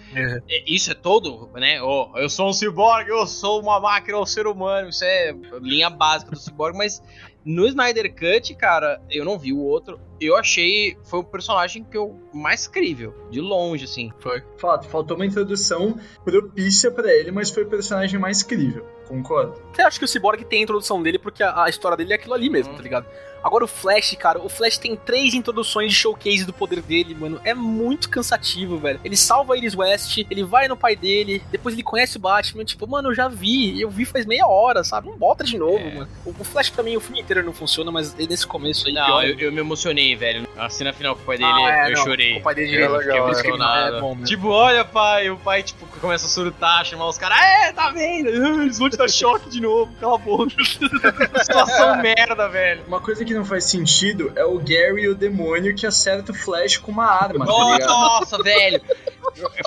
Eh, 0.49 0.63
Isso 0.67 0.91
é 0.91 0.95
todo, 0.95 1.49
né? 1.55 1.81
Ó, 1.81 2.11
eu 2.17 2.29
sou 2.29 2.49
um 2.49 2.53
Cyborg, 2.53 3.07
eu 3.09 3.25
sou 3.27 3.61
uma 3.61 3.79
máquina, 3.79 4.13
eu 4.17 4.17
sou 4.17 4.23
um 4.23 4.25
ser 4.25 4.47
humano. 4.47 4.89
Isso 4.89 5.03
é 5.03 5.35
linha 5.61 5.89
básica 5.89 6.31
do 6.31 6.39
Cyborg, 6.39 6.77
mas 6.77 7.01
no 7.45 7.65
Snyder 7.67 8.13
Cut, 8.13 8.53
cara, 8.55 9.01
eu 9.09 9.23
não 9.25 9.37
vi 9.39 9.53
o 9.53 9.59
outro. 9.59 9.99
Eu 10.21 10.35
achei. 10.35 10.97
Foi 11.03 11.19
o 11.19 11.23
personagem 11.23 11.83
que 11.83 11.97
eu 11.97 12.19
mais 12.33 12.67
crível. 12.67 13.13
De 13.29 13.39
longe, 13.41 13.85
assim. 13.85 14.11
Fato, 14.57 14.87
faltou 14.87 15.15
uma 15.15 15.25
introdução 15.25 15.97
propícia 16.23 16.91
pra 16.91 17.11
ele, 17.13 17.31
mas 17.31 17.49
foi 17.49 17.63
o 17.63 17.67
personagem 17.67 18.19
mais 18.19 18.43
crível. 18.43 18.85
Concordo. 19.07 19.59
Eu 19.77 19.87
acho 19.87 19.97
que 19.97 20.05
o 20.05 20.07
Cyborg 20.07 20.43
tem 20.45 20.59
a 20.59 20.63
introdução 20.63 21.01
dele 21.01 21.17
porque 21.17 21.41
a, 21.41 21.63
a 21.63 21.69
história 21.69 21.97
dele 21.97 22.13
é 22.13 22.15
aquilo 22.15 22.33
ali 22.35 22.47
mesmo, 22.49 22.75
tá 22.75 22.81
ligado? 22.81 23.07
Agora 23.41 23.63
o 23.63 23.67
Flash, 23.67 24.15
cara, 24.19 24.37
o 24.39 24.49
Flash 24.49 24.77
tem 24.77 24.97
três 24.97 25.33
introduções 25.33 25.91
de 25.93 25.97
showcase 25.97 26.43
do 26.45 26.51
poder 26.51 26.81
dele, 26.81 27.15
mano. 27.15 27.39
É 27.45 27.53
muito 27.53 28.09
cansativo, 28.09 28.77
velho. 28.77 28.99
Ele 29.03 29.15
salva 29.15 29.53
a 29.53 29.57
Iris 29.57 29.73
West, 29.75 30.17
ele 30.29 30.43
vai 30.43 30.67
no 30.67 30.75
pai 30.75 30.93
dele, 30.95 31.41
depois 31.49 31.73
ele 31.73 31.81
conhece 31.81 32.17
o 32.17 32.19
Batman. 32.19 32.65
Tipo, 32.65 32.85
mano, 32.85 33.09
eu 33.09 33.15
já 33.15 33.29
vi, 33.29 33.79
eu 33.81 33.89
vi 33.89 34.03
faz 34.03 34.25
meia 34.25 34.45
hora, 34.45 34.83
sabe? 34.83 35.07
Não 35.07 35.17
bota 35.17 35.43
de 35.45 35.57
novo, 35.57 35.77
É. 35.79 35.95
mano. 35.95 36.09
O, 36.25 36.31
o 36.31 36.43
Flash 36.43 36.69
pra 36.69 36.83
mim, 36.83 36.97
o 36.97 36.99
filme 36.99 37.21
inteiro 37.21 37.41
não 37.43 37.53
funciona, 37.53 37.89
mas 37.89 38.13
nesse 38.13 38.45
começo 38.45 38.87
aí. 38.87 38.93
Não, 38.93 39.05
pior. 39.05 39.25
eu, 39.25 39.39
eu 39.39 39.51
me 39.53 39.59
emocionei, 39.61 40.08
velho. 40.15 40.47
A 40.57 40.69
cena 40.69 40.91
final 40.93 41.15
com 41.15 41.21
o 41.21 41.25
pai 41.25 41.37
dele, 41.37 41.49
Ah, 41.51 41.87
é, 41.87 41.91
eu 41.91 41.95
não. 41.97 42.03
chorei. 42.03 42.37
O 42.37 42.41
pai 42.41 42.55
dele 42.55 42.75
eu 42.75 42.91
legal, 42.91 42.99
fiquei 42.99 43.13
é. 43.15 43.17
emocionado. 43.23 43.95
É 43.97 43.99
bom, 44.01 44.15
né? 44.15 44.25
Tipo, 44.25 44.47
olha, 44.49 44.83
pai, 44.85 45.29
o 45.29 45.37
pai, 45.37 45.63
tipo, 45.63 45.85
começa 45.99 46.25
a 46.25 46.29
surtar, 46.29 46.85
chamar 46.85 47.07
os 47.07 47.17
caras, 47.17 47.37
é, 47.39 47.71
tá 47.73 47.89
vendo? 47.91 48.29
Ah, 48.29 48.61
Eles 48.63 48.77
vão 48.77 48.89
te 48.89 48.97
dar 48.97 49.09
choque 49.09 49.49
de 49.49 49.61
novo, 49.61 49.91
cala 49.99 50.15
a 50.15 50.17
boca. 50.17 50.51
Situação 51.43 51.97
merda, 52.01 52.47
velho. 52.49 52.83
Uma 52.87 52.99
coisa 52.99 53.23
que 53.23 53.33
não 53.33 53.45
faz 53.45 53.65
sentido 53.65 54.31
é 54.35 54.43
o 54.43 54.57
Gary, 54.59 55.07
o 55.07 55.15
demônio, 55.15 55.75
que 55.75 55.85
acerta 55.85 56.31
o 56.31 56.35
Flash 56.35 56.77
com 56.77 56.91
uma 56.91 57.05
arma, 57.05 57.45
tá 57.45 57.53
ligado? 57.73 57.89
Nossa, 57.89 58.43
velho. 58.43 58.81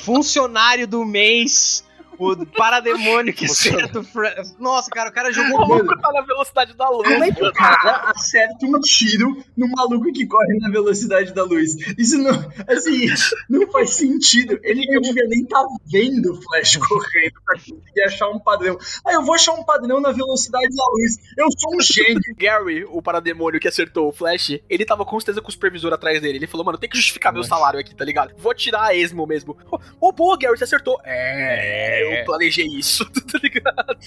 Funcionário 0.03 0.87
do 0.87 1.05
mês. 1.05 1.85
O 2.23 2.47
parademônio 2.47 3.35
que 3.35 3.47
acerta 3.47 4.01
o 4.01 4.05
Fre... 4.05 4.29
Nossa, 4.59 4.91
cara, 4.91 5.11
o 5.11 5.13
cara 5.13 5.33
jogou 5.33 5.65
O 5.65 5.69
maluco 5.69 6.01
tá 6.01 6.13
na 6.13 6.21
velocidade 6.23 6.75
da 6.75 6.89
luz. 6.89 7.09
Como 7.09 7.25
é 7.25 7.33
que 7.33 7.45
o 7.45 7.53
cara 7.53 8.13
acerta 8.15 8.65
um 8.67 8.79
tiro 8.81 9.45
no 9.57 9.69
maluco 9.69 10.13
que 10.13 10.27
corre 10.27 10.59
na 10.61 10.71
velocidade 10.71 11.35
da 11.35 11.43
luz? 11.43 11.75
Isso 11.99 12.19
não, 12.19 12.33
assim, 12.69 13.07
não 13.49 13.71
faz 13.71 13.91
sentido. 13.91 14.59
Ele 14.63 14.87
não 14.93 15.01
devia 15.01 15.27
nem 15.27 15.43
estar 15.43 15.65
vendo 15.91 16.33
o 16.33 16.43
Flash 16.43 16.77
correndo 16.77 17.35
pra 17.45 17.59
conseguir 17.59 18.03
achar 18.07 18.29
um 18.29 18.39
padrão. 18.39 18.79
Ah, 19.07 19.13
eu 19.15 19.25
vou 19.25 19.35
achar 19.35 19.53
um 19.53 19.65
padrão 19.65 20.01
na 20.01 20.13
velocidade 20.13 20.69
da 20.75 20.85
luz. 20.93 21.17
Eu 21.37 21.49
sou 21.59 21.77
um 21.77 21.81
gênio. 21.81 22.21
Gary, 22.39 22.85
o 22.89 23.03
parademônio 23.03 23.61
que 23.61 23.69
acertou 23.69 24.09
o 24.09 24.13
Flash, 24.13 24.61
ele 24.69 24.85
tava 24.85 25.05
com 25.05 25.19
certeza 25.19 25.41
com 25.41 25.49
o 25.49 25.53
supervisor 25.53 25.93
atrás 25.93 26.21
dele. 26.21 26.39
Ele 26.39 26.47
falou, 26.47 26.65
mano, 26.65 26.79
tem 26.79 26.89
que 26.89 26.97
justificar 26.97 27.33
meu 27.33 27.43
salário 27.43 27.81
aqui, 27.81 27.95
tá 27.95 28.05
ligado? 28.05 28.35
Vou 28.37 28.55
tirar 28.55 28.85
a 28.85 28.95
esmo 28.95 29.27
mesmo. 29.27 29.57
Ô, 29.71 29.79
oh, 30.01 30.13
boa, 30.13 30.37
Gary, 30.39 30.57
você 30.57 30.65
acertou. 30.65 31.01
É, 31.05 32.12
eu 32.21 32.25
planejei 32.25 32.67
isso, 32.67 33.05
tá 33.11 33.39
ligado? 33.43 33.99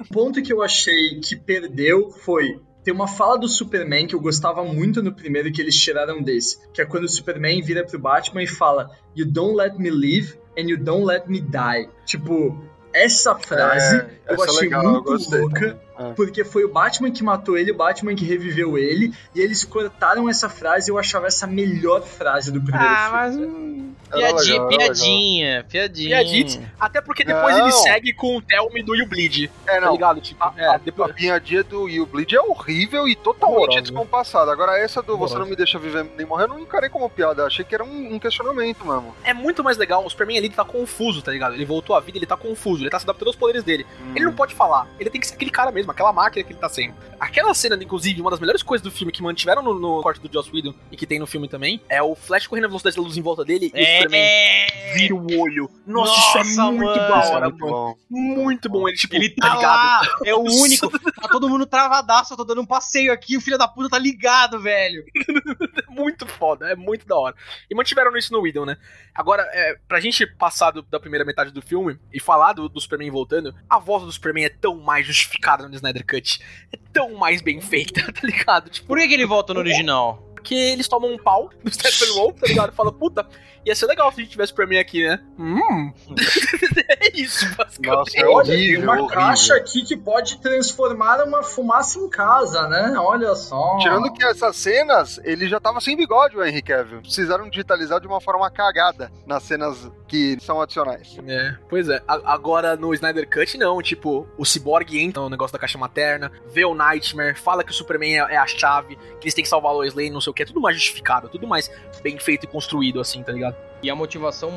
O 0.00 0.12
ponto 0.12 0.42
que 0.42 0.52
eu 0.52 0.62
achei 0.62 1.18
que 1.20 1.34
perdeu 1.36 2.10
foi. 2.10 2.60
Tem 2.84 2.92
uma 2.92 3.08
fala 3.08 3.38
do 3.38 3.48
Superman 3.48 4.06
que 4.06 4.14
eu 4.14 4.20
gostava 4.20 4.62
muito 4.62 5.02
no 5.02 5.12
primeiro 5.14 5.50
que 5.50 5.60
eles 5.60 5.74
tiraram 5.74 6.22
desse. 6.22 6.58
Que 6.72 6.82
é 6.82 6.84
quando 6.84 7.04
o 7.04 7.08
Superman 7.08 7.62
vira 7.62 7.84
pro 7.84 7.98
Batman 7.98 8.42
e 8.42 8.46
fala: 8.46 8.90
You 9.16 9.26
don't 9.26 9.56
let 9.56 9.78
me 9.78 9.90
live 9.90 10.38
and 10.58 10.68
you 10.68 10.76
don't 10.76 11.04
let 11.04 11.26
me 11.26 11.40
die. 11.40 11.88
Tipo, 12.04 12.62
essa 12.94 13.34
frase 13.34 13.96
É, 13.96 14.10
eu 14.28 14.34
essa 14.34 14.44
é 14.44 14.48
achei 14.48 14.60
legal, 14.60 14.84
eu 14.84 14.90
muito 14.92 15.04
gostei 15.04 15.40
louca. 15.40 15.80
É. 15.98 16.12
Porque 16.14 16.44
foi 16.44 16.64
o 16.64 16.72
Batman 16.72 17.10
que 17.10 17.22
matou 17.22 17.56
ele, 17.56 17.70
o 17.70 17.76
Batman 17.76 18.14
que 18.14 18.24
reviveu 18.24 18.76
ele, 18.76 19.12
e 19.34 19.40
eles 19.40 19.64
cortaram 19.64 20.28
essa 20.28 20.48
frase 20.48 20.90
e 20.90 20.92
eu 20.92 20.98
achava 20.98 21.26
essa 21.26 21.44
a 21.46 21.48
melhor 21.48 22.02
frase 22.02 22.50
do 22.50 22.60
primeiro 22.60 22.86
Ah, 22.88 23.28
filme. 23.30 23.46
mas. 23.46 23.54
hum, 23.54 23.94
Piadinha, 24.14 24.52
legal, 24.52 24.68
piadinha, 24.68 25.64
piadinha. 25.68 26.08
Piadinha. 26.18 26.72
Até 26.78 27.00
porque 27.00 27.24
depois 27.24 27.56
Não. 27.56 27.64
ele 27.64 27.72
segue 27.72 28.12
com 28.12 28.36
o 28.36 28.42
Thelmy 28.42 28.82
do 28.82 28.94
You 28.94 29.06
Bleed, 29.08 29.50
É, 29.66 29.74
tá 29.74 29.80
não. 29.80 29.92
ligado? 29.92 30.20
Tipo, 30.20 30.44
A, 30.44 30.52
é, 30.56 30.66
a, 30.66 30.76
depois... 30.76 31.10
a 31.10 31.14
piadinha 31.14 31.64
do 31.64 31.88
You 31.88 32.06
Bleed 32.06 32.32
é 32.34 32.40
horrível 32.40 33.08
e 33.08 33.16
totalmente 33.16 33.80
descompassada. 33.80 34.52
Agora, 34.52 34.78
essa 34.78 35.02
do 35.02 35.16
Você. 35.18 35.36
Não 35.38 35.46
Me 35.46 35.56
Deixa 35.56 35.78
Viver 35.78 36.06
Nem 36.16 36.26
Morrer, 36.26 36.44
eu 36.44 36.48
não 36.48 36.60
encarei 36.60 36.88
como 36.88 37.08
piada. 37.10 37.44
Achei 37.44 37.64
que 37.64 37.74
era 37.74 37.82
um, 37.84 38.14
um 38.14 38.18
questionamento 38.18 38.84
mesmo. 38.84 39.14
é 39.24 39.34
muito 39.34 39.64
mais 39.64 39.76
legal. 39.76 40.04
O 40.04 40.10
Superman 40.10 40.38
ali 40.38 40.46
ele 40.46 40.54
tá 40.54 40.64
confuso, 40.64 41.20
tá 41.22 41.32
ligado? 41.32 41.54
Ele 41.54 41.64
voltou 41.64 41.96
à 41.96 42.00
vida, 42.00 42.16
ele 42.18 42.26
tá 42.26 42.36
confuso, 42.36 42.82
ele 42.82 42.90
tá 42.90 42.98
se 42.98 43.04
adaptando 43.04 43.28
aos 43.28 43.36
poderes 43.36 43.64
dele. 43.64 43.84
Ele 44.14 44.24
não 44.26 44.32
pode 44.34 44.54
falar, 44.54 44.86
ele 45.00 45.10
tem 45.10 45.20
que 45.20 45.26
ser 45.26 45.34
aquele 45.34 45.50
cara 45.50 45.72
mesmo, 45.72 45.83
aquela 45.92 46.12
máquina 46.12 46.44
que 46.44 46.52
ele 46.52 46.58
tá 46.60 46.68
sendo. 46.68 46.94
Aquela 47.20 47.54
cena, 47.54 47.76
inclusive, 47.82 48.20
uma 48.20 48.30
das 48.30 48.40
melhores 48.40 48.62
coisas 48.62 48.82
do 48.84 48.90
filme 48.90 49.12
que 49.12 49.22
mantiveram 49.22 49.62
no, 49.62 49.74
no 49.78 50.02
corte 50.02 50.20
do 50.20 50.32
Joss 50.32 50.50
Whedon 50.52 50.74
e 50.90 50.96
que 50.96 51.06
tem 51.06 51.18
no 51.18 51.26
filme 51.26 51.48
também, 51.48 51.80
é 51.88 52.02
o 52.02 52.14
Flash 52.14 52.46
correndo 52.46 52.62
na 52.64 52.68
velocidade 52.68 52.96
da 52.96 53.02
luz 53.02 53.16
em 53.16 53.22
volta 53.22 53.44
dele 53.44 53.70
e 53.74 53.82
o 53.82 53.86
Superman 53.86 54.20
É. 54.20 54.92
vira 54.94 55.14
o 55.14 55.40
olho. 55.40 55.70
Nossa, 55.86 56.40
isso 56.40 56.56
Nossa, 56.56 56.62
é 56.62 56.64
muito 56.72 56.84
mano. 56.84 57.08
da 57.08 57.20
Isso 57.20 57.32
é 57.32 57.34
hora, 57.34 57.48
muito 57.50 57.60
mano. 57.64 57.72
bom. 57.72 57.94
Muito 58.10 58.68
bom. 58.68 58.88
Ele, 58.88 58.96
tipo, 58.96 59.14
Ele 59.16 59.30
tá 59.30 59.54
ligado? 59.54 59.62
lá, 59.62 60.02
é 60.24 60.34
o 60.34 60.40
único. 60.42 60.90
Tá 61.14 61.28
todo 61.28 61.48
mundo 61.48 61.66
travadaço, 61.66 62.32
eu 62.32 62.36
tô 62.36 62.44
dando 62.44 62.60
um 62.60 62.66
passeio 62.66 63.12
aqui, 63.12 63.36
o 63.36 63.40
filho 63.40 63.56
da 63.58 63.66
puta 63.68 63.88
tá 63.90 63.98
ligado, 63.98 64.60
velho. 64.60 65.04
É 65.76 65.90
muito 65.94 66.26
foda, 66.26 66.68
é 66.70 66.74
muito 66.76 67.06
da 67.06 67.16
hora. 67.16 67.34
E 67.70 67.74
mantiveram 67.74 68.16
isso 68.16 68.32
no 68.32 68.40
Whedon, 68.40 68.64
né? 68.64 68.76
Agora, 69.14 69.42
é, 69.52 69.76
pra 69.86 70.00
gente 70.00 70.26
passar 70.26 70.70
do- 70.72 70.82
da 70.82 70.98
primeira 70.98 71.24
metade 71.24 71.50
do 71.52 71.62
filme 71.62 71.98
e 72.12 72.20
falar 72.20 72.52
do, 72.52 72.68
do 72.68 72.80
Superman 72.80 73.10
voltando, 73.10 73.54
a 73.68 73.78
voz 73.78 74.02
do 74.04 74.10
Superman 74.12 74.44
é 74.44 74.48
tão 74.48 74.76
mais 74.80 75.06
justificada 75.06 75.68
no 75.74 75.78
Snyder 75.78 76.04
Cut. 76.06 76.40
É 76.72 76.78
tão 76.92 77.14
mais 77.14 77.42
bem 77.42 77.60
feita, 77.60 78.00
tá 78.12 78.20
ligado? 78.22 78.70
Tipo, 78.70 78.88
Por 78.88 78.98
que, 78.98 79.08
que 79.08 79.14
ele 79.14 79.26
volta 79.26 79.52
no 79.52 79.60
original? 79.60 80.33
Porque 80.44 80.54
eles 80.54 80.86
tomam 80.86 81.10
um 81.10 81.16
pau 81.16 81.48
do 81.64 81.72
Steppenwolf, 81.72 82.38
tá 82.38 82.46
ligado? 82.46 82.70
Fala, 82.74 82.92
puta, 82.92 83.26
ia 83.64 83.74
ser 83.74 83.86
legal 83.86 84.12
se 84.12 84.20
a 84.20 84.22
gente 84.22 84.32
tivesse 84.32 84.50
Superman 84.50 84.78
aqui, 84.78 85.08
né? 85.08 85.18
Hum. 85.38 85.90
é 87.00 87.18
isso, 87.18 87.46
basicamente. 87.56 87.96
Nossa, 87.96 88.18
é 88.18 88.26
Olha, 88.26 88.52
horrível, 88.52 88.82
uma 88.82 88.92
horrível. 88.92 89.08
caixa 89.08 89.54
aqui 89.56 89.82
que 89.82 89.96
pode 89.96 90.38
transformar 90.42 91.24
uma 91.24 91.42
fumaça 91.42 91.98
em 91.98 92.10
casa, 92.10 92.68
né? 92.68 92.94
Olha 92.98 93.34
só. 93.34 93.78
Tirando 93.78 94.12
que 94.12 94.22
essas 94.22 94.54
cenas, 94.56 95.18
ele 95.24 95.48
já 95.48 95.58
tava 95.58 95.80
sem 95.80 95.96
bigode, 95.96 96.36
o 96.36 96.44
Henry 96.44 96.60
Cavill. 96.60 97.00
Precisaram 97.00 97.48
digitalizar 97.48 98.00
de 98.00 98.06
uma 98.06 98.20
forma 98.20 98.50
cagada 98.50 99.10
nas 99.26 99.42
cenas 99.44 99.90
que 100.06 100.36
são 100.40 100.60
adicionais. 100.60 101.16
É, 101.26 101.54
pois 101.70 101.88
é. 101.88 102.02
A- 102.06 102.20
agora 102.34 102.76
no 102.76 102.92
Snyder 102.92 103.26
Cut, 103.30 103.56
não. 103.56 103.80
Tipo, 103.80 104.28
o 104.36 104.44
Cyborg 104.44 105.00
entra 105.00 105.22
no 105.22 105.30
negócio 105.30 105.54
da 105.54 105.58
caixa 105.58 105.78
materna, 105.78 106.30
vê 106.52 106.66
o 106.66 106.74
Nightmare, 106.74 107.34
fala 107.34 107.64
que 107.64 107.70
o 107.70 107.74
Superman 107.74 108.18
é, 108.18 108.34
é 108.34 108.36
a 108.36 108.46
chave, 108.46 108.96
que 109.18 109.24
eles 109.24 109.32
têm 109.34 109.42
que 109.42 109.48
salvar 109.48 109.72
a 109.72 109.74
Lois 109.76 109.94
Lane, 109.94 110.10
não 110.10 110.20
sei 110.20 110.30
o 110.30 110.33
que. 110.34 110.42
É 110.42 110.46
tudo 110.46 110.60
mais 110.60 110.76
justificado, 110.76 111.28
tudo 111.28 111.46
mais 111.46 111.70
bem 112.02 112.18
feito 112.18 112.44
e 112.44 112.46
construído, 112.46 113.00
assim, 113.00 113.22
tá 113.22 113.32
ligado? 113.32 113.56
E 113.84 113.90
a 113.90 113.94
motivação 113.94 114.50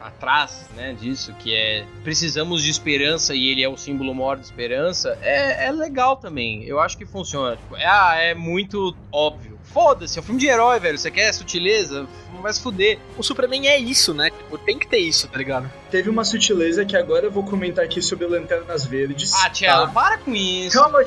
atrás, 0.00 0.68
né, 0.76 0.96
disso, 1.00 1.34
que 1.40 1.52
é 1.52 1.84
precisamos 2.04 2.62
de 2.62 2.70
esperança 2.70 3.34
e 3.34 3.48
ele 3.48 3.60
é 3.60 3.68
o 3.68 3.76
símbolo 3.76 4.14
maior 4.14 4.36
de 4.36 4.44
esperança, 4.44 5.18
é, 5.20 5.66
é 5.66 5.72
legal 5.72 6.16
também. 6.16 6.62
Eu 6.62 6.78
acho 6.78 6.96
que 6.96 7.04
funciona. 7.04 7.56
Tipo, 7.56 7.74
é, 7.74 7.84
ah, 7.84 8.14
é 8.14 8.34
muito 8.36 8.94
óbvio. 9.10 9.58
Foda-se, 9.64 10.18
é 10.18 10.22
um 10.22 10.24
filme 10.24 10.40
de 10.40 10.46
herói, 10.46 10.80
velho. 10.80 10.96
Você 10.96 11.10
quer 11.10 11.32
sutileza? 11.32 12.06
Vai 12.40 12.52
se 12.52 12.62
fuder. 12.62 12.98
O 13.18 13.22
Superman 13.22 13.68
é 13.68 13.78
isso, 13.78 14.14
né? 14.14 14.30
Tipo, 14.30 14.56
tem 14.56 14.78
que 14.78 14.86
ter 14.86 14.98
isso, 14.98 15.28
tá 15.28 15.36
ligado? 15.36 15.70
Teve 15.90 16.08
uma 16.08 16.24
sutileza 16.24 16.84
que 16.84 16.96
agora 16.96 17.26
eu 17.26 17.30
vou 17.30 17.42
comentar 17.42 17.84
aqui 17.84 18.00
sobre 18.00 18.26
Lanternas 18.26 18.86
Verdes. 18.86 19.32
Ah, 19.34 19.50
Tiago, 19.50 19.86
tá? 19.86 19.92
para 19.92 20.18
com 20.18 20.34
isso. 20.34 20.78
Calma, 20.78 21.00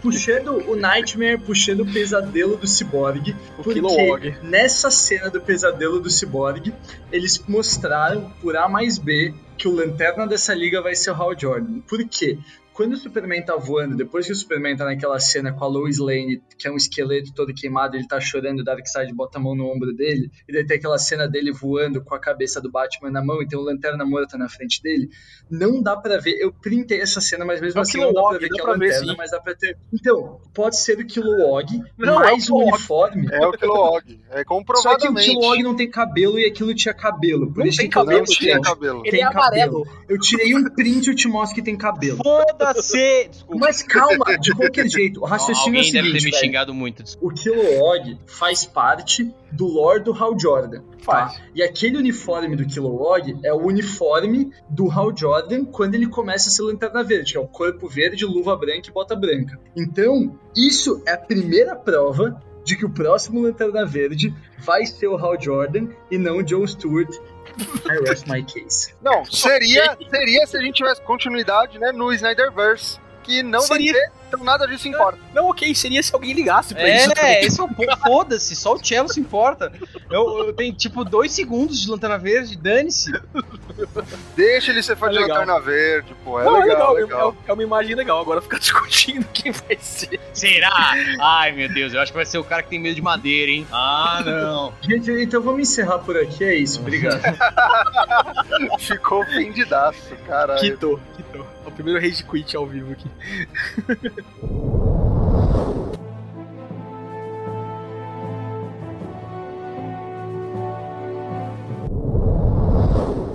puxando 0.00 0.68
o 0.68 0.74
Nightmare, 0.74 1.38
puxando 1.38 1.80
o 1.80 1.86
pesadelo 1.86 2.56
do 2.56 2.66
Cyborg, 2.66 3.36
O 3.58 3.62
porque 3.62 3.74
Kilowog. 3.74 4.34
nessa 4.42 4.90
cena 4.90 5.30
do 5.30 5.40
pesadelo 5.40 6.00
do 6.00 6.10
Cyborg, 6.22 6.72
eles 7.10 7.42
mostraram 7.46 8.30
por 8.40 8.56
A 8.56 8.68
mais 8.68 8.98
B 8.98 9.34
que 9.56 9.68
o 9.68 9.74
lanterna 9.74 10.26
dessa 10.26 10.54
liga 10.54 10.80
vai 10.80 10.94
ser 10.94 11.10
o 11.10 11.14
Hal 11.14 11.38
Jordan. 11.38 11.80
Por 11.80 12.06
quê? 12.08 12.38
Quando 12.74 12.94
o 12.94 12.96
Superman 12.96 13.42
tá 13.44 13.54
voando, 13.56 13.94
depois 13.96 14.26
que 14.26 14.32
o 14.32 14.34
Superman 14.36 14.76
tá 14.76 14.84
naquela 14.84 15.18
cena 15.20 15.52
com 15.52 15.64
a 15.64 15.68
Lois 15.68 15.98
Lane, 15.98 16.42
que 16.58 16.66
é 16.66 16.70
um 16.70 16.76
esqueleto 16.76 17.32
todo 17.34 17.52
queimado, 17.52 17.96
ele 17.96 18.06
tá 18.06 18.18
chorando, 18.18 18.60
o 18.60 18.64
Darkseid 18.64 19.12
bota 19.14 19.38
a 19.38 19.40
mão 19.40 19.54
no 19.54 19.66
ombro 19.70 19.92
dele, 19.94 20.30
e 20.48 20.52
daí 20.52 20.64
tem 20.66 20.78
aquela 20.78 20.96
cena 20.98 21.28
dele 21.28 21.52
voando 21.52 22.02
com 22.02 22.14
a 22.14 22.18
cabeça 22.18 22.60
do 22.60 22.70
Batman 22.70 23.10
na 23.10 23.22
mão 23.22 23.42
e 23.42 23.46
tem 23.46 23.58
o 23.58 23.62
lanterna 23.62 24.04
morta 24.06 24.38
na 24.38 24.48
frente 24.48 24.82
dele, 24.82 25.08
não 25.50 25.82
dá 25.82 25.96
pra 25.96 26.18
ver. 26.18 26.36
Eu 26.40 26.52
printei 26.52 27.00
essa 27.00 27.20
cena, 27.20 27.44
mas 27.44 27.60
mesmo 27.60 27.78
É 27.78 27.82
assim 27.82 28.00
não 28.00 28.12
dá 28.12 28.22
pra 28.22 28.38
ver 28.38 28.48
dá 28.48 28.54
que 28.54 28.60
é 28.60 28.64
ver, 28.64 28.70
lanterna, 28.70 29.12
sim. 29.12 29.14
mas 29.18 29.30
dá 29.30 29.40
pra 29.40 29.54
ter. 29.54 29.76
Então, 29.92 30.40
pode 30.54 30.78
ser 30.78 30.98
o 30.98 31.06
Kilowog, 31.06 31.78
Não, 31.98 32.20
mais 32.20 32.48
é 32.48 32.52
o 32.52 32.56
o 32.56 32.58
Kilowog. 32.58 32.72
uniforme. 32.74 33.28
É 33.30 33.46
o 33.46 33.52
Kilowog. 33.52 34.20
É 34.30 34.36
Só 34.36 34.36
que 34.36 34.40
o 34.40 34.44
comprovadamente. 34.46 35.28
Kilowog 35.30 35.62
não 35.62 35.76
tem 35.76 35.90
cabelo 35.90 36.38
e 36.38 36.46
aquilo 36.46 36.74
tinha 36.74 36.94
cabelo. 36.94 37.52
Por 37.52 37.60
Não 37.60 37.66
isso 37.66 37.78
tem 37.78 37.90
que 37.90 37.98
eu 37.98 38.02
cabelo, 38.02 38.20
não 38.20 38.24
tinha 38.26 38.60
cabelo. 38.60 39.00
Ele 39.04 39.10
Tem 39.10 39.20
é 39.20 39.24
amarelo. 39.24 39.86
Eu 40.08 40.18
tirei 40.18 40.54
um 40.54 40.64
print 40.64 41.06
e 41.06 41.10
eu 41.10 41.14
te 41.14 41.28
mostro 41.28 41.54
que 41.54 41.62
tem 41.62 41.76
cabelo. 41.76 42.18
Foda-se! 42.66 43.28
Desculpa. 43.28 43.66
Mas 43.66 43.82
calma, 43.82 44.38
de 44.38 44.54
qualquer 44.54 44.88
jeito, 44.88 45.20
o 45.20 45.24
raciocínio 45.24 45.78
é 45.78 45.80
o 45.82 45.84
Alguém 45.84 45.92
deve 45.92 46.12
ter 46.12 46.20
seguinte, 46.20 46.24
me 46.24 46.30
velho. 46.30 46.40
xingado 46.44 46.74
muito. 46.74 47.02
desculpa. 47.02 47.34
O 47.34 47.38
Kilowog 47.38 48.18
faz 48.26 48.64
parte 48.64 49.32
do 49.50 49.66
lore 49.66 50.02
do 50.02 50.12
Hal 50.12 50.38
Jordan. 50.38 50.82
Faz. 51.00 51.34
Tá? 51.34 51.42
E 51.54 51.62
aquele 51.62 51.98
uniforme 51.98 52.56
do 52.56 52.64
Kilowog 52.66 53.36
é 53.44 53.52
o 53.52 53.58
uniforme 53.66 54.50
do 54.68 54.90
Hal 54.90 55.16
Jordan 55.16 55.64
quando 55.64 55.94
ele 55.94 56.06
começa 56.06 56.48
a 56.48 56.52
ser 56.52 56.62
Lanterna 56.62 57.02
Verde, 57.02 57.32
que 57.32 57.38
é 57.38 57.40
o 57.40 57.46
corpo 57.48 57.88
verde, 57.88 58.24
luva 58.24 58.56
branca 58.56 58.88
e 58.88 58.92
bota 58.92 59.14
branca. 59.14 59.58
Então, 59.76 60.38
isso 60.56 61.02
é 61.06 61.12
a 61.12 61.18
primeira 61.18 61.74
prova 61.76 62.40
de 62.64 62.76
que 62.76 62.84
o 62.84 62.90
próximo 62.90 63.42
Lanterna 63.42 63.84
Verde 63.84 64.32
vai 64.58 64.86
ser 64.86 65.08
o 65.08 65.16
Hal 65.16 65.40
Jordan 65.40 65.88
e 66.10 66.16
não 66.16 66.38
o 66.38 66.42
John 66.42 66.66
Stewart. 66.66 67.12
I 67.88 67.98
rest 68.08 68.26
my 68.26 68.42
case. 68.42 68.94
Não, 69.02 69.24
seria, 69.30 69.96
seria 70.10 70.46
se 70.46 70.56
a 70.56 70.60
gente 70.60 70.76
tivesse 70.76 71.02
continuidade, 71.02 71.78
né, 71.78 71.92
no 71.92 72.12
Snyderverse, 72.12 72.98
que 73.22 73.42
não 73.42 73.60
Seria. 73.60 73.92
vai 73.92 74.00
ter, 74.02 74.12
então 74.28 74.44
nada 74.44 74.66
disso 74.66 74.88
importa. 74.88 75.18
Não, 75.34 75.48
ok, 75.48 75.74
seria 75.74 76.02
se 76.02 76.14
alguém 76.14 76.32
ligasse 76.32 76.74
pra 76.74 76.88
isso. 76.88 77.10
É, 77.18 77.44
esse 77.44 77.60
é 77.60 77.62
o 77.62 77.68
ponto. 77.68 77.96
Foda-se, 77.98 78.54
só 78.56 78.74
o 78.74 78.84
Cello 78.84 79.08
se 79.08 79.20
importa. 79.20 79.72
Eu, 80.10 80.46
eu 80.46 80.52
tenho 80.52 80.72
tipo 80.74 81.04
dois 81.04 81.32
segundos 81.32 81.80
de 81.80 81.90
lanterna 81.90 82.18
verde, 82.18 82.56
dane-se. 82.56 83.12
Deixa 84.36 84.70
ele 84.70 84.82
ser 84.82 84.96
fã 84.96 85.06
É 85.06 85.10
de 85.10 85.18
legal. 85.18 85.38
Lanterna 85.38 85.60
Verde, 85.60 86.14
pô, 86.24 86.40
é 86.40 86.44
Não, 86.44 86.52
legal, 86.60 86.96
é 86.98 87.00
legal. 87.02 87.28
legal. 87.30 87.36
É, 87.46 87.50
é 87.50 87.54
uma 87.54 87.62
imagem 87.62 87.94
legal. 87.94 88.20
Agora 88.20 88.40
ficar 88.42 88.58
discutindo 88.60 89.26
quem 89.32 89.52
vai 89.52 89.78
ser. 89.80 90.20
Será? 90.32 90.92
Ai 91.20 91.52
meu 91.52 91.72
Deus, 91.72 91.92
eu 91.94 92.00
acho 92.00 92.12
que 92.12 92.16
vai 92.16 92.26
ser 92.26 92.38
o 92.38 92.44
cara 92.44 92.62
que 92.62 92.70
tem 92.70 92.78
medo 92.80 92.94
de 92.94 93.02
madeira, 93.02 93.50
hein? 93.50 93.66
Ah, 93.72 94.22
não. 94.24 94.72
Gente, 94.82 95.10
então 95.22 95.40
vamos 95.42 95.60
encerrar 95.62 95.98
por 95.98 96.16
aqui, 96.16 96.44
é 96.44 96.54
isso, 96.54 96.80
obrigado. 96.80 97.20
Ficou 98.78 99.22
ofendidaço, 99.22 100.14
caralho. 100.26 100.60
Quitou, 100.60 101.00
quitou. 101.16 101.46
É 101.64 101.68
o 101.68 101.72
primeiro 101.72 102.00
rage 102.00 102.24
quit 102.24 102.56
ao 102.56 102.66
vivo 102.66 102.92
aqui. 102.92 103.10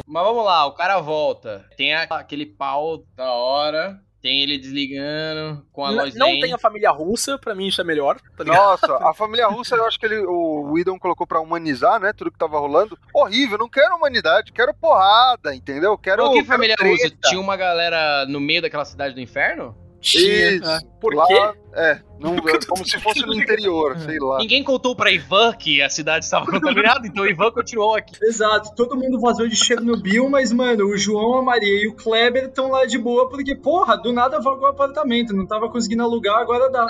Mas 0.06 0.26
vamos 0.26 0.46
lá, 0.46 0.66
o 0.66 0.74
cara 0.74 1.00
volta. 1.00 1.70
Tem 1.78 1.94
aquele 1.94 2.46
pau 2.46 3.06
da 3.16 3.32
hora. 3.32 4.02
Tem 4.28 4.42
ele 4.42 4.58
desligando 4.58 5.66
com 5.72 5.86
a 5.86 5.90
Lois 5.90 6.14
não 6.14 6.28
Lane. 6.28 6.42
tem 6.42 6.52
a 6.52 6.58
família 6.58 6.92
russa, 6.92 7.38
pra 7.38 7.56
mim 7.56 7.68
isso 7.68 7.80
é 7.80 7.84
melhor, 7.86 8.20
tá? 8.36 8.44
Nossa, 8.44 8.98
a 8.98 9.14
família 9.16 9.48
russa 9.48 9.78
eu 9.78 9.86
acho 9.86 9.98
que 9.98 10.06
ele, 10.06 10.18
o 10.18 10.74
Whedon 10.74 11.00
colocou 11.00 11.26
pra 11.26 11.40
humanizar, 11.40 11.98
né? 11.98 12.12
Tudo 12.12 12.30
que 12.30 12.38
tava 12.38 12.60
rolando. 12.60 13.00
Horrível, 13.14 13.58
não 13.58 13.70
quero 13.70 13.96
humanidade, 13.96 14.52
quero 14.52 14.74
porrada, 14.74 15.56
entendeu? 15.56 15.98
Quero. 15.98 16.24
Por 16.26 16.34
que 16.34 16.44
família 16.44 16.76
russa? 16.78 17.10
Tinha 17.24 17.40
uma 17.40 17.56
galera 17.56 18.26
no 18.26 18.42
meio 18.42 18.62
daquela 18.62 18.84
cidade 18.84 19.16
do 19.16 19.22
inferno? 19.22 19.74
Isso. 20.02 20.70
É. 20.70 20.80
Por 21.00 21.16
Lá, 21.16 21.26
quê? 21.26 21.54
É, 21.78 22.00
não, 22.20 22.36
é 22.50 22.60
como 22.68 22.84
se 22.84 23.00
fosse 23.00 23.24
no 23.24 23.34
interior, 23.36 23.98
sei 24.00 24.18
lá. 24.20 24.40
Ninguém 24.40 24.64
contou 24.64 24.96
pra 24.96 25.12
Ivan 25.12 25.54
que 25.54 25.80
a 25.82 25.90
cidade 25.90 26.26
estava 26.26 26.46
contaminada, 26.48 27.06
então 27.06 27.24
o 27.24 27.28
Ivan 27.28 27.52
continuou 27.52 27.96
aqui. 27.96 28.16
Exato, 28.24 28.74
todo 28.76 28.96
mundo 28.98 29.20
vazou 29.20 29.48
de 29.48 29.56
Chernobyl, 29.56 30.28
mas, 30.28 30.52
mano, 30.52 30.88
o 30.88 30.98
João, 30.98 31.38
a 31.38 31.44
Maria 31.44 31.84
e 31.84 31.88
o 31.88 31.94
Kleber 31.94 32.46
estão 32.46 32.72
lá 32.72 32.86
de 32.86 32.98
boa, 32.98 33.30
porque, 33.30 33.56
porra, 33.56 33.96
do 33.96 34.12
nada 34.12 34.40
vagou 34.42 34.64
o 34.64 34.68
apartamento, 34.68 35.36
não 35.36 35.46
tava 35.46 35.70
conseguindo 35.70 36.02
alugar, 36.02 36.40
agora 36.40 36.70
dá. 36.72 36.88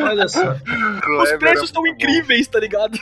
Olha 0.00 0.28
só. 0.28 0.52
Os 0.52 1.00
Kleber 1.00 1.38
preços 1.38 1.62
é 1.62 1.64
estão 1.64 1.86
incríveis, 1.86 2.46
tá 2.46 2.60
ligado? 2.60 2.98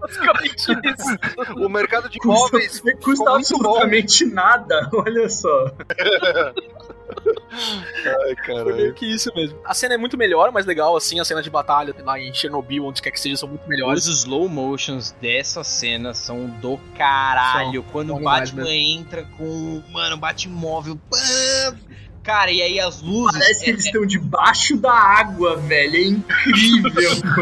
Basicamente 0.00 0.56
isso. 0.56 0.74
bom. 0.74 1.66
O 1.66 1.68
mercado 1.68 2.08
de 2.08 2.18
Custa, 2.18 2.56
imóveis 2.56 2.80
ficou 2.80 2.94
custa 2.94 3.08
muito 3.10 3.24
bom. 3.24 3.36
absolutamente 3.36 4.24
nada, 4.24 4.88
olha 4.94 5.28
só. 5.28 5.70
Ai, 7.12 8.36
Foi 8.46 8.54
meio 8.54 8.64
caralho. 8.64 8.94
que 8.94 9.06
isso 9.06 9.32
mesmo. 9.34 9.58
A 9.64 9.74
cena 9.74 9.94
é 9.94 9.98
muito 9.98 10.16
melhor, 10.16 10.29
mais 10.52 10.66
legal, 10.66 10.96
assim, 10.96 11.20
a 11.20 11.24
cena 11.24 11.42
de 11.42 11.50
batalha 11.50 11.94
lá 12.04 12.18
em 12.18 12.32
Chernobyl, 12.32 12.86
onde 12.86 13.02
quer 13.02 13.10
que 13.10 13.20
seja, 13.20 13.36
são 13.36 13.48
muito 13.48 13.68
melhores. 13.68 14.06
Os 14.06 14.20
slow 14.20 14.48
motions 14.48 15.14
dessa 15.20 15.62
cena 15.64 16.14
são 16.14 16.46
do 16.46 16.78
caralho. 16.96 17.82
Quando 17.84 18.08
são 18.08 18.16
o 18.16 18.18
animais 18.18 18.50
Batman 18.50 18.74
entra 18.74 19.24
com, 19.36 19.82
mano, 19.90 20.16
Batmóvel. 20.16 20.98
pá! 21.10 21.16
Cara, 22.30 22.52
e 22.52 22.62
aí 22.62 22.78
as 22.78 23.02
luzes. 23.02 23.32
Parece 23.40 23.64
que 23.64 23.70
é- 23.70 23.72
eles 23.72 23.84
estão 23.86 24.06
debaixo 24.06 24.76
da 24.76 24.92
água, 24.92 25.56
velho, 25.56 25.96
é 25.96 26.02
incrível. 26.02 26.92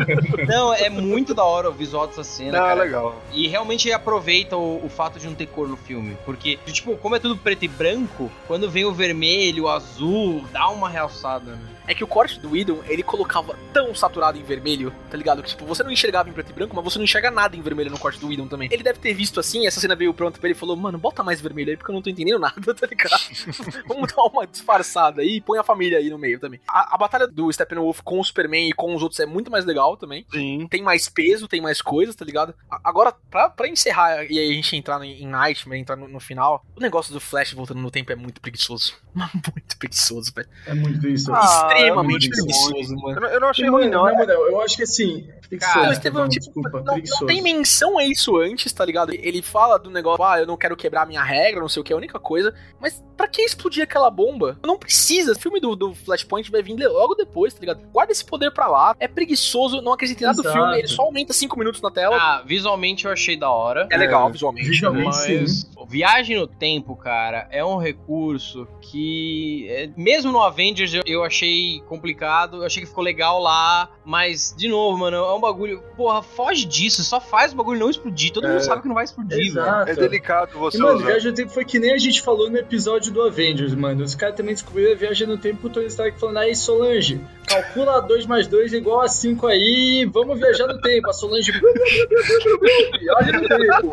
Não, 0.48 0.72
é 0.72 0.88
muito 0.88 1.34
da 1.34 1.44
hora 1.44 1.68
o 1.68 1.72
visual 1.74 2.06
dessa 2.06 2.24
cena, 2.24 2.58
cara. 2.58 2.82
legal. 2.82 3.22
E 3.32 3.46
realmente 3.48 3.92
aproveita 3.92 4.56
o, 4.56 4.84
o 4.84 4.88
fato 4.88 5.18
de 5.18 5.26
não 5.26 5.34
ter 5.34 5.46
cor 5.46 5.68
no 5.68 5.76
filme. 5.76 6.16
Porque, 6.24 6.58
tipo, 6.66 6.96
como 6.96 7.16
é 7.16 7.18
tudo 7.18 7.36
preto 7.36 7.64
e 7.64 7.68
branco, 7.68 8.30
quando 8.46 8.70
vem 8.70 8.86
o 8.86 8.92
vermelho, 8.92 9.64
o 9.64 9.68
azul, 9.68 10.42
dá 10.52 10.68
uma 10.70 10.88
realçada, 10.88 11.52
né? 11.52 11.58
É 11.86 11.94
que 11.94 12.04
o 12.04 12.06
corte 12.06 12.38
do 12.38 12.50
Whedon, 12.50 12.80
ele 12.86 13.02
colocava 13.02 13.56
tão 13.72 13.94
saturado 13.94 14.36
em 14.38 14.42
vermelho, 14.42 14.92
tá 15.10 15.16
ligado? 15.16 15.42
Que, 15.42 15.48
tipo, 15.48 15.64
você 15.64 15.82
não 15.82 15.90
enxergava 15.90 16.28
em 16.28 16.32
preto 16.32 16.50
e 16.50 16.52
branco, 16.52 16.76
mas 16.76 16.84
você 16.84 16.98
não 16.98 17.04
enxerga 17.04 17.30
nada 17.30 17.56
em 17.56 17.62
vermelho 17.62 17.90
no 17.90 17.98
corte 17.98 18.18
do 18.20 18.28
Whedon 18.28 18.46
também. 18.46 18.68
Ele 18.70 18.82
deve 18.82 18.98
ter 18.98 19.14
visto 19.14 19.40
assim, 19.40 19.66
essa 19.66 19.80
cena 19.80 19.96
veio 19.96 20.12
pronta 20.12 20.38
pra 20.38 20.48
ele 20.48 20.56
e 20.56 20.58
falou, 20.58 20.76
mano, 20.76 20.98
bota 20.98 21.22
mais 21.22 21.40
vermelho 21.40 21.70
aí, 21.70 21.76
porque 21.78 21.90
eu 21.90 21.94
não 21.94 22.02
tô 22.02 22.10
entendendo 22.10 22.38
nada, 22.38 22.54
tá 22.74 22.86
ligado? 22.86 23.18
Vamos 23.88 24.12
dar 24.12 24.22
uma 24.22 24.46
disfarçada 24.46 24.77
aí 25.20 25.36
e 25.36 25.40
põe 25.40 25.58
a 25.58 25.64
família 25.64 25.98
aí 25.98 26.10
no 26.10 26.18
meio 26.18 26.38
também. 26.40 26.60
A, 26.68 26.94
a 26.94 26.98
batalha 26.98 27.26
do 27.26 27.52
Steppenwolf 27.52 28.00
com 28.02 28.18
o 28.20 28.24
Superman 28.24 28.68
e 28.68 28.72
com 28.72 28.94
os 28.94 29.02
outros 29.02 29.20
é 29.20 29.26
muito 29.26 29.50
mais 29.50 29.64
legal 29.64 29.96
também. 29.96 30.24
Sim. 30.30 30.66
Tem 30.70 30.82
mais 30.82 31.08
peso, 31.08 31.46
tem 31.48 31.60
mais 31.60 31.80
coisas, 31.82 32.14
tá 32.14 32.24
ligado? 32.24 32.54
A- 32.70 32.80
Agora, 32.84 33.12
pra, 33.30 33.50
pra 33.50 33.68
encerrar 33.68 34.24
e 34.30 34.38
aí 34.38 34.50
a 34.50 34.54
gente 34.54 34.74
entrar 34.76 35.02
em, 35.04 35.22
em 35.22 35.26
Nightmare, 35.26 35.80
entrar 35.80 35.96
no, 35.96 36.08
no 36.08 36.20
final, 36.20 36.64
o 36.76 36.80
negócio 36.80 37.12
do 37.12 37.20
Flash 37.20 37.52
voltando 37.52 37.80
no 37.80 37.90
tempo 37.90 38.10
é 38.12 38.16
muito 38.16 38.40
preguiçoso. 38.40 38.94
Muito 39.54 39.76
preguiçoso, 39.78 40.32
velho. 40.34 40.48
É 40.66 40.74
muito 40.74 41.06
isso. 41.08 41.32
Ah, 41.32 41.40
Extremamente 41.70 42.26
é 42.26 42.28
muito 42.28 42.30
preguiçoso, 42.30 42.94
Eu 42.94 42.98
mano. 43.00 43.20
não, 43.20 43.28
eu 43.28 43.40
não 43.40 43.48
achei 43.48 43.68
ruim, 43.68 43.88
não. 43.88 44.08
é- 44.08 44.12
moral, 44.12 44.46
eu 44.48 44.60
acho 44.62 44.76
que 44.76 44.82
assim. 44.84 45.28
Cara, 45.56 45.86
Não, 45.86 45.92
Estevão, 45.92 46.22
não, 46.22 46.28
tipo, 46.28 46.44
desculpa, 46.44 46.82
não, 46.82 46.96
não 46.96 47.26
tem 47.26 47.40
menção 47.40 47.96
a 47.98 48.04
isso 48.04 48.36
antes, 48.36 48.72
tá 48.72 48.84
ligado? 48.84 49.12
Ele 49.14 49.40
fala 49.40 49.78
do 49.78 49.90
negócio, 49.90 50.22
ah, 50.22 50.40
eu 50.40 50.46
não 50.46 50.56
quero 50.56 50.76
quebrar 50.76 51.06
minha 51.06 51.22
regra, 51.22 51.60
não 51.60 51.68
sei 51.68 51.80
o 51.80 51.84
que, 51.84 51.92
é 51.92 51.94
a 51.94 51.98
única 51.98 52.18
coisa. 52.18 52.54
Mas 52.78 53.02
pra 53.16 53.26
que 53.26 53.42
explodir 53.42 53.82
aquela 53.82 54.10
bomba? 54.10 54.58
Não 54.64 54.78
precisa. 54.78 55.32
O 55.32 55.38
filme 55.38 55.60
do, 55.60 55.74
do 55.74 55.94
Flashpoint 55.94 56.50
vai 56.50 56.62
vir 56.62 56.76
logo 56.86 57.14
depois, 57.14 57.54
tá 57.54 57.60
ligado? 57.60 57.80
Guarda 57.92 58.12
esse 58.12 58.24
poder 58.24 58.50
pra 58.52 58.68
lá. 58.68 58.94
É 59.00 59.08
preguiçoso, 59.08 59.80
não 59.80 59.92
acredito 59.92 60.20
em 60.20 60.24
nada 60.24 60.42
do 60.42 60.52
filme. 60.52 60.78
Ele 60.78 60.88
só 60.88 61.02
aumenta 61.02 61.32
5 61.32 61.58
minutos 61.58 61.80
na 61.80 61.90
tela. 61.90 62.16
Ah, 62.16 62.42
visualmente 62.44 63.06
eu 63.06 63.12
achei 63.12 63.36
da 63.36 63.50
hora. 63.50 63.88
é 63.90 63.96
legal, 63.96 64.28
é, 64.28 64.32
visualmente. 64.32 64.68
visualmente. 64.68 65.06
Mas 65.06 65.68
viagem 65.88 66.36
no 66.36 66.46
tempo, 66.46 66.94
cara, 66.94 67.48
é 67.50 67.64
um 67.64 67.78
recurso 67.78 68.68
que, 68.80 69.66
é, 69.70 69.90
mesmo 69.96 70.30
no 70.30 70.42
Avengers, 70.42 70.92
eu, 70.92 71.02
eu 71.06 71.24
achei 71.24 71.80
complicado. 71.88 72.58
Eu 72.58 72.66
achei 72.66 72.82
que 72.82 72.88
ficou 72.88 73.02
legal 73.02 73.40
lá. 73.40 73.90
Mas, 74.04 74.54
de 74.56 74.68
novo, 74.68 74.98
mano, 74.98 75.16
é 75.16 75.34
um 75.38 75.40
bagulho. 75.40 75.82
Porra, 75.96 76.22
foge 76.22 76.64
disso. 76.66 77.02
Só 77.04 77.20
faz 77.20 77.52
o 77.52 77.56
bagulho 77.56 77.80
não 77.80 77.90
explodir. 77.90 78.32
Todo 78.32 78.46
É. 78.46 78.50
mundo 78.50 78.60
sabe 78.60 78.82
que 78.82 78.88
não 78.88 78.94
vai 78.94 79.04
explodir, 79.04 79.36
velho. 79.36 79.48
Exato. 79.48 79.90
É 79.90 79.94
delicado 79.94 80.50
E, 80.54 80.58
você 80.58 80.78
mano, 80.78 80.96
usar. 80.98 81.06
viagem 81.06 81.30
no 81.30 81.36
tempo 81.36 81.50
foi 81.52 81.64
que 81.64 81.78
nem 81.78 81.92
a 81.94 81.98
gente 81.98 82.20
falou 82.22 82.50
no 82.50 82.58
episódio 82.58 83.12
do 83.12 83.22
Avengers, 83.22 83.74
mano. 83.74 84.04
Os 84.04 84.14
caras 84.14 84.36
também 84.36 84.54
descobriram 84.54 84.92
a 84.92 84.96
viagem 84.96 85.26
no 85.26 85.38
tempo 85.38 85.66
o 85.66 85.70
Tony 85.70 85.86
Stark 85.86 86.18
falando, 86.18 86.38
aí 86.38 86.54
Solange, 86.54 87.20
calcula 87.46 88.00
2 88.00 88.26
mais 88.26 88.46
2 88.46 88.72
igual 88.72 89.00
a 89.00 89.08
5 89.08 89.46
aí, 89.46 90.08
vamos 90.12 90.38
viajar 90.38 90.66
no 90.66 90.80
tempo. 90.80 91.08
A 91.08 91.12
Solange 91.12 91.52
viaja 91.52 93.32
no 93.40 93.48
tempo. 93.48 93.92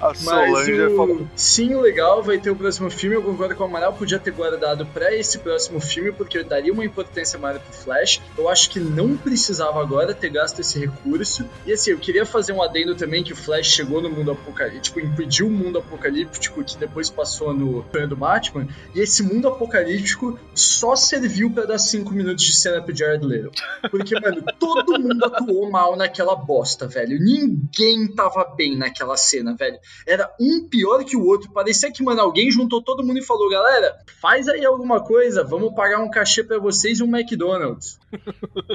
A 0.00 0.14
Solange 0.14 0.54
Mas 0.54 0.68
é 0.68 0.86
o... 0.88 1.26
sim, 1.36 1.74
o 1.74 1.80
legal, 1.80 2.22
vai 2.22 2.38
ter 2.38 2.50
o 2.50 2.56
próximo 2.56 2.90
filme. 2.90 3.16
Eu 3.16 3.22
concordo 3.22 3.54
com 3.54 3.64
o 3.64 3.66
Amaral, 3.66 3.92
podia 3.92 4.18
ter 4.18 4.30
guardado 4.30 4.86
pra 4.86 5.14
esse 5.14 5.38
próximo 5.38 5.80
filme, 5.80 6.12
porque 6.12 6.38
eu 6.38 6.44
daria 6.44 6.72
uma 6.72 6.84
importância 6.84 7.38
maior 7.38 7.58
pro 7.60 7.72
Flash. 7.72 8.20
Eu 8.36 8.48
acho 8.48 8.70
que 8.70 8.80
não 8.80 9.16
precisava 9.16 9.80
agora 9.80 10.14
ter 10.18 10.30
gasto 10.30 10.60
esse 10.60 10.78
recurso. 10.78 11.48
E 11.66 11.72
assim, 11.72 11.90
eu 11.90 11.98
queria 11.98 12.26
fazer 12.26 12.52
um 12.52 12.62
adendo 12.62 12.94
também 12.94 13.22
que 13.22 13.32
o 13.32 13.36
Flash 13.36 13.66
chegou 13.66 14.02
no 14.02 14.10
mundo 14.10 14.32
apocalíptico, 14.32 15.00
impediu 15.00 15.46
o 15.46 15.50
mundo 15.50 15.78
apocalíptico 15.78 16.62
que 16.64 16.76
depois 16.76 17.08
passou 17.10 17.54
no 17.54 17.82
do 18.08 18.16
Batman. 18.16 18.66
E 18.94 19.00
esse 19.00 19.22
mundo 19.22 19.48
apocalíptico 19.48 20.38
só 20.54 20.94
serviu 20.94 21.50
pra 21.50 21.64
dar 21.64 21.78
5 21.78 22.12
minutos 22.12 22.44
de 22.44 22.54
cena 22.54 22.82
pro 22.82 22.94
Jared 22.94 23.24
Leto. 23.24 23.50
Porque, 23.90 24.18
mano, 24.20 24.42
todo 24.58 25.00
mundo 25.00 25.24
atuou 25.24 25.70
mal 25.70 25.96
naquela 25.96 26.34
bosta, 26.36 26.86
velho. 26.86 27.18
Ninguém 27.18 28.06
tava 28.14 28.44
bem 28.56 28.76
naquela 28.76 29.16
cena, 29.16 29.54
velho. 29.54 29.78
Era 30.06 30.32
um 30.40 30.68
pior 30.68 31.04
que 31.04 31.16
o 31.16 31.24
outro. 31.24 31.50
Parecia 31.50 31.90
que, 31.90 32.02
mano, 32.02 32.20
alguém 32.20 32.50
juntou 32.50 32.82
todo 32.82 33.04
mundo 33.04 33.18
e 33.18 33.24
falou: 33.24 33.50
galera, 33.50 33.96
faz 34.20 34.48
aí 34.48 34.64
alguma 34.64 35.00
coisa, 35.00 35.44
vamos 35.44 35.74
pagar 35.74 36.00
um 36.00 36.10
cachê 36.10 36.42
pra 36.42 36.58
vocês 36.58 37.00
e 37.00 37.02
um 37.02 37.16
McDonald's. 37.16 37.98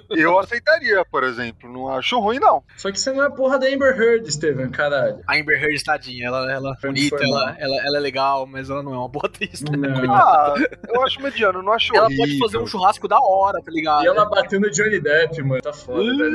Eu 0.10 0.38
aceitaria, 0.38 1.04
por 1.06 1.24
exemplo. 1.24 1.33
Não 1.64 1.90
acho 1.90 2.20
ruim, 2.20 2.40
não. 2.40 2.64
Só 2.78 2.92
que 2.92 3.00
você 3.00 3.12
não 3.12 3.24
é 3.24 3.30
porra 3.30 3.58
da 3.60 3.68
Amber 3.68 4.00
Heard, 4.00 4.32
Steven, 4.32 4.70
caralho. 4.70 5.20
A 5.28 5.36
Amber 5.36 5.62
Heard, 5.62 5.84
tadinha, 5.84 6.28
ela, 6.28 6.52
ela 6.52 6.76
é 6.82 6.88
bonita, 6.88 7.18
ela, 7.22 7.56
ela, 7.60 7.76
ela 7.86 7.98
é 7.98 8.00
legal, 8.00 8.46
mas 8.46 8.70
ela 8.70 8.82
não 8.84 8.94
é 8.94 8.98
uma 8.98 9.08
boa 9.10 9.26
atriz. 9.26 9.62
né? 9.62 9.78
Não. 9.78 10.14
Ah, 10.14 10.54
eu 10.90 11.04
acho 11.04 11.22
mediano, 11.22 11.62
não 11.62 11.74
acho 11.74 11.96
Ela 11.96 12.06
horrível. 12.06 12.26
pode 12.26 12.40
fazer 12.40 12.58
um 12.58 12.68
churrasco 12.68 13.08
da 13.08 13.20
hora, 13.20 13.60
tá 13.64 13.72
ligado? 13.72 14.04
E 14.04 14.08
ela 14.08 14.26
bateu 14.26 14.60
no 14.60 14.70
Johnny 14.70 15.00
Depp, 15.00 15.42
mano. 15.44 15.62
Tá 15.62 15.74
foda, 15.74 16.04
velho. 16.04 16.34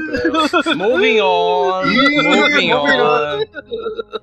Moving 0.76 1.20
on, 1.20 1.82
moving 1.86 2.72
on. 2.72 3.38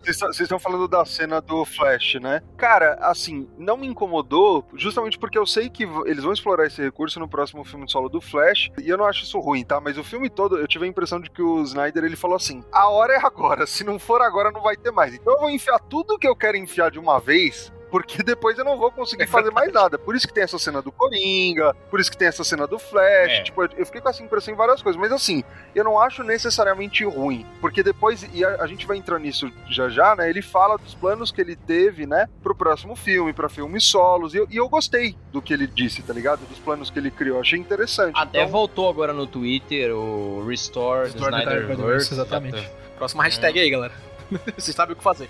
Vocês 0.05 0.39
estão 0.41 0.59
falando 0.59 0.87
da 0.87 1.03
cena 1.05 1.41
do 1.41 1.65
Flash, 1.65 2.15
né? 2.21 2.41
Cara, 2.57 2.97
assim, 3.01 3.47
não 3.57 3.77
me 3.77 3.87
incomodou, 3.87 4.65
justamente 4.75 5.17
porque 5.17 5.37
eu 5.37 5.45
sei 5.45 5.69
que 5.69 5.83
eles 6.05 6.23
vão 6.23 6.33
explorar 6.33 6.65
esse 6.67 6.81
recurso 6.81 7.19
no 7.19 7.27
próximo 7.27 7.63
filme 7.63 7.89
solo 7.89 8.09
do 8.09 8.21
Flash, 8.21 8.69
e 8.81 8.89
eu 8.89 8.97
não 8.97 9.05
acho 9.05 9.23
isso 9.23 9.39
ruim, 9.39 9.63
tá? 9.63 9.79
Mas 9.81 9.97
o 9.97 10.03
filme 10.03 10.29
todo, 10.29 10.64
eu 10.65 10.67
tive 10.67 10.85
a 10.85 10.87
impressão 10.87 11.19
de 11.19 11.29
que 11.29 11.41
o 11.41 11.61
Snyder, 11.63 12.03
ele 12.03 12.15
falou 12.15 12.35
assim, 12.35 12.63
a 12.71 12.89
hora 12.89 13.13
é 13.13 13.19
agora, 13.23 13.65
se 13.67 13.83
não 13.83 13.97
for 13.99 14.21
agora, 14.21 14.51
não 14.51 14.61
vai 14.61 14.75
ter 14.75 14.91
mais. 14.91 15.13
Então 15.13 15.33
eu 15.33 15.39
vou 15.39 15.49
enfiar 15.49 15.79
tudo 15.79 16.17
que 16.17 16.27
eu 16.27 16.35
quero 16.35 16.57
enfiar 16.57 16.91
de 16.91 16.99
uma 16.99 17.19
vez, 17.19 17.71
porque 17.95 18.21
depois 18.21 18.57
eu 18.57 18.65
não 18.65 18.77
vou 18.77 18.91
conseguir 18.91 19.25
fazer 19.25 19.51
mais 19.51 19.71
nada. 19.71 19.97
Por 19.97 20.17
isso 20.17 20.27
que 20.27 20.33
tem 20.33 20.43
essa 20.43 20.59
cena 20.59 20.81
do 20.81 20.91
Coringa, 20.91 21.73
por 21.89 21.97
isso 21.97 22.11
que 22.11 22.17
tem 22.17 22.27
essa 22.27 22.43
cena 22.43 22.67
do 22.67 22.77
Flash, 22.77 23.31
É. 23.31 23.43
tipo, 23.43 23.63
eu 23.63 23.85
fiquei 23.85 24.01
com 24.01 24.09
essa 24.09 24.21
impressão 24.21 24.53
em 24.53 24.57
várias 24.57 24.81
coisas, 24.81 24.99
mas 24.99 25.13
assim, 25.13 25.45
eu 25.73 25.81
não 25.81 25.97
acho 25.97 26.21
necessariamente 26.21 27.05
ruim, 27.05 27.45
porque 27.61 27.81
depois, 27.81 28.27
e 28.33 28.43
a, 28.43 28.63
a 28.63 28.67
gente 28.67 28.85
vai 28.85 28.97
entrar 28.97 29.17
nisso 29.17 29.49
já 29.69 29.87
já, 29.87 30.13
né, 30.13 30.29
ele 30.29 30.41
fala 30.41 30.77
dos 30.77 30.93
planos 30.93 31.31
que 31.31 31.39
ele 31.39 31.55
teve, 31.55 32.05
né, 32.05 32.27
pro 32.43 32.53
próximo 32.53 32.97
filme, 32.97 33.31
pra 33.31 33.47
filmes 33.47 33.85
solos, 33.85 34.33
e 34.33 34.39
eu, 34.39 34.47
e 34.51 34.57
eu 34.57 34.67
gostei 34.67 35.15
do 35.31 35.41
que 35.41 35.53
ele 35.53 35.65
disse, 35.65 36.01
tá 36.03 36.11
ligado? 36.13 36.41
Dos 36.49 36.59
planos 36.59 36.89
que 36.89 36.99
ele 36.99 37.09
criou, 37.09 37.39
achei 37.39 37.57
interessante. 37.57 38.13
Até 38.17 38.39
Então, 38.39 38.51
voltou 38.51 38.89
agora 38.89 39.13
no 39.13 39.25
Twitter 39.25 39.95
o 39.95 40.45
Restore, 40.45 41.05
Restore 41.05 41.31
the 41.31 41.37
Snyderverse. 41.43 42.13
Exatamente. 42.13 42.69
Próxima 42.97 43.23
hashtag 43.23 43.57
aí, 43.57 43.69
galera. 43.69 43.93
Vocês 44.57 44.75
sabem 44.75 44.93
o 44.93 44.97
que 44.97 45.03
fazer. 45.03 45.27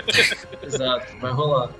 Exato, 0.62 1.16
vai 1.18 1.32
rolar. 1.32 1.70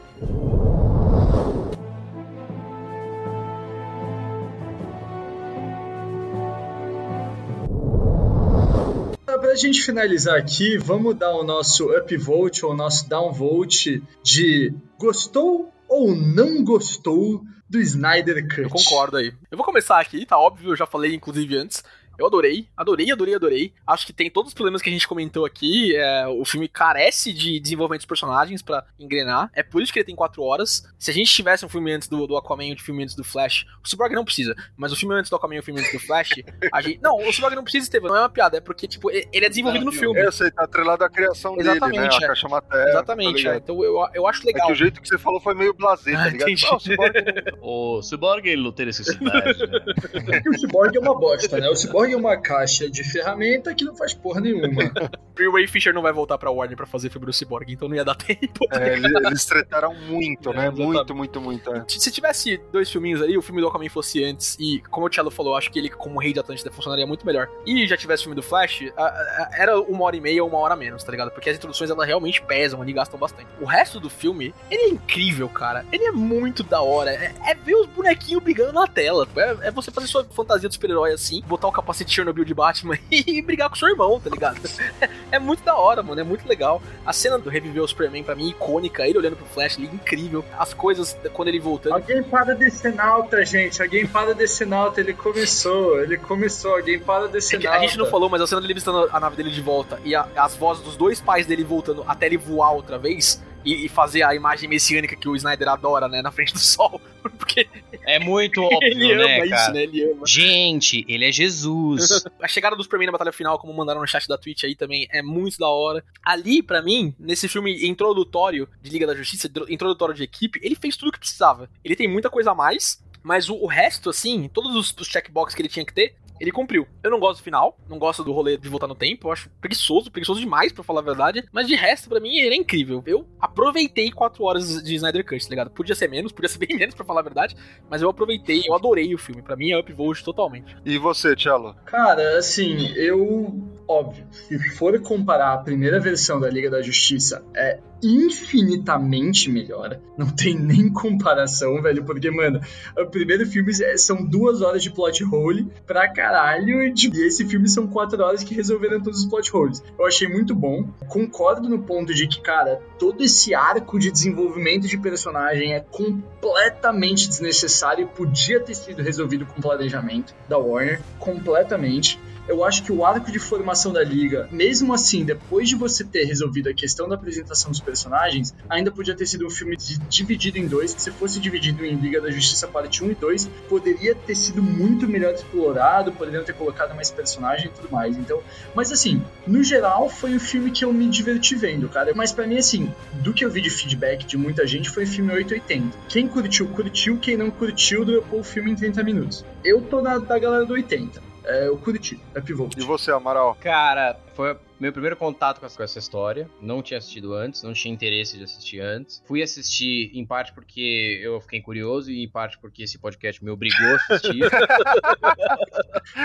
Pra 9.24 9.56
gente 9.56 9.82
finalizar 9.82 10.38
aqui, 10.38 10.78
vamos 10.78 11.14
dar 11.14 11.34
o 11.34 11.42
nosso 11.42 11.90
upvote 11.94 12.64
ou 12.64 12.72
o 12.72 12.76
nosso 12.76 13.06
downvote 13.06 14.02
de 14.22 14.72
gostou 14.98 15.70
ou 15.86 16.14
não 16.14 16.64
gostou 16.64 17.42
do 17.68 17.78
Snyder 17.80 18.46
Cut. 18.48 18.62
Eu 18.62 18.70
concordo 18.70 19.16
aí. 19.18 19.34
Eu 19.50 19.58
vou 19.58 19.64
começar 19.66 20.00
aqui, 20.00 20.24
tá 20.24 20.38
óbvio, 20.38 20.70
eu 20.70 20.76
já 20.76 20.86
falei 20.86 21.14
inclusive 21.14 21.56
antes. 21.56 21.84
Eu 22.22 22.26
adorei, 22.28 22.68
adorei, 22.76 23.10
adorei, 23.10 23.34
adorei. 23.34 23.72
Acho 23.84 24.06
que 24.06 24.12
tem 24.12 24.30
todos 24.30 24.50
os 24.50 24.54
problemas 24.54 24.80
que 24.80 24.88
a 24.88 24.92
gente 24.92 25.08
comentou 25.08 25.44
aqui. 25.44 25.96
é, 25.96 26.26
o 26.28 26.44
filme 26.44 26.68
carece 26.68 27.32
de 27.32 27.58
desenvolvimento 27.58 28.00
dos 28.02 28.06
personagens 28.06 28.62
pra 28.62 28.84
engrenar. 28.98 29.50
É 29.54 29.62
por 29.62 29.82
isso 29.82 29.92
que 29.92 29.98
ele 29.98 30.06
tem 30.06 30.14
4 30.14 30.40
horas. 30.42 30.84
Se 30.98 31.10
a 31.10 31.14
gente 31.14 31.32
tivesse 31.32 31.66
um 31.66 31.68
filme 31.68 31.92
antes 31.92 32.06
do, 32.08 32.24
do 32.26 32.36
Aquaman 32.36 32.64
e 32.66 32.74
um 32.74 32.78
filme 32.78 33.02
antes 33.02 33.16
do 33.16 33.24
Flash, 33.24 33.66
o 33.84 33.88
Cyborg 33.88 34.14
não 34.14 34.24
precisa, 34.24 34.54
mas 34.76 34.92
o 34.92 34.96
filme 34.96 35.14
antes 35.16 35.28
do 35.30 35.36
Aquaman 35.36 35.56
e 35.56 35.58
o 35.58 35.62
filme 35.64 35.80
antes 35.80 35.92
do 35.92 35.98
Flash, 35.98 36.30
a 36.72 36.80
gente. 36.80 37.00
Não, 37.02 37.16
o 37.16 37.32
Cyborg 37.32 37.56
não 37.56 37.64
precisa, 37.64 37.82
Estevam, 37.86 38.08
não 38.10 38.16
é 38.16 38.20
uma 38.20 38.28
piada, 38.30 38.56
é 38.56 38.60
porque, 38.60 38.86
tipo, 38.86 39.10
ele 39.10 39.28
é 39.44 39.48
desenvolvido 39.48 39.84
no 39.84 39.90
filme. 39.90 40.20
eu 40.20 40.30
sei, 40.30 40.48
tá 40.52 40.62
atrelado 40.62 41.02
à 41.04 41.10
criação 41.10 41.56
dele, 41.56 41.70
né? 41.70 41.74
Exatamente, 41.76 42.14
A 42.14 42.24
é. 42.24 42.26
caixa 42.28 42.48
matéria. 42.48 42.90
Exatamente, 42.90 43.42
tá 43.44 43.54
é. 43.54 43.56
então 43.56 43.82
eu, 43.82 43.96
eu 44.14 44.26
acho 44.28 44.42
É 44.42 44.46
legal. 44.46 44.66
que 44.68 44.72
o 44.72 44.76
jeito 44.76 45.02
que 45.02 45.08
você 45.08 45.18
falou 45.18 45.40
foi 45.40 45.54
meio 45.54 45.74
blasé, 45.74 46.12
tá 46.12 46.22
Ah, 46.22 46.28
ligado? 46.28 46.48
Ah, 46.70 46.76
o 46.76 46.80
Cyborg 46.80 47.12
O 47.60 48.02
Cyborg 48.02 48.46
ele 48.48 48.62
não 48.62 48.70
tem 48.72 48.86
necessidade. 48.86 49.58
né? 50.26 50.42
O 50.46 50.58
Cyborg 50.58 50.96
é 50.96 51.00
uma 51.00 51.18
bosta, 51.18 51.58
né? 51.58 51.68
O 51.68 51.74
Cyborg 51.74 52.11
é 52.11 52.11
uma 52.14 52.36
caixa 52.36 52.90
de 52.90 53.04
ferramenta 53.04 53.74
que 53.74 53.84
não 53.84 53.94
faz 53.94 54.14
porra 54.14 54.40
nenhuma. 54.40 54.92
O 55.40 55.52
Ray 55.52 55.66
Fisher 55.66 55.94
não 55.94 56.02
vai 56.02 56.12
voltar 56.12 56.36
pra 56.38 56.50
Warner 56.50 56.76
pra 56.76 56.86
fazer 56.86 57.10
filme 57.10 57.26
do 57.26 57.32
Cyborg, 57.32 57.72
então 57.72 57.88
não 57.88 57.96
ia 57.96 58.04
dar 58.04 58.14
tempo. 58.16 58.66
É, 58.70 58.94
ele- 58.94 59.06
eles 59.26 59.44
tretaram 59.44 59.94
muito, 59.94 60.50
É, 60.50 60.54
né? 60.54 60.62
exatamente. 60.66 60.86
Muito, 60.86 61.14
muito, 61.14 61.40
muito. 61.40 61.74
é. 61.74 61.84
Se 61.88 62.00
se 62.00 62.10
tivesse 62.12 62.60
dois 62.72 62.90
filminhos 62.90 63.22
ali, 63.22 63.36
o 63.38 63.42
filme 63.42 63.60
do 63.60 63.68
Aquaman 63.68 63.88
fosse 63.88 64.22
antes, 64.24 64.56
e 64.60 64.80
como 64.90 65.06
o 65.06 65.12
Cello 65.12 65.30
falou, 65.30 65.56
acho 65.56 65.70
que 65.70 65.78
ele, 65.78 65.88
como 65.88 66.20
rei 66.20 66.32
de 66.32 66.40
Atlântida, 66.40 66.70
funcionaria 66.70 67.06
muito 67.06 67.24
melhor. 67.24 67.48
E 67.66 67.86
já 67.86 67.96
tivesse 67.96 68.22
o 68.22 68.24
filme 68.24 68.36
do 68.36 68.42
Flash, 68.42 68.84
a- 68.96 69.02
a- 69.04 69.50
era 69.56 69.80
uma 69.80 70.04
hora 70.04 70.16
e 70.16 70.20
meia 70.20 70.42
ou 70.42 70.48
uma 70.50 70.58
hora 70.58 70.76
menos, 70.76 71.02
tá 71.02 71.10
ligado? 71.10 71.30
Porque 71.30 71.48
as 71.50 71.56
introduções 71.56 71.90
elas 71.90 72.06
realmente 72.06 72.42
pesam 72.42 72.82
ali, 72.82 72.92
gastam 72.92 73.18
bastante. 73.18 73.48
O 73.60 73.64
resto 73.64 73.98
do 73.98 74.10
filme, 74.10 74.54
ele 74.70 74.82
é 74.82 74.88
incrível, 74.88 75.48
cara. 75.48 75.84
Ele 75.92 76.04
é 76.04 76.12
muito 76.12 76.62
da 76.62 76.82
hora. 76.82 77.10
É, 77.12 77.34
é 77.46 77.54
ver 77.54 77.74
os 77.74 77.86
bonequinhos 77.86 78.42
brigando 78.42 78.72
na 78.72 78.86
tela. 78.86 79.26
É, 79.36 79.68
é 79.68 79.70
você 79.70 79.90
fazer 79.90 80.06
sua 80.06 80.24
fantasia 80.24 80.68
do 80.68 80.72
super-herói 80.72 81.12
assim, 81.12 81.40
botar 81.46 81.68
o 81.68 81.72
capacete 81.72 82.12
Chernobyl 82.12 82.44
de 82.44 82.54
Batman 82.54 82.98
e 83.10 83.40
brigar 83.42 83.68
com 83.68 83.76
seu 83.76 83.88
irmão, 83.88 84.20
tá 84.20 84.28
ligado? 84.30 84.60
É 85.32 85.38
muito 85.38 85.64
da 85.64 85.74
hora, 85.74 86.02
mano. 86.02 86.20
É 86.20 86.24
muito 86.24 86.46
legal. 86.46 86.80
A 87.04 87.12
cena 87.12 87.38
do 87.38 87.48
reviver 87.50 87.82
o 87.82 87.88
Superman, 87.88 88.22
pra 88.22 88.34
mim, 88.36 88.50
icônica. 88.50 89.04
Ele 89.08 89.18
olhando 89.18 89.34
pro 89.34 89.46
Flash 89.46 89.78
ali, 89.78 89.86
incrível. 89.86 90.44
As 90.58 90.72
coisas, 90.74 91.16
quando 91.32 91.48
ele 91.48 91.58
voltando. 91.58 91.94
Alguém 91.94 92.22
para 92.22 92.54
desse 92.54 92.88
nauta, 92.90 93.44
gente. 93.44 93.82
Alguém 93.82 94.06
para 94.06 94.34
desse 94.34 94.64
nauta. 94.64 95.00
Ele 95.00 95.14
começou. 95.14 96.00
Ele 96.00 96.16
começou. 96.18 96.76
Alguém 96.76 96.98
para 97.00 97.26
desse 97.28 97.56
É 97.56 97.58
nauta. 97.58 97.78
a 97.78 97.80
gente 97.80 97.98
não 97.98 98.06
falou, 98.06 98.28
mas 98.28 98.40
a 98.42 98.46
cena 98.46 98.60
dele 98.60 98.74
visitando 98.74 99.08
a 99.10 99.18
nave 99.18 99.34
dele 99.36 99.50
de 99.50 99.62
volta 99.62 99.98
e 100.04 100.14
a- 100.14 100.28
as 100.36 100.54
vozes 100.54 100.84
dos 100.84 100.96
dois 100.96 101.20
pais 101.20 101.46
dele 101.46 101.64
voltando 101.64 102.04
até 102.06 102.26
ele 102.26 102.36
voar 102.36 102.72
outra 102.72 102.98
vez 102.98 103.42
e, 103.64 103.86
e 103.86 103.88
fazer 103.88 104.22
a 104.22 104.34
imagem 104.34 104.68
messiânica 104.68 105.16
que 105.16 105.28
o 105.28 105.36
Snyder 105.36 105.68
adora, 105.68 106.08
né, 106.08 106.22
na 106.22 106.30
frente 106.30 106.52
do 106.52 106.58
sol. 106.60 107.00
Porque 107.38 107.68
É 108.06 108.18
muito 108.18 108.60
óbvio, 108.62 108.80
ele 108.82 109.12
ama 109.12 109.24
né, 109.26 109.40
isso, 109.40 109.50
cara? 109.50 109.72
né? 109.72 109.82
Ele 109.82 110.10
ama. 110.10 110.26
Gente, 110.26 111.04
ele 111.08 111.24
é 111.24 111.32
Jesus. 111.32 112.24
A 112.40 112.48
chegada 112.48 112.74
do 112.74 112.82
Superman 112.82 113.06
na 113.06 113.12
batalha 113.12 113.32
final, 113.32 113.58
como 113.58 113.72
mandaram 113.72 114.00
no 114.00 114.06
chat 114.06 114.26
da 114.26 114.36
Twitch 114.36 114.64
aí 114.64 114.74
também, 114.74 115.06
é 115.10 115.22
muito 115.22 115.58
da 115.58 115.68
hora. 115.68 116.04
Ali, 116.24 116.62
pra 116.62 116.82
mim, 116.82 117.14
nesse 117.18 117.48
filme 117.48 117.86
introdutório 117.86 118.68
de 118.82 118.90
Liga 118.90 119.06
da 119.06 119.14
Justiça, 119.14 119.50
introdutório 119.68 120.14
de 120.14 120.22
equipe, 120.22 120.58
ele 120.62 120.74
fez 120.74 120.96
tudo 120.96 121.08
o 121.08 121.12
que 121.12 121.18
precisava. 121.18 121.70
Ele 121.84 121.96
tem 121.96 122.08
muita 122.08 122.28
coisa 122.28 122.50
a 122.50 122.54
mais, 122.54 123.02
mas 123.22 123.48
o, 123.48 123.54
o 123.54 123.66
resto, 123.66 124.10
assim, 124.10 124.48
todos 124.52 124.74
os, 124.74 124.94
os 124.98 125.06
checkbox 125.06 125.54
que 125.54 125.62
ele 125.62 125.68
tinha 125.68 125.84
que 125.84 125.92
ter, 125.94 126.16
ele 126.40 126.50
cumpriu. 126.50 126.86
Eu 127.02 127.10
não 127.10 127.20
gosto 127.20 127.40
do 127.40 127.44
final, 127.44 127.78
não 127.88 127.98
gosto 127.98 128.24
do 128.24 128.32
rolê 128.32 128.56
de 128.56 128.68
voltar 128.68 128.86
no 128.86 128.94
tempo, 128.94 129.28
eu 129.28 129.32
acho 129.32 129.50
preguiçoso, 129.60 130.10
preguiçoso 130.10 130.40
demais, 130.40 130.72
pra 130.72 130.82
falar 130.84 131.00
a 131.00 131.04
verdade. 131.04 131.44
Mas 131.52 131.66
de 131.66 131.74
resto, 131.74 132.08
pra 132.08 132.20
mim, 132.20 132.36
ele 132.36 132.54
é 132.54 132.58
incrível. 132.58 133.02
Eu 133.06 133.26
aproveitei 133.40 134.10
quatro 134.10 134.44
horas 134.44 134.82
de 134.82 134.94
Snyder 134.94 135.24
Cut, 135.24 135.42
tá 135.44 135.50
ligado? 135.50 135.70
Podia 135.70 135.94
ser 135.94 136.08
menos, 136.08 136.32
podia 136.32 136.48
ser 136.48 136.58
bem 136.58 136.74
menos, 136.76 136.94
pra 136.94 137.04
falar 137.04 137.20
a 137.20 137.24
verdade, 137.24 137.56
mas 137.88 138.02
eu 138.02 138.10
aproveitei, 138.10 138.62
eu 138.66 138.74
adorei 138.74 139.14
o 139.14 139.18
filme. 139.18 139.42
Pra 139.42 139.56
mim 139.56 139.70
é 139.70 139.78
upvote 139.78 140.24
totalmente. 140.24 140.76
E 140.84 140.98
você, 140.98 141.34
Tchelo? 141.36 141.74
Cara, 141.84 142.38
assim, 142.38 142.92
eu. 142.96 143.60
Óbvio, 143.86 144.24
se 144.30 144.58
for 144.70 144.98
comparar 145.00 145.52
a 145.52 145.58
primeira 145.58 146.00
versão 146.00 146.40
da 146.40 146.48
Liga 146.48 146.70
da 146.70 146.80
Justiça, 146.82 147.44
é 147.54 147.78
infinitamente 148.02 149.50
melhor. 149.50 149.98
Não 150.18 150.26
tem 150.26 150.58
nem 150.58 150.88
comparação, 150.92 151.80
velho, 151.80 152.04
porque, 152.04 152.30
mano, 152.30 152.60
o 152.98 153.06
primeiro 153.06 153.46
filme 153.46 153.72
é- 153.80 153.96
são 153.96 154.24
duas 154.24 154.60
horas 154.60 154.82
de 154.82 154.90
plot 154.90 155.24
hole 155.24 155.70
pra 155.86 156.12
caralho, 156.12 156.82
e 156.82 156.92
esse 157.24 157.46
filme 157.46 157.68
são 157.68 157.86
quatro 157.86 158.22
horas 158.22 158.42
que 158.42 158.54
resolveram 158.54 159.00
todos 159.00 159.20
os 159.20 159.26
plot 159.26 159.54
holes. 159.54 159.82
Eu 159.98 160.04
achei 160.04 160.28
muito 160.28 160.54
bom. 160.54 160.88
Concordo 161.08 161.68
no 161.68 161.80
ponto 161.80 162.12
de 162.12 162.26
que, 162.26 162.40
cara, 162.40 162.80
todo 162.98 163.22
esse 163.22 163.54
arco 163.54 163.98
de 163.98 164.10
desenvolvimento 164.10 164.88
de 164.88 164.98
personagem 164.98 165.74
é 165.74 165.80
completamente 165.80 167.28
desnecessário 167.28 168.04
e 168.04 168.06
podia 168.06 168.58
ter 168.58 168.74
sido 168.74 169.02
resolvido 169.02 169.46
com 169.46 169.60
planejamento 169.60 170.34
da 170.48 170.58
Warner, 170.58 171.00
completamente. 171.18 172.18
Eu 172.48 172.64
acho 172.64 172.82
que 172.82 172.92
o 172.92 173.04
arco 173.04 173.30
de 173.30 173.38
formação 173.38 173.92
da 173.92 174.02
liga, 174.02 174.48
mesmo 174.50 174.92
assim, 174.92 175.24
depois 175.24 175.68
de 175.68 175.76
você 175.76 176.04
ter 176.04 176.24
resolvido 176.24 176.68
a 176.68 176.74
questão 176.74 177.08
da 177.08 177.14
apresentação 177.14 177.70
dos 177.70 177.80
personagens, 177.80 178.54
ainda 178.68 178.90
podia 178.90 179.14
ter 179.14 179.26
sido 179.26 179.46
um 179.46 179.50
filme 179.50 179.76
dividido 180.08 180.58
em 180.58 180.66
dois, 180.66 180.94
que 180.94 181.02
se 181.02 181.10
fosse 181.10 181.40
dividido 181.40 181.84
em 181.84 181.94
Liga 181.96 182.20
da 182.20 182.30
Justiça 182.30 182.66
parte 182.66 183.04
1 183.04 183.12
e 183.12 183.14
2, 183.14 183.50
poderia 183.68 184.14
ter 184.14 184.34
sido 184.34 184.62
muito 184.62 185.06
melhor 185.06 185.34
explorado, 185.34 186.12
poderiam 186.12 186.44
ter 186.44 186.54
colocado 186.54 186.94
mais 186.94 187.10
personagem 187.10 187.66
e 187.66 187.70
tudo 187.70 187.90
mais. 187.90 188.16
Então, 188.16 188.42
mas 188.74 188.90
assim, 188.90 189.22
no 189.46 189.62
geral, 189.62 190.08
foi 190.08 190.34
um 190.34 190.40
filme 190.40 190.70
que 190.70 190.84
eu 190.84 190.92
me 190.92 191.08
diverti 191.08 191.54
vendo, 191.54 191.88
cara. 191.88 192.12
Mas 192.14 192.32
pra 192.32 192.46
mim, 192.46 192.58
assim, 192.58 192.92
do 193.14 193.32
que 193.32 193.44
eu 193.44 193.50
vi 193.50 193.60
de 193.60 193.70
feedback 193.70 194.26
de 194.26 194.36
muita 194.36 194.66
gente, 194.66 194.90
foi 194.90 195.04
um 195.04 195.06
filme 195.06 195.32
880. 195.32 195.96
Quem 196.08 196.26
curtiu, 196.26 196.68
curtiu. 196.68 197.18
Quem 197.18 197.36
não 197.36 197.50
curtiu, 197.50 198.04
dropou 198.04 198.40
o 198.40 198.44
filme 198.44 198.72
em 198.72 198.74
30 198.74 199.02
minutos. 199.02 199.44
Eu 199.64 199.80
tô 199.80 200.00
na 200.00 200.18
da 200.18 200.38
galera 200.38 200.64
do 200.64 200.72
80. 200.72 201.31
É, 201.44 201.66
eu 201.66 201.76
curti. 201.78 202.20
É 202.34 202.40
Pivolt. 202.40 202.76
E 202.76 202.82
você, 202.82 203.10
Amaral? 203.10 203.56
Cara, 203.60 204.16
foi 204.34 204.56
meu 204.82 204.92
primeiro 204.92 205.16
contato 205.16 205.60
com 205.60 205.66
essa, 205.66 205.98
história. 205.98 206.50
Não 206.60 206.82
tinha 206.82 206.98
assistido 206.98 207.34
antes, 207.34 207.62
não 207.62 207.72
tinha 207.72 207.94
interesse 207.94 208.36
de 208.36 208.42
assistir 208.44 208.80
antes. 208.80 209.22
Fui 209.24 209.40
assistir 209.40 210.10
em 210.12 210.26
parte 210.26 210.52
porque 210.52 211.20
eu 211.22 211.40
fiquei 211.40 211.60
curioso 211.60 212.10
e 212.10 212.24
em 212.24 212.28
parte 212.28 212.58
porque 212.58 212.82
esse 212.82 212.98
podcast 212.98 213.44
me 213.44 213.50
obrigou 213.50 213.86
a 213.86 213.94
assistir. 213.94 214.40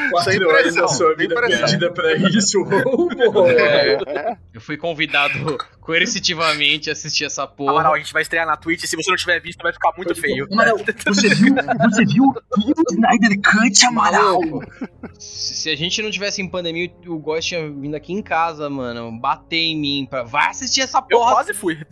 Quatro 0.09 0.49
horas 0.49 0.73
da 0.73 0.87
sua 0.87 1.15
vida 1.15 1.35
perdida 1.35 1.91
pra 1.91 2.13
isso. 2.13 2.57
É, 3.57 4.37
eu 4.53 4.61
fui 4.61 4.77
convidado 4.77 5.57
coercitivamente 5.87 6.89
a 6.89 6.93
assistir 6.93 7.23
essa 7.23 7.47
porra. 7.47 7.71
Amaral, 7.71 7.93
a 7.93 7.97
gente 7.97 8.11
vai 8.11 8.21
estrear 8.21 8.45
na 8.45 8.57
Twitch. 8.57 8.81
Se 8.85 8.93
você 8.97 9.09
não 9.09 9.15
tiver 9.15 9.39
visto, 9.39 9.63
vai 9.63 9.71
ficar 9.71 9.93
muito 9.95 10.13
feio. 10.13 10.45
Amaral, 10.51 10.77
você 11.07 11.29
viu, 11.33 11.55
você 11.55 12.05
viu 12.05 12.23
o 12.25 12.91
Snyder 12.91 13.39
Cut, 13.41 13.85
Amaral? 13.85 14.41
Se, 15.17 15.69
a 15.69 15.77
gente 15.77 16.01
não 16.01 16.11
tivesse 16.11 16.41
em 16.41 16.49
pandemia, 16.49 16.91
o 17.07 17.17
Góis 17.17 17.45
tinha 17.45 17.71
vindo 17.71 17.95
aqui 17.95 18.11
em 18.11 18.21
casa, 18.21 18.69
mano, 18.69 19.17
bater 19.17 19.55
em 19.55 19.79
mim 19.79 20.07
pra. 20.09 20.23
Vai 20.23 20.49
assistir 20.49 20.81
essa 20.81 20.97
Eu 21.09 21.19
porra! 21.19 21.35
quase 21.35 21.53
fui. 21.53 21.77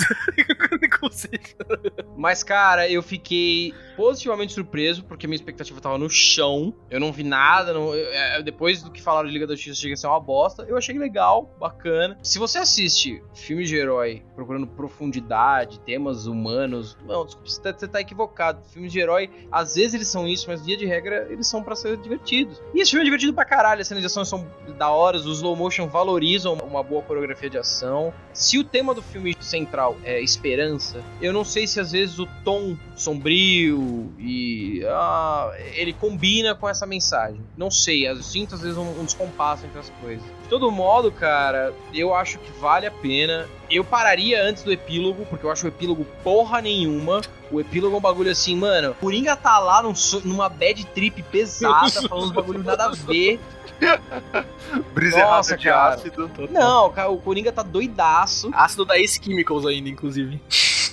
Mas, 2.18 2.44
cara, 2.44 2.90
eu 2.90 3.02
fiquei 3.02 3.74
positivamente 3.96 4.54
surpreso, 4.54 5.04
porque 5.06 5.28
minha 5.28 5.36
expectativa 5.36 5.80
tava 5.82 5.98
no 5.98 6.10
chão. 6.10 6.74
Eu 6.90 7.00
não 7.00 7.12
vi 7.12 7.24
nada. 7.24 7.74
não- 7.74 7.94
eu- 7.94 8.10
é, 8.14 8.42
depois 8.44 8.82
do 8.84 8.92
que 8.92 9.02
falaram 9.02 9.28
de 9.28 9.34
Liga 9.34 9.48
da 9.48 9.56
Justiça, 9.56 9.80
chega 9.82 9.94
a 9.94 9.98
ser 9.98 10.08
uma 10.08 10.20
bosta. 10.20 10.64
Eu 10.68 10.78
achei 10.78 10.98
legal, 10.98 11.56
bacana. 11.60 12.18
Se 12.22 12.38
você 12.40 12.58
assiste 12.60 13.22
filme 13.34 13.64
de 13.66 13.76
herói 13.76 14.24
procurando 14.36 14.68
profundidade, 14.68 15.80
temas 15.80 16.26
humanos. 16.28 16.98
Não, 17.06 17.26
desculpa, 17.26 17.50
você 17.50 17.62
tá, 17.62 17.74
você 17.78 17.88
tá 17.88 18.02
equivocado. 18.02 18.62
Filmes 18.70 18.92
de 18.92 19.00
herói, 19.00 19.30
às 19.52 19.76
vezes 19.76 19.94
eles 19.94 20.08
são 20.08 20.28
isso, 20.28 20.46
mas 20.48 20.66
via 20.66 20.78
de 20.78 20.86
regra, 20.86 21.28
eles 21.30 21.48
são 21.48 21.64
pra 21.64 21.76
ser 21.76 21.98
divertidos. 21.98 22.62
E 22.74 22.82
esse 22.82 22.92
filme 22.92 23.04
é 23.04 23.06
divertido 23.06 23.34
pra 23.34 23.46
caralho. 23.46 23.82
As 23.82 23.88
cenas 23.88 24.02
de 24.02 24.08
ação 24.08 24.26
são 24.26 24.48
da 24.78 24.90
hora, 24.90 25.18
os 25.18 25.26
slow 25.26 25.56
motion 25.56 25.88
valorizam 25.88 26.54
uma 26.56 26.84
boa 26.84 27.02
coreografia 27.02 27.50
de 27.50 27.58
ação. 27.58 28.14
Se 28.34 28.58
o 28.58 28.64
tema 28.64 28.94
do 28.94 29.02
filme 29.02 29.36
central 29.40 29.96
é 30.04 30.22
esperança, 30.22 31.04
eu 31.22 31.32
não 31.32 31.44
sei 31.46 31.66
se 31.68 31.80
às 31.80 31.92
vezes 31.92 32.20
o 32.20 32.28
tom 32.44 32.76
sombrio 32.96 33.85
e 34.20 34.84
ah, 34.88 35.52
ele 35.74 35.94
combina 35.94 36.56
com 36.56 36.68
essa 36.68 36.86
mensagem. 36.86 37.42
Não 37.58 37.70
sei, 37.72 38.08
eu 38.08 38.22
sinto 38.22 38.56
às 38.56 38.62
vezes 38.62 38.78
um, 38.78 39.00
um 39.00 39.06
descompasso 39.06 39.66
entre 39.66 39.80
as 39.80 39.90
coisas. 40.02 40.24
De 40.44 40.50
todo 40.50 40.72
modo, 40.72 41.12
cara, 41.12 41.74
eu 41.94 42.14
acho 42.14 42.38
que 42.40 42.52
vale 42.60 42.86
a 42.86 42.92
pena. 42.92 43.48
Eu 43.70 43.84
pararia 43.84 44.44
antes 44.44 44.64
do 44.64 44.72
epílogo, 44.72 45.26
porque 45.26 45.46
eu 45.46 45.52
acho 45.52 45.66
o 45.66 45.70
epílogo 45.70 46.06
porra 46.24 46.62
nenhuma. 46.62 47.22
O 47.52 47.60
epílogo 47.60 47.96
é 47.96 47.98
um 47.98 48.02
bagulho 48.02 48.32
assim, 48.32 48.56
mano. 48.56 48.92
O 48.92 48.96
Coringa 48.96 49.36
tá 49.36 49.58
lá 49.60 49.82
num 49.82 49.94
numa 50.24 50.50
bad 50.50 50.86
trip 50.88 51.22
pesada, 51.24 52.02
falando 52.08 52.26
uns 52.26 52.32
bagulho 52.32 52.64
nada 52.64 52.86
a 52.86 52.92
ver. 52.92 53.40
Brisa 54.94 55.20
Nossa, 55.20 55.58
de 55.58 55.66
cara. 55.66 55.96
ácido. 55.96 56.30
Não, 56.50 56.92
cara, 56.92 57.10
o 57.10 57.18
Coringa 57.18 57.52
tá 57.52 57.64
doidaço. 57.64 58.50
Ácido 58.54 58.86
da 58.86 58.98
Ace 59.00 59.20
Chemicals 59.24 59.66
ainda, 59.66 59.90
inclusive. 59.90 60.42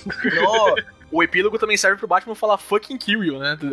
Não, 0.05 0.75
O 1.13 1.21
epílogo 1.21 1.59
também 1.59 1.77
serve 1.77 1.99
pro 1.99 2.07
Batman 2.07 2.33
falar 2.33 2.57
fucking 2.57 2.97
kill 2.97 3.23
you, 3.23 3.37
né? 3.37 3.57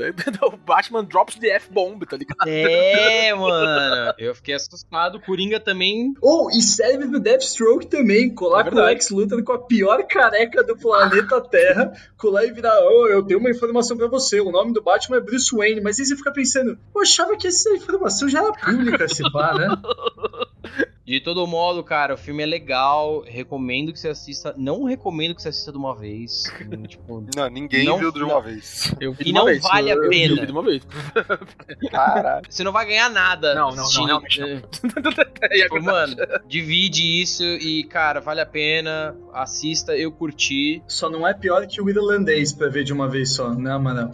O 0.42 0.56
Batman 0.56 1.04
drops 1.04 1.36
the 1.36 1.48
F-bomb, 1.48 2.04
tá 2.04 2.16
ligado? 2.16 2.46
é, 2.46 3.34
mano. 3.34 4.14
Eu 4.18 4.34
fiquei 4.34 4.54
assustado. 4.54 5.16
O 5.16 5.20
Coringa 5.20 5.58
também. 5.58 6.12
Ou, 6.20 6.50
e 6.50 6.60
serve 6.60 7.08
pro 7.08 7.20
Deathstroke 7.20 7.86
também, 7.86 8.34
colar 8.34 8.66
É 8.66 8.70
com 8.70 8.76
o. 8.76 8.84
Lex 8.84 9.10
Luthor 9.10 9.42
com 9.42 9.52
a 9.52 9.58
pior 9.58 10.06
careca 10.06 10.62
do 10.62 10.76
planeta 10.76 11.40
Terra, 11.40 11.92
colar 12.18 12.44
e 12.44 12.52
virar, 12.52 12.78
oh, 12.82 13.06
eu 13.08 13.22
tenho 13.24 13.40
uma 13.40 13.50
informação 13.50 13.96
pra 13.96 14.08
você, 14.08 14.40
o 14.40 14.50
nome 14.50 14.72
do 14.72 14.82
Batman 14.82 15.16
é 15.16 15.20
Bruce 15.20 15.54
Wayne, 15.54 15.80
mas 15.80 15.98
aí 15.98 16.06
você 16.06 16.16
fica 16.16 16.32
pensando, 16.32 16.78
pô, 16.92 17.00
achava 17.00 17.36
que 17.36 17.46
essa 17.46 17.70
informação 17.70 18.28
já 18.28 18.40
era 18.40 18.52
pública, 18.52 19.08
se 19.08 19.22
pá, 19.32 19.54
né? 19.54 19.68
De 21.10 21.20
todo 21.20 21.44
modo, 21.46 21.82
cara, 21.82 22.14
o 22.14 22.16
filme 22.16 22.40
é 22.42 22.46
legal. 22.46 23.24
Recomendo 23.26 23.92
que 23.92 23.98
você 23.98 24.08
assista. 24.08 24.54
Não 24.56 24.84
recomendo 24.84 25.34
que 25.34 25.42
você 25.42 25.48
assista 25.48 25.72
de 25.72 25.78
uma 25.78 25.92
vez. 25.96 26.44
Hum, 26.70 26.82
tipo, 26.86 27.26
Não, 27.34 27.50
ninguém 27.50 27.84
Não- 27.84 27.98
viu 27.98 28.12
de 28.12 28.22
uma 28.22 28.34
não. 28.34 28.42
vez. 28.42 28.94
Eu 29.00 29.12
vi 29.12 29.22
E 29.22 29.24
de 29.24 29.30
uma 29.32 29.40
não 29.40 29.46
vez. 29.46 29.60
vale 29.62 29.90
a 29.90 29.94
Eu- 29.94 30.04
eu 30.04 30.08
pena. 30.10 30.34
vi 30.40 30.46
de 30.46 30.52
uma 30.52 30.62
vez. 30.62 30.82
Caralho. 31.90 32.46
você 32.48 32.62
não 32.62 32.70
vai 32.70 32.86
ganhar 32.86 33.08
nada. 33.10 33.54
Não, 33.54 33.70
não, 33.70 33.90
não, 33.92 34.04
realmente 34.06 34.40
não. 34.40 34.60
Tipo, 35.50 35.82
mano, 35.82 36.14
divide 36.46 37.20
isso 37.22 37.42
e, 37.42 37.82
cara, 37.84 38.20
vale 38.20 38.40
a 38.40 38.46
pena. 38.46 39.16
Assista, 39.32 39.96
eu 39.96 40.12
curti. 40.12 40.82
Só 40.86 41.08
não 41.10 41.26
é 41.26 41.34
pior 41.34 41.66
que 41.66 41.80
o 41.80 41.88
irlandês 41.88 42.52
pra 42.52 42.68
ver 42.68 42.84
de 42.84 42.92
uma 42.92 43.08
vez 43.08 43.32
só, 43.32 43.50
né, 43.54 43.76
mano? 43.78 44.10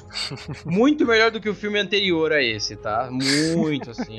Muito 0.64 1.04
melhor 1.04 1.30
do 1.30 1.40
que 1.40 1.48
o 1.48 1.54
filme 1.54 1.78
anterior 1.78 2.32
a 2.32 2.42
esse, 2.42 2.76
tá? 2.76 3.08
Muito, 3.10 3.90
assim. 3.90 4.16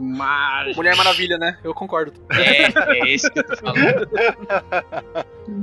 Mas. 0.00 0.76
Mulher 0.76 0.94
Maravilha, 0.96 1.38
né? 1.38 1.58
Eu 1.64 1.74
concordo. 1.74 2.19
É, 2.30 2.98
é 2.98 3.12
esse 3.12 3.30
que 3.30 3.38
eu 3.38 3.44
tô 3.44 3.56
falando. 3.56 4.08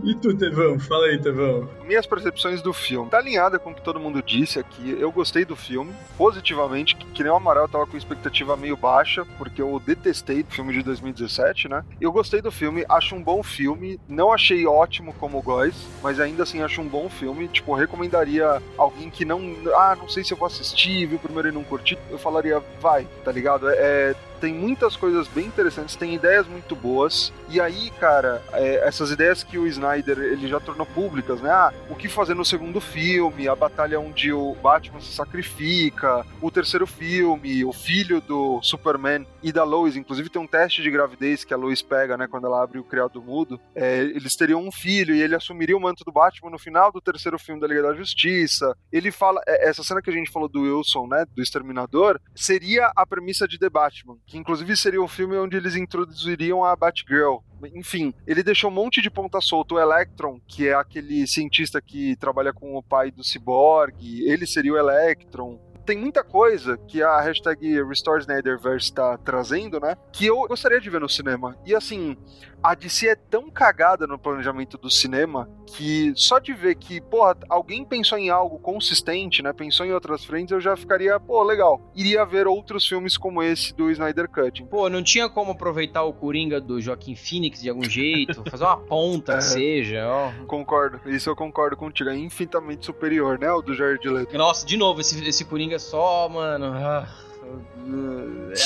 E 0.04 0.16
tu, 0.16 0.36
Tevão? 0.36 0.80
Fala 0.80 1.06
aí, 1.06 1.20
Tevão. 1.20 1.70
Minhas 1.86 2.06
percepções 2.06 2.62
do 2.62 2.74
filme. 2.74 3.10
Tá 3.10 3.18
alinhada 3.18 3.58
com 3.58 3.72
o 3.72 3.76
que 3.76 3.82
todo 3.82 4.00
mundo 4.00 4.22
disse 4.22 4.60
aqui. 4.60 4.98
Eu 5.00 5.12
gostei 5.12 5.46
do 5.46 5.56
filme, 5.56 5.94
positivamente, 6.18 6.96
que, 6.96 7.06
que 7.06 7.24
nem 7.24 7.32
o 7.32 7.36
Amaral 7.36 7.64
eu 7.64 7.70
tava 7.70 7.88
com 7.88 7.98
expectativa 7.98 8.58
meio 8.58 8.76
baixa, 8.76 9.26
porque 9.38 9.62
eu 9.62 9.82
detestei 9.86 10.42
o 10.42 10.46
filme 10.46 10.74
de 10.74 10.84
2017, 10.84 11.70
né? 11.70 11.84
Eu 12.02 12.12
gostei 12.12 12.42
do 12.42 12.52
filme, 12.52 12.86
acho 12.90 13.16
um 13.16 13.24
bom 13.24 13.42
filme. 13.42 14.00
Não 14.08 14.34
achei 14.34 14.66
ótimo 14.66 15.14
como 15.14 15.38
o 15.38 15.42
Góis, 15.42 15.76
mas 16.04 16.20
ainda 16.20 16.44
assim 16.44 16.62
acho 16.62 16.82
um 16.82 16.88
bom 16.88 17.10
filme. 17.10 17.48
Tipo, 17.48 17.74
recomendaria 17.74 18.62
alguém 18.78 19.10
que 19.10 19.24
não. 19.24 19.56
Ah, 19.76 19.96
não 19.98 20.10
sei 20.10 20.24
se 20.24 20.34
eu 20.34 20.38
vou 20.38 20.48
assistir, 20.48 21.06
viu 21.06 21.20
primeiro 21.20 21.50
e 21.50 21.52
não 21.52 21.64
curti. 21.64 21.98
Eu 22.10 22.18
falaria, 22.18 22.62
vai, 22.82 23.08
tá 23.24 23.32
ligado? 23.32 23.70
É. 23.70 23.76
é, 23.78 24.16
tem 24.40 24.54
muitas 24.54 24.96
coisas 24.96 25.28
bem 25.28 25.46
interessantes, 25.46 25.96
tem 25.96 26.14
ideias 26.14 26.48
muito 26.48 26.76
boas. 26.76 27.34
E 27.50 27.60
aí, 27.60 27.90
cara, 28.00 28.42
é, 28.54 28.88
essas 28.88 29.12
ideias 29.12 29.44
que 29.44 29.58
o 29.58 29.68
Snyder 29.68 30.18
ele 30.20 30.48
já 30.48 30.60
tornou 30.60 30.86
públicas, 30.86 31.42
né? 31.42 31.50
Ah, 31.50 31.74
o 31.90 31.96
que 31.96 32.08
fazer 32.08 32.34
no 32.34 32.46
segundo 32.46 32.80
filme, 32.80 33.48
a 33.48 33.56
batalha 33.56 34.00
onde 34.00 34.32
o 34.32 34.56
Batman 34.56 35.00
se 35.00 35.14
sacrifica, 35.14 36.26
o 36.42 36.52
terceiro 36.52 36.86
filme, 36.86 37.64
o 37.64 37.74
filho 37.74 38.22
do 38.22 38.62
Superman 38.62 39.26
e 39.42 39.52
da 39.52 39.64
Lois, 39.64 39.96
inclusive 39.96 40.30
tem 40.30 40.42
um 40.42 40.48
teste 40.48 40.82
de 40.82 40.92
gravidez 40.92 41.44
que 41.44 41.54
a 41.54 41.58
Lois 41.58 41.82
pega, 41.82 42.18
né, 42.18 42.28
quando 42.28 42.48
ela 42.48 42.62
abre 42.62 42.80
o 42.80 42.84
criado 42.84 43.22
mudo. 43.22 43.60
É, 43.76 44.00
eles 44.00 44.36
teriam 44.36 44.62
um 44.62 44.72
filho 44.72 45.16
e 45.16 45.22
ele 45.22 45.36
assumiria 45.36 45.78
o 45.78 45.82
manto 45.82 46.04
do 46.04 46.12
Batman 46.12 46.52
no 46.52 46.60
final 46.60 46.92
do 46.92 47.02
terceiro 47.02 47.40
filme 47.40 47.62
da 47.62 47.68
Liga 47.68 47.84
da 47.84 47.94
Justiça. 47.94 48.76
Ele 48.92 49.12
fala, 49.12 49.42
é, 49.48 49.70
essa 49.70 49.84
cena 49.84 50.02
que 50.02 50.10
a 50.10 50.14
gente 50.14 50.32
falou 50.32 50.50
do 50.50 50.62
Wilson, 50.62 51.08
né, 51.08 51.26
do 51.34 51.42
Exterminador, 51.42 52.20
seria 52.36 52.92
a 52.96 53.06
premissa 53.06 53.48
de 53.48 53.58
The 53.58 53.70
Batman, 53.70 54.18
que 54.28 54.38
inclusive 54.38 54.76
seria 54.76 55.02
um 55.02 55.08
filme 55.08 55.38
onde 55.38 55.56
eles 55.56 55.76
introduziriam 55.76 56.64
a 56.64 56.76
Batgirl. 56.76 57.38
Enfim, 57.74 58.14
ele 58.28 58.44
deixou 58.44 58.70
um 58.70 58.74
monte 58.74 59.02
de 59.02 59.10
ponta 59.10 59.40
solta. 59.40 59.76
O 59.76 59.80
Electron, 59.80 60.40
que 60.46 60.68
é 60.68 60.76
aquele 60.76 61.26
cientista 61.26 61.82
que 61.82 62.16
trabalha 62.18 62.54
com 62.54 62.76
o 62.76 62.84
pai 62.84 63.10
do 63.10 63.24
Cyborg, 63.24 63.96
ele 64.30 64.46
seria 64.46 64.74
o 64.74 64.78
Electron. 64.78 65.58
Tem 65.88 65.98
muita 65.98 66.22
coisa 66.22 66.78
que 66.78 67.02
a 67.02 67.22
hashtag 67.22 67.82
Restore 67.84 68.20
Snyderverse 68.20 68.92
tá 68.92 69.18
trazendo, 69.18 69.80
né? 69.80 69.96
Que 70.12 70.26
eu 70.26 70.46
gostaria 70.46 70.82
de 70.82 70.90
ver 70.90 71.00
no 71.00 71.08
cinema. 71.08 71.58
E 71.66 71.74
assim, 71.74 72.18
a 72.62 72.76
DC 72.76 73.08
é 73.08 73.16
tão 73.16 73.50
cagada 73.50 74.06
no 74.06 74.20
planejamento 74.20 74.78
do 74.78 74.90
cinema 74.90 75.50
que 75.66 76.12
só 76.16 76.40
de 76.40 76.54
ver 76.54 76.76
que, 76.76 77.00
porra, 77.00 77.38
alguém 77.50 77.86
pensou 77.86 78.18
em 78.18 78.30
algo 78.30 78.60
consistente, 78.60 79.42
né? 79.42 79.54
Pensou 79.54 79.86
em 79.86 79.94
outras 79.94 80.26
frentes, 80.26 80.52
eu 80.52 80.60
já 80.60 80.76
ficaria, 80.76 81.18
pô, 81.20 81.42
legal. 81.44 81.82
Iria 81.96 82.26
ver 82.26 82.48
outros 82.48 82.86
filmes 82.86 83.18
como 83.18 83.42
esse 83.42 83.74
do 83.74 83.90
Snyder 83.90 84.30
Cut. 84.30 84.64
Pô, 84.66 84.90
não 84.90 85.02
tinha 85.04 85.30
como 85.30 85.52
aproveitar 85.52 86.04
o 86.04 86.14
Coringa 86.14 86.60
do 86.60 86.82
Joaquim 86.82 87.16
Phoenix 87.16 87.62
de 87.62 87.70
algum 87.70 87.84
jeito? 87.84 88.44
Fazer 88.50 88.64
uma 88.66 88.78
ponta 88.78 89.34
É. 89.38 89.38
que 89.38 89.44
seja, 89.44 90.06
ó. 90.08 90.32
Concordo, 90.48 91.00
isso 91.06 91.30
eu 91.30 91.36
concordo 91.36 91.78
contigo. 91.78 92.10
É 92.10 92.18
infinitamente 92.18 92.86
superior, 92.86 93.40
né? 93.40 93.52
O 93.52 93.62
do 93.62 93.74
Jared 93.74 94.08
Leto. 94.10 94.38
Nossa, 94.38 94.66
de 94.66 94.76
novo, 94.76 95.00
esse, 95.02 95.24
esse 95.28 95.46
Coringa 95.46 95.77
só, 95.80 96.28
mano. 96.30 96.74
ah, 96.76 97.08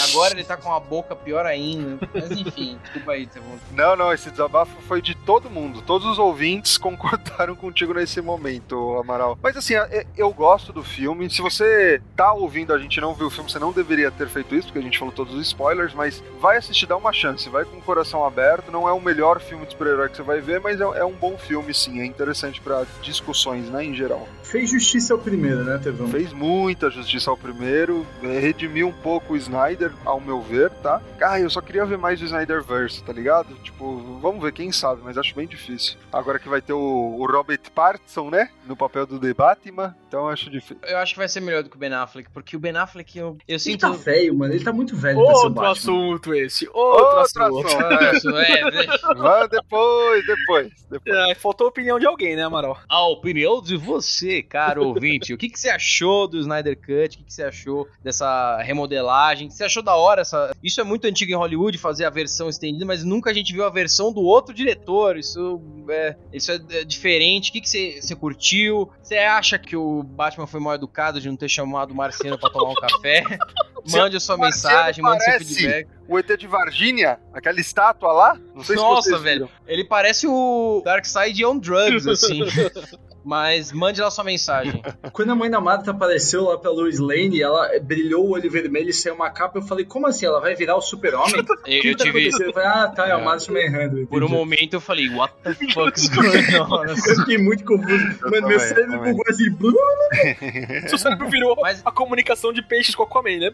Agora 0.10 0.34
ele 0.34 0.44
tá 0.44 0.58
com 0.58 0.74
a 0.74 0.80
boca 0.80 1.16
pior 1.16 1.46
ainda. 1.46 2.00
Mas 2.14 2.32
enfim, 2.32 2.78
desculpa 2.84 3.12
aí, 3.12 3.28
Tevon. 3.28 3.58
Não, 3.74 3.96
não, 3.96 4.14
esse 4.14 4.30
desabafo 4.32 4.76
foi 4.88 5.02
de 5.02 5.16
todo 5.16 5.50
mundo. 5.50 5.82
Todos 5.82 6.08
os 6.08 6.18
ouvintes 6.20 6.78
concordaram 6.80 7.56
contigo 7.56 7.94
nesse 7.94 8.22
momento, 8.22 8.98
Amaral. 9.00 9.38
Mas 9.42 9.56
assim, 9.58 9.76
é- 9.76 10.06
eu 10.18 10.32
gosto 10.34 10.72
do 10.74 10.84
filme. 10.84 11.30
Se 11.30 11.42
você 11.42 12.02
tá 12.16 12.34
ouvindo 12.34 12.74
a 12.74 12.80
gente 12.80 12.96
e 12.98 13.02
não 13.02 13.14
viu 13.14 13.28
o 13.28 13.30
filme, 13.30 13.50
você 13.50 13.60
não 13.60 13.72
deveria 13.72 14.12
ter 14.12 14.28
feito 14.28 14.56
isso, 14.56 14.68
porque 14.68 14.80
a 14.80 14.84
gente 14.84 14.98
falou 14.98 15.14
todos 15.14 15.34
os 15.34 15.48
spoilers, 15.48 15.94
mas 15.94 16.24
vai 16.40 16.58
assistir, 16.58 16.86
dá 16.86 16.96
uma 16.98 17.14
chance. 17.14 17.50
Vai 17.50 17.66
com 17.66 17.78
o 17.78 17.82
coração 17.82 18.26
aberto. 18.26 18.72
Não 18.72 18.88
é 18.88 18.92
o 18.94 19.02
melhor 19.02 19.40
filme 19.40 19.66
de 19.66 19.72
super-herói 19.74 20.10
que 20.10 20.18
você 20.18 20.24
vai 20.24 20.40
ver, 20.42 20.60
mas 20.60 20.80
é, 20.80 20.84
é 20.84 21.06
um 21.06 21.14
bom 21.14 21.38
filme, 21.38 21.74
sim. 21.74 22.02
É 22.02 22.06
interessante 22.06 22.60
pra 22.62 22.86
discussões, 23.02 23.70
né, 23.70 23.84
em 23.84 23.94
geral. 23.94 24.28
Fez 24.44 24.70
justiça 24.70 25.14
ao 25.14 25.20
primeiro, 25.20 25.64
né, 25.64 25.78
Tevão? 25.82 26.08
Fez 26.08 26.34
muita 26.34 26.90
justiça 26.90 27.30
ao 27.30 27.38
primeiro, 27.38 28.06
é, 28.24 28.40
redimiu 28.72 28.88
um 28.88 28.92
pouco 28.94 29.34
o 29.34 29.38
Snyder, 29.38 29.92
ao 30.06 30.20
meu 30.20 30.42
ver, 30.42 30.70
tá? 30.82 31.02
Ah, 31.22 31.40
eu 31.40 31.50
só 31.50 31.62
queria 31.62 31.86
ver 31.86 31.98
mais 31.98 32.20
do 32.20 32.26
Snyderverse, 32.26 33.04
tá 33.04 33.12
ligado? 33.12 33.54
Tipo, 33.56 33.98
vamos 34.22 34.42
ver, 34.42 34.54
quem 34.54 34.72
sabe, 34.72 35.02
mas 35.04 35.18
acho 35.18 35.36
bem 35.36 35.46
difícil. 35.46 35.98
Agora 36.12 36.40
que 36.40 36.48
vai 36.50 36.62
ter 36.62 36.74
o, 36.74 36.80
o 37.20 37.26
Robert 37.26 37.60
Pattinson, 37.76 38.30
né? 38.30 38.50
No 38.66 38.76
papel 38.76 39.06
do 39.06 39.20
The 39.20 39.34
Batman, 39.34 39.96
então 40.08 40.22
eu 40.22 40.30
acho 40.30 40.50
difícil. 40.50 40.78
Eu 40.84 40.98
acho 40.98 41.14
que 41.14 41.20
vai 41.20 41.28
ser 41.28 41.42
melhor 41.42 41.64
do 41.64 41.70
que 41.70 41.76
o 41.76 41.80
Ben 41.80 41.94
Affleck, 41.94 42.30
porque 42.32 42.56
o 42.56 42.60
Ben 42.60 42.76
Affleck, 42.76 43.18
eu, 43.18 43.28
eu 43.28 43.38
Ele 43.48 43.60
sinto. 43.60 43.82
tá 43.82 43.90
velho, 43.92 44.36
mano. 44.36 44.54
Ele 44.54 44.64
tá 44.64 44.72
muito 44.72 44.96
velho 44.96 45.18
pra 45.24 45.36
ser 45.36 45.42
o 45.42 45.44
Outro 45.50 45.66
assunto 45.66 46.34
esse. 46.34 46.68
Outro, 46.74 47.18
Outro 47.18 47.44
assunto. 47.44 47.68
assunto, 47.68 48.38
é. 48.38 49.16
Vai 49.18 49.48
depois, 49.50 50.26
depois, 50.26 50.70
depois. 50.90 51.16
É, 51.32 51.36
faltou 51.36 51.66
a 51.68 51.70
opinião 51.70 52.00
de 52.00 52.06
alguém, 52.06 52.36
né, 52.36 52.44
Amaral? 52.44 52.80
A 52.88 53.06
opinião 53.08 53.62
de 53.62 53.76
você, 53.76 54.42
caro 54.42 54.88
ouvinte. 54.88 55.34
O 55.34 55.38
que, 55.38 55.50
que 55.50 55.60
você 55.60 55.70
achou 55.70 56.28
do 56.28 56.40
Snyder 56.40 56.78
Cut? 56.78 57.16
O 57.16 57.20
que, 57.20 57.24
que 57.26 57.34
você 57.34 57.44
achou 57.44 57.88
dessa 58.04 58.61
remodelagem? 58.64 59.50
Você 59.50 59.64
achou 59.64 59.84
da 59.84 59.96
hora? 59.96 60.22
Essa... 60.22 60.56
Isso 60.64 60.80
é 60.82 60.84
muito 60.84 61.06
antigo 61.06 61.32
em 61.32 61.36
Hollywood, 61.36 61.78
fazer 61.78 62.06
a 62.06 62.10
versão 62.10 62.50
estendida, 62.50 62.86
mas 62.86 63.04
nunca 63.04 63.30
a 63.30 63.34
gente 63.34 63.54
viu 63.54 63.66
a 63.66 63.70
versão 63.70 64.12
do 64.12 64.22
outro 64.22 64.54
diretor. 64.54 65.18
Isso 65.18 65.62
é, 65.90 66.16
isso 66.34 66.52
é 66.52 66.62
é 66.70 66.84
diferente. 66.84 67.50
O 67.50 67.54
que, 67.54 67.62
que 67.62 67.70
você, 67.70 68.00
você 68.02 68.16
curtiu? 68.16 68.90
Você 69.02 69.18
acha 69.18 69.58
que 69.58 69.76
o 69.76 70.04
Batman 70.04 70.48
foi 70.48 70.60
mal 70.60 70.74
educado 70.74 71.20
de 71.20 71.28
não 71.28 71.36
ter 71.36 71.50
chamado 71.50 71.92
o 71.92 71.96
Marciano 71.96 72.38
pra 72.38 72.50
tomar 72.50 72.72
um 72.72 72.76
café? 72.76 73.24
Mande 73.90 74.18
a 74.18 74.20
sua 74.20 74.38
Marciano 74.38 74.76
mensagem, 74.76 75.04
mande 75.04 75.24
seu 75.24 75.40
feedback. 75.40 75.88
O 76.08 76.20
ET 76.20 76.38
de 76.38 76.46
Varginha, 76.46 77.20
aquela 77.34 77.60
estátua 77.60 78.12
lá, 78.12 78.38
Nossa, 78.76 79.18
velho. 79.18 79.50
Ele 79.66 79.84
parece 79.84 80.28
o 80.28 80.84
Darkseid 80.86 81.44
on 81.44 81.58
drugs, 81.58 82.06
assim. 82.06 82.42
Mas 83.24 83.72
mande 83.72 84.02
lá 84.02 84.10
sua 84.10 84.24
mensagem. 84.24 84.82
Quando 85.14 85.32
a 85.32 85.36
mãe 85.36 85.50
da 85.50 85.62
Marta 85.62 85.92
apareceu 85.92 86.46
lá 86.46 86.58
pra 86.58 86.72
Lois 86.72 87.00
Lane, 87.00 87.42
ela 87.42 87.70
brilhou 87.82 88.26
o 88.26 88.32
olho 88.32 88.50
vermelho 88.50 88.90
e 88.90 88.94
saiu 88.94 89.16
uma 89.16 89.30
capa, 89.30 89.60
eu 89.60 89.62
falei, 89.62 89.86
como 89.86 90.08
assim? 90.08 90.26
Ela 90.26 90.40
vai 90.40 90.56
virar 90.56 90.76
o 90.76 90.82
super-homem? 90.82 91.42
O 91.62 91.70
Eu, 91.70 91.84
eu 91.92 91.98
tá 91.98 92.04
tive. 92.04 92.28
Eu 92.28 92.54
falei, 92.54 92.68
ah, 92.70 92.88
tá, 92.88 93.08
é 93.08 93.16
o 93.16 93.20
É. 93.20 93.24
Martin 93.24 93.52
Manhunter. 93.52 94.08
Por 94.08 94.24
um 94.24 94.30
momento 94.30 94.74
eu 94.74 94.82
falei, 94.82 95.08
what 95.10 95.34
the 95.44 95.54
fuck 95.74 95.98
is 96.00 96.10
going 96.10 96.56
on? 96.60 96.86
Eu 96.86 96.96
fiquei 96.98 97.38
muito 97.38 97.64
confuso. 97.64 98.06
Mano, 98.24 98.48
meu 98.48 98.60
cérebro 98.60 99.00
bugou 99.00 99.24
assim. 99.30 100.88
Seu 100.88 100.98
cérebro 100.98 101.30
virou 101.30 101.56
Mas- 101.62 101.82
a 101.86 101.92
comunicação 101.92 102.52
de 102.52 102.62
peixes 102.62 102.96
com 102.96 103.04
a 103.04 103.06
Aquaman, 103.06 103.38
né? 103.38 103.52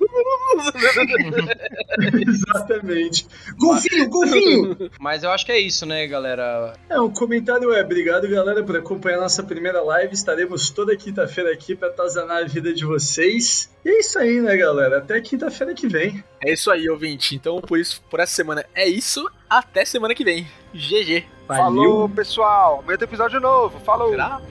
Exatamente. 2.27 3.27
Golfinho, 3.57 4.09
golfinho! 4.09 4.77
Mas 4.99 5.23
eu 5.23 5.31
acho 5.31 5.45
que 5.45 5.51
é 5.51 5.59
isso, 5.59 5.85
né, 5.85 6.05
galera? 6.07 6.73
É, 6.89 6.99
o 6.99 7.09
comentário 7.09 7.73
é: 7.73 7.81
obrigado, 7.83 8.27
galera, 8.29 8.63
por 8.63 8.77
acompanhar 8.77 9.19
nossa 9.19 9.43
primeira 9.43 9.56
live. 9.59 10.13
Estaremos 10.13 10.69
toda 10.69 10.95
quinta-feira 10.95 11.51
aqui 11.51 11.75
pra 11.75 11.89
atazanar 11.89 12.43
a 12.43 12.45
vida 12.45 12.73
de 12.73 12.85
vocês. 12.85 13.69
E 13.83 13.89
é 13.89 13.99
isso 13.99 14.19
aí, 14.19 14.41
né, 14.41 14.55
galera? 14.57 14.97
Até 14.97 15.19
quinta-feira 15.21 15.73
que 15.73 15.87
vem. 15.87 16.23
É 16.43 16.53
isso 16.53 16.69
aí, 16.71 16.89
ouvinte. 16.89 17.35
Então, 17.35 17.59
por 17.61 17.79
isso, 17.79 18.01
por 18.09 18.19
essa 18.19 18.33
semana 18.33 18.65
é 18.73 18.87
isso. 18.87 19.27
Até 19.49 19.85
semana 19.85 20.13
que 20.13 20.23
vem. 20.23 20.47
GG. 20.73 21.25
Falou, 21.47 22.09
pessoal. 22.09 22.81
Amanhã 22.83 22.97
tem 22.97 23.07
episódio 23.07 23.39
novo. 23.39 23.79
Falou. 23.79 24.09
Será? 24.09 24.41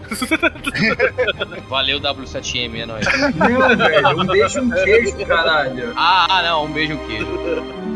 Valeu, 1.69 2.01
W7M, 2.01 2.81
é 2.81 2.87
nóis. 2.87 3.07
Não, 3.37 3.77
velho. 3.77 4.21
Um 4.21 4.27
beijo, 4.27 4.61
um 4.61 4.71
queijo, 4.71 5.27
caralho. 5.27 5.93
Ah, 5.97 6.27
ah, 6.31 6.43
não, 6.43 6.65
um 6.65 6.73
beijo 6.73 6.99
queijo. 7.07 7.27